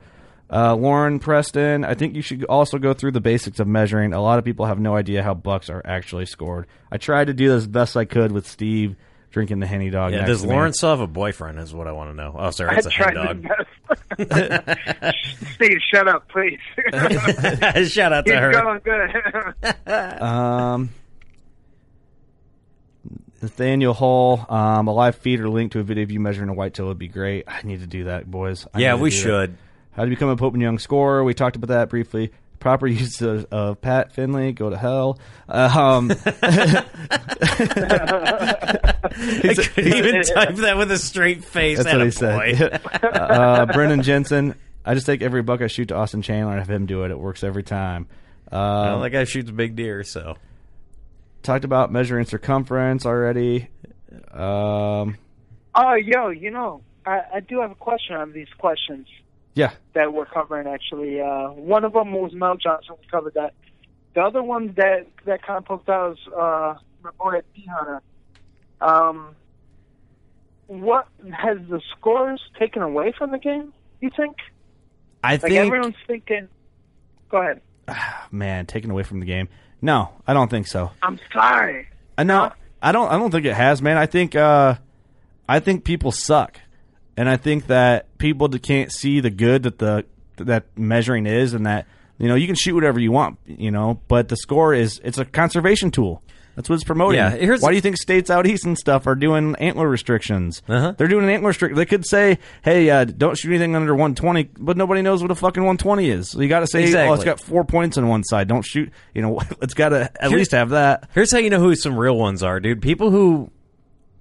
uh, 0.52 0.76
Lauren 0.76 1.20
Preston, 1.20 1.84
I 1.86 1.94
think 1.94 2.16
you 2.16 2.22
should 2.22 2.44
also 2.46 2.78
go 2.80 2.94
through 2.94 3.12
the 3.12 3.22
basics 3.22 3.60
of 3.60 3.68
measuring. 3.68 4.14
A 4.14 4.22
lot 4.22 4.40
of 4.40 4.46
people 4.46 4.66
have 4.66 4.80
no 4.80 4.96
idea 4.96 5.22
how 5.24 5.34
bucks 5.34 5.70
are 5.70 5.82
actually 5.86 6.26
scored. 6.26 6.66
I 6.92 6.98
tried 6.98 7.28
to 7.28 7.34
do 7.34 7.50
this 7.50 7.58
as 7.58 7.68
best 7.68 7.96
I 7.98 8.06
could 8.06 8.32
with 8.32 8.48
Steve 8.48 8.96
drinking 9.32 9.60
the 9.60 9.68
henny 9.68 9.92
dog. 9.92 10.12
yeah, 10.12 10.20
next 10.22 10.30
does 10.32 10.42
to 10.42 10.48
me. 10.48 10.54
Lauren 10.56 10.74
still 10.74 10.90
have 10.90 11.02
a 11.02 11.06
boyfriend? 11.08 11.60
Is 11.60 11.72
what 11.72 11.86
I 11.88 11.92
want 11.92 12.10
to 12.10 12.16
know. 12.16 12.36
Oh, 12.36 12.50
sorry, 12.50 12.76
it's 12.78 12.88
a 12.88 12.90
hen 12.90 13.14
tried 13.14 13.44
dog. 13.44 13.46
Steve, 15.54 15.78
shut 15.94 16.08
up, 16.08 16.28
please. 16.30 16.58
Shout 17.92 18.12
out 18.12 18.26
to 18.26 18.32
Keep 18.32 18.40
her. 18.40 18.52
going 18.52 18.82
good. 18.84 19.76
Um, 20.22 20.90
Nathaniel 23.42 23.94
Hall, 23.94 24.46
um, 24.50 24.88
a 24.88 24.92
live 24.94 25.16
feed 25.16 25.40
or 25.40 25.48
link 25.50 25.72
to 25.74 25.80
a 25.80 25.84
video 25.84 26.04
of 26.04 26.12
you 26.12 26.20
measuring 26.20 26.50
a 26.50 26.54
whitetail 26.54 26.88
would 26.88 27.00
be 27.00 27.08
great. 27.08 27.46
I 27.48 27.62
need 27.64 27.80
to 27.82 27.88
do 27.88 28.06
that, 28.06 28.30
boys. 28.30 28.68
I 28.74 28.80
Yeah, 28.80 28.96
we 28.96 29.12
should. 29.12 29.52
that. 29.52 29.58
Should. 29.92 29.96
How 29.98 30.04
to 30.06 30.10
become 30.10 30.30
a 30.30 30.36
Pope 30.38 30.54
and 30.54 30.62
Young 30.62 30.80
scorer? 30.80 31.24
We 31.24 31.34
talked 31.34 31.56
about 31.56 31.68
that 31.68 31.90
briefly. 31.90 32.32
Proper 32.60 32.88
use 32.88 33.22
of, 33.22 33.46
of 33.52 33.82
Pat 33.82 34.12
Finley. 34.14 34.52
Go 34.54 34.70
to 34.70 34.78
hell. 34.78 35.20
Um, 35.48 36.12
I 36.26 36.86
couldn't 39.56 39.94
even 39.94 40.22
type 40.36 40.56
that 40.56 40.76
with 40.78 40.92
a 40.92 40.98
straight 40.98 41.44
face. 41.44 41.78
That's 41.82 41.92
what 41.94 42.02
he 42.02 42.08
Attaboy. 42.08 42.58
said. 42.58 42.82
uh, 43.04 43.66
Brennan 43.68 44.04
Jensen. 44.04 44.56
I 44.86 44.94
just 44.94 45.06
take 45.06 45.22
every 45.22 45.42
buck 45.42 45.62
I 45.62 45.68
shoot 45.68 45.88
to 45.90 45.96
Austin 45.96 46.22
Chandler 46.22 46.54
and 46.54 46.60
have 46.60 46.70
him 46.70 46.86
do 46.86 47.04
it. 47.04 47.12
It 47.12 47.20
works 47.20 47.44
every 47.44 47.64
time. 47.64 48.08
Well, 48.52 48.96
Um, 48.96 49.02
that 49.02 49.10
guy 49.12 49.24
shoots 49.26 49.52
big 49.52 49.76
deer, 49.76 50.04
so 50.04 50.36
talked 51.44 51.64
about 51.66 51.92
measuring 51.92 52.26
circumference 52.26 53.06
already. 53.06 53.68
Um, 54.32 55.18
oh, 55.76 55.94
yo, 55.96 56.30
you 56.30 56.50
know, 56.50 56.82
I, 57.06 57.22
I 57.36 57.40
do 57.42 57.62
have 57.62 57.72
a 57.72 57.76
question 57.76 58.16
on 58.16 58.32
these 58.34 58.48
questions 58.58 59.08
yeah, 59.56 59.72
that 59.94 60.14
we're 60.14 60.26
covering. 60.26 60.68
Actually, 60.68 61.20
uh, 61.22 61.50
one 61.52 61.84
of 61.84 61.94
them 61.94 62.12
was 62.14 62.34
Mel 62.34 62.56
Johnson. 62.56 62.96
We 63.02 63.08
covered 63.10 63.34
that. 63.36 63.54
The 64.16 64.22
other 64.22 64.42
one 64.44 64.74
that 64.78 65.08
that 65.26 65.44
kind 65.44 65.58
of 65.58 65.66
poked 65.66 65.90
out 65.90 66.18
was 66.28 66.78
uh, 66.78 66.82
my 67.04 67.12
boy 67.12 67.42
Hunter. 67.70 68.02
Um, 68.82 69.36
what 70.68 71.08
has 71.32 71.58
the 71.70 71.82
scores 71.98 72.42
taken 72.60 72.82
away 72.82 73.14
from 73.18 73.32
the 73.32 73.40
game? 73.40 73.74
You 74.02 74.10
think? 74.16 74.38
I 75.24 75.34
Like 75.34 75.42
think 75.42 75.56
everyone's 75.56 75.96
thinking. 76.08 76.48
Go 77.30 77.38
ahead. 77.42 77.62
man 78.32 78.66
taken 78.66 78.92
away 78.92 79.04
from 79.04 79.20
the 79.20 79.26
game. 79.26 79.50
No, 79.82 80.10
I 80.28 80.34
don't 80.34 80.50
think 80.50 80.68
so. 80.68 80.92
I'm 81.02 81.20
sorry. 81.34 81.88
I 82.18 82.24
know. 82.24 82.52
I 82.82 82.92
don't. 82.92 83.10
I 83.12 83.18
don't 83.18 83.32
think 83.32 83.46
it 83.46 83.56
has, 83.56 83.82
man. 83.82 83.98
I 83.98 84.06
think. 84.06 84.36
Uh, 84.36 84.76
I 85.48 85.60
think 85.60 85.84
people 85.84 86.12
suck, 86.12 86.60
and 87.20 87.28
I 87.28 87.36
think 87.36 87.68
that 87.68 88.18
people 88.18 88.48
can't 88.48 88.92
see 88.94 89.20
the 89.20 89.30
good 89.30 89.64
that 89.64 89.78
the 89.78 90.06
that 90.38 90.66
measuring 90.78 91.26
is, 91.26 91.54
and 91.54 91.66
that 91.66 91.86
you 92.18 92.30
know 92.30 92.36
you 92.36 92.48
can 92.48 92.56
shoot 92.56 92.74
whatever 92.74 92.98
you 92.98 93.12
want, 93.12 93.38
you 93.46 93.72
know, 93.72 94.00
but 94.08 94.30
the 94.30 94.38
score 94.38 94.74
is 94.74 95.02
it's 95.04 95.18
a 95.18 95.26
conservation 95.26 95.92
tool. 95.92 96.24
That's 96.56 96.70
what 96.70 96.76
it's 96.76 96.84
promoting. 96.86 97.18
Yeah, 97.20 97.30
here's- 97.32 97.62
Why 97.62 97.70
do 97.70 97.76
you 97.76 97.82
think 97.82 97.96
states 97.98 98.30
out 98.30 98.46
east 98.48 98.66
and 98.66 98.78
stuff 98.78 99.06
are 99.08 99.16
doing 99.16 99.56
antler 99.60 99.88
restrictions? 99.88 100.62
Uh-huh. 100.68 100.94
They're 100.98 101.08
doing 101.08 101.24
an 101.26 101.30
antler 101.30 101.50
restriction. 101.50 101.78
They 101.78 101.86
could 101.86 102.06
say, 102.06 102.40
"Hey, 102.64 102.90
uh, 102.90 103.04
don't 103.04 103.38
shoot 103.38 103.50
anything 103.50 103.76
under 103.76 103.94
120," 103.94 104.50
but 104.58 104.78
nobody 104.78 105.02
knows 105.02 105.22
what 105.22 105.30
a 105.32 105.36
fucking 105.36 105.64
120 105.64 106.10
is. 106.10 106.30
So 106.32 106.42
you 106.42 106.48
got 106.48 106.62
to 106.62 106.68
say, 106.68 106.84
"Oh, 107.08 107.14
it's 107.14 107.24
got 107.26 107.40
four 107.42 107.66
points 107.66 107.98
on 107.98 108.08
one 108.08 108.24
side. 108.24 108.48
Don't 108.48 108.64
shoot." 108.66 108.92
You 109.14 109.22
know, 109.22 109.42
it's 109.62 109.74
got 109.74 109.90
to 109.90 110.10
at 110.22 110.30
Here- 110.30 110.38
least 110.38 110.52
have 110.52 110.70
that. 110.70 111.10
Here's 111.14 111.32
how 111.34 111.40
you 111.40 111.50
know 111.50 111.60
who 111.60 111.76
some 111.76 111.98
real 111.98 112.18
ones 112.18 112.44
are, 112.44 112.60
dude. 112.62 112.82
People 112.82 113.12
who 113.12 113.52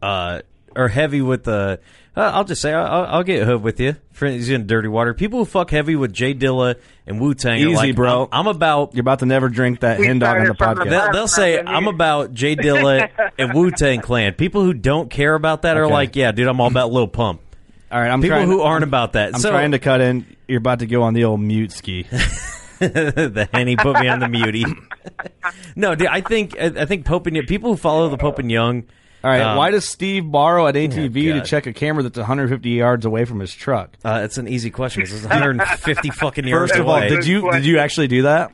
uh, 0.02 0.42
are 0.76 0.88
heavy 0.88 1.20
with 1.22 1.44
the. 1.44 1.80
Uh, 2.16 2.32
I'll 2.34 2.44
just 2.44 2.60
say 2.60 2.72
I'll, 2.72 3.06
I'll 3.06 3.22
get 3.22 3.44
hood 3.44 3.62
with 3.62 3.78
you. 3.78 3.96
Friends 4.12 4.48
in 4.48 4.66
dirty 4.66 4.88
water. 4.88 5.14
People 5.14 5.40
who 5.40 5.44
fuck 5.44 5.70
heavy 5.70 5.94
with 5.94 6.12
J 6.12 6.34
Dilla 6.34 6.76
and 7.06 7.20
Wu 7.20 7.34
Tang. 7.34 7.60
Easy, 7.60 7.74
like, 7.74 7.94
bro. 7.94 8.28
I'm, 8.32 8.40
I'm 8.40 8.56
about. 8.56 8.94
You're 8.94 9.02
about 9.02 9.20
to 9.20 9.26
never 9.26 9.48
drink 9.48 9.80
that 9.80 10.00
hen 10.00 10.18
dog 10.18 10.38
on 10.38 10.46
the 10.46 10.54
started 10.54 10.80
the 10.80 10.84
podcast. 10.84 10.90
They'll, 10.90 11.12
they'll 11.12 11.28
say 11.28 11.60
I'm 11.60 11.86
about 11.86 12.34
J 12.34 12.56
Dilla 12.56 13.10
and 13.38 13.54
Wu 13.54 13.70
Tang 13.70 14.00
Clan. 14.00 14.34
People 14.34 14.64
who 14.64 14.74
don't 14.74 15.10
care 15.10 15.34
about 15.34 15.62
that 15.62 15.76
are 15.76 15.86
like, 15.86 16.16
yeah, 16.16 16.32
dude, 16.32 16.48
I'm 16.48 16.60
all 16.60 16.68
about 16.68 16.90
Lil 16.92 17.08
Pump. 17.08 17.40
All 17.90 18.00
right, 18.00 18.10
I'm 18.10 18.20
People 18.20 18.36
trying 18.36 18.48
who 18.48 18.58
to, 18.58 18.62
aren't 18.64 18.84
about 18.84 19.14
that. 19.14 19.34
I'm 19.34 19.40
so, 19.40 19.50
trying 19.50 19.70
to 19.70 19.78
cut 19.78 20.00
in. 20.00 20.26
You're 20.46 20.58
about 20.58 20.80
to 20.80 20.86
go 20.86 21.02
on 21.02 21.14
the 21.14 21.24
old 21.24 21.40
mute 21.40 21.72
ski. 21.72 22.02
the 22.78 23.48
henny 23.52 23.76
put 23.76 23.98
me 24.00 24.08
on 24.08 24.20
the 24.20 24.28
mutie. 24.28 24.66
no, 25.76 25.94
dude, 25.94 26.08
I 26.08 26.20
think 26.20 26.58
I 26.58 26.66
I 26.66 26.84
think 26.84 27.06
Pope 27.06 27.26
and 27.26 27.36
Young, 27.36 27.46
people 27.46 27.70
who 27.70 27.76
follow 27.76 28.08
the 28.08 28.18
Pope 28.18 28.38
and 28.38 28.50
Young. 28.50 28.84
All 29.24 29.30
right, 29.30 29.40
um, 29.40 29.56
why 29.56 29.70
does 29.72 29.88
Steve 29.88 30.30
borrow 30.30 30.66
an 30.66 30.76
ATV 30.76 31.12
to 31.34 31.42
check 31.42 31.66
a 31.66 31.72
camera 31.72 32.04
that's 32.04 32.16
150 32.16 32.68
yards 32.70 33.04
away 33.04 33.24
from 33.24 33.40
his 33.40 33.52
truck? 33.52 33.96
Uh, 34.04 34.20
it's 34.22 34.38
an 34.38 34.46
easy 34.46 34.70
question. 34.70 35.02
'cause 35.02 35.12
It's 35.12 35.24
150 35.26 36.10
fucking 36.10 36.44
yards 36.48 36.70
First 36.70 36.80
of 36.80 36.88
all, 36.88 37.00
did 37.00 37.26
you 37.26 37.50
did 37.50 37.64
you 37.66 37.78
actually 37.78 38.06
do 38.08 38.22
that? 38.22 38.52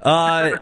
Uh, 0.00 0.56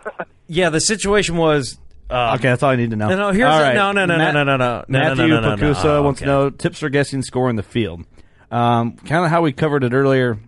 yeah, 0.49 0.71
the 0.71 0.81
situation 0.81 1.37
was. 1.37 1.79
Uh, 2.11 2.35
Okay, 2.35 2.49
that's 2.49 2.63
all 2.65 2.71
I 2.71 2.77
need 2.77 2.91
to 2.91 2.97
know. 2.97 3.09
No, 3.09 3.17
no, 3.17 3.31
here's 3.31 3.49
All 3.49 3.61
right. 3.61 3.75
no, 3.75 3.93
no, 3.93 4.05
no, 4.05 4.19
Matt- 4.19 4.35
no, 4.35 4.43
no, 4.43 4.57
no, 4.57 4.67
no, 4.67 4.85
no, 4.89 4.99
Matthew 4.99 5.29
no, 5.29 5.41
no, 5.41 5.49
no, 5.51 5.55
no. 5.55 5.73
Pacusa 5.75 5.85
Oh, 5.85 6.03
wants 6.03 6.19
to 6.21 6.27
know 6.27 6.51
tips 6.51 6.81
for 6.81 6.89
guessing 6.89 7.23
score 7.23 7.49
in 7.49 7.55
the 7.57 7.63
field. 7.63 8.05
Um, 8.51 8.97
kind 8.97 9.25
of 9.25 9.31
how 9.31 9.43
we 9.43 9.53
covered 9.53 9.85
it 9.85 9.93
earlier. 9.93 10.39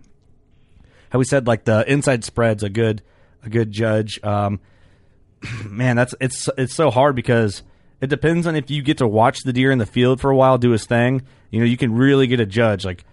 How 1.09 1.19
we 1.19 1.25
said 1.25 1.47
like 1.47 1.63
the 1.63 1.89
inside 1.89 2.25
spread's 2.25 2.63
a 2.63 2.69
good 2.69 3.01
a 3.45 3.49
good 3.49 3.71
judge. 3.71 4.19
Um, 4.23 4.59
man, 5.65 5.95
that's 5.95 6.13
it's 6.19 6.49
it's 6.57 6.73
so 6.75 6.91
hard 6.91 7.15
because 7.15 7.63
it 8.03 8.09
depends 8.09 8.45
on 8.45 8.57
if 8.57 8.69
you 8.69 8.81
get 8.81 8.97
to 8.97 9.07
watch 9.07 9.43
the 9.45 9.53
deer 9.53 9.71
in 9.71 9.77
the 9.77 9.85
field 9.85 10.19
for 10.19 10.29
a 10.29 10.35
while 10.35 10.57
do 10.57 10.71
his 10.71 10.85
thing. 10.85 11.21
You 11.51 11.59
know, 11.59 11.65
you 11.65 11.77
can 11.77 11.93
really 11.93 12.27
get 12.27 12.41
a 12.41 12.45
judge. 12.45 12.83
Like 12.83 13.05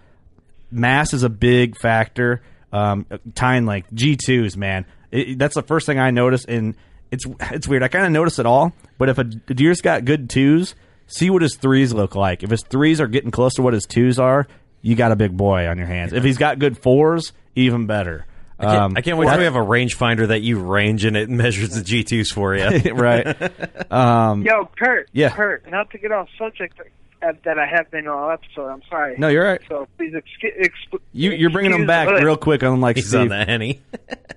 mass 0.69 1.13
is 1.13 1.23
a 1.23 1.29
big 1.29 1.77
factor. 1.77 2.41
Um, 2.73 3.05
tying 3.33 3.65
like 3.65 3.89
G 3.93 4.17
twos, 4.17 4.57
man, 4.57 4.85
it, 5.09 5.39
that's 5.39 5.55
the 5.55 5.61
first 5.61 5.85
thing 5.85 5.97
I 5.97 6.11
notice. 6.11 6.43
And 6.43 6.75
it's 7.09 7.25
it's 7.51 7.69
weird. 7.69 7.83
I 7.83 7.87
kind 7.87 8.05
of 8.05 8.11
notice 8.11 8.37
it 8.37 8.45
all, 8.45 8.73
but 8.97 9.07
if 9.07 9.17
a 9.17 9.23
deer's 9.23 9.79
got 9.79 10.03
good 10.03 10.29
twos, 10.29 10.75
see 11.07 11.29
what 11.29 11.41
his 11.41 11.55
threes 11.55 11.93
look 11.93 12.13
like. 12.13 12.43
If 12.43 12.49
his 12.49 12.63
threes 12.63 12.99
are 12.99 13.07
getting 13.07 13.31
close 13.31 13.53
to 13.53 13.61
what 13.61 13.73
his 13.73 13.85
twos 13.85 14.19
are, 14.19 14.45
you 14.81 14.95
got 14.95 15.13
a 15.13 15.15
big 15.15 15.37
boy 15.37 15.67
on 15.67 15.77
your 15.77 15.87
hands. 15.87 16.11
If 16.11 16.25
he's 16.25 16.37
got 16.37 16.59
good 16.59 16.77
fours, 16.77 17.31
even 17.55 17.85
better. 17.85 18.25
I 18.61 18.65
can't, 18.65 18.77
Um, 18.83 18.93
I 18.97 19.01
can't 19.01 19.17
wait 19.17 19.27
till 19.27 19.37
we 19.37 19.43
have 19.45 19.55
a 19.55 19.59
rangefinder 19.59 20.27
that 20.29 20.41
you 20.41 20.59
range 20.59 21.05
and 21.05 21.15
it 21.17 21.29
measures 21.43 21.69
the 21.71 21.81
G2s 21.81 22.27
for 22.33 22.55
you. 22.55 22.93
right. 22.93 23.91
Um, 23.91 24.43
Yo, 24.43 24.69
Kurt. 24.77 25.09
Yeah. 25.13 25.29
Kurt, 25.31 25.69
not 25.69 25.89
to 25.91 25.97
get 25.97 26.11
off 26.11 26.27
subject 26.37 26.79
uh, 27.23 27.33
that 27.45 27.59
I 27.59 27.65
have 27.67 27.91
been 27.91 28.07
all 28.07 28.31
episode. 28.31 28.67
I'm 28.67 28.81
sorry. 28.89 29.15
No, 29.17 29.27
you're 29.27 29.43
right. 29.45 29.61
So 29.67 29.87
please 29.97 30.13
excuse. 30.15 30.53
Exp- 30.59 30.99
You, 31.11 31.31
you're 31.31 31.49
bringing 31.51 31.71
them 31.71 31.85
back 31.87 32.07
the 32.07 32.23
real 32.25 32.37
quick, 32.37 32.63
unlike 32.63 32.95
He's 32.95 33.09
Steve. 33.09 33.21
on 33.21 33.27
the 33.29 33.45
henny. 33.45 33.81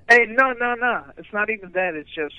Hey, 0.07 0.27
no, 0.29 0.53
no, 0.53 0.75
no. 0.75 1.03
It's 1.17 1.33
not 1.33 1.49
even 1.49 1.73
that. 1.73 1.95
It's 1.95 2.11
just 2.15 2.35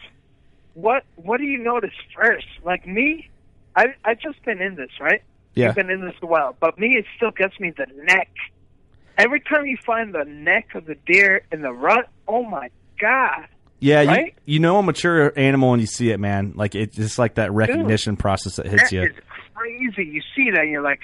what 0.76 1.03
what 1.16 1.40
do 1.40 1.45
you 1.45 1.57
notice 1.57 1.90
first? 2.16 2.45
Like 2.64 2.86
me, 2.88 3.28
I 3.76 3.88
I 4.06 4.14
just 4.14 4.44
been 4.45 4.62
in 4.62 4.76
this, 4.76 4.91
right? 5.02 5.24
Yeah. 5.56 5.68
You've 5.68 5.76
been 5.76 5.90
in 5.90 6.02
this 6.02 6.14
a 6.22 6.28
while, 6.28 6.56
but 6.60 6.78
me, 6.78 6.95
it 6.95 7.06
still 7.18 7.32
gets 7.32 7.60
me 7.60 7.72
the 7.76 7.88
neck. 8.03 8.30
Every 9.18 9.40
time 9.42 9.66
you 9.66 9.78
find 9.86 10.14
the 10.14 10.24
neck 10.26 10.76
of 10.76 10.86
the 10.86 10.96
deer 11.06 11.42
in 11.52 11.62
the 11.62 11.72
rut, 11.72 12.10
oh 12.28 12.44
my 12.44 12.70
god! 13.00 13.48
Yeah, 13.80 14.02
you, 14.02 14.10
Right? 14.10 14.36
you 14.46 14.60
know 14.60 14.80
a 14.80 14.84
mature 14.84 15.32
animal 15.38 15.72
when 15.72 15.80
you 15.80 15.86
see 15.86 16.10
it, 16.12 16.20
man. 16.20 16.54
Like 16.56 16.76
it's 16.76 16.96
just 16.96 17.20
like 17.20 17.36
that 17.36 17.52
recognition 17.52 18.16
process 18.18 18.56
that 18.56 18.66
hits 18.68 18.84
That 18.84 18.92
you. 18.92 19.04
is 19.04 19.16
crazy. 19.54 20.06
You 20.10 20.22
see 20.36 20.52
that, 20.52 20.62
and 20.62 20.72
you're 20.72 20.82
like, 20.82 21.02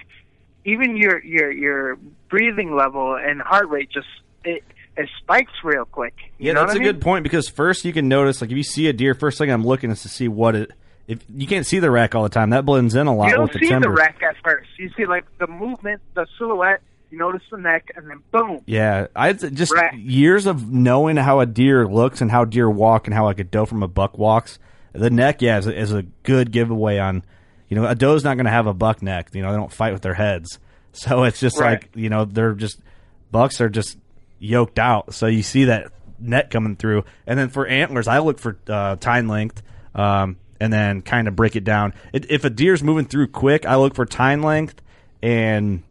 even 0.65 0.95
your 0.97 1.23
your 1.23 1.51
your 1.51 1.97
breathing 2.29 2.75
level 2.75 3.15
and 3.15 3.41
heart 3.41 3.69
rate 3.69 3.89
just 3.91 4.07
it 4.45 4.63
it 4.97 5.09
spikes 5.21 5.51
real 5.63 5.85
quick. 5.85 6.13
You 6.39 6.47
Yeah, 6.47 6.53
know 6.53 6.61
that's 6.61 6.73
a 6.73 6.75
I 6.77 6.79
mean? 6.79 6.93
good 6.93 7.01
point 7.01 7.23
because 7.23 7.49
first 7.49 7.85
you 7.85 7.93
can 7.93 8.07
notice, 8.07 8.41
like 8.41 8.51
if 8.51 8.57
you 8.57 8.63
see 8.63 8.87
a 8.87 8.93
deer, 8.93 9.13
first 9.13 9.37
thing 9.37 9.51
I'm 9.51 9.65
looking 9.65 9.91
is 9.91 10.01
to 10.03 10.09
see 10.09 10.27
what 10.27 10.55
it. 10.55 10.71
If 11.07 11.19
you 11.33 11.45
can't 11.47 11.65
see 11.65 11.79
the 11.79 11.91
rack 11.91 12.15
all 12.15 12.23
the 12.23 12.29
time, 12.29 12.51
that 12.51 12.65
blends 12.65 12.95
in 12.95 13.05
a 13.07 13.13
lot 13.13 13.27
You 13.29 13.35
don't 13.35 13.51
the 13.51 13.59
see 13.59 13.67
timber. 13.67 13.89
the 13.89 13.93
rack 13.95 14.21
at 14.23 14.35
first. 14.43 14.69
You 14.79 14.89
see 14.95 15.05
like 15.05 15.25
the 15.39 15.47
movement, 15.47 16.01
the 16.13 16.25
silhouette. 16.37 16.81
You 17.11 17.17
notice 17.17 17.41
the 17.51 17.57
neck, 17.57 17.91
and 17.95 18.09
then 18.09 18.23
boom. 18.31 18.61
Yeah, 18.65 19.07
I 19.15 19.33
just 19.33 19.73
years 19.93 20.45
of 20.45 20.71
knowing 20.71 21.17
how 21.17 21.41
a 21.41 21.45
deer 21.45 21.85
looks 21.85 22.21
and 22.21 22.31
how 22.31 22.45
deer 22.45 22.69
walk 22.69 23.07
and 23.07 23.13
how 23.13 23.25
like 23.25 23.39
a 23.39 23.43
doe 23.43 23.65
from 23.65 23.83
a 23.83 23.87
buck 23.87 24.17
walks. 24.17 24.59
The 24.93 25.09
neck, 25.09 25.41
yeah, 25.41 25.57
is 25.57 25.67
a, 25.67 25.77
is 25.77 25.93
a 25.93 26.03
good 26.23 26.51
giveaway 26.51 26.97
on. 26.99 27.23
You 27.69 27.75
know, 27.75 27.85
a 27.85 27.95
doe's 27.95 28.23
not 28.23 28.35
going 28.35 28.45
to 28.45 28.51
have 28.51 28.67
a 28.67 28.73
buck 28.73 29.01
neck. 29.01 29.29
You 29.33 29.41
know, 29.41 29.51
they 29.51 29.57
don't 29.57 29.71
fight 29.71 29.93
with 29.93 30.01
their 30.01 30.13
heads, 30.13 30.57
so 30.93 31.23
it's 31.23 31.39
just 31.39 31.59
Right. 31.59 31.81
like 31.81 31.89
you 31.95 32.09
know 32.09 32.25
they're 32.25 32.53
just 32.53 32.79
bucks 33.31 33.59
are 33.61 33.69
just 33.69 33.97
yoked 34.39 34.79
out. 34.79 35.13
So 35.13 35.27
you 35.27 35.43
see 35.43 35.65
that 35.65 35.91
neck 36.19 36.49
coming 36.49 36.75
through, 36.77 37.03
and 37.27 37.37
then 37.37 37.49
for 37.49 37.67
antlers, 37.67 38.07
I 38.07 38.19
look 38.19 38.39
for 38.39 38.57
uh, 38.69 38.95
tine 38.95 39.27
length. 39.27 39.61
Um, 39.93 40.37
and 40.61 40.71
then 40.71 41.01
kind 41.01 41.27
of 41.27 41.35
break 41.35 41.55
it 41.55 41.63
down. 41.63 41.91
It, 42.13 42.29
if 42.29 42.45
a 42.45 42.49
deer's 42.51 42.83
moving 42.83 43.05
through 43.05 43.29
quick, 43.29 43.65
I 43.65 43.77
look 43.77 43.95
for 43.95 44.05
tine 44.05 44.43
length 44.43 44.79
and 45.23 45.81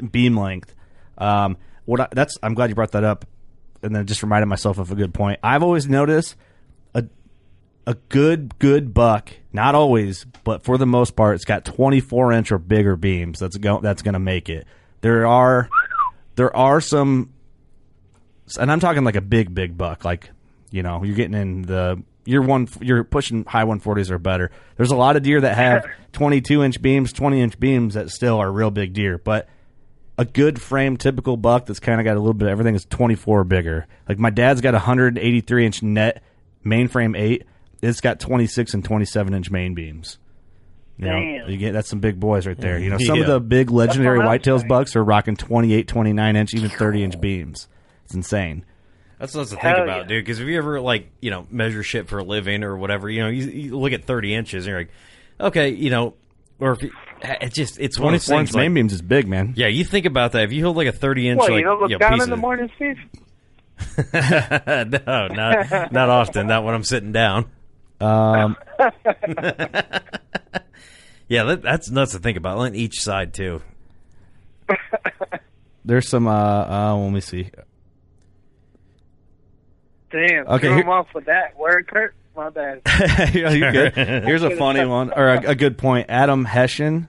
beam 0.00 0.36
length. 0.36 0.74
Um, 1.18 1.56
what 1.84 2.00
I, 2.00 2.08
that's 2.12 2.36
I'm 2.42 2.54
glad 2.54 2.68
you 2.68 2.74
brought 2.74 2.92
that 2.92 3.04
up, 3.04 3.24
and 3.82 3.94
then 3.94 4.06
just 4.06 4.22
reminded 4.22 4.46
myself 4.46 4.78
of 4.78 4.90
a 4.90 4.94
good 4.94 5.14
point. 5.14 5.40
I've 5.42 5.62
always 5.62 5.88
noticed 5.88 6.36
a 6.94 7.04
a 7.86 7.94
good 8.08 8.58
good 8.58 8.92
buck, 8.92 9.30
not 9.52 9.74
always, 9.74 10.24
but 10.44 10.64
for 10.64 10.78
the 10.78 10.86
most 10.86 11.16
part, 11.16 11.36
it's 11.36 11.44
got 11.44 11.64
24 11.64 12.32
inch 12.32 12.52
or 12.52 12.58
bigger 12.58 12.96
beams. 12.96 13.38
That's 13.38 13.56
go 13.56 13.80
that's 13.80 14.02
going 14.02 14.14
to 14.14 14.20
make 14.20 14.48
it. 14.48 14.66
There 15.00 15.26
are 15.26 15.68
there 16.34 16.54
are 16.54 16.80
some, 16.80 17.32
and 18.58 18.70
I'm 18.70 18.80
talking 18.80 19.04
like 19.04 19.16
a 19.16 19.20
big 19.22 19.54
big 19.54 19.76
buck, 19.76 20.04
like 20.04 20.30
you 20.70 20.82
know 20.82 21.02
you're 21.04 21.16
getting 21.16 21.34
in 21.34 21.62
the 21.62 22.02
you're 22.26 22.42
one 22.42 22.68
you're 22.80 23.04
pushing 23.04 23.44
high 23.44 23.64
140s 23.64 24.10
or 24.10 24.18
better. 24.18 24.50
There's 24.76 24.90
a 24.90 24.96
lot 24.96 25.16
of 25.16 25.22
deer 25.22 25.40
that 25.40 25.56
have 25.56 25.86
22 26.12 26.62
inch 26.62 26.82
beams, 26.82 27.12
20 27.12 27.40
inch 27.40 27.58
beams 27.58 27.94
that 27.94 28.10
still 28.10 28.38
are 28.38 28.50
real 28.50 28.70
big 28.70 28.92
deer, 28.92 29.18
but 29.18 29.48
a 30.18 30.24
good 30.24 30.60
frame 30.60 30.96
typical 30.96 31.36
buck 31.36 31.66
that's 31.66 31.80
kind 31.80 32.00
of 32.00 32.04
got 32.04 32.16
a 32.16 32.20
little 32.20 32.34
bit 32.34 32.46
of 32.46 32.52
everything 32.52 32.74
is 32.74 32.84
24 32.86 33.40
or 33.40 33.44
bigger. 33.44 33.86
Like 34.08 34.18
my 34.18 34.30
dad's 34.30 34.60
got 34.60 34.74
a 34.74 34.78
183 34.78 35.66
inch 35.66 35.82
net 35.82 36.22
mainframe 36.64 37.18
eight. 37.18 37.44
It's 37.82 38.00
got 38.00 38.20
26 38.20 38.74
and 38.74 38.84
27 38.84 39.34
inch 39.34 39.50
main 39.50 39.74
beams. 39.74 40.18
You 40.98 41.06
know, 41.06 41.12
Damn. 41.12 41.50
you 41.50 41.58
get 41.58 41.72
that's 41.72 41.90
some 41.90 42.00
big 42.00 42.18
boys 42.18 42.46
right 42.46 42.56
there. 42.58 42.78
You 42.78 42.88
know, 42.88 42.98
some 43.00 43.20
of 43.20 43.26
the 43.26 43.40
big 43.40 43.70
legendary 43.70 44.18
what 44.18 44.42
whitetails 44.42 44.60
saying. 44.60 44.68
bucks 44.68 44.96
are 44.96 45.04
rocking 45.04 45.36
28, 45.36 45.86
29 45.86 46.36
inch, 46.36 46.54
even 46.54 46.70
30 46.70 47.04
inch 47.04 47.20
beams. 47.20 47.68
It's 48.06 48.14
insane. 48.14 48.64
That's 49.18 49.34
what's 49.34 49.50
to 49.50 49.56
think 49.56 49.76
Hell 49.76 49.82
about, 49.82 50.02
yeah. 50.02 50.08
dude. 50.08 50.24
Because 50.24 50.40
if 50.40 50.46
you 50.46 50.58
ever 50.58 50.80
like, 50.80 51.10
you 51.20 51.30
know, 51.30 51.46
measure 51.50 51.82
shit 51.82 52.08
for 52.08 52.18
a 52.18 52.24
living 52.24 52.64
or 52.64 52.76
whatever, 52.76 53.08
you 53.10 53.22
know, 53.22 53.28
you, 53.28 53.44
you 53.46 53.78
look 53.78 53.92
at 53.92 54.04
thirty 54.04 54.34
inches 54.34 54.66
and 54.66 54.70
you're 54.70 54.80
like, 54.80 54.90
okay, 55.40 55.68
you 55.70 55.90
know, 55.90 56.14
or 56.58 56.72
if 56.72 56.82
you, 56.82 56.90
it 57.22 57.52
just 57.52 57.78
it's 57.80 57.98
one 57.98 58.14
of 58.14 58.20
those 58.20 58.26
24 58.26 58.40
inch 58.40 58.48
things. 58.50 58.56
main 58.56 58.64
Like, 58.70 58.74
beams 58.74 58.92
is 58.92 59.02
big, 59.02 59.26
man. 59.28 59.54
yeah, 59.56 59.66
you 59.68 59.84
think 59.84 60.06
about 60.06 60.32
that. 60.32 60.42
If 60.44 60.52
you 60.52 60.64
hold 60.64 60.76
like 60.76 60.86
a 60.88 60.92
thirty 60.92 61.28
inch, 61.28 61.38
What 61.38 61.50
like 61.50 61.58
you 61.60 61.64
don't 61.64 61.80
look 61.80 61.90
you 61.90 61.98
know, 61.98 62.08
down 62.08 62.20
in 62.22 62.30
the 62.30 62.36
morning, 62.36 62.70
Steve? 62.76 62.96
no, 64.14 65.26
not 65.28 65.92
not 65.92 66.08
often. 66.08 66.46
Not 66.46 66.64
when 66.64 66.74
I'm 66.74 66.84
sitting 66.84 67.12
down. 67.12 67.50
Um, 68.00 68.56
Yeah, 71.28 71.42
that, 71.42 71.60
that's 71.62 71.90
nuts 71.90 72.12
to 72.12 72.20
think 72.20 72.38
about. 72.38 72.58
On 72.58 72.72
each 72.76 73.00
side 73.00 73.34
too. 73.34 73.60
there's 75.84 76.08
some. 76.08 76.28
Uh, 76.28 76.32
uh, 76.92 76.96
let 76.96 77.10
me 77.12 77.20
see. 77.20 77.50
Damn. 80.10 80.46
Okay, 80.46 80.58
threw 80.68 80.74
here- 80.76 80.82
him 80.84 80.88
off 80.88 81.08
with 81.14 81.24
that 81.26 81.58
word, 81.58 81.88
Kurt. 81.88 82.14
My 82.36 82.50
bad. 82.50 82.82
You're 83.34 83.72
good. 83.72 83.94
Here's 83.94 84.42
a 84.42 84.56
funny 84.56 84.84
one 84.84 85.12
or 85.12 85.28
a, 85.28 85.50
a 85.50 85.54
good 85.54 85.78
point. 85.78 86.06
Adam 86.10 86.44
Hessian. 86.44 87.08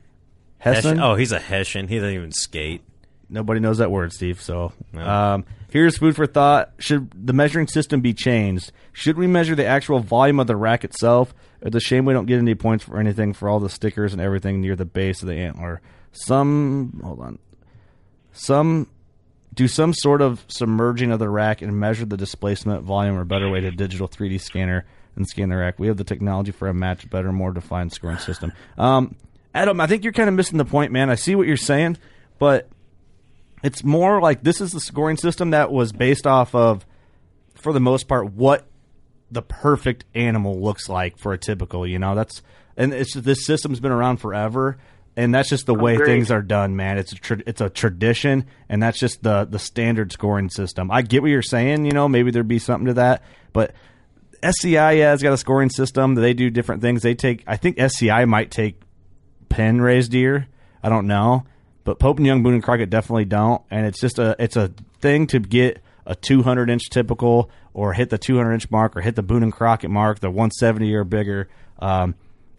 Hessen. 0.60 0.76
Hessian. 0.84 1.00
Oh, 1.02 1.16
he's 1.16 1.32
a 1.32 1.40
Hessian. 1.40 1.88
He 1.88 1.96
doesn't 1.96 2.14
even 2.16 2.32
skate. 2.32 2.82
Nobody 3.30 3.60
knows 3.60 3.80
that 3.80 3.92
word, 3.92 4.14
Steve. 4.14 4.42
So, 4.42 4.72
No. 4.94 5.06
um, 5.06 5.46
here's 5.70 5.98
food 5.98 6.16
for 6.16 6.26
thought: 6.26 6.72
Should 6.80 7.12
the 7.28 7.34
measuring 7.34 7.68
system 7.68 8.00
be 8.00 8.14
changed? 8.14 8.72
Should 8.94 9.18
we 9.18 9.28
measure 9.28 9.54
the 9.54 9.66
actual 9.66 10.00
volume 10.00 10.40
of 10.40 10.48
the 10.48 10.56
rack 10.56 10.86
itself? 10.86 11.34
It's 11.62 11.76
a 11.76 11.80
shame 11.82 12.06
we 12.06 12.14
don't 12.14 12.26
get 12.26 12.38
any 12.40 12.56
points 12.56 12.86
for 12.86 12.98
anything 13.00 13.34
for 13.34 13.50
all 13.50 13.60
the 13.60 13.70
stickers 13.70 14.14
and 14.14 14.22
everything 14.22 14.62
near 14.62 14.76
the 14.78 14.86
base 14.86 15.22
of 15.22 15.28
the 15.28 15.36
antler. 15.36 15.82
Some, 16.14 17.02
hold 17.04 17.20
on, 17.20 17.40
some 18.32 18.88
do 19.54 19.68
some 19.68 19.94
sort 19.94 20.22
of 20.22 20.46
submerging 20.48 21.12
of 21.12 21.20
the 21.20 21.30
rack 21.30 21.62
and 21.62 21.80
measure 21.80 22.06
the 22.06 22.18
displacement, 22.18 22.84
volume, 22.84 23.18
or 23.18 23.26
better 23.26 23.50
way 23.50 23.60
to 23.60 23.72
digital 23.72 24.08
3D 24.08 24.40
scanner 24.40 24.86
and 25.18 25.28
scan 25.28 25.50
the 25.50 25.58
rack. 25.58 25.80
We 25.80 25.88
have 25.88 25.98
the 25.98 26.04
technology 26.04 26.52
for 26.52 26.68
a 26.68 26.74
much 26.74 27.10
better, 27.10 27.32
more 27.32 27.52
defined 27.52 27.92
scoring 27.92 28.20
system. 28.20 28.54
Um, 28.78 29.16
Adam, 29.54 29.82
I 29.82 29.88
think 29.88 30.04
you're 30.04 30.14
kind 30.14 30.30
of 30.30 30.36
missing 30.36 30.58
the 30.58 30.66
point, 30.66 30.92
man. 30.92 31.10
I 31.10 31.16
see 31.16 31.36
what 31.36 31.48
you're 31.48 31.58
saying, 31.58 31.98
but 32.40 32.70
it's 33.64 33.84
more 33.84 34.22
like 34.22 34.44
this 34.44 34.62
is 34.62 34.72
the 34.72 34.80
scoring 34.80 35.18
system 35.18 35.50
that 35.50 35.72
was 35.72 35.92
based 35.92 36.28
off 36.28 36.54
of, 36.54 36.86
for 37.56 37.74
the 37.74 37.80
most 37.80 38.08
part, 38.08 38.32
what 38.32 38.68
the 39.32 39.42
perfect 39.42 40.06
animal 40.16 40.62
looks 40.62 40.88
like 40.88 41.18
for 41.18 41.34
a 41.34 41.38
typical. 41.38 41.86
You 41.86 42.00
know, 42.00 42.16
that's 42.16 42.42
and 42.76 42.94
it's 42.94 43.14
this 43.16 43.46
system's 43.46 43.80
been 43.80 43.92
around 43.92 44.18
forever, 44.18 44.78
and 45.16 45.34
that's 45.34 45.50
just 45.50 45.66
the 45.66 45.74
way 45.74 45.96
Agreed. 45.96 46.06
things 46.06 46.32
are 46.32 46.42
done, 46.44 46.76
man. 46.76 46.98
It's 46.98 47.12
a 47.12 47.16
tra- 47.16 47.44
it's 47.48 47.62
a 47.62 47.70
tradition, 47.70 48.46
and 48.70 48.82
that's 48.82 49.00
just 49.00 49.24
the 49.24 49.46
the 49.46 49.60
standard 49.60 50.12
scoring 50.12 50.50
system. 50.50 50.92
I 50.92 51.02
get 51.02 51.24
what 51.24 51.32
you're 51.32 51.42
saying. 51.42 51.86
You 51.86 51.92
know, 51.94 52.08
maybe 52.08 52.32
there'd 52.32 52.48
be 52.48 52.60
something 52.60 52.88
to 52.88 52.94
that, 52.96 53.24
but 53.54 53.74
SCI 54.44 54.96
has 54.98 55.22
got 55.22 55.34
a 55.34 55.38
scoring 55.38 55.70
system. 55.70 56.16
They 56.16 56.34
do 56.34 56.50
different 56.50 56.82
things. 56.82 57.02
They 57.02 57.16
take. 57.16 57.44
I 57.48 57.58
think 57.58 57.80
SCI 57.80 58.26
might 58.26 58.52
take 58.52 58.82
pen 59.50 59.82
raised 59.82 60.12
deer. 60.12 60.48
I 60.84 60.90
don't 60.90 61.08
know, 61.08 61.46
but 61.84 62.00
Pope 62.00 62.18
and 62.18 62.26
Young, 62.26 62.44
Boone 62.44 62.54
and 62.54 62.64
Crockett 62.64 62.90
definitely 62.90 63.26
don't. 63.26 63.62
And 63.72 63.86
it's 63.86 64.00
just 64.00 64.20
a 64.20 64.36
it's 64.40 64.56
a 64.56 64.72
thing 65.00 65.28
to 65.28 65.40
get 65.40 65.82
a 66.06 66.16
200 66.16 66.70
inch 66.70 66.90
typical 66.90 67.50
or 67.74 67.94
hit 67.94 68.10
the 68.10 68.18
200 68.18 68.54
inch 68.54 68.72
mark 68.72 68.96
or 68.96 69.02
hit 69.02 69.16
the 69.16 69.24
Boone 69.24 69.44
and 69.44 69.54
Crockett 69.54 69.90
mark, 69.90 70.20
the 70.20 70.30
170 70.30 70.94
or 70.94 71.04
bigger. 71.04 71.50
Um, 71.80 72.16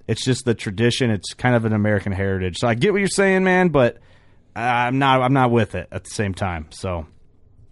it's 0.06 0.24
just 0.24 0.44
the 0.44 0.54
tradition. 0.54 1.10
It's 1.10 1.34
kind 1.34 1.54
of 1.54 1.64
an 1.64 1.72
American 1.72 2.12
heritage. 2.12 2.56
So 2.58 2.68
I 2.68 2.74
get 2.74 2.92
what 2.92 2.98
you're 2.98 3.08
saying, 3.08 3.44
man, 3.44 3.68
but 3.68 3.98
I'm 4.56 4.98
not 4.98 5.22
I'm 5.22 5.32
not 5.32 5.50
with 5.50 5.74
it 5.74 5.88
at 5.92 6.04
the 6.04 6.10
same 6.10 6.34
time. 6.34 6.66
So 6.70 7.06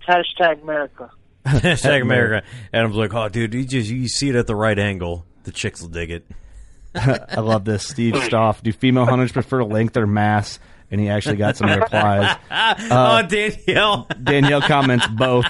Hashtag 0.06 0.62
America. 0.62 1.10
Hashtag 1.60 2.02
America. 2.02 2.46
Adam's 2.72 2.96
like, 2.96 3.14
oh, 3.14 3.28
dude, 3.28 3.54
you 3.54 3.64
just 3.64 3.88
you 3.90 4.08
see 4.08 4.28
it 4.30 4.34
at 4.34 4.46
the 4.46 4.56
right 4.56 4.78
angle. 4.78 5.24
The 5.44 5.52
chicks 5.52 5.80
will 5.80 5.88
dig 5.88 6.10
it. 6.10 6.26
I 6.94 7.40
love 7.40 7.64
this. 7.64 7.86
Steve 7.86 8.16
Stoff. 8.24 8.62
Do 8.62 8.72
female 8.72 9.04
hunters 9.06 9.30
prefer 9.32 9.62
length 9.64 9.96
or 9.96 10.06
mass? 10.06 10.58
And 10.90 11.00
he 11.00 11.08
actually 11.08 11.36
got 11.36 11.56
some 11.56 11.68
replies. 11.68 12.36
oh, 12.50 13.22
Danielle. 13.22 14.06
Danielle 14.22 14.62
comments 14.62 15.06
both. 15.08 15.46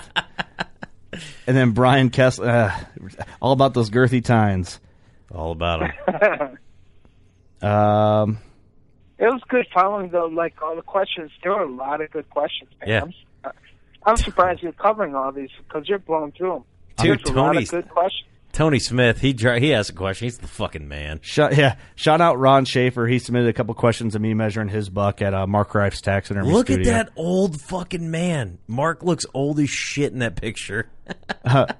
And 1.46 1.56
then 1.56 1.70
Brian 1.72 2.10
Kessler, 2.10 2.48
uh, 2.48 2.80
all 3.40 3.52
about 3.52 3.72
those 3.74 3.90
girthy 3.90 4.22
tines. 4.24 4.80
All 5.34 5.52
about 5.52 5.80
them. 6.06 6.58
Um, 7.70 8.38
It 9.18 9.24
was 9.26 9.40
good 9.48 9.66
following 9.72 10.10
though, 10.10 10.26
like 10.26 10.60
all 10.62 10.76
the 10.76 10.82
questions. 10.82 11.30
There 11.42 11.52
were 11.52 11.62
a 11.62 11.70
lot 11.70 12.00
of 12.00 12.10
good 12.10 12.28
questions. 12.30 12.70
Man. 12.80 12.88
Yeah. 12.88 13.02
I'm, 13.02 13.08
s- 13.08 13.52
I'm 14.06 14.16
surprised 14.16 14.62
you're 14.62 14.72
covering 14.72 15.14
all 15.14 15.32
these 15.32 15.50
because 15.58 15.88
you're 15.88 15.98
blowing 15.98 16.32
through 16.32 16.52
them. 16.52 16.64
Dude, 16.98 17.18
There's 17.18 17.30
a 17.30 17.34
Tony's- 17.34 17.70
good 17.70 17.88
questions. 17.88 18.22
Tony 18.52 18.78
Smith, 18.78 19.20
he 19.20 19.34
dri- 19.34 19.60
he 19.60 19.74
asked 19.74 19.90
a 19.90 19.92
question. 19.92 20.24
He's 20.26 20.38
the 20.38 20.46
fucking 20.46 20.88
man. 20.88 21.20
shout, 21.20 21.54
yeah, 21.54 21.76
shout 21.94 22.22
out 22.22 22.38
Ron 22.38 22.64
Schaefer. 22.64 23.06
He 23.06 23.18
submitted 23.18 23.48
a 23.48 23.52
couple 23.52 23.74
questions 23.74 24.14
of 24.14 24.22
me 24.22 24.32
measuring 24.32 24.68
his 24.68 24.88
buck 24.88 25.20
at 25.20 25.34
uh, 25.34 25.46
Mark 25.46 25.74
Reif's 25.74 26.00
taxidermy 26.00 26.46
studio. 26.46 26.56
Look 26.56 26.66
studio. 26.68 26.92
at 26.92 27.06
that 27.06 27.12
old 27.16 27.60
fucking 27.60 28.10
man. 28.10 28.56
Mark 28.66 29.02
looks 29.02 29.26
old 29.34 29.60
as 29.60 29.68
shit 29.68 30.10
in 30.14 30.20
that 30.20 30.36
picture. 30.36 30.88
that, 31.44 31.76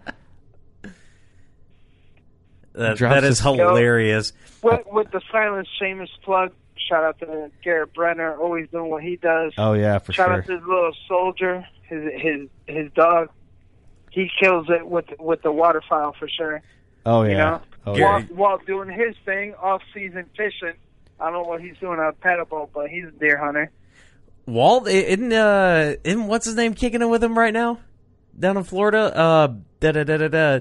Drops 2.75 3.01
that 3.01 3.25
is 3.25 3.39
his- 3.39 3.41
hilarious. 3.41 4.33
With, 4.63 4.81
with 4.93 5.11
the 5.13 5.21
silent 5.33 5.67
shameless 5.81 6.11
plug, 6.25 6.53
shout 6.77 7.05
out 7.05 7.19
to 7.21 7.51
Garrett 7.65 7.95
Brenner, 7.95 8.37
always 8.37 8.69
doing 8.71 8.91
what 8.91 9.03
he 9.03 9.17
does. 9.17 9.53
Oh 9.57 9.73
yeah, 9.73 9.99
for 9.99 10.13
shout 10.13 10.29
sure. 10.29 10.35
out 10.39 10.47
to 10.47 10.53
his 10.59 10.63
little 10.67 10.93
soldier, 11.09 11.65
his 11.89 12.03
his 12.21 12.49
his 12.67 12.93
dog. 12.93 13.29
He 14.11 14.31
kills 14.41 14.67
it 14.71 14.87
with 14.87 15.07
with 15.19 15.43
the 15.43 15.53
waterfowl 15.53 16.15
for 16.19 16.29
sure. 16.29 16.63
Oh 17.05 17.23
yeah. 17.23 17.31
You 17.31 17.37
know, 17.37 17.61
Oh, 17.89 17.93
while, 17.93 18.21
yeah. 18.21 18.27
while 18.35 18.59
doing 18.67 18.89
his 18.91 19.15
thing, 19.25 19.55
off 19.55 19.81
season 19.95 20.25
fishing. 20.37 20.73
I 21.21 21.25
don't 21.31 21.35
know 21.35 21.43
what 21.49 21.61
he's 21.61 21.77
doing 21.79 22.01
on 22.01 22.07
a 22.09 22.13
paddle 22.13 22.45
boat, 22.45 22.71
but 22.75 22.89
he's 22.91 23.05
a 23.05 23.11
deer 23.13 23.39
hunter. 23.39 23.71
Walt, 24.45 24.89
isn't 24.89 25.33
uh, 25.33 25.95
isn't 26.03 26.27
what's 26.27 26.47
his 26.47 26.57
name 26.57 26.75
kicking 26.75 27.03
it 27.03 27.07
with 27.07 27.23
him 27.23 27.39
right 27.39 27.53
now 27.55 27.79
down 28.39 28.57
in 28.57 28.65
Florida? 28.65 29.17
Uh, 29.17 29.55
da 29.81 29.93
da 29.93 30.03
da 30.05 30.17
da 30.17 30.29
da. 30.29 30.61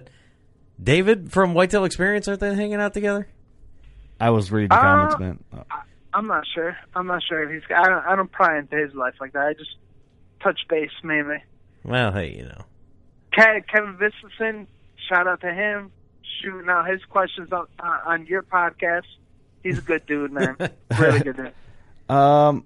David 0.81 1.31
from 1.31 1.53
Whitetail 1.55 1.83
Experience, 1.85 2.27
aren't 2.27 2.41
they 2.41 2.53
hanging 2.53 2.75
out 2.75 2.93
together? 2.93 3.27
I 4.19 4.29
was 4.29 4.51
reading 4.51 4.69
the 4.69 4.75
Uh, 4.75 4.81
comments, 4.81 5.19
man. 5.19 5.39
I, 5.71 5.81
I'm 6.13 6.27
not 6.27 6.45
sure. 6.53 6.77
I'm 6.95 7.07
not 7.07 7.21
sure 7.27 7.43
if 7.43 7.51
he's. 7.51 7.69
I 7.75 7.87
don't. 7.87 8.05
I 8.05 8.15
don't 8.15 8.31
pry 8.31 8.59
into 8.59 8.75
his 8.77 8.93
life 8.93 9.15
like 9.19 9.33
that. 9.33 9.47
I 9.47 9.53
just 9.53 9.75
touch 10.41 10.59
base 10.69 10.91
mainly. 11.03 11.43
Well, 11.83 12.11
hey, 12.11 12.31
you 12.37 12.43
know. 12.45 12.65
Kevin 13.31 13.97
Vistleson, 13.97 14.67
shout 15.09 15.27
out 15.27 15.41
to 15.41 15.53
him, 15.53 15.91
shooting 16.41 16.69
out 16.69 16.87
his 16.89 17.03
questions 17.05 17.51
on 17.51 17.67
uh, 17.79 17.99
on 18.05 18.25
your 18.27 18.43
podcast. 18.43 19.03
He's 19.63 19.79
a 19.79 19.81
good 19.81 20.05
dude, 20.05 20.31
man. 20.31 20.55
really 20.99 21.19
good 21.19 21.35
dude. 21.37 21.53
Um, 22.15 22.63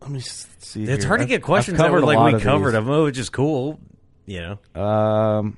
let 0.00 0.10
me 0.10 0.20
see. 0.20 0.84
It's 0.84 1.04
here. 1.04 1.08
hard 1.08 1.20
to 1.20 1.22
I've- 1.24 1.28
get 1.28 1.36
I've 1.36 1.42
questions 1.42 1.78
that 1.78 1.84
covered 1.84 2.04
were 2.04 2.14
like 2.14 2.34
we 2.34 2.40
covered 2.40 2.72
these. 2.74 2.84
them, 2.84 3.02
which 3.04 3.18
is 3.18 3.30
cool. 3.30 3.80
You 4.26 4.58
know. 4.74 4.80
Um, 4.80 5.56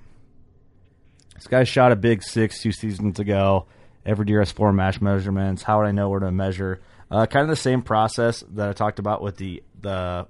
this 1.34 1.46
guy 1.46 1.64
shot 1.64 1.92
a 1.92 1.96
big 1.96 2.22
six 2.22 2.62
two 2.62 2.72
seasons 2.72 3.18
ago. 3.20 3.66
Every 4.06 4.24
deer 4.24 4.38
has 4.40 4.50
four 4.52 4.72
match 4.72 5.00
measurements. 5.00 5.62
How 5.62 5.78
would 5.78 5.86
I 5.86 5.92
know 5.92 6.08
where 6.08 6.20
to 6.20 6.30
measure? 6.30 6.80
Uh, 7.10 7.26
kind 7.26 7.42
of 7.42 7.48
the 7.48 7.56
same 7.56 7.82
process 7.82 8.42
that 8.52 8.68
I 8.68 8.72
talked 8.72 8.98
about 8.98 9.20
with 9.22 9.36
the 9.36 9.62
the 9.80 10.26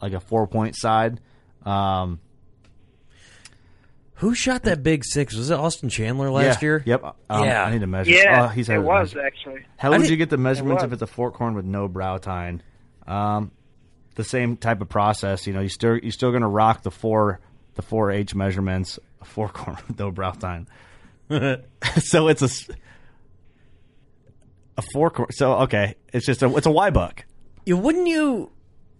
like 0.00 0.12
a 0.12 0.20
four 0.20 0.46
point 0.46 0.76
side. 0.76 1.20
Um, 1.64 2.20
Who 4.14 4.34
shot 4.34 4.62
that 4.64 4.82
big 4.82 5.04
six? 5.04 5.34
Was 5.34 5.50
it 5.50 5.54
Austin 5.58 5.88
Chandler 5.88 6.30
last 6.30 6.62
yeah, 6.62 6.66
year? 6.66 6.82
Yep. 6.86 7.04
Um, 7.30 7.44
yeah. 7.44 7.64
I 7.64 7.70
need 7.70 7.80
to 7.80 7.86
measure. 7.86 8.10
Yeah, 8.10 8.44
oh, 8.44 8.48
he's 8.48 8.68
it 8.68 8.78
was 8.78 9.14
measure- 9.14 9.26
actually. 9.26 9.66
How 9.76 9.88
I 9.88 9.90
would 9.90 9.98
didn't- 9.98 10.10
you 10.10 10.16
get 10.16 10.30
the 10.30 10.36
measurements 10.38 10.82
if 10.82 10.92
it's 10.92 11.02
a 11.02 11.06
fork 11.06 11.36
horn 11.36 11.54
with 11.54 11.64
no 11.64 11.88
brow 11.88 12.18
tine? 12.18 12.62
Um, 13.06 13.52
the 14.16 14.24
same 14.24 14.56
type 14.56 14.80
of 14.80 14.88
process. 14.88 15.46
You 15.46 15.52
know, 15.52 15.60
you 15.60 15.68
still 15.68 15.96
you're 15.96 16.10
still 16.12 16.30
going 16.30 16.42
to 16.42 16.48
rock 16.48 16.82
the 16.82 16.90
four 16.90 17.40
the 17.74 17.82
four 17.82 18.10
H 18.10 18.34
measurements. 18.34 18.98
A 19.20 19.24
fork 19.24 19.56
horn 19.56 19.76
with 19.88 19.98
no 19.98 20.10
brow 20.10 20.32
tine. 20.32 20.66
so 21.98 22.28
it's 22.28 22.42
a 22.42 22.48
a 24.76 24.82
fork 24.92 25.16
horn. 25.16 25.30
So 25.32 25.54
okay, 25.60 25.94
it's 26.12 26.26
just 26.26 26.42
a 26.42 26.54
it's 26.56 26.66
a 26.66 26.70
Y 26.70 26.90
buck. 26.90 27.24
You 27.64 27.76
wouldn't 27.76 28.08
you? 28.08 28.50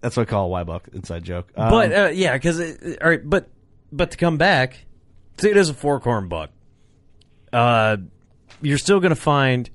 That's 0.01 0.15
what 0.17 0.27
I 0.27 0.29
call 0.29 0.45
a 0.45 0.49
Y 0.49 0.63
buck. 0.63 0.87
Inside 0.93 1.23
joke. 1.23 1.51
Um, 1.55 1.69
but 1.71 1.93
uh, 1.93 2.09
yeah, 2.13 2.33
because 2.33 2.59
all 2.59 3.09
right, 3.09 3.21
but 3.27 3.49
but 3.91 4.11
to 4.11 4.17
come 4.17 4.37
back, 4.37 4.85
see, 5.37 5.49
it 5.49 5.57
is 5.57 5.69
a 5.69 5.73
fork 5.73 6.03
horn 6.03 6.27
buck. 6.27 6.51
Uh, 7.51 7.97
you're 8.61 8.77
still 8.77 8.99
going 8.99 9.09
to 9.13 9.19
find. 9.21 9.69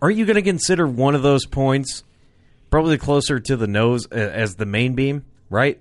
Aren't 0.00 0.16
you 0.16 0.24
going 0.26 0.36
to 0.36 0.42
consider 0.42 0.86
one 0.86 1.14
of 1.14 1.22
those 1.22 1.46
points 1.46 2.02
probably 2.70 2.98
closer 2.98 3.38
to 3.38 3.56
the 3.56 3.66
nose 3.66 4.06
a- 4.10 4.14
as 4.34 4.56
the 4.56 4.66
main 4.66 4.94
beam, 4.94 5.24
right? 5.50 5.80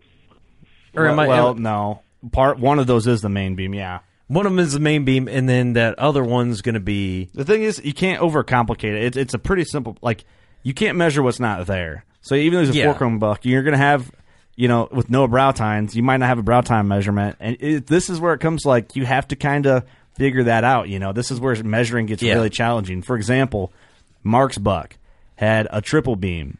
Or 0.93 1.03
well, 1.03 1.13
am 1.13 1.19
I? 1.19 1.27
well, 1.27 1.49
am- 1.51 1.63
no. 1.63 2.01
Part 2.31 2.59
one 2.59 2.77
of 2.77 2.85
those 2.87 3.07
is 3.07 3.21
the 3.21 3.29
main 3.29 3.55
beam. 3.55 3.73
Yeah. 3.73 3.99
one 4.27 4.45
of 4.45 4.51
them 4.51 4.59
is 4.59 4.73
the 4.73 4.79
main 4.79 5.05
beam, 5.05 5.27
and 5.27 5.49
then 5.49 5.73
that 5.73 5.97
other 5.97 6.23
one's 6.23 6.61
going 6.61 6.75
to 6.75 6.79
be. 6.81 7.29
The 7.33 7.43
thing 7.45 7.63
is, 7.63 7.81
you 7.83 7.93
can't 7.93 8.21
overcomplicate 8.21 8.93
it. 8.95 9.03
It's, 9.05 9.17
it's 9.17 9.33
a 9.33 9.39
pretty 9.39 9.63
simple. 9.65 9.97
Like 10.01 10.23
you 10.61 10.73
can't 10.75 10.97
measure 10.97 11.23
what's 11.23 11.39
not 11.39 11.65
there. 11.65 12.05
So 12.21 12.35
even 12.35 12.53
though 12.59 12.63
there's 12.65 12.75
a 12.75 12.79
Yeah. 12.79 12.85
fork 12.85 12.97
horn 12.97 13.19
buck, 13.19 13.45
you're 13.45 13.63
going 13.63 13.73
to 13.73 13.77
have, 13.77 14.11
you 14.55 14.67
know, 14.67 14.87
with 14.91 15.09
no 15.09 15.27
brow 15.27 15.51
tines, 15.51 15.95
you 15.95 16.03
might 16.03 16.17
not 16.17 16.27
have 16.27 16.37
a 16.39 16.43
brow 16.43 16.61
tine 16.61 16.87
measurement, 16.87 17.35
and 17.39 17.57
it, 17.59 17.87
this 17.87 18.09
is 18.09 18.19
where 18.19 18.33
it 18.33 18.39
comes. 18.39 18.65
Like 18.65 18.95
you 18.95 19.05
have 19.05 19.27
to 19.29 19.35
kind 19.35 19.65
of 19.65 19.83
figure 20.17 20.43
that 20.43 20.63
out. 20.63 20.87
You 20.89 20.99
know, 20.99 21.13
this 21.13 21.31
is 21.31 21.39
where 21.39 21.55
measuring 21.63 22.05
gets 22.05 22.21
Yeah. 22.21 22.35
really 22.35 22.49
challenging. 22.49 23.01
For 23.01 23.15
example, 23.15 23.73
Mark's 24.23 24.57
buck 24.57 24.97
had 25.35 25.67
a 25.71 25.81
triple 25.81 26.15
beam, 26.15 26.57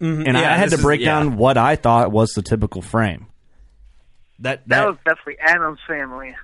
and 0.00 0.16
Mm-hmm. 0.26 0.36
Yeah, 0.36 0.52
I 0.52 0.56
had 0.56 0.66
this 0.66 0.72
to 0.74 0.76
is- 0.78 0.82
break 0.84 1.00
yeah. 1.00 1.06
down 1.06 1.36
what 1.36 1.58
I 1.58 1.76
thought 1.76 2.12
was 2.12 2.30
the 2.32 2.42
typical 2.42 2.82
frame. 2.82 3.26
That 4.40 4.66
That 4.68 4.80
that 4.80 4.86
was 4.88 4.96
definitely 5.04 5.36
Adam's 5.40 5.78
family, 5.86 6.34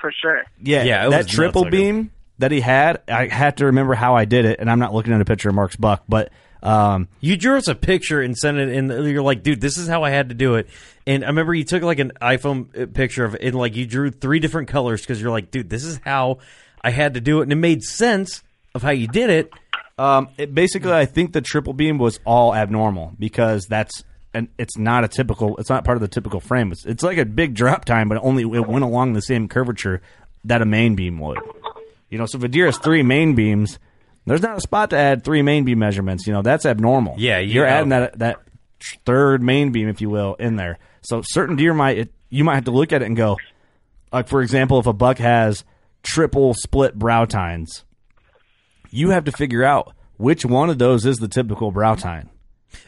for 0.00 0.12
sure. 0.12 0.42
yeah, 0.62 0.82
Yeah, 0.82 1.06
it 1.06 1.10
that 1.10 1.16
was 1.24 1.26
triple 1.28 1.62
looking. 1.62 1.80
beam 1.80 2.10
that 2.38 2.50
he 2.50 2.60
had, 2.60 3.00
I 3.08 3.28
had 3.28 3.56
to 3.58 3.66
remember 3.66 3.94
how 3.94 4.14
I 4.16 4.24
did 4.24 4.44
it, 4.44 4.58
and 4.60 4.70
I'm 4.70 4.78
not 4.80 4.92
looking 4.92 5.12
at 5.12 5.20
a 5.20 5.24
picture 5.24 5.48
of 5.48 5.54
Mark's 5.54 5.76
buck, 5.76 6.02
but 6.08 6.30
um, 6.66 7.08
You 7.20 7.36
drew 7.36 7.56
us 7.56 7.68
a 7.68 7.74
picture 7.74 8.20
and 8.20 8.36
sent 8.36 8.58
it 8.58 8.68
and 8.68 8.88
You're 9.06 9.22
like, 9.22 9.42
dude, 9.42 9.60
this 9.60 9.78
is 9.78 9.88
how 9.88 10.02
I 10.02 10.10
had 10.10 10.30
to 10.30 10.34
do 10.34 10.56
it. 10.56 10.68
And 11.06 11.24
I 11.24 11.28
remember 11.28 11.54
you 11.54 11.64
took 11.64 11.82
like 11.82 12.00
an 12.00 12.12
iPhone 12.20 12.76
uh, 12.80 12.86
picture 12.86 13.24
of 13.24 13.34
it, 13.36 13.42
and 13.42 13.54
like 13.54 13.76
you 13.76 13.86
drew 13.86 14.10
three 14.10 14.40
different 14.40 14.68
colors 14.68 15.00
because 15.00 15.20
you're 15.20 15.30
like, 15.30 15.50
dude, 15.50 15.70
this 15.70 15.84
is 15.84 16.00
how 16.04 16.38
I 16.82 16.90
had 16.90 17.14
to 17.14 17.20
do 17.20 17.40
it, 17.40 17.44
and 17.44 17.52
it 17.52 17.56
made 17.56 17.82
sense 17.82 18.42
of 18.74 18.82
how 18.82 18.90
you 18.90 19.06
did 19.06 19.30
it. 19.30 19.52
um, 19.98 20.28
it, 20.36 20.54
basically, 20.54 20.92
I 20.92 21.06
think 21.06 21.32
the 21.32 21.40
triple 21.40 21.72
beam 21.72 21.98
was 21.98 22.18
all 22.24 22.54
abnormal 22.54 23.12
because 23.18 23.66
that's 23.66 24.02
and 24.34 24.48
it's 24.58 24.76
not 24.76 25.02
a 25.04 25.08
typical. 25.08 25.56
It's 25.58 25.70
not 25.70 25.84
part 25.84 25.96
of 25.96 26.02
the 26.02 26.08
typical 26.08 26.40
frame. 26.40 26.72
It's, 26.72 26.84
it's 26.84 27.02
like 27.02 27.16
a 27.16 27.24
big 27.24 27.54
drop 27.54 27.84
tine, 27.84 28.08
but 28.08 28.18
only 28.22 28.42
it 28.42 28.66
went 28.68 28.84
along 28.84 29.12
the 29.14 29.22
same 29.22 29.48
curvature 29.48 30.02
that 30.44 30.60
a 30.60 30.66
main 30.66 30.94
beam 30.94 31.18
would. 31.20 31.38
You 32.10 32.18
know, 32.18 32.26
so 32.26 32.38
if 32.38 32.44
a 32.44 32.48
deer 32.48 32.66
has 32.66 32.76
three 32.78 33.02
main 33.02 33.34
beams, 33.34 33.78
there's 34.26 34.42
not 34.42 34.56
a 34.58 34.60
spot 34.60 34.90
to 34.90 34.96
add 34.96 35.24
three 35.24 35.42
main 35.42 35.64
beam 35.64 35.78
measurements. 35.78 36.26
You 36.26 36.32
know, 36.32 36.42
that's 36.42 36.66
abnormal. 36.66 37.14
Yeah, 37.18 37.38
you 37.38 37.54
you're 37.54 37.66
know. 37.66 37.72
adding 37.72 37.88
that 37.90 38.18
that 38.18 38.36
third 39.04 39.42
main 39.42 39.72
beam, 39.72 39.88
if 39.88 40.00
you 40.00 40.10
will, 40.10 40.34
in 40.34 40.56
there. 40.56 40.78
So 41.02 41.22
certain 41.24 41.56
deer 41.56 41.72
might 41.72 41.98
it, 41.98 42.12
you 42.28 42.44
might 42.44 42.56
have 42.56 42.64
to 42.64 42.70
look 42.72 42.92
at 42.92 43.02
it 43.02 43.06
and 43.06 43.16
go, 43.16 43.38
like 44.12 44.28
for 44.28 44.42
example, 44.42 44.78
if 44.78 44.86
a 44.86 44.92
buck 44.92 45.18
has 45.18 45.64
triple 46.02 46.54
split 46.54 46.94
brow 46.98 47.24
tines, 47.24 47.84
you 48.90 49.10
have 49.10 49.24
to 49.24 49.32
figure 49.32 49.64
out 49.64 49.92
which 50.16 50.44
one 50.44 50.70
of 50.70 50.78
those 50.78 51.04
is 51.06 51.16
the 51.18 51.28
typical 51.28 51.70
brow 51.70 51.94
tine. 51.94 52.28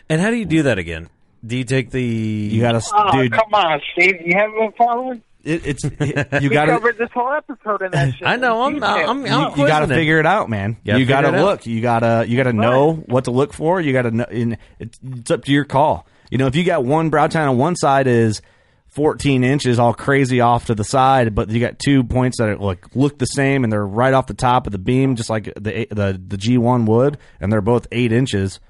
And 0.09 0.21
how 0.21 0.31
do 0.31 0.37
you 0.37 0.45
do 0.45 0.63
that 0.65 0.79
again? 0.79 1.09
Do 1.47 1.57
you 1.57 1.65
take 1.65 1.91
the? 1.91 2.03
You 2.03 2.61
got 2.61 2.73
to, 2.73 2.83
Oh, 2.95 3.13
dude. 3.13 3.33
come 3.33 3.55
on, 3.55 3.81
Steve. 3.93 4.17
You 4.25 4.35
haven't 4.37 4.59
been 4.59 4.73
following? 4.77 5.23
It, 5.45 5.67
it's 5.67 5.85
it, 6.01 6.43
you 6.43 6.51
got 6.51 6.67
to. 6.67 6.73
covered 6.73 6.99
this 6.99 7.11
whole 7.15 7.31
episode 7.33 7.83
in 7.83 7.93
that 7.93 8.15
shit. 8.19 8.27
I 8.27 8.37
know, 8.37 8.63
I'm- 8.63 8.75
in 8.75 8.81
detail. 8.81 9.09
I'm- 9.09 9.27
You, 9.27 9.33
I'm 9.33 9.67
got 9.69 9.81
to 9.81 9.87
figure 9.89 10.19
it 10.19 10.27
out, 10.27 10.49
man. 10.51 10.77
You 10.85 11.05
got 11.07 11.21
to 11.23 11.29
figure 11.29 11.39
it 11.39 11.41
out. 11.41 11.45
look. 11.47 11.67
You 11.67 11.81
got 11.81 12.01
to 12.01 12.25
you 12.29 12.37
got 12.37 12.45
to 12.45 12.53
know 12.53 12.93
what 12.95 13.25
to 13.25 13.31
look 13.31 13.53
for. 13.53 13.81
You 13.81 13.93
got 13.93 14.03
to 14.03 14.11
know. 14.11 14.25
And 14.25 14.59
it's, 14.79 14.99
it's 15.03 15.31
up 15.31 15.45
to 15.45 15.53
your 15.53 15.65
call. 15.65 16.07
You 16.31 16.39
know, 16.39 16.47
if 16.47 16.57
you 16.57 16.65
got 16.65 16.85
one 16.85 17.09
brow 17.11 17.27
tine 17.29 17.49
on 17.49 17.57
one 17.57 17.75
side 17.77 18.07
is 18.07 18.43
14 18.89 19.45
inches, 19.45 19.79
all 19.79 19.95
crazy 19.95 20.41
off 20.41 20.67
to 20.67 20.75
the 20.75 20.85
side, 20.85 21.35
but 21.35 21.49
you 21.51 21.61
got 21.61 21.79
two 21.79 22.03
points 22.05 22.39
that 22.39 22.49
are 22.49 22.57
like 22.57 22.95
look 22.97 23.19
the 23.19 23.27
same 23.27 23.65
and 23.65 23.73
they're 23.73 23.87
right 23.87 24.13
off 24.13 24.27
the 24.27 24.35
top 24.35 24.67
of 24.67 24.73
the 24.73 24.79
beam, 24.79 25.15
just 25.17 25.31
like 25.31 25.45
the 25.55 25.87
the 25.91 26.21
the 26.27 26.37
G1 26.37 26.87
would, 26.87 27.17
and 27.41 27.53
they're 27.53 27.61
both 27.61 27.87
eight 27.93 28.13
inches. 28.13 28.61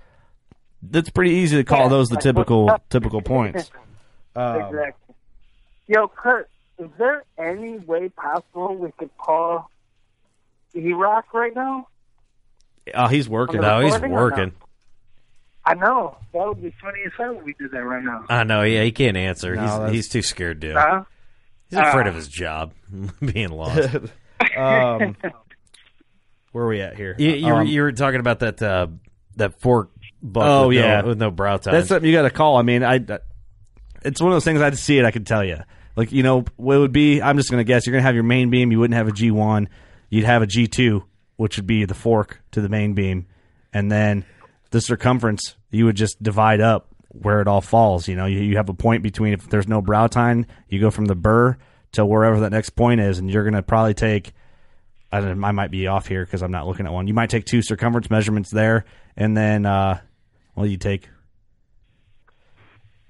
That's 0.83 1.11
pretty 1.11 1.33
easy 1.33 1.57
to 1.57 1.65
call 1.65 1.85
Yeah, 1.85 1.89
those 1.89 2.09
the 2.09 2.17
like, 2.17 2.23
typical 2.23 2.79
typical 2.91 3.23
points. 3.23 3.71
Um, 4.37 4.61
exactly. 4.63 5.15
Yo, 5.89 6.07
Kurt, 6.09 6.49
is 6.79 6.89
there 6.99 7.25
any 7.39 7.79
way 7.79 8.09
possible 8.11 8.75
we 8.77 8.93
could 8.93 9.11
call 9.19 9.71
E-Rock 10.75 11.33
right 11.35 11.55
now? 11.55 11.89
Oh, 12.95 13.07
he's 13.09 13.29
working. 13.29 13.61
No, 13.61 13.81
he's 13.81 13.99
working. 14.01 14.53
I 15.65 15.75
know. 15.75 16.17
That 16.33 16.47
would 16.49 16.63
be 16.63 16.73
funny 16.81 17.01
as 17.05 17.13
hell 17.19 17.37
if 17.39 17.45
we 17.45 17.53
did 17.55 17.73
that 17.73 17.85
right 17.85 18.03
now. 18.03 18.25
I 18.31 18.45
know. 18.45 18.63
Yeah, 18.63 18.85
he 18.85 18.93
can't 18.93 19.17
answer. 19.17 19.55
No, 19.55 19.61
he's 19.63 19.71
that's- 19.71 19.93
he's 19.93 20.09
too 20.09 20.23
scared 20.23 20.61
to. 20.63 20.73
Huh? 20.75 21.05
He's 21.69 21.79
afraid 21.79 22.07
Uh, 22.07 22.11
of 22.11 22.15
his 22.15 22.29
job 22.29 22.73
being 23.21 23.51
lost. 23.51 23.95
um, 24.57 25.17
where 26.53 26.65
are 26.65 26.69
we 26.69 26.81
at 26.81 26.97
here? 26.97 27.15
you, 27.19 27.31
you, 27.33 27.47
were, 27.53 27.61
Um, 27.61 27.67
you 27.67 27.83
were 27.83 27.93
talking 27.93 28.21
about 28.21 28.39
that 28.41 28.63
uh, 28.63 28.87
that 29.37 29.61
fork. 29.61 29.91
Oh, 30.35 30.69
with 30.69 30.77
no- 30.79 30.83
yeah. 30.83 31.03
with 31.03 31.19
no 31.19 31.31
brow 31.31 31.59
tine. 31.59 31.75
That's 31.75 31.89
something 31.89 32.09
you 32.09 32.17
got 32.17 32.23
to 32.23 32.31
call. 32.31 32.57
I 32.57 32.63
mean, 32.63 32.83
I. 32.83 33.01
It's 34.03 34.21
one 34.23 34.31
of 34.33 34.37
those 34.37 34.45
things. 34.45 34.61
I 34.61 34.65
had 34.65 34.73
to 34.73 34.79
see 34.79 34.97
it. 34.99 35.05
I 35.05 35.11
could 35.11 35.27
tell 35.27 35.45
you. 35.45 35.59
Like 35.99 36.13
you 36.13 36.23
know, 36.23 36.45
what 36.55 36.79
would 36.79 36.93
be? 36.93 37.21
I'm 37.21 37.37
just 37.37 37.51
to 37.59 37.65
guess. 37.65 37.85
You're 37.85 37.97
to 37.97 38.07
have 38.07 38.15
your 38.15 38.23
main 38.23 38.51
beam. 38.51 38.71
You 38.71 38.79
wouldn't 38.79 38.97
have 38.97 39.09
a 39.09 39.11
G1. 39.11 39.67
You'd 40.11 40.27
have 40.27 40.43
a 40.43 40.47
G2, 40.47 41.03
which 41.35 41.57
would 41.57 41.67
be 41.67 41.87
the 41.87 41.95
fork 41.95 42.41
to 42.53 42.61
the 42.61 42.69
main 42.69 42.95
beam, 42.95 43.27
and 43.73 43.91
then 43.91 44.25
the 44.71 44.81
circumference. 44.81 45.57
You 45.73 45.87
would 45.87 45.97
just 45.97 46.23
divide 46.23 46.61
up 46.61 46.95
where 47.09 47.41
it 47.41 47.49
all 47.49 47.61
falls. 47.61 48.07
You 48.07 48.15
know, 48.15 48.27
you, 48.27 48.39
you 48.39 48.59
have 48.59 48.69
a 48.69 48.75
point 48.75 49.03
between. 49.03 49.33
If 49.33 49.51
there's 49.51 49.67
no 49.67 49.83
brow 49.83 50.07
tine, 50.07 50.47
you 50.69 50.79
go 50.79 50.93
from 50.93 51.07
the 51.07 51.17
burr 51.17 51.57
to 51.93 52.07
wherever 52.07 52.39
that 52.41 52.53
next 52.53 52.71
point 52.71 53.01
is, 53.01 53.19
and 53.19 53.29
you're 53.29 53.43
to 53.51 53.63
probably 53.65 53.95
take. 53.95 54.33
I, 55.11 55.21
don't, 55.21 55.43
I 55.43 55.51
might 55.51 55.73
be 55.73 55.89
off 55.89 56.07
here 56.07 56.25
because 56.25 56.45
I'm 56.45 56.53
not 56.53 56.69
looking 56.69 56.87
at 56.87 56.93
one. 56.93 57.09
You 57.09 57.15
might 57.15 57.31
take 57.31 57.45
two 57.45 57.61
circumference 57.61 58.09
measurements 58.09 58.53
there, 58.53 58.85
and 59.17 59.37
then 59.37 59.67
uh, 59.67 59.99
well, 60.55 60.67
you 60.67 60.77
take 60.77 61.09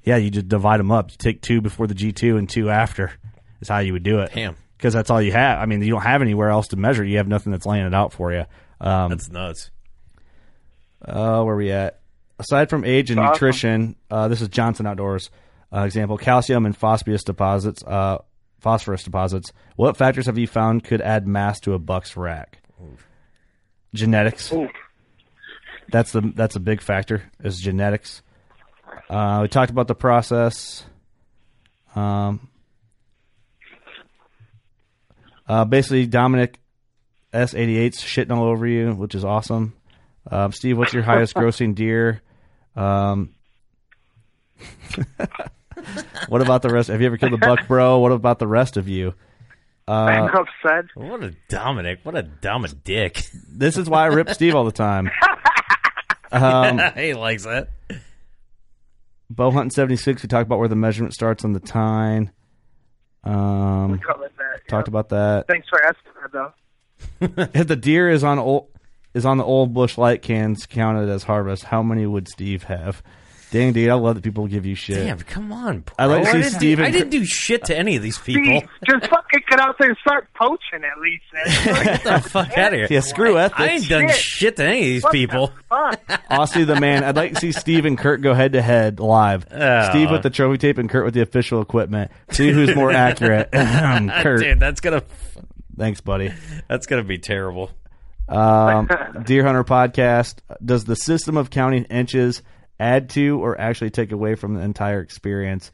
yeah, 0.05 0.17
you 0.17 0.31
just 0.31 0.49
divide 0.49 0.81
them 0.81 0.91
up. 0.91 1.11
You 1.11 1.17
take 1.19 1.43
two 1.43 1.61
before 1.61 1.87
the 1.87 1.95
G 1.95 2.13
two 2.13 2.37
and 2.37 2.49
two 2.49 2.71
after. 2.71 3.13
Is 3.61 3.69
how 3.69 3.79
you 3.79 3.93
would 3.93 4.03
do 4.05 4.21
it. 4.21 4.31
Damn. 4.35 4.57
because 4.77 4.95
that's 4.95 5.11
all 5.11 5.21
you 5.21 5.33
have. 5.33 5.59
I 5.61 5.67
mean, 5.67 5.83
you 5.83 5.91
don't 5.91 6.03
have 6.03 6.23
anywhere 6.23 6.51
else 6.51 6.69
to 6.69 6.77
measure. 6.77 7.05
You 7.05 7.17
have 7.19 7.27
nothing 7.29 7.51
that's 7.51 7.67
laying 7.67 7.87
it 7.87 7.95
out 7.95 8.13
for 8.13 8.33
you. 8.33 8.45
Um, 8.81 9.11
That's 9.11 9.29
nuts. 9.31 9.71
uh, 11.05 11.43
where 11.43 11.57
we 11.57 11.73
at? 11.73 11.99
Aside 12.39 12.71
from 12.71 12.85
age 12.85 13.11
and 13.11 13.19
Awesome. 13.19 13.33
nutrition, 13.33 13.97
uh, 14.11 14.29
this 14.29 14.41
is 14.41 14.49
Johnson 14.49 14.87
Outdoors. 14.87 15.31
Uh, 15.75 15.81
example: 15.81 16.17
calcium 16.17 16.65
and 16.67 16.77
phosphorus 16.77 17.25
deposits. 17.25 17.83
Uh, 17.83 18.19
phosphorus 18.61 19.03
deposits. 19.03 19.53
What 19.75 19.97
factors 19.97 20.27
have 20.27 20.39
you 20.39 20.47
found 20.47 20.85
could 20.85 21.01
add 21.01 21.27
mass 21.27 21.59
to 21.61 21.73
a 21.75 21.79
buck's 21.81 22.17
rack? 22.17 22.59
Genetics. 23.95 24.53
Ooh. 24.53 24.69
That's 25.91 26.13
the 26.13 26.21
that's 26.35 26.55
a 26.57 26.61
big 26.61 26.81
factor. 26.83 27.25
Is 27.43 27.59
genetics. 27.61 28.23
Uh, 29.09 29.39
we 29.43 29.49
talked 29.49 29.71
about 29.71 29.89
the 29.89 29.95
process. 29.95 30.85
Um, 31.97 32.49
uh, 35.49 35.65
basically, 35.65 36.07
Dominic 36.07 36.59
S88's 37.33 37.99
shitting 38.03 38.31
all 38.37 38.45
over 38.45 38.67
you, 38.67 38.93
which 38.93 39.15
is 39.15 39.25
awesome. 39.25 39.75
Um, 40.31 40.53
Steve, 40.53 40.77
what's 40.77 40.93
your 40.93 41.03
highest 41.03 41.35
grossing 41.37 41.75
deer? 41.75 42.21
Um, 42.77 43.31
what 46.29 46.43
about 46.43 46.63
the 46.63 46.69
rest? 46.69 46.89
Have 46.89 47.01
you 47.01 47.07
ever 47.07 47.17
killed 47.17 47.33
a 47.33 47.39
buck, 47.39 47.67
bro? 47.67 47.99
What 47.99 48.13
about 48.13 48.39
the 48.39 48.47
rest 48.47 48.77
of 48.77 48.89
you? 48.89 49.15
I'm 49.87 50.25
Uh, 50.25 50.41
upset. 50.41 50.85
What 50.95 51.23
a 51.25 51.35
Dominic! 51.49 52.01
What 52.03 52.15
a 52.15 52.23
dumb 52.23 52.67
dick. 52.85 53.23
this 53.51 53.79
is 53.79 53.89
why 53.89 54.03
I 54.03 54.07
rip 54.09 54.29
Steve 54.31 54.55
all 54.55 54.65
the 54.65 54.73
time. 54.73 55.11
Um, 56.31 56.79
he 56.95 57.15
likes 57.15 57.45
that. 57.45 57.71
Bow 59.31 59.51
hunting 59.51 59.71
76, 59.71 60.23
we 60.23 60.29
talked 60.29 60.47
about 60.47 60.59
where 60.59 60.69
the 60.69 60.77
measurement 60.77 61.15
starts 61.15 61.45
on 61.45 61.53
the 61.53 61.61
tine. 61.61 62.31
Um, 63.25 63.93
We 63.93 63.99
covered 63.99 64.31
that. 64.39 64.67
talked 64.69 64.89
about 64.89 65.11
that. 65.11 65.47
Thanks 65.47 65.69
for 65.69 65.83
asking 65.85 66.13
that, 66.23 66.33
though. 66.33 66.53
if 67.61 67.69
the 67.69 67.77
deer 67.77 68.09
is 68.09 68.25
on 68.25 68.39
old 68.39 68.69
is 69.15 69.25
on 69.25 69.37
the 69.39 69.45
old 69.45 69.73
busch 69.75 69.97
light 69.99 70.23
cans 70.23 70.67
counted 70.67 71.09
as 71.09 71.25
harvest, 71.25 71.65
how 71.65 71.83
many 71.83 72.07
would 72.07 72.29
Steve 72.29 72.65
have? 72.65 73.03
Dang, 73.51 73.73
dude, 73.73 73.89
I 73.89 73.95
love 73.95 74.15
that 74.17 74.23
people 74.25 74.47
give 74.47 74.67
you 74.67 74.75
shit. 74.75 74.97
Damn, 74.97 75.19
come 75.21 75.53
on, 75.53 75.81
bro. 75.81 75.95
I 75.99 76.05
like 76.05 76.25
to 76.25 76.31
see 76.33 76.39
didn't 76.39 76.53
Steve 76.53 76.77
Do, 76.79 76.85
I 76.85 76.91
didn't 76.91 77.09
do 77.11 77.25
shit 77.25 77.65
to 77.67 77.77
any 77.77 77.97
of 77.97 78.03
these 78.03 78.19
people. 78.19 78.43
Steve, 78.61 78.69
just 78.87 79.07
fucking 79.11 79.41
get 79.49 79.59
out 79.59 79.77
there 79.79 79.89
and 79.89 79.97
start 79.99 80.29
poaching 80.35 80.85
at 80.85 81.01
least. 81.01 81.23
man. 81.33 81.85
Get 81.85 82.05
the 82.05 82.29
fuck 82.29 82.59
out 82.59 82.75
of 82.75 82.79
here. 82.79 82.89
Yeah, 82.91 83.01
screw 83.01 83.39
ethics. 83.39 83.59
I 83.61 83.67
ain't 83.69 83.89
done 83.89 84.09
Shit. 84.09 84.17
shit 84.17 84.57
to 84.57 84.65
any 84.65 84.79
of 84.81 84.85
these 84.85 85.03
What 85.03 85.13
the 85.13 85.19
people. 85.27 85.53
fuck? 85.69 86.07
Aussie 86.31 86.67
the 86.67 86.79
man. 86.79 87.05
I'd 87.05 87.17
like 87.17 87.35
to 87.35 87.41
see 87.41 87.53
Steve 87.53 87.87
and 87.87 87.97
Kurt 87.97 88.21
go 88.21 88.35
head 88.35 88.53
to 88.53 88.61
head 88.61 89.01
live. 89.01 89.47
Oh. 89.51 89.89
Steve 89.91 90.11
with 90.11 90.23
the 90.23 90.31
trophy 90.31 90.59
tape 90.59 90.77
and 90.77 90.91
Kurt 90.91 91.05
with 91.07 91.15
the 91.15 91.23
official 91.23 91.63
equipment. 91.63 92.11
See 92.31 92.51
who's 92.51 92.75
more 92.77 92.91
accurate. 92.93 93.51
Kurt. 93.53 94.41
Dude, 94.41 94.61
that's 94.61 94.81
gonna 94.83 95.03
Thanks, 95.79 96.01
buddy. 96.03 96.33
that's 96.69 96.87
gonna 96.87 97.05
be 97.05 97.19
terrible. 97.19 97.71
Um, 98.29 98.89
Deer 99.25 99.43
Hunter 99.45 99.65
podcast. 99.65 100.37
Does 100.63 100.85
the 100.85 100.97
system 100.97 101.37
of 101.39 101.49
counting 101.49 101.85
inches 101.85 102.43
add 102.81 103.11
to 103.11 103.41
or 103.43 103.61
actually 103.61 103.91
take 103.91 104.13
away 104.13 104.35
from 104.35 104.55
the 104.55 104.61
entire 104.61 105.01
experience 105.01 105.73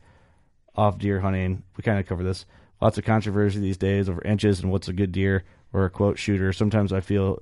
of 0.74 0.98
deer 0.98 1.20
hunting? 1.20 1.62
We 1.76 1.82
kind 1.82 1.98
of 1.98 2.06
cover 2.06 2.22
this. 2.22 2.46
Lots 2.80 2.98
of 2.98 3.04
controversy 3.04 3.60
these 3.60 3.76
days 3.78 4.08
over 4.08 4.22
inches 4.22 4.60
and 4.60 4.70
what's 4.70 4.88
a 4.88 4.92
good 4.92 5.12
deer 5.12 5.44
or 5.72 5.84
a 5.84 5.90
quote 5.90 6.18
shooter. 6.18 6.52
Sometimes 6.52 6.92
I 6.92 7.00
feel 7.00 7.40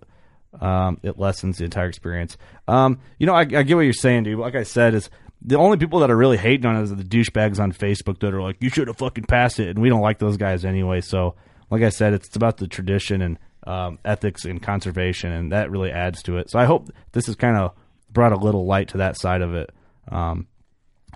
um, 0.61 0.99
it 1.03 1.19
lessens 1.19 1.59
the 1.59 1.65
entire 1.65 1.89
experience. 1.89 2.37
Um, 2.69 3.01
you 3.19 3.27
know, 3.27 3.35
I, 3.35 3.41
I 3.41 3.63
get 3.63 3.75
what 3.75 3.83
you're 3.83 3.93
saying, 3.93 4.25
dude. 4.25 4.39
Like 4.39 4.55
I 4.55 4.65
said, 4.65 4.95
is 4.95 5.11
the 5.41 5.57
only 5.57 5.77
people 5.77 6.01
that 6.01 6.11
are 6.11 6.17
really 6.17 6.37
hating 6.37 6.67
on 6.67 6.77
it 6.77 6.83
is 6.83 6.95
the 6.95 7.03
douchebags 7.03 7.59
on 7.59 7.73
Facebook 7.73 8.21
that 8.21 8.35
are 8.35 8.43
like, 8.43 8.57
"You 8.61 8.69
should 8.69 8.89
have 8.89 8.99
fucking 8.99 9.25
passed 9.25 9.59
it," 9.59 9.69
and 9.69 9.81
we 9.81 9.89
don't 9.89 10.01
like 10.01 10.19
those 10.19 10.37
guys 10.37 10.65
anyway. 10.65 11.01
So, 11.01 11.35
like 11.71 11.83
I 11.83 11.89
said, 11.89 12.13
it's 12.13 12.35
about 12.37 12.59
the 12.59 12.69
tradition 12.69 13.23
and 13.23 13.39
um, 13.67 13.99
ethics 14.05 14.45
and 14.45 14.63
conservation, 14.63 15.33
and 15.33 15.53
that 15.53 15.71
really 15.71 15.91
adds 15.91 16.23
to 16.25 16.37
it. 16.37 16.51
So, 16.51 16.59
I 16.59 16.65
hope 16.65 16.91
this 17.13 17.29
is 17.29 17.35
kind 17.35 17.57
of 17.57 17.73
brought 18.13 18.33
a 18.33 18.37
little 18.37 18.67
light 18.67 18.89
to 18.89 18.99
that 18.99 19.17
side 19.17 19.43
of 19.43 19.55
it. 19.55 19.71
Um, 20.09 20.47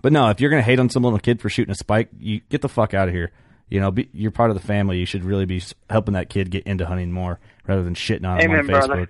but 0.02 0.12
no, 0.12 0.28
if 0.30 0.40
you're 0.40 0.50
gonna 0.50 0.62
hate 0.62 0.78
on 0.78 0.88
some 0.90 1.02
little 1.02 1.18
kid 1.18 1.40
for 1.40 1.48
shooting 1.48 1.72
a 1.72 1.76
spike, 1.76 2.08
you 2.18 2.40
get 2.48 2.62
the 2.62 2.68
fuck 2.68 2.94
out 2.94 3.08
of 3.08 3.14
here. 3.14 3.32
You 3.68 3.80
know, 3.80 3.90
be, 3.90 4.08
you're 4.12 4.30
part 4.30 4.50
of 4.50 4.56
the 4.60 4.62
family. 4.66 4.98
You 4.98 5.06
should 5.06 5.24
really 5.24 5.44
be 5.44 5.60
helping 5.90 6.14
that 6.14 6.28
kid 6.28 6.50
get 6.50 6.64
into 6.64 6.86
hunting 6.86 7.10
more 7.10 7.40
rather 7.66 7.82
than 7.82 7.94
shitting 7.94 8.24
on 8.28 8.38
him 8.40 8.50
on 8.52 8.58
Amen, 8.58 8.66
brother. 8.66 9.08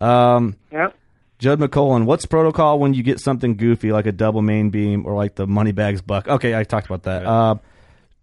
Facebook. 0.00 0.06
Um, 0.06 0.56
Yep. 0.70 0.94
Judd 1.40 1.60
McCullen, 1.60 2.04
what's 2.04 2.26
protocol 2.26 2.80
when 2.80 2.94
you 2.94 3.04
get 3.04 3.20
something 3.20 3.56
goofy 3.56 3.92
like 3.92 4.06
a 4.06 4.12
double 4.12 4.42
main 4.42 4.70
beam 4.70 5.06
or 5.06 5.14
like 5.14 5.36
the 5.36 5.46
money 5.46 5.70
bags 5.70 6.00
buck? 6.02 6.26
Okay, 6.26 6.56
I 6.56 6.64
talked 6.64 6.86
about 6.86 7.04
that. 7.04 7.24
Uh, 7.24 7.56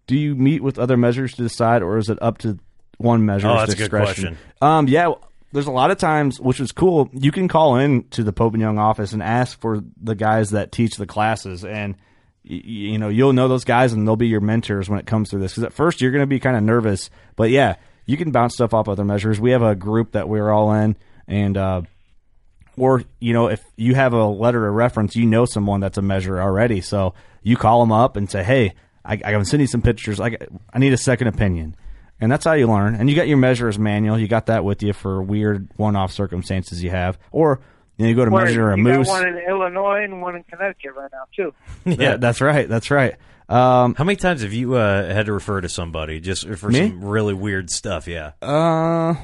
do 0.06 0.16
you 0.16 0.34
meet 0.34 0.62
with 0.62 0.78
other 0.78 0.98
measures 0.98 1.34
to 1.34 1.42
decide, 1.42 1.82
or 1.82 1.96
is 1.96 2.10
it 2.10 2.18
up 2.20 2.38
to 2.38 2.58
one 2.98 3.24
measure? 3.24 3.48
Oh, 3.48 3.56
that's 3.58 3.72
a 3.72 3.76
good 3.76 3.90
question. 3.90 4.36
Um, 4.60 4.86
yeah, 4.88 5.12
there's 5.52 5.66
a 5.66 5.72
lot 5.72 5.90
of 5.90 5.98
times, 5.98 6.40
which 6.40 6.60
is 6.60 6.72
cool. 6.72 7.08
You 7.12 7.32
can 7.32 7.48
call 7.48 7.76
in 7.76 8.04
to 8.10 8.22
the 8.24 8.32
Pope 8.32 8.54
and 8.54 8.60
Young 8.60 8.78
office 8.78 9.12
and 9.12 9.22
ask 9.22 9.60
for 9.60 9.82
the 10.02 10.14
guys 10.14 10.50
that 10.50 10.72
teach 10.72 10.96
the 10.96 11.06
classes, 11.06 11.64
and 11.64 11.94
y- 12.48 12.60
you 12.64 12.98
know 12.98 13.08
you'll 13.08 13.32
know 13.32 13.48
those 13.48 13.64
guys, 13.64 13.92
and 13.92 14.06
they'll 14.06 14.16
be 14.16 14.28
your 14.28 14.40
mentors 14.40 14.88
when 14.88 14.98
it 14.98 15.06
comes 15.06 15.30
to 15.30 15.38
this. 15.38 15.52
Because 15.52 15.64
at 15.64 15.72
first 15.72 16.00
you're 16.00 16.10
going 16.12 16.22
to 16.22 16.26
be 16.26 16.40
kind 16.40 16.56
of 16.56 16.62
nervous, 16.62 17.10
but 17.36 17.50
yeah, 17.50 17.76
you 18.06 18.16
can 18.16 18.32
bounce 18.32 18.54
stuff 18.54 18.74
off 18.74 18.88
other 18.88 19.04
measures. 19.04 19.40
We 19.40 19.52
have 19.52 19.62
a 19.62 19.74
group 19.74 20.12
that 20.12 20.28
we're 20.28 20.50
all 20.50 20.72
in, 20.72 20.96
and 21.26 21.56
uh, 21.56 21.82
or 22.76 23.02
you 23.20 23.32
know 23.32 23.48
if 23.48 23.64
you 23.76 23.94
have 23.94 24.12
a 24.12 24.26
letter 24.26 24.66
of 24.68 24.74
reference 24.74 25.16
you 25.16 25.26
know 25.26 25.44
someone 25.44 25.80
that's 25.80 25.98
a 25.98 26.02
measure 26.02 26.40
already 26.40 26.80
so 26.80 27.14
you 27.42 27.56
call 27.56 27.80
them 27.80 27.90
up 27.92 28.16
and 28.16 28.30
say 28.30 28.42
hey 28.44 28.74
i, 29.04 29.14
I 29.14 29.16
can 29.16 29.44
send 29.46 29.62
you 29.62 29.66
some 29.66 29.80
pictures 29.82 30.20
I, 30.20 30.36
I 30.72 30.78
need 30.78 30.92
a 30.92 30.98
second 30.98 31.28
opinion 31.28 31.74
and 32.20 32.30
that's 32.32 32.44
how 32.44 32.52
you 32.52 32.66
learn 32.66 32.94
and 32.94 33.08
you 33.10 33.16
got 33.16 33.28
your 33.28 33.36
measurer's 33.36 33.78
manual 33.78 34.18
you 34.18 34.28
got 34.28 34.46
that 34.46 34.64
with 34.64 34.82
you 34.82 34.92
for 34.92 35.22
weird 35.22 35.68
one-off 35.76 36.12
circumstances 36.12 36.82
you 36.82 36.90
have 36.90 37.18
or 37.30 37.60
you, 37.98 38.04
know, 38.04 38.08
you 38.10 38.14
go 38.14 38.24
to 38.24 38.30
Where 38.30 38.44
measure 38.44 38.70
a 38.70 38.76
you 38.76 38.82
moose 38.82 39.06
got 39.06 39.22
one 39.24 39.28
in 39.28 39.38
Illinois 39.48 40.04
and 40.04 40.20
one 40.22 40.36
in 40.36 40.44
Connecticut 40.44 40.94
right 40.94 41.10
now 41.12 41.24
too. 41.34 41.54
yeah 42.02 42.16
that's 42.16 42.40
right 42.40 42.68
that's 42.68 42.90
right 42.90 43.16
um, 43.48 43.94
How 43.94 44.02
many 44.02 44.16
times 44.16 44.42
have 44.42 44.52
you 44.52 44.74
uh, 44.74 45.06
had 45.06 45.26
to 45.26 45.32
refer 45.32 45.60
to 45.60 45.68
somebody 45.68 46.18
just 46.18 46.48
for 46.56 46.68
Me? 46.68 46.88
some 46.88 47.04
really 47.04 47.32
weird 47.32 47.70
stuff? 47.70 48.08
Yeah. 48.08 48.32
uh 48.42 49.14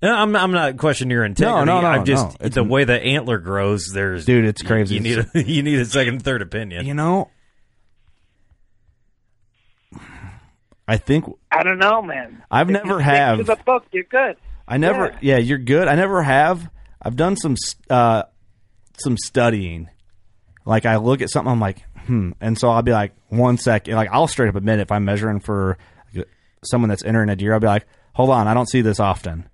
I'm 0.00 0.36
I'm 0.36 0.52
not 0.52 0.76
questioning 0.76 1.10
your 1.10 1.24
integrity. 1.24 1.64
no, 1.64 1.64
no, 1.64 1.80
no 1.80 1.86
I'm 1.88 2.04
just 2.04 2.24
no. 2.24 2.34
It's- 2.34 2.54
the 2.54 2.62
way 2.62 2.84
the 2.84 3.00
antler 3.02 3.38
grows. 3.38 3.90
There's 3.92 4.24
Dude, 4.24 4.44
it's 4.44 4.62
crazy. 4.62 4.94
You 4.94 5.00
need 5.00 5.18
a 5.18 5.26
you 5.42 5.62
need 5.64 5.80
a 5.80 5.84
second, 5.86 6.22
third 6.22 6.40
opinion. 6.40 6.86
you 6.86 6.94
know 6.94 7.30
i 10.88 10.96
think 10.96 11.24
I 11.52 11.62
don't 11.62 11.78
know, 11.78 12.02
man. 12.02 12.42
I've 12.50 12.68
If 12.70 12.72
never 12.72 12.94
you 12.94 12.94
stick 12.94 13.04
have. 13.14 13.38
to 13.38 13.44
the 13.44 13.56
book. 13.56 13.84
You're 13.92 14.04
good. 14.04 14.36
I 14.66 14.76
never. 14.78 15.16
Yeah. 15.20 15.36
you're 15.38 15.58
good. 15.58 15.86
I 15.88 15.94
never 15.94 16.22
have. 16.22 16.68
I've 17.00 17.14
done 17.16 17.36
some 17.36 17.54
uh, 17.90 18.24
some 18.98 19.16
studying. 19.16 19.88
Like 20.64 20.84
I 20.86 20.96
look 20.96 21.22
at 21.22 21.30
something, 21.30 21.50
I'm 21.52 21.60
like, 21.60 21.82
hmm, 22.06 22.32
and 22.40 22.58
so 22.58 22.68
I'll 22.70 22.82
be 22.82 22.92
like, 22.92 23.12
one 23.28 23.56
second. 23.58 23.94
Like 23.94 24.08
I'll 24.12 24.26
straight 24.26 24.48
up 24.48 24.56
admit 24.56 24.80
if 24.80 24.90
I'm 24.90 25.04
measuring 25.04 25.40
for 25.40 25.78
someone 26.64 26.88
that's 26.88 27.04
entering 27.04 27.28
a 27.28 27.36
deer, 27.36 27.54
I'll 27.54 27.60
be 27.60 27.66
like, 27.66 27.86
hold 28.14 28.30
on, 28.30 28.48
I 28.48 28.54
don't 28.54 28.68
see 28.68 28.80
this 28.80 28.98
often, 29.00 29.48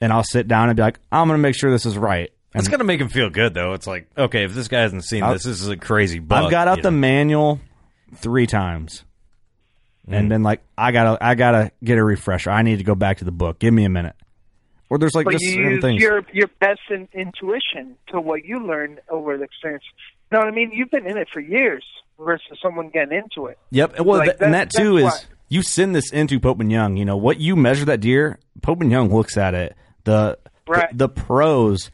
and 0.00 0.12
I'll 0.12 0.22
sit 0.24 0.48
down 0.48 0.68
and 0.70 0.76
be 0.76 0.82
like, 0.82 0.98
I'm 1.10 1.26
gonna 1.28 1.38
make 1.38 1.54
sure 1.56 1.70
this 1.70 1.84
is 1.86 1.98
right. 1.98 2.30
And 2.54 2.60
It's 2.60 2.68
gonna 2.68 2.84
make 2.84 3.00
him 3.00 3.08
feel 3.08 3.28
good 3.30 3.52
though. 3.54 3.72
It's 3.74 3.86
like 3.86 4.08
okay, 4.16 4.44
if 4.44 4.54
this 4.54 4.68
guy 4.68 4.80
hasn't 4.80 5.04
seen 5.04 5.22
I'll- 5.22 5.32
this, 5.34 5.42
this 5.44 5.60
is 5.60 5.68
a 5.68 5.76
crazy. 5.76 6.18
Buck, 6.18 6.44
I've 6.44 6.50
got 6.50 6.68
out 6.68 6.82
the 6.82 6.90
know. 6.90 6.96
manual 6.98 7.60
three 8.16 8.46
times. 8.46 9.04
Mm. 10.08 10.16
And 10.18 10.28
been 10.28 10.42
like, 10.42 10.62
I 10.76 10.92
gotta, 10.92 11.18
I 11.24 11.34
gotta 11.34 11.70
get 11.84 11.98
a 11.98 12.04
refresher. 12.04 12.50
I 12.50 12.62
need 12.62 12.78
to 12.78 12.84
go 12.84 12.94
back 12.94 13.18
to 13.18 13.24
the 13.24 13.30
book. 13.32 13.58
Give 13.58 13.72
me 13.74 13.84
a 13.84 13.88
minute. 13.90 14.14
Or 14.90 14.96
there's 14.98 15.14
like 15.14 15.24
but 15.26 15.32
just 15.32 15.44
you 15.44 15.52
certain 15.52 15.70
use 15.72 15.82
things. 15.82 16.02
your 16.02 16.22
your 16.32 16.48
best 16.60 16.80
in, 16.90 17.08
intuition 17.12 17.96
to 18.08 18.20
what 18.20 18.44
you 18.44 18.58
learned 18.66 19.00
over 19.10 19.36
the 19.36 19.44
experience. 19.44 19.84
You 20.32 20.38
know 20.38 20.44
what 20.44 20.48
I 20.48 20.56
mean? 20.56 20.70
You've 20.72 20.90
been 20.90 21.06
in 21.06 21.18
it 21.18 21.28
for 21.32 21.40
years 21.40 21.84
versus 22.18 22.58
someone 22.62 22.88
getting 22.88 23.18
into 23.18 23.46
it. 23.48 23.58
Yep. 23.70 24.00
Well, 24.00 24.18
Like, 24.18 24.30
th- 24.30 24.40
and 24.40 24.54
that 24.54 24.70
too 24.70 24.96
is 24.96 25.04
why- 25.04 25.18
you 25.50 25.62
send 25.62 25.94
this 25.94 26.10
into 26.10 26.40
Pope 26.40 26.60
and 26.60 26.72
Young. 26.72 26.96
You 26.96 27.04
know 27.04 27.16
what 27.18 27.38
you 27.40 27.54
measure 27.54 27.84
that 27.86 28.00
deer. 28.00 28.38
Pope 28.62 28.80
and 28.80 28.90
Young 28.90 29.14
looks 29.14 29.36
at 29.36 29.54
it. 29.54 29.76
The 30.04 30.38
Right. 30.66 30.88
the, 30.90 31.06
the 31.06 31.08
pros 31.10 31.90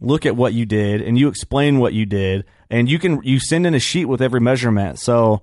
look 0.00 0.26
at 0.26 0.34
what 0.36 0.52
you 0.52 0.66
did 0.66 1.00
and 1.00 1.16
you 1.16 1.28
explain 1.28 1.78
what 1.78 1.92
you 1.92 2.06
did, 2.06 2.44
and 2.70 2.88
you 2.90 2.98
can 2.98 3.20
you 3.22 3.38
send 3.38 3.66
in 3.68 3.74
a 3.74 3.78
sheet 3.80 4.06
with 4.06 4.20
every 4.20 4.40
measurement. 4.40 4.98
So 4.98 5.42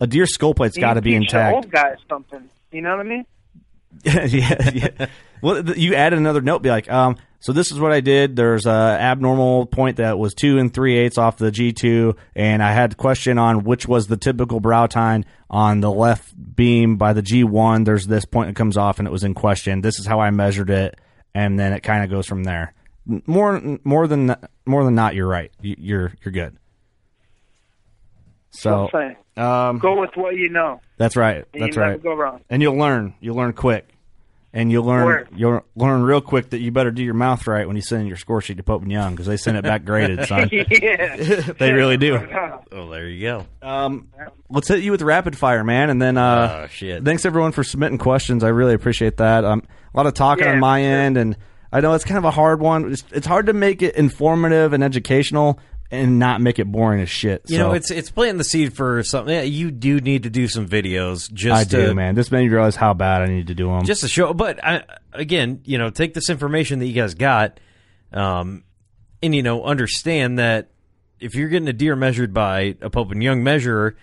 a 0.00 0.06
deer 0.06 0.26
skull 0.26 0.54
plate's 0.54 0.76
got 0.76 0.94
to 0.94 1.02
be 1.02 1.12
You 1.12 1.20
teach 1.20 1.30
the 1.30 1.38
intact. 1.38 1.54
Old 1.54 1.70
guys 1.70 1.96
something. 2.08 2.48
You 2.72 2.82
know 2.82 2.96
what 2.96 3.06
I 3.06 3.08
mean? 3.08 3.26
yeah, 4.04 4.70
yeah. 4.72 5.06
Well, 5.40 5.68
you 5.76 5.94
add 5.94 6.12
another 6.12 6.40
note, 6.40 6.62
be 6.62 6.70
like, 6.70 6.90
um, 6.90 7.16
so 7.38 7.52
this 7.52 7.70
is 7.70 7.78
what 7.78 7.92
I 7.92 8.00
did. 8.00 8.36
There's 8.36 8.64
a 8.66 8.70
abnormal 8.70 9.66
point 9.66 9.98
that 9.98 10.18
was 10.18 10.34
two 10.34 10.58
and 10.58 10.72
three 10.72 10.96
eighths 10.96 11.18
off 11.18 11.36
the 11.36 11.50
G 11.50 11.72
two, 11.72 12.16
and 12.34 12.62
I 12.62 12.72
had 12.72 12.92
a 12.92 12.94
question 12.96 13.38
on 13.38 13.64
which 13.64 13.86
was 13.86 14.06
the 14.06 14.16
typical 14.16 14.60
brow 14.60 14.86
tine 14.86 15.26
on 15.50 15.80
the 15.80 15.90
left 15.90 16.32
beam 16.56 16.96
by 16.96 17.12
the 17.12 17.22
G 17.22 17.44
one. 17.44 17.84
There's 17.84 18.06
this 18.06 18.24
point 18.24 18.48
that 18.48 18.56
comes 18.56 18.76
off, 18.76 18.98
and 18.98 19.06
it 19.06 19.10
was 19.10 19.24
in 19.24 19.34
question. 19.34 19.82
This 19.82 19.98
is 19.98 20.06
how 20.06 20.20
I 20.20 20.30
measured 20.30 20.70
it, 20.70 20.98
and 21.34 21.58
then 21.58 21.74
it 21.74 21.82
kind 21.82 22.02
of 22.02 22.10
goes 22.10 22.26
from 22.26 22.44
there. 22.44 22.72
More, 23.26 23.78
more 23.84 24.06
than 24.06 24.34
more 24.64 24.82
than 24.82 24.94
not, 24.94 25.14
you're 25.14 25.28
right. 25.28 25.52
You're 25.60 26.14
you're 26.24 26.32
good. 26.32 26.56
So 28.56 28.88
That's 28.92 28.92
what 28.92 29.02
I'm 29.02 29.16
saying. 29.36 29.46
um, 29.48 29.78
Go 29.78 30.00
with 30.00 30.10
what 30.16 30.36
you 30.36 30.48
know. 30.48 30.80
that's 30.96 31.16
right. 31.16 31.44
That's 31.52 31.76
right. 31.76 32.02
go 32.02 32.14
wrong. 32.14 32.40
And 32.48 32.62
you'll 32.62 32.76
learn. 32.76 33.14
You'll 33.20 33.36
learn 33.36 33.52
quick. 33.52 33.88
And 34.52 34.70
you'll 34.70 34.84
learn. 34.84 35.04
Word. 35.04 35.28
You'll 35.34 35.62
learn 35.74 36.04
real 36.04 36.20
quick 36.20 36.50
that 36.50 36.60
you 36.60 36.70
better 36.70 36.92
do 36.92 37.02
your 37.02 37.14
mouth 37.14 37.44
right 37.48 37.66
when 37.66 37.74
you 37.74 37.82
send 37.82 38.06
your 38.06 38.16
score 38.16 38.40
sheet 38.40 38.58
to 38.58 38.62
Pope 38.62 38.82
and 38.82 38.92
Young 38.92 39.10
because 39.12 39.26
they 39.26 39.36
send 39.36 39.56
it 39.56 39.64
back 39.64 39.84
graded, 39.84 40.24
son. 40.28 40.48
yeah. 40.52 41.40
they 41.58 41.72
really 41.72 41.96
do. 41.96 42.16
Oh, 42.70 42.88
there 42.88 43.08
you 43.08 43.20
go. 43.22 43.46
Um, 43.68 44.06
let's 44.48 44.68
hit 44.68 44.84
you 44.84 44.92
with 44.92 45.02
rapid 45.02 45.36
fire, 45.36 45.64
man, 45.64 45.90
and 45.90 46.00
then 46.00 46.16
uh, 46.16 46.62
Oh, 46.62 46.66
shit. 46.68 47.04
thanks 47.04 47.24
everyone 47.26 47.50
for 47.50 47.64
submitting 47.64 47.98
questions. 47.98 48.44
I 48.44 48.50
really 48.50 48.74
appreciate 48.74 49.16
that. 49.16 49.44
Um, 49.44 49.64
a 49.92 49.96
lot 49.96 50.06
of 50.06 50.14
talking 50.14 50.44
Yeah, 50.44 50.52
on 50.52 50.60
my 50.60 50.80
sure. 50.82 50.88
end, 50.88 51.16
and 51.16 51.36
I 51.72 51.80
know 51.80 51.92
it's 51.94 52.04
kind 52.04 52.18
of 52.18 52.24
a 52.24 52.30
hard 52.30 52.60
one. 52.60 52.92
It's, 52.92 53.02
it's 53.10 53.26
hard 53.26 53.46
to 53.46 53.52
make 53.52 53.82
it 53.82 53.96
informative 53.96 54.72
and 54.72 54.84
educational, 54.84 55.58
and 55.90 56.18
not 56.18 56.40
make 56.40 56.58
it 56.58 56.64
boring 56.64 57.00
as 57.00 57.10
shit. 57.10 57.42
You 57.46 57.56
So, 57.58 57.68
know, 57.68 57.72
it's 57.74 57.90
it's 57.90 58.10
planting 58.10 58.38
the 58.38 58.44
seed 58.44 58.74
for 58.74 59.02
something. 59.02 59.34
Yeah, 59.34 59.42
you 59.42 59.70
do 59.70 60.00
need 60.00 60.24
to 60.24 60.30
do 60.30 60.48
some 60.48 60.68
videos. 60.68 61.32
Just 61.32 61.54
I 61.54 61.64
do, 61.64 61.94
man. 61.94 62.14
This 62.14 62.30
made 62.30 62.42
me 62.42 62.48
realize 62.48 62.76
how 62.76 62.94
bad 62.94 63.22
I 63.22 63.26
need 63.26 63.46
to 63.48 63.54
do 63.54 63.68
them. 63.68 63.84
just 63.84 64.00
to 64.00 64.08
show. 64.08 64.32
But 64.34 64.64
I, 64.64 64.84
again, 65.12 65.60
you 65.64 65.78
know, 65.78 65.90
take 65.90 66.14
this 66.14 66.30
information 66.30 66.78
that 66.80 66.86
you 66.86 66.94
guys 66.94 67.14
got, 67.14 67.60
um, 68.12 68.64
and 69.22 69.34
you 69.34 69.42
know, 69.42 69.64
understand 69.64 70.38
that 70.38 70.70
if 71.20 71.34
you're 71.34 71.48
getting 71.48 71.68
a 71.68 71.72
deer 71.72 71.96
measured 71.96 72.34
by 72.34 72.76
a 72.80 72.90
Pope 72.90 73.12
and 73.12 73.22
Young 73.22 73.42
measurer, 73.44 73.96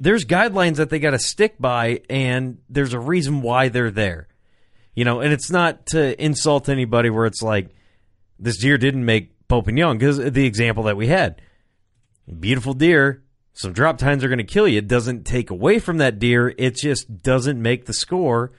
there's 0.00 0.24
guidelines 0.24 0.76
that 0.76 0.90
they 0.90 0.98
got 0.98 1.10
to 1.10 1.18
stick 1.18 1.56
by, 1.58 2.00
and 2.10 2.58
there's 2.68 2.94
a 2.94 2.98
reason 3.00 3.42
why 3.42 3.68
they're 3.68 3.90
there. 3.90 4.26
You 4.94 5.04
know, 5.04 5.20
and 5.20 5.32
it's 5.32 5.50
not 5.50 5.86
to 5.86 6.20
insult 6.22 6.68
anybody 6.68 7.10
where 7.10 7.26
it's 7.26 7.42
like 7.42 7.68
this 8.38 8.58
deer 8.58 8.76
didn't 8.76 9.04
make 9.04 9.29
Pope 9.50 9.68
and 9.68 9.76
Young 9.76 9.98
because 9.98 10.16
the 10.16 10.46
example 10.46 10.84
that 10.84 10.96
we 10.96 11.08
had, 11.08 11.42
beautiful 12.38 12.72
deer. 12.72 13.22
Some 13.52 13.72
drop 13.72 13.98
tines 13.98 14.24
are 14.24 14.28
going 14.28 14.38
to 14.38 14.44
kill 14.44 14.66
you. 14.66 14.78
It 14.78 14.88
doesn't 14.88 15.24
take 15.24 15.50
away 15.50 15.80
from 15.80 15.98
that 15.98 16.18
deer. 16.18 16.54
It 16.56 16.76
just 16.76 17.22
doesn't 17.22 17.60
make 17.60 17.84
the 17.84 17.92
score 17.92 18.52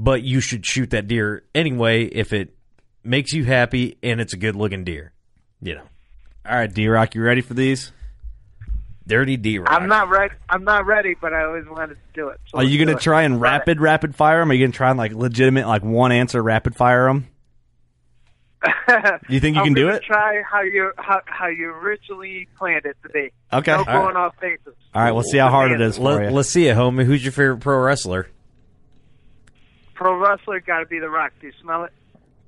but 0.00 0.22
you 0.22 0.40
should 0.40 0.64
shoot 0.64 0.90
that 0.90 1.06
deer 1.06 1.44
anyway 1.54 2.04
if 2.04 2.32
it 2.32 2.56
makes 3.04 3.34
you 3.34 3.44
happy 3.44 3.98
and 4.02 4.18
it's 4.18 4.32
a 4.32 4.36
good 4.38 4.56
looking 4.56 4.82
deer. 4.82 5.12
You 5.60 5.74
know, 5.74 5.82
All 6.48 6.56
right, 6.56 6.72
D 6.72 6.88
Rock, 6.88 7.14
you 7.14 7.22
ready 7.22 7.42
for 7.42 7.52
these? 7.52 7.92
dirty 9.06 9.36
D 9.36 9.58
rock. 9.58 9.68
I'm 9.72 9.88
not 9.88 10.08
ready. 10.08 10.32
I'm 10.48 10.64
not 10.64 10.86
ready, 10.86 11.16
but 11.20 11.34
I 11.34 11.44
always 11.44 11.66
wanted 11.66 11.96
to 11.96 12.00
do 12.14 12.28
it. 12.28 12.40
So 12.46 12.58
Are 12.58 12.64
you 12.64 12.82
gonna 12.82 12.98
try 12.98 13.22
and 13.22 13.40
rapid 13.40 13.80
rapid 13.80 14.14
fire 14.14 14.38
them? 14.40 14.50
Are 14.50 14.54
you 14.54 14.64
gonna 14.64 14.72
try 14.72 14.88
and 14.88 14.98
like 14.98 15.12
legitimate 15.12 15.66
like 15.66 15.82
one 15.82 16.12
answer 16.12 16.42
rapid 16.42 16.76
fire 16.76 17.06
them? 17.06 17.26
You 19.28 19.40
think 19.40 19.56
you 19.56 19.60
I'm 19.62 19.66
can 19.68 19.74
do 19.74 19.84
gonna 19.86 19.96
it? 19.96 20.02
Try 20.02 20.42
how 20.50 20.62
you 20.62 20.92
how, 20.98 21.20
how 21.24 21.46
you 21.48 21.70
originally 21.70 22.46
planned 22.58 22.84
it 22.84 22.96
to 23.02 23.08
be. 23.08 23.30
Okay. 23.52 23.72
No 23.72 23.78
All 23.78 23.84
going 23.84 24.16
off 24.16 24.34
bases. 24.40 24.74
All 24.94 25.02
right, 25.02 25.12
we'll 25.12 25.22
see 25.22 25.38
how 25.38 25.48
hard 25.48 25.72
it 25.72 25.80
is 25.80 25.96
for 25.96 26.02
Let, 26.02 26.30
you. 26.30 26.38
us 26.38 26.50
see 26.50 26.66
it, 26.66 26.76
homie. 26.76 27.04
Who's 27.04 27.24
your 27.24 27.32
favorite 27.32 27.60
pro 27.60 27.78
wrestler? 27.78 28.28
Pro 29.94 30.14
wrestler 30.18 30.60
got 30.60 30.80
to 30.80 30.86
be 30.86 30.98
the 30.98 31.08
Rock. 31.08 31.32
Do 31.40 31.46
you 31.46 31.52
smell 31.62 31.84
it? 31.84 31.92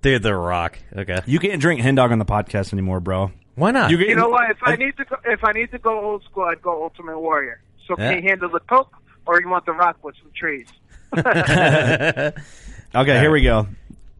Dude, 0.02 0.22
The 0.22 0.34
Rock. 0.34 0.78
Okay. 0.96 1.20
You 1.26 1.38
can't 1.38 1.60
drink 1.60 1.80
hen 1.80 1.94
dog 1.94 2.10
on 2.12 2.18
the 2.18 2.24
podcast 2.24 2.72
anymore, 2.72 2.98
bro. 3.00 3.30
Why 3.54 3.70
not? 3.70 3.90
You, 3.90 3.98
You 3.98 4.16
know 4.16 4.28
what? 4.28 4.50
If 4.50 4.58
I 4.62 4.74
need 4.76 4.96
to 4.96 5.04
go, 5.04 5.16
if 5.24 5.44
I 5.44 5.52
need 5.52 5.70
to 5.70 5.78
go 5.78 5.98
old 6.00 6.24
school, 6.24 6.44
I'd 6.44 6.60
go 6.62 6.82
Ultimate 6.82 7.20
Warrior. 7.20 7.60
So 7.86 7.94
Yeah. 7.98 8.14
can 8.14 8.22
you 8.22 8.28
handle 8.28 8.48
the 8.50 8.60
Coke, 8.60 8.92
or 9.26 9.40
you 9.40 9.48
want 9.48 9.64
the 9.66 9.72
Rock 9.72 10.02
with 10.02 10.16
some 10.20 10.30
trees? 10.34 10.66
Okay, 12.94 13.18
here 13.20 13.30
we 13.30 13.42
go. 13.42 13.68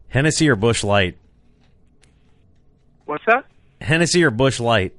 Hennessy 0.09 0.49
or 0.49 0.55
Busch 0.55 0.83
Light? 0.83 1.15
What's 3.05 3.23
that? 3.25 3.45
Hennessy 3.81 4.23
or 4.23 4.31
Busch 4.31 4.59
Light? 4.59 4.93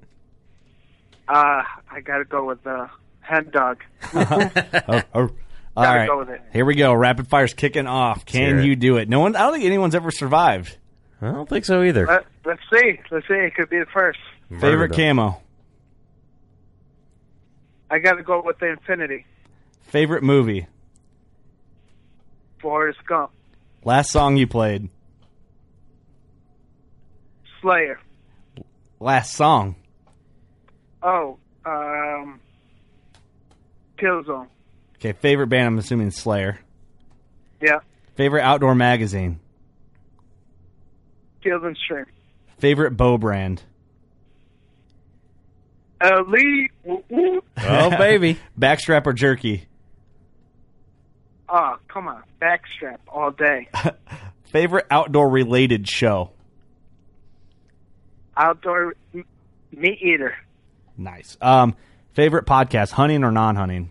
Uh, 1.29 1.63
I 1.91 2.01
got 2.05 2.19
to 2.19 2.25
go 2.25 2.45
with 2.45 2.63
the 2.65 2.89
hen 3.21 3.49
dog. 3.51 3.83
Oh, 4.15 5.03
oh. 5.15 5.31
All 5.77 5.83
Gotta 5.83 5.99
right, 6.01 6.09
go 6.09 6.19
with 6.19 6.29
it. 6.31 6.41
here 6.53 6.65
we 6.65 6.75
go. 6.77 6.93
Rapid 6.95 7.27
fire's 7.29 7.53
kicking 7.55 7.87
off. 7.89 8.25
Can 8.27 8.63
you 8.63 8.77
do 8.77 8.97
it? 8.99 9.09
No 9.09 9.19
one. 9.21 9.35
I 9.35 9.41
don't 9.41 9.55
think 9.55 9.65
anyone's 9.65 9.95
ever 9.97 10.11
survived. 10.13 10.77
I 11.21 11.33
don't 11.33 11.49
think 11.49 11.65
so 11.65 11.83
either. 11.83 12.07
Let, 12.07 12.27
let's 12.45 12.61
see. 12.73 13.01
Let's 13.11 13.27
see. 13.27 13.35
It 13.35 13.55
could 13.57 13.71
be 13.71 13.79
the 13.81 13.87
first. 13.87 14.19
Favorite 14.51 14.61
Murder 14.77 14.89
them. 14.89 15.17
camo. 15.17 15.41
I 17.91 17.99
got 17.99 18.15
to 18.15 18.23
go 18.23 18.43
with 18.45 18.59
the 18.59 18.67
Infinity. 18.71 19.25
Favorite 19.83 20.23
movie. 20.23 20.67
Forrest 22.61 22.99
Gump. 23.07 23.31
Last 23.85 24.11
song 24.11 24.37
you 24.37 24.47
played. 24.47 24.89
Slayer. 27.65 27.99
Last 29.01 29.33
song. 29.33 29.75
Oh, 31.03 31.39
um, 31.65 32.39
Killzone. 33.99 34.49
Okay, 34.97 35.13
favorite 35.13 35.47
band. 35.47 35.69
I'm 35.69 35.79
assuming 35.79 36.11
Slayer. 36.11 36.59
Yeah. 37.63 37.79
Favorite 38.17 38.43
outdoor 38.43 38.75
magazine. 38.75 39.41
Field 41.43 41.65
and 41.65 41.77
Stream. 41.77 42.05
Favorite 42.59 42.99
bow 42.99 43.17
brand. 43.17 43.63
Elite. 46.03 46.71
Woo, 46.85 47.03
woo. 47.09 47.43
Oh, 47.57 47.91
baby. 47.97 48.39
Backstrap 48.59 49.07
or 49.07 49.15
jerky. 49.15 49.65
Oh, 51.49 51.77
come 51.89 52.09
on. 52.09 52.23
Backstrap 52.43 52.99
all 53.09 53.31
day. 53.31 53.69
Favorite 54.45 54.87
outdoor 54.91 55.31
related 55.31 55.89
show. 55.89 56.31
Outdoor 58.37 58.95
MeatEater. 59.75 60.33
Nice. 60.97 61.37
Um, 61.41 61.75
favorite 62.13 62.47
podcast, 62.47 62.93
hunting 62.93 63.25
or 63.25 63.33
non-hunting? 63.33 63.91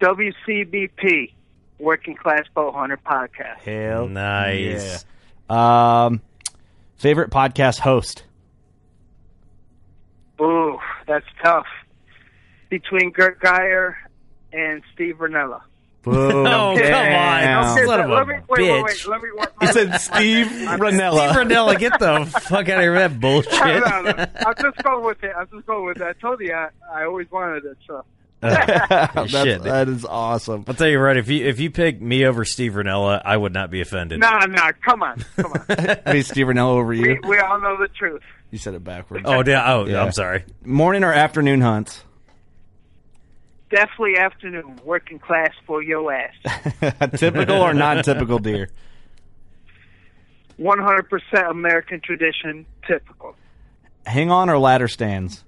WCBP, 0.00 1.32
Working 1.78 2.14
Class 2.14 2.44
Bow 2.54 2.72
Hunter 2.72 2.98
Podcast. 3.04 3.58
Hell, 3.58 4.08
Nice. 4.08 5.04
yeah. 5.50 6.04
Um, 6.06 6.22
favorite 6.96 7.30
podcast 7.30 7.80
host. 7.80 8.24
Ooh, 10.40 10.78
that's 11.06 11.26
tough. 11.42 11.66
Between 12.68 13.10
Gert 13.10 13.40
Geyer 13.40 13.96
and 14.52 14.82
Steve 14.94 15.16
Rinella. 15.16 15.62
Boom. 16.02 16.46
Oh, 16.46 16.74
come 16.74 16.82
Damn. 16.86 17.64
on. 17.64 17.86
Son 17.86 18.00
of 18.00 18.10
a 18.10 18.24
me, 18.26 18.34
wait, 18.34 18.42
wait, 18.48 18.60
bitch. 18.60 18.84
wait, 18.84 19.06
let 19.08 19.22
me 19.22 19.28
work 19.36 19.52
He 19.60 19.66
my- 19.66 19.72
said 19.72 19.94
Steve 20.00 20.46
Rinella. 20.46 21.32
Steve 21.32 21.46
Rinella, 21.46 21.78
get 21.78 21.98
the 21.98 22.24
fuck 22.40 22.68
out 22.68 22.76
of 22.76 22.80
here 22.82 22.92
with 22.92 23.00
that 23.00 23.20
bullshit. 23.20 23.52
no, 23.52 24.02
no, 24.02 24.12
no. 24.12 24.26
I'll 24.46 24.54
just 24.54 24.78
go 24.82 25.04
with 25.04 25.22
it. 25.24 25.32
I'll 25.36 25.46
just 25.46 25.66
go 25.66 25.84
with 25.84 25.96
it. 25.98 26.02
I 26.02 26.12
told 26.14 26.40
you 26.40 26.52
I, 26.54 26.68
I 26.92 27.04
always 27.04 27.30
wanted 27.30 27.64
it, 27.64 27.76
so. 27.86 28.04
That's, 28.40 29.32
Shit. 29.32 29.64
that 29.64 29.88
is 29.88 30.04
awesome. 30.04 30.64
I'll 30.68 30.74
tell 30.74 30.86
you 30.86 31.00
right, 31.00 31.16
if 31.16 31.28
you 31.28 31.44
if 31.44 31.58
you 31.58 31.72
pick 31.72 32.00
me 32.00 32.24
over 32.24 32.44
Steve 32.44 32.74
Rinella, 32.74 33.20
I 33.24 33.36
would 33.36 33.52
not 33.52 33.68
be 33.68 33.80
offended. 33.80 34.20
No, 34.20 34.30
no, 34.48 34.70
come 34.84 35.02
on, 35.02 35.24
come 35.36 35.52
on. 35.52 35.64
Hey, 36.06 36.22
Steve 36.22 36.46
Rinella 36.46 36.68
over 36.68 36.84
we, 36.86 37.00
you. 37.00 37.20
we 37.26 37.36
all 37.40 37.60
know 37.60 37.76
the 37.76 37.88
truth. 37.88 38.22
You 38.52 38.58
said 38.58 38.74
it 38.74 38.84
backwards. 38.84 39.24
Oh, 39.26 39.42
yeah, 39.44 39.74
oh, 39.74 39.86
Yeah. 39.86 40.02
I'm 40.04 40.12
sorry. 40.12 40.44
Morning 40.64 41.02
or 41.02 41.12
afternoon 41.12 41.60
hunts? 41.60 42.04
Definitely 43.70 44.16
afternoon, 44.16 44.80
working 44.84 45.18
class 45.18 45.52
for 45.66 45.82
your 45.82 46.12
ass. 46.12 46.34
Typical 47.16 47.56
or 47.56 47.74
non-typical 47.74 48.38
deer? 48.38 48.70
100% 50.58 51.50
American 51.50 52.00
tradition, 52.00 52.66
typical. 52.86 53.36
Hang 54.06 54.30
on 54.30 54.48
or 54.48 54.58
ladder 54.58 54.88
stands? 54.88 55.44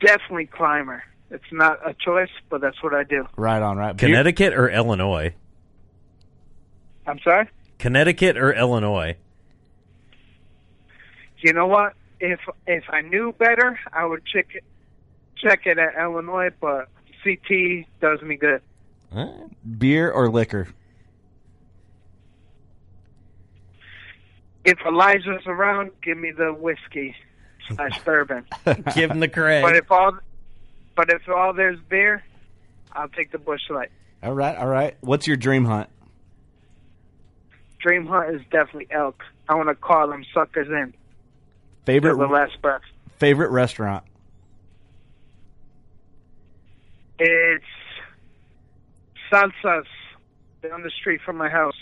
Definitely 0.00 0.46
climber. 0.46 1.02
It's 1.30 1.50
not 1.50 1.78
a 1.86 1.94
choice, 1.94 2.30
but 2.48 2.60
that's 2.60 2.82
what 2.82 2.94
I 2.94 3.04
do. 3.04 3.26
Right 3.36 3.60
on, 3.60 3.76
right. 3.76 3.96
Connecticut 3.96 4.54
or 4.54 4.70
Illinois? 4.70 5.34
I'm 7.06 7.18
sorry? 7.20 7.48
Connecticut 7.78 8.36
or 8.36 8.52
Illinois? 8.52 9.16
You 11.38 11.52
know 11.52 11.66
what? 11.66 11.94
If 12.20 12.40
if 12.66 12.84
I 12.88 13.00
knew 13.02 13.32
better, 13.38 13.78
I 13.92 14.04
would 14.04 14.24
check 14.26 14.46
it, 14.54 14.64
check 15.40 15.66
it 15.66 15.78
at 15.78 15.94
Illinois, 16.00 16.50
but 16.60 16.88
CT 17.24 17.86
does 18.00 18.20
me 18.22 18.36
good. 18.36 18.62
beer 19.78 20.10
or 20.10 20.30
liquor? 20.30 20.68
If 24.64 24.78
Elijah's 24.86 25.46
around, 25.46 25.92
give 26.02 26.18
me 26.18 26.30
the 26.30 26.52
whiskey 26.52 27.14
slash 27.68 27.98
bourbon. 28.04 28.44
Give 28.94 29.10
him 29.10 29.20
the 29.20 29.28
credit. 29.28 29.62
But 29.62 29.76
if 29.76 29.90
all, 29.90 30.18
but 30.94 31.10
if 31.10 31.26
all 31.28 31.52
there's 31.54 31.78
beer, 31.88 32.22
I'll 32.92 33.08
take 33.08 33.32
the 33.32 33.38
busch 33.38 33.62
light. 33.70 33.90
All 34.22 34.34
right, 34.34 34.56
all 34.56 34.66
right. 34.66 34.96
What's 35.00 35.26
your 35.26 35.36
dream 35.36 35.64
hunt? 35.64 35.88
Dream 37.78 38.06
hunt 38.06 38.34
is 38.34 38.42
definitely 38.50 38.88
elk. 38.90 39.22
I 39.48 39.54
want 39.54 39.68
to 39.68 39.74
call 39.74 40.08
them 40.08 40.24
suckers 40.34 40.68
in. 40.68 40.92
Favorite 41.86 42.10
Till 42.16 42.18
the 42.18 42.26
last 42.26 42.60
breath. 42.60 42.82
favorite 43.18 43.50
restaurant? 43.50 44.04
It's 47.18 47.64
Salsas 49.30 49.84
down 50.62 50.82
the 50.82 50.90
street 50.90 51.20
from 51.24 51.36
my 51.36 51.48
house, 51.48 51.76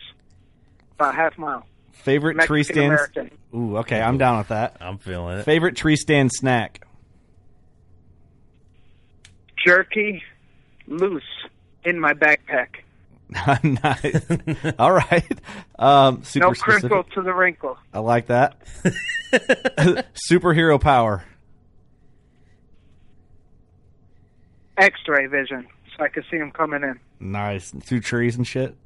about 0.94 1.14
half 1.14 1.36
mile. 1.38 1.66
Favorite 1.92 2.38
tree 2.40 2.62
stand? 2.62 2.92
American. 2.92 3.30
Ooh, 3.54 3.78
okay, 3.78 4.00
I'm 4.00 4.18
down 4.18 4.38
with 4.38 4.48
that. 4.48 4.76
I'm 4.80 4.98
feeling 4.98 5.38
it. 5.38 5.44
Favorite 5.44 5.76
tree 5.76 5.96
stand 5.96 6.30
snack? 6.32 6.86
Jerky, 9.64 10.22
loose 10.86 11.22
in 11.84 11.98
my 11.98 12.12
backpack. 12.12 12.68
nice. 13.82 14.74
All 14.78 14.92
right. 14.92 15.40
Um, 15.78 16.22
super 16.22 16.46
no 16.46 16.52
crinkle 16.52 17.02
specific. 17.02 17.12
to 17.14 17.22
the 17.22 17.34
wrinkle. 17.34 17.76
I 17.92 17.98
like 17.98 18.26
that. 18.26 18.60
Superhero 20.30 20.80
power. 20.80 21.24
X-ray 24.78 25.26
vision, 25.26 25.66
so 25.96 26.04
I 26.04 26.08
can 26.08 26.22
see 26.30 26.38
them 26.38 26.50
coming 26.52 26.82
in. 26.82 26.98
Nice. 27.20 27.70
Through 27.70 28.00
trees 28.00 28.36
and 28.36 28.46
shit. 28.46 28.76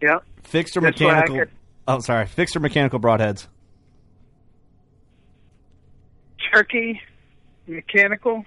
Yep. 0.00 0.24
Fixed 0.44 0.76
or 0.76 0.80
mechanical? 0.82 1.38
could- 1.38 1.50
Oh, 1.86 1.98
sorry. 2.00 2.26
Fixed 2.26 2.56
or 2.56 2.60
mechanical 2.60 2.98
broadheads? 2.98 3.46
Turkey, 6.52 7.00
mechanical, 7.66 8.44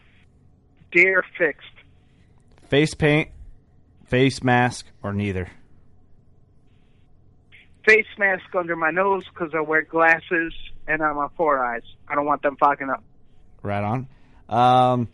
deer 0.92 1.24
fixed. 1.38 1.68
Face 2.70 2.94
paint, 2.94 3.30
face 4.06 4.44
mask, 4.44 4.86
or 5.04 5.14
neither? 5.14 5.50
Face 7.86 8.06
mask 8.18 8.44
under 8.58 8.76
my 8.76 8.92
nose 8.92 9.24
because 9.34 9.54
I 9.56 9.62
wear 9.62 9.82
glasses 9.84 10.54
and 10.88 11.02
I'm 11.02 11.18
on 11.18 11.30
four 11.38 11.64
eyes. 11.64 11.84
I 12.08 12.16
don't 12.16 12.26
want 12.26 12.42
them 12.42 12.58
fogging 12.60 12.90
up. 12.90 13.04
Right 13.64 13.84
on. 13.84 14.08
Um, 14.50 15.08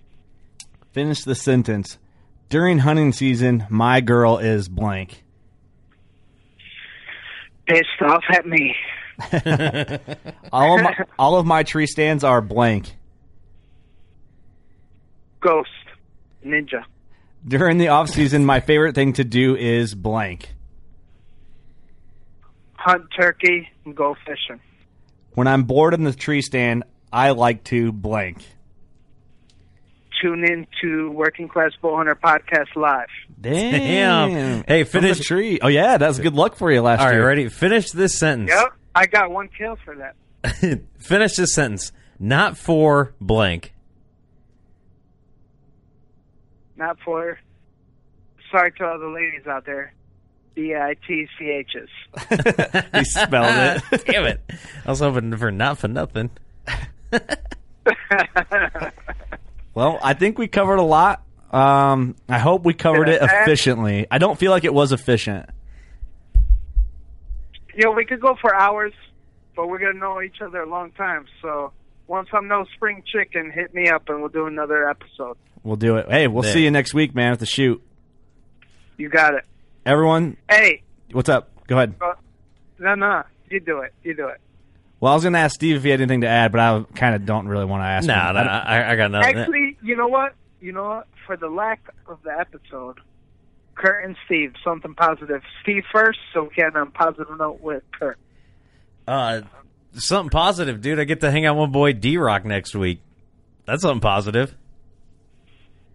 finish 0.94 1.24
the 1.24 1.36
sentence. 1.36 1.98
During 2.49 2.80
hunting 2.80 3.11
season, 3.11 3.65
my 3.70 3.99
girl 3.99 4.38
is 4.38 4.70
blank. 4.70 5.24
Pissed 7.68 8.02
off 8.02 8.24
at 8.30 8.45
me. 8.45 8.76
all 10.52 10.78
of 10.78 10.84
my 10.84 10.95
all 11.20 11.38
of 11.38 11.45
my 11.45 11.64
tree 11.64 11.88
stands 11.88 12.24
are 12.24 12.41
blank. 12.41 12.95
Ghost, 15.41 15.70
ninja. 16.45 16.84
During 17.45 17.78
the 17.78 17.90
off 17.90 18.10
season, 18.10 18.45
my 18.45 18.60
favorite 18.60 18.95
thing 18.95 19.14
to 19.14 19.24
do 19.24 19.56
is 19.56 19.94
blank. 19.95 20.49
Hunt 22.76 23.06
turkey 23.18 23.70
and 23.86 23.95
go 23.95 24.15
fishing. 24.26 24.60
When 25.34 25.48
I'm 25.48 25.64
bored 25.64 25.94
in 25.94 26.03
the 26.03 26.14
tree 26.14 26.41
stand, 26.41 26.84
I 27.11 27.32
like 27.32 27.64
to 27.65 27.91
blank. 27.91 28.45
Tune 30.23 30.45
in 30.45 30.65
to 30.81 31.11
Working 31.11 31.49
Class 31.49 31.71
Bowhunter 31.83 32.15
Podcast 32.15 32.73
Live. 32.77 33.07
Damn. 33.41 34.63
Hey, 34.65 34.85
From 34.85 35.01
the 35.01 35.09
finish. 35.09 35.27
tree. 35.27 35.59
Oh 35.61 35.67
yeah, 35.67 35.97
that 35.97 36.07
was 36.07 36.17
good 36.19 36.33
luck 36.33 36.55
for 36.55 36.71
you 36.71 36.81
last 36.81 37.01
All 37.01 37.07
right, 37.07 37.15
year. 37.15 37.27
ready? 37.27 37.49
Finish 37.49 37.91
this 37.91 38.17
sentence. 38.17 38.49
Yep, 38.49 38.73
I 38.95 39.05
got 39.05 39.31
one 39.31 39.49
kill 39.49 39.75
for 39.83 39.95
that. 39.97 40.79
Finish 40.97 41.35
this 41.35 41.53
sentence. 41.53 41.91
Not 42.19 42.57
for 42.57 43.13
blank. 43.19 43.73
Not 46.77 46.97
for. 47.03 47.37
Sorry 48.49 48.71
to 48.71 48.85
all 48.85 48.99
the 48.99 49.07
ladies 49.07 49.45
out 49.45 49.65
there. 49.65 49.93
B 50.55 50.73
I 50.73 50.95
T 51.05 51.27
C 51.37 51.49
H 51.49 51.75
S. 51.75 52.87
he 52.93 53.03
spelled 53.03 53.81
it. 53.91 54.05
Damn 54.05 54.23
it. 54.25 54.41
I 54.85 54.89
was 54.89 54.99
hoping 54.99 55.35
for 55.35 55.51
not 55.51 55.79
for 55.79 55.89
nothing. 55.89 56.29
Well, 59.73 59.99
I 60.03 60.13
think 60.13 60.37
we 60.37 60.47
covered 60.47 60.75
a 60.77 60.83
lot. 60.83 61.23
Um, 61.51 62.15
I 62.29 62.39
hope 62.39 62.63
we 62.63 62.73
covered 62.73 63.09
it 63.09 63.19
Did 63.19 63.29
I 63.29 63.33
add- 63.33 63.41
efficiently. 63.43 64.07
I 64.09 64.17
don't 64.17 64.37
feel 64.37 64.51
like 64.51 64.63
it 64.63 64.73
was 64.73 64.91
efficient. 64.91 65.49
You 67.75 67.85
know, 67.85 67.91
we 67.91 68.05
could 68.05 68.21
go 68.21 68.35
for 68.39 68.53
hours, 68.55 68.93
but 69.55 69.67
we're 69.67 69.79
gonna 69.79 69.93
know 69.93 70.21
each 70.21 70.41
other 70.41 70.61
a 70.61 70.69
long 70.69 70.91
time. 70.91 71.25
So 71.41 71.71
once 72.07 72.29
I'm 72.33 72.47
no 72.47 72.65
spring 72.75 73.03
chicken, 73.05 73.51
hit 73.51 73.73
me 73.73 73.89
up 73.89 74.09
and 74.09 74.19
we'll 74.19 74.29
do 74.29 74.45
another 74.45 74.87
episode. 74.89 75.37
We'll 75.63 75.75
do 75.77 75.97
it. 75.97 76.07
Hey, 76.09 76.27
we'll 76.27 76.45
Yeah. 76.45 76.51
see 76.53 76.63
you 76.63 76.71
next 76.71 76.93
week, 76.93 77.15
man, 77.15 77.31
at 77.33 77.39
the 77.39 77.45
shoot. 77.45 77.81
You 78.97 79.09
got 79.09 79.33
it. 79.33 79.43
Everyone, 79.85 80.37
Hey, 80.49 80.83
what's 81.11 81.29
up? 81.29 81.49
Go 81.67 81.75
ahead. 81.77 81.95
uh, 81.99 82.13
no, 82.79 82.95
no, 82.95 83.23
you 83.49 83.59
do 83.59 83.79
it. 83.79 83.93
You 84.03 84.13
do 84.13 84.27
it. 84.27 84.39
Well, 85.03 85.11
I 85.11 85.15
was 85.15 85.23
going 85.25 85.34
to 85.34 85.39
ask 85.39 85.55
Steve 85.55 85.75
if 85.75 85.84
he 85.84 85.89
had 85.89 85.99
anything 85.99 86.21
to 86.21 86.30
add, 86.30 86.53
but 86.53 86.61
I 86.61 86.81
kind 86.95 87.13
of 87.13 87.25
don't 87.25 87.45
really 87.45 87.65
want 87.65 87.81
to 87.81 87.88
ask. 87.88 88.07
No, 88.07 88.13
him. 88.13 88.35
no, 88.35 88.39
I 88.39 88.59
I, 88.59 88.91
I 88.93 88.95
got 88.95 89.11
nothing. 89.11 89.38
Actually, 89.38 89.77
you 89.84 89.97
know 89.97 90.07
what? 90.07 90.34
You 90.61 90.71
know 90.71 90.88
what? 90.88 91.07
For 91.27 91.35
the 91.35 91.49
lack 91.49 91.81
of 92.07 92.23
the 92.23 92.31
episode, 92.31 93.01
Kurt 93.75 94.05
and 94.05 94.15
Steve, 94.25 94.53
something 94.63 94.95
positive. 94.95 95.41
Steve 95.61 95.84
first, 95.91 96.19
so 96.34 96.43
we 96.43 96.51
can 96.51 96.67
end 96.67 96.77
on 96.77 96.91
positive 96.91 97.38
note 97.38 97.59
with 97.59 97.84
Kurt. 97.99 98.17
Uh, 99.05 99.41
something 99.91 100.30
positive, 100.30 100.80
dude. 100.80 101.01
I 101.01 101.03
get 101.03 101.19
to 101.19 101.30
hang 101.30 101.45
out 101.45 101.57
with 101.57 101.67
my 101.67 101.73
boy 101.73 101.91
D 101.91 102.15
Rock 102.15 102.45
next 102.45 102.73
week. 102.73 103.01
That's 103.65 103.81
something 103.81 103.99
positive. 103.99 104.55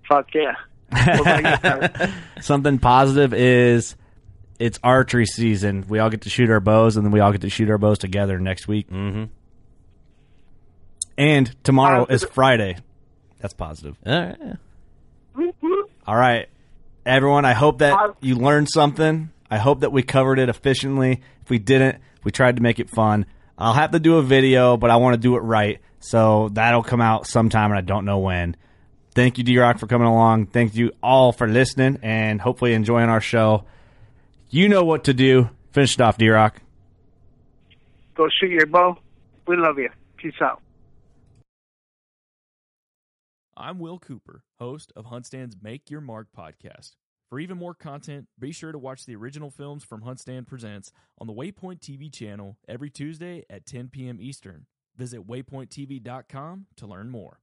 Fuck 0.07 0.35
yeah. 0.35 0.53
What 0.91 1.21
about 1.21 1.45
you, 1.45 1.89
Kurt? 1.97 2.11
Something 2.45 2.79
positive 2.79 3.33
is 3.33 3.97
it's 4.59 4.79
archery 4.83 5.27
season. 5.27 5.85
We 5.89 5.99
all 5.99 6.11
get 6.11 6.23
to 6.23 6.31
shoot 6.31 6.51
our 6.51 6.61
bows, 6.61 6.97
and 6.97 7.05
then 7.05 7.13
we 7.13 7.21
all 7.21 7.33
get 7.33 7.43
to 7.43 7.51
shoot 7.51 7.71
our 7.71 7.79
bows 7.79 7.99
together 7.99 8.39
next 8.39 8.69
week. 8.69 8.91
Mm-hmm. 8.91 9.25
And 11.17 11.65
tomorrow 11.65 12.07
is 12.07 12.25
Friday. 12.25 12.79
That's 13.41 13.55
positive. 13.55 13.97
All 14.07 14.21
right. 14.21 14.57
All 16.07 16.17
right, 16.17 16.49
everyone. 17.05 17.45
I 17.45 17.53
hope 17.53 17.79
that 17.79 18.17
you 18.21 18.35
learned 18.35 18.69
something. 18.71 19.31
I 19.51 19.59
hope 19.59 19.81
that 19.81 19.93
we 19.93 20.03
covered 20.03 20.39
it 20.39 20.49
efficiently. 20.49 21.23
If 21.43 21.51
we 21.51 21.59
didn't, 21.59 21.99
we 22.25 22.33
tried 22.33 22.57
to 22.57 22.63
make 22.63 22.81
it 22.81 22.91
fun. 22.91 23.27
I'll 23.57 23.75
have 23.75 23.91
to 23.93 24.01
do 24.01 24.19
a 24.19 24.23
video, 24.23 24.77
but 24.77 24.91
I 24.91 24.97
want 24.97 25.15
to 25.15 25.21
do 25.21 25.37
it 25.37 25.41
right. 25.41 25.81
So 26.01 26.49
that'll 26.53 26.83
come 26.83 27.01
out 27.01 27.27
sometime, 27.27 27.71
and 27.71 27.79
I 27.79 27.83
don't 27.83 28.05
know 28.05 28.19
when. 28.19 28.57
Thank 29.15 29.39
you, 29.39 29.45
D 29.45 29.59
Rock, 29.59 29.79
for 29.79 29.87
coming 29.87 30.07
along. 30.07 30.47
Thank 30.47 30.75
you 30.77 30.93
all 31.03 31.33
for 31.33 31.49
listening 31.49 31.99
and 32.03 32.41
hopefully 32.41 32.73
enjoying 32.73 33.09
our 33.09 33.21
show. 33.21 33.65
You 34.51 34.69
know 34.69 34.83
what 34.83 35.05
to 35.05 35.15
do. 35.15 35.51
Finish 35.73 35.95
it 35.95 36.01
off, 36.01 36.17
D 36.17 36.29
Rock. 36.29 36.63
Go 38.15 38.29
shoot 38.41 38.51
your 38.51 38.67
bow. 38.67 38.97
We 39.47 39.57
love 39.57 39.79
you. 39.79 39.91
Peace 40.17 40.35
out. 40.41 40.63
I'm 43.57 43.79
Will 43.79 43.99
Cooper, 43.99 44.43
host 44.59 44.93
of 44.97 45.07
HuntStand's 45.07 45.57
Make 45.61 45.91
Your 45.91 46.01
Mark 46.01 46.29
podcast. 46.37 46.93
For 47.29 47.39
even 47.39 47.59
more 47.59 47.75
content, 47.75 48.29
be 48.39 48.53
sure 48.53 48.73
to 48.73 48.79
watch 48.79 49.05
the 49.05 49.17
original 49.17 49.51
films 49.51 49.85
from 49.85 50.03
HuntStand 50.03 50.47
Presents 50.47 50.93
on 51.19 51.27
the 51.27 51.35
Waypoint 51.35 51.81
TV 51.81 52.11
channel 52.11 52.57
every 52.67 52.89
Tuesday 52.89 53.45
at 53.51 53.67
10 53.67 53.89
p.m. 53.89 54.19
Eastern. 54.21 54.67
Visit 54.97 55.27
waypointtv.com 55.27 56.67
to 56.77 56.87
learn 56.87 57.11
more. 57.11 57.41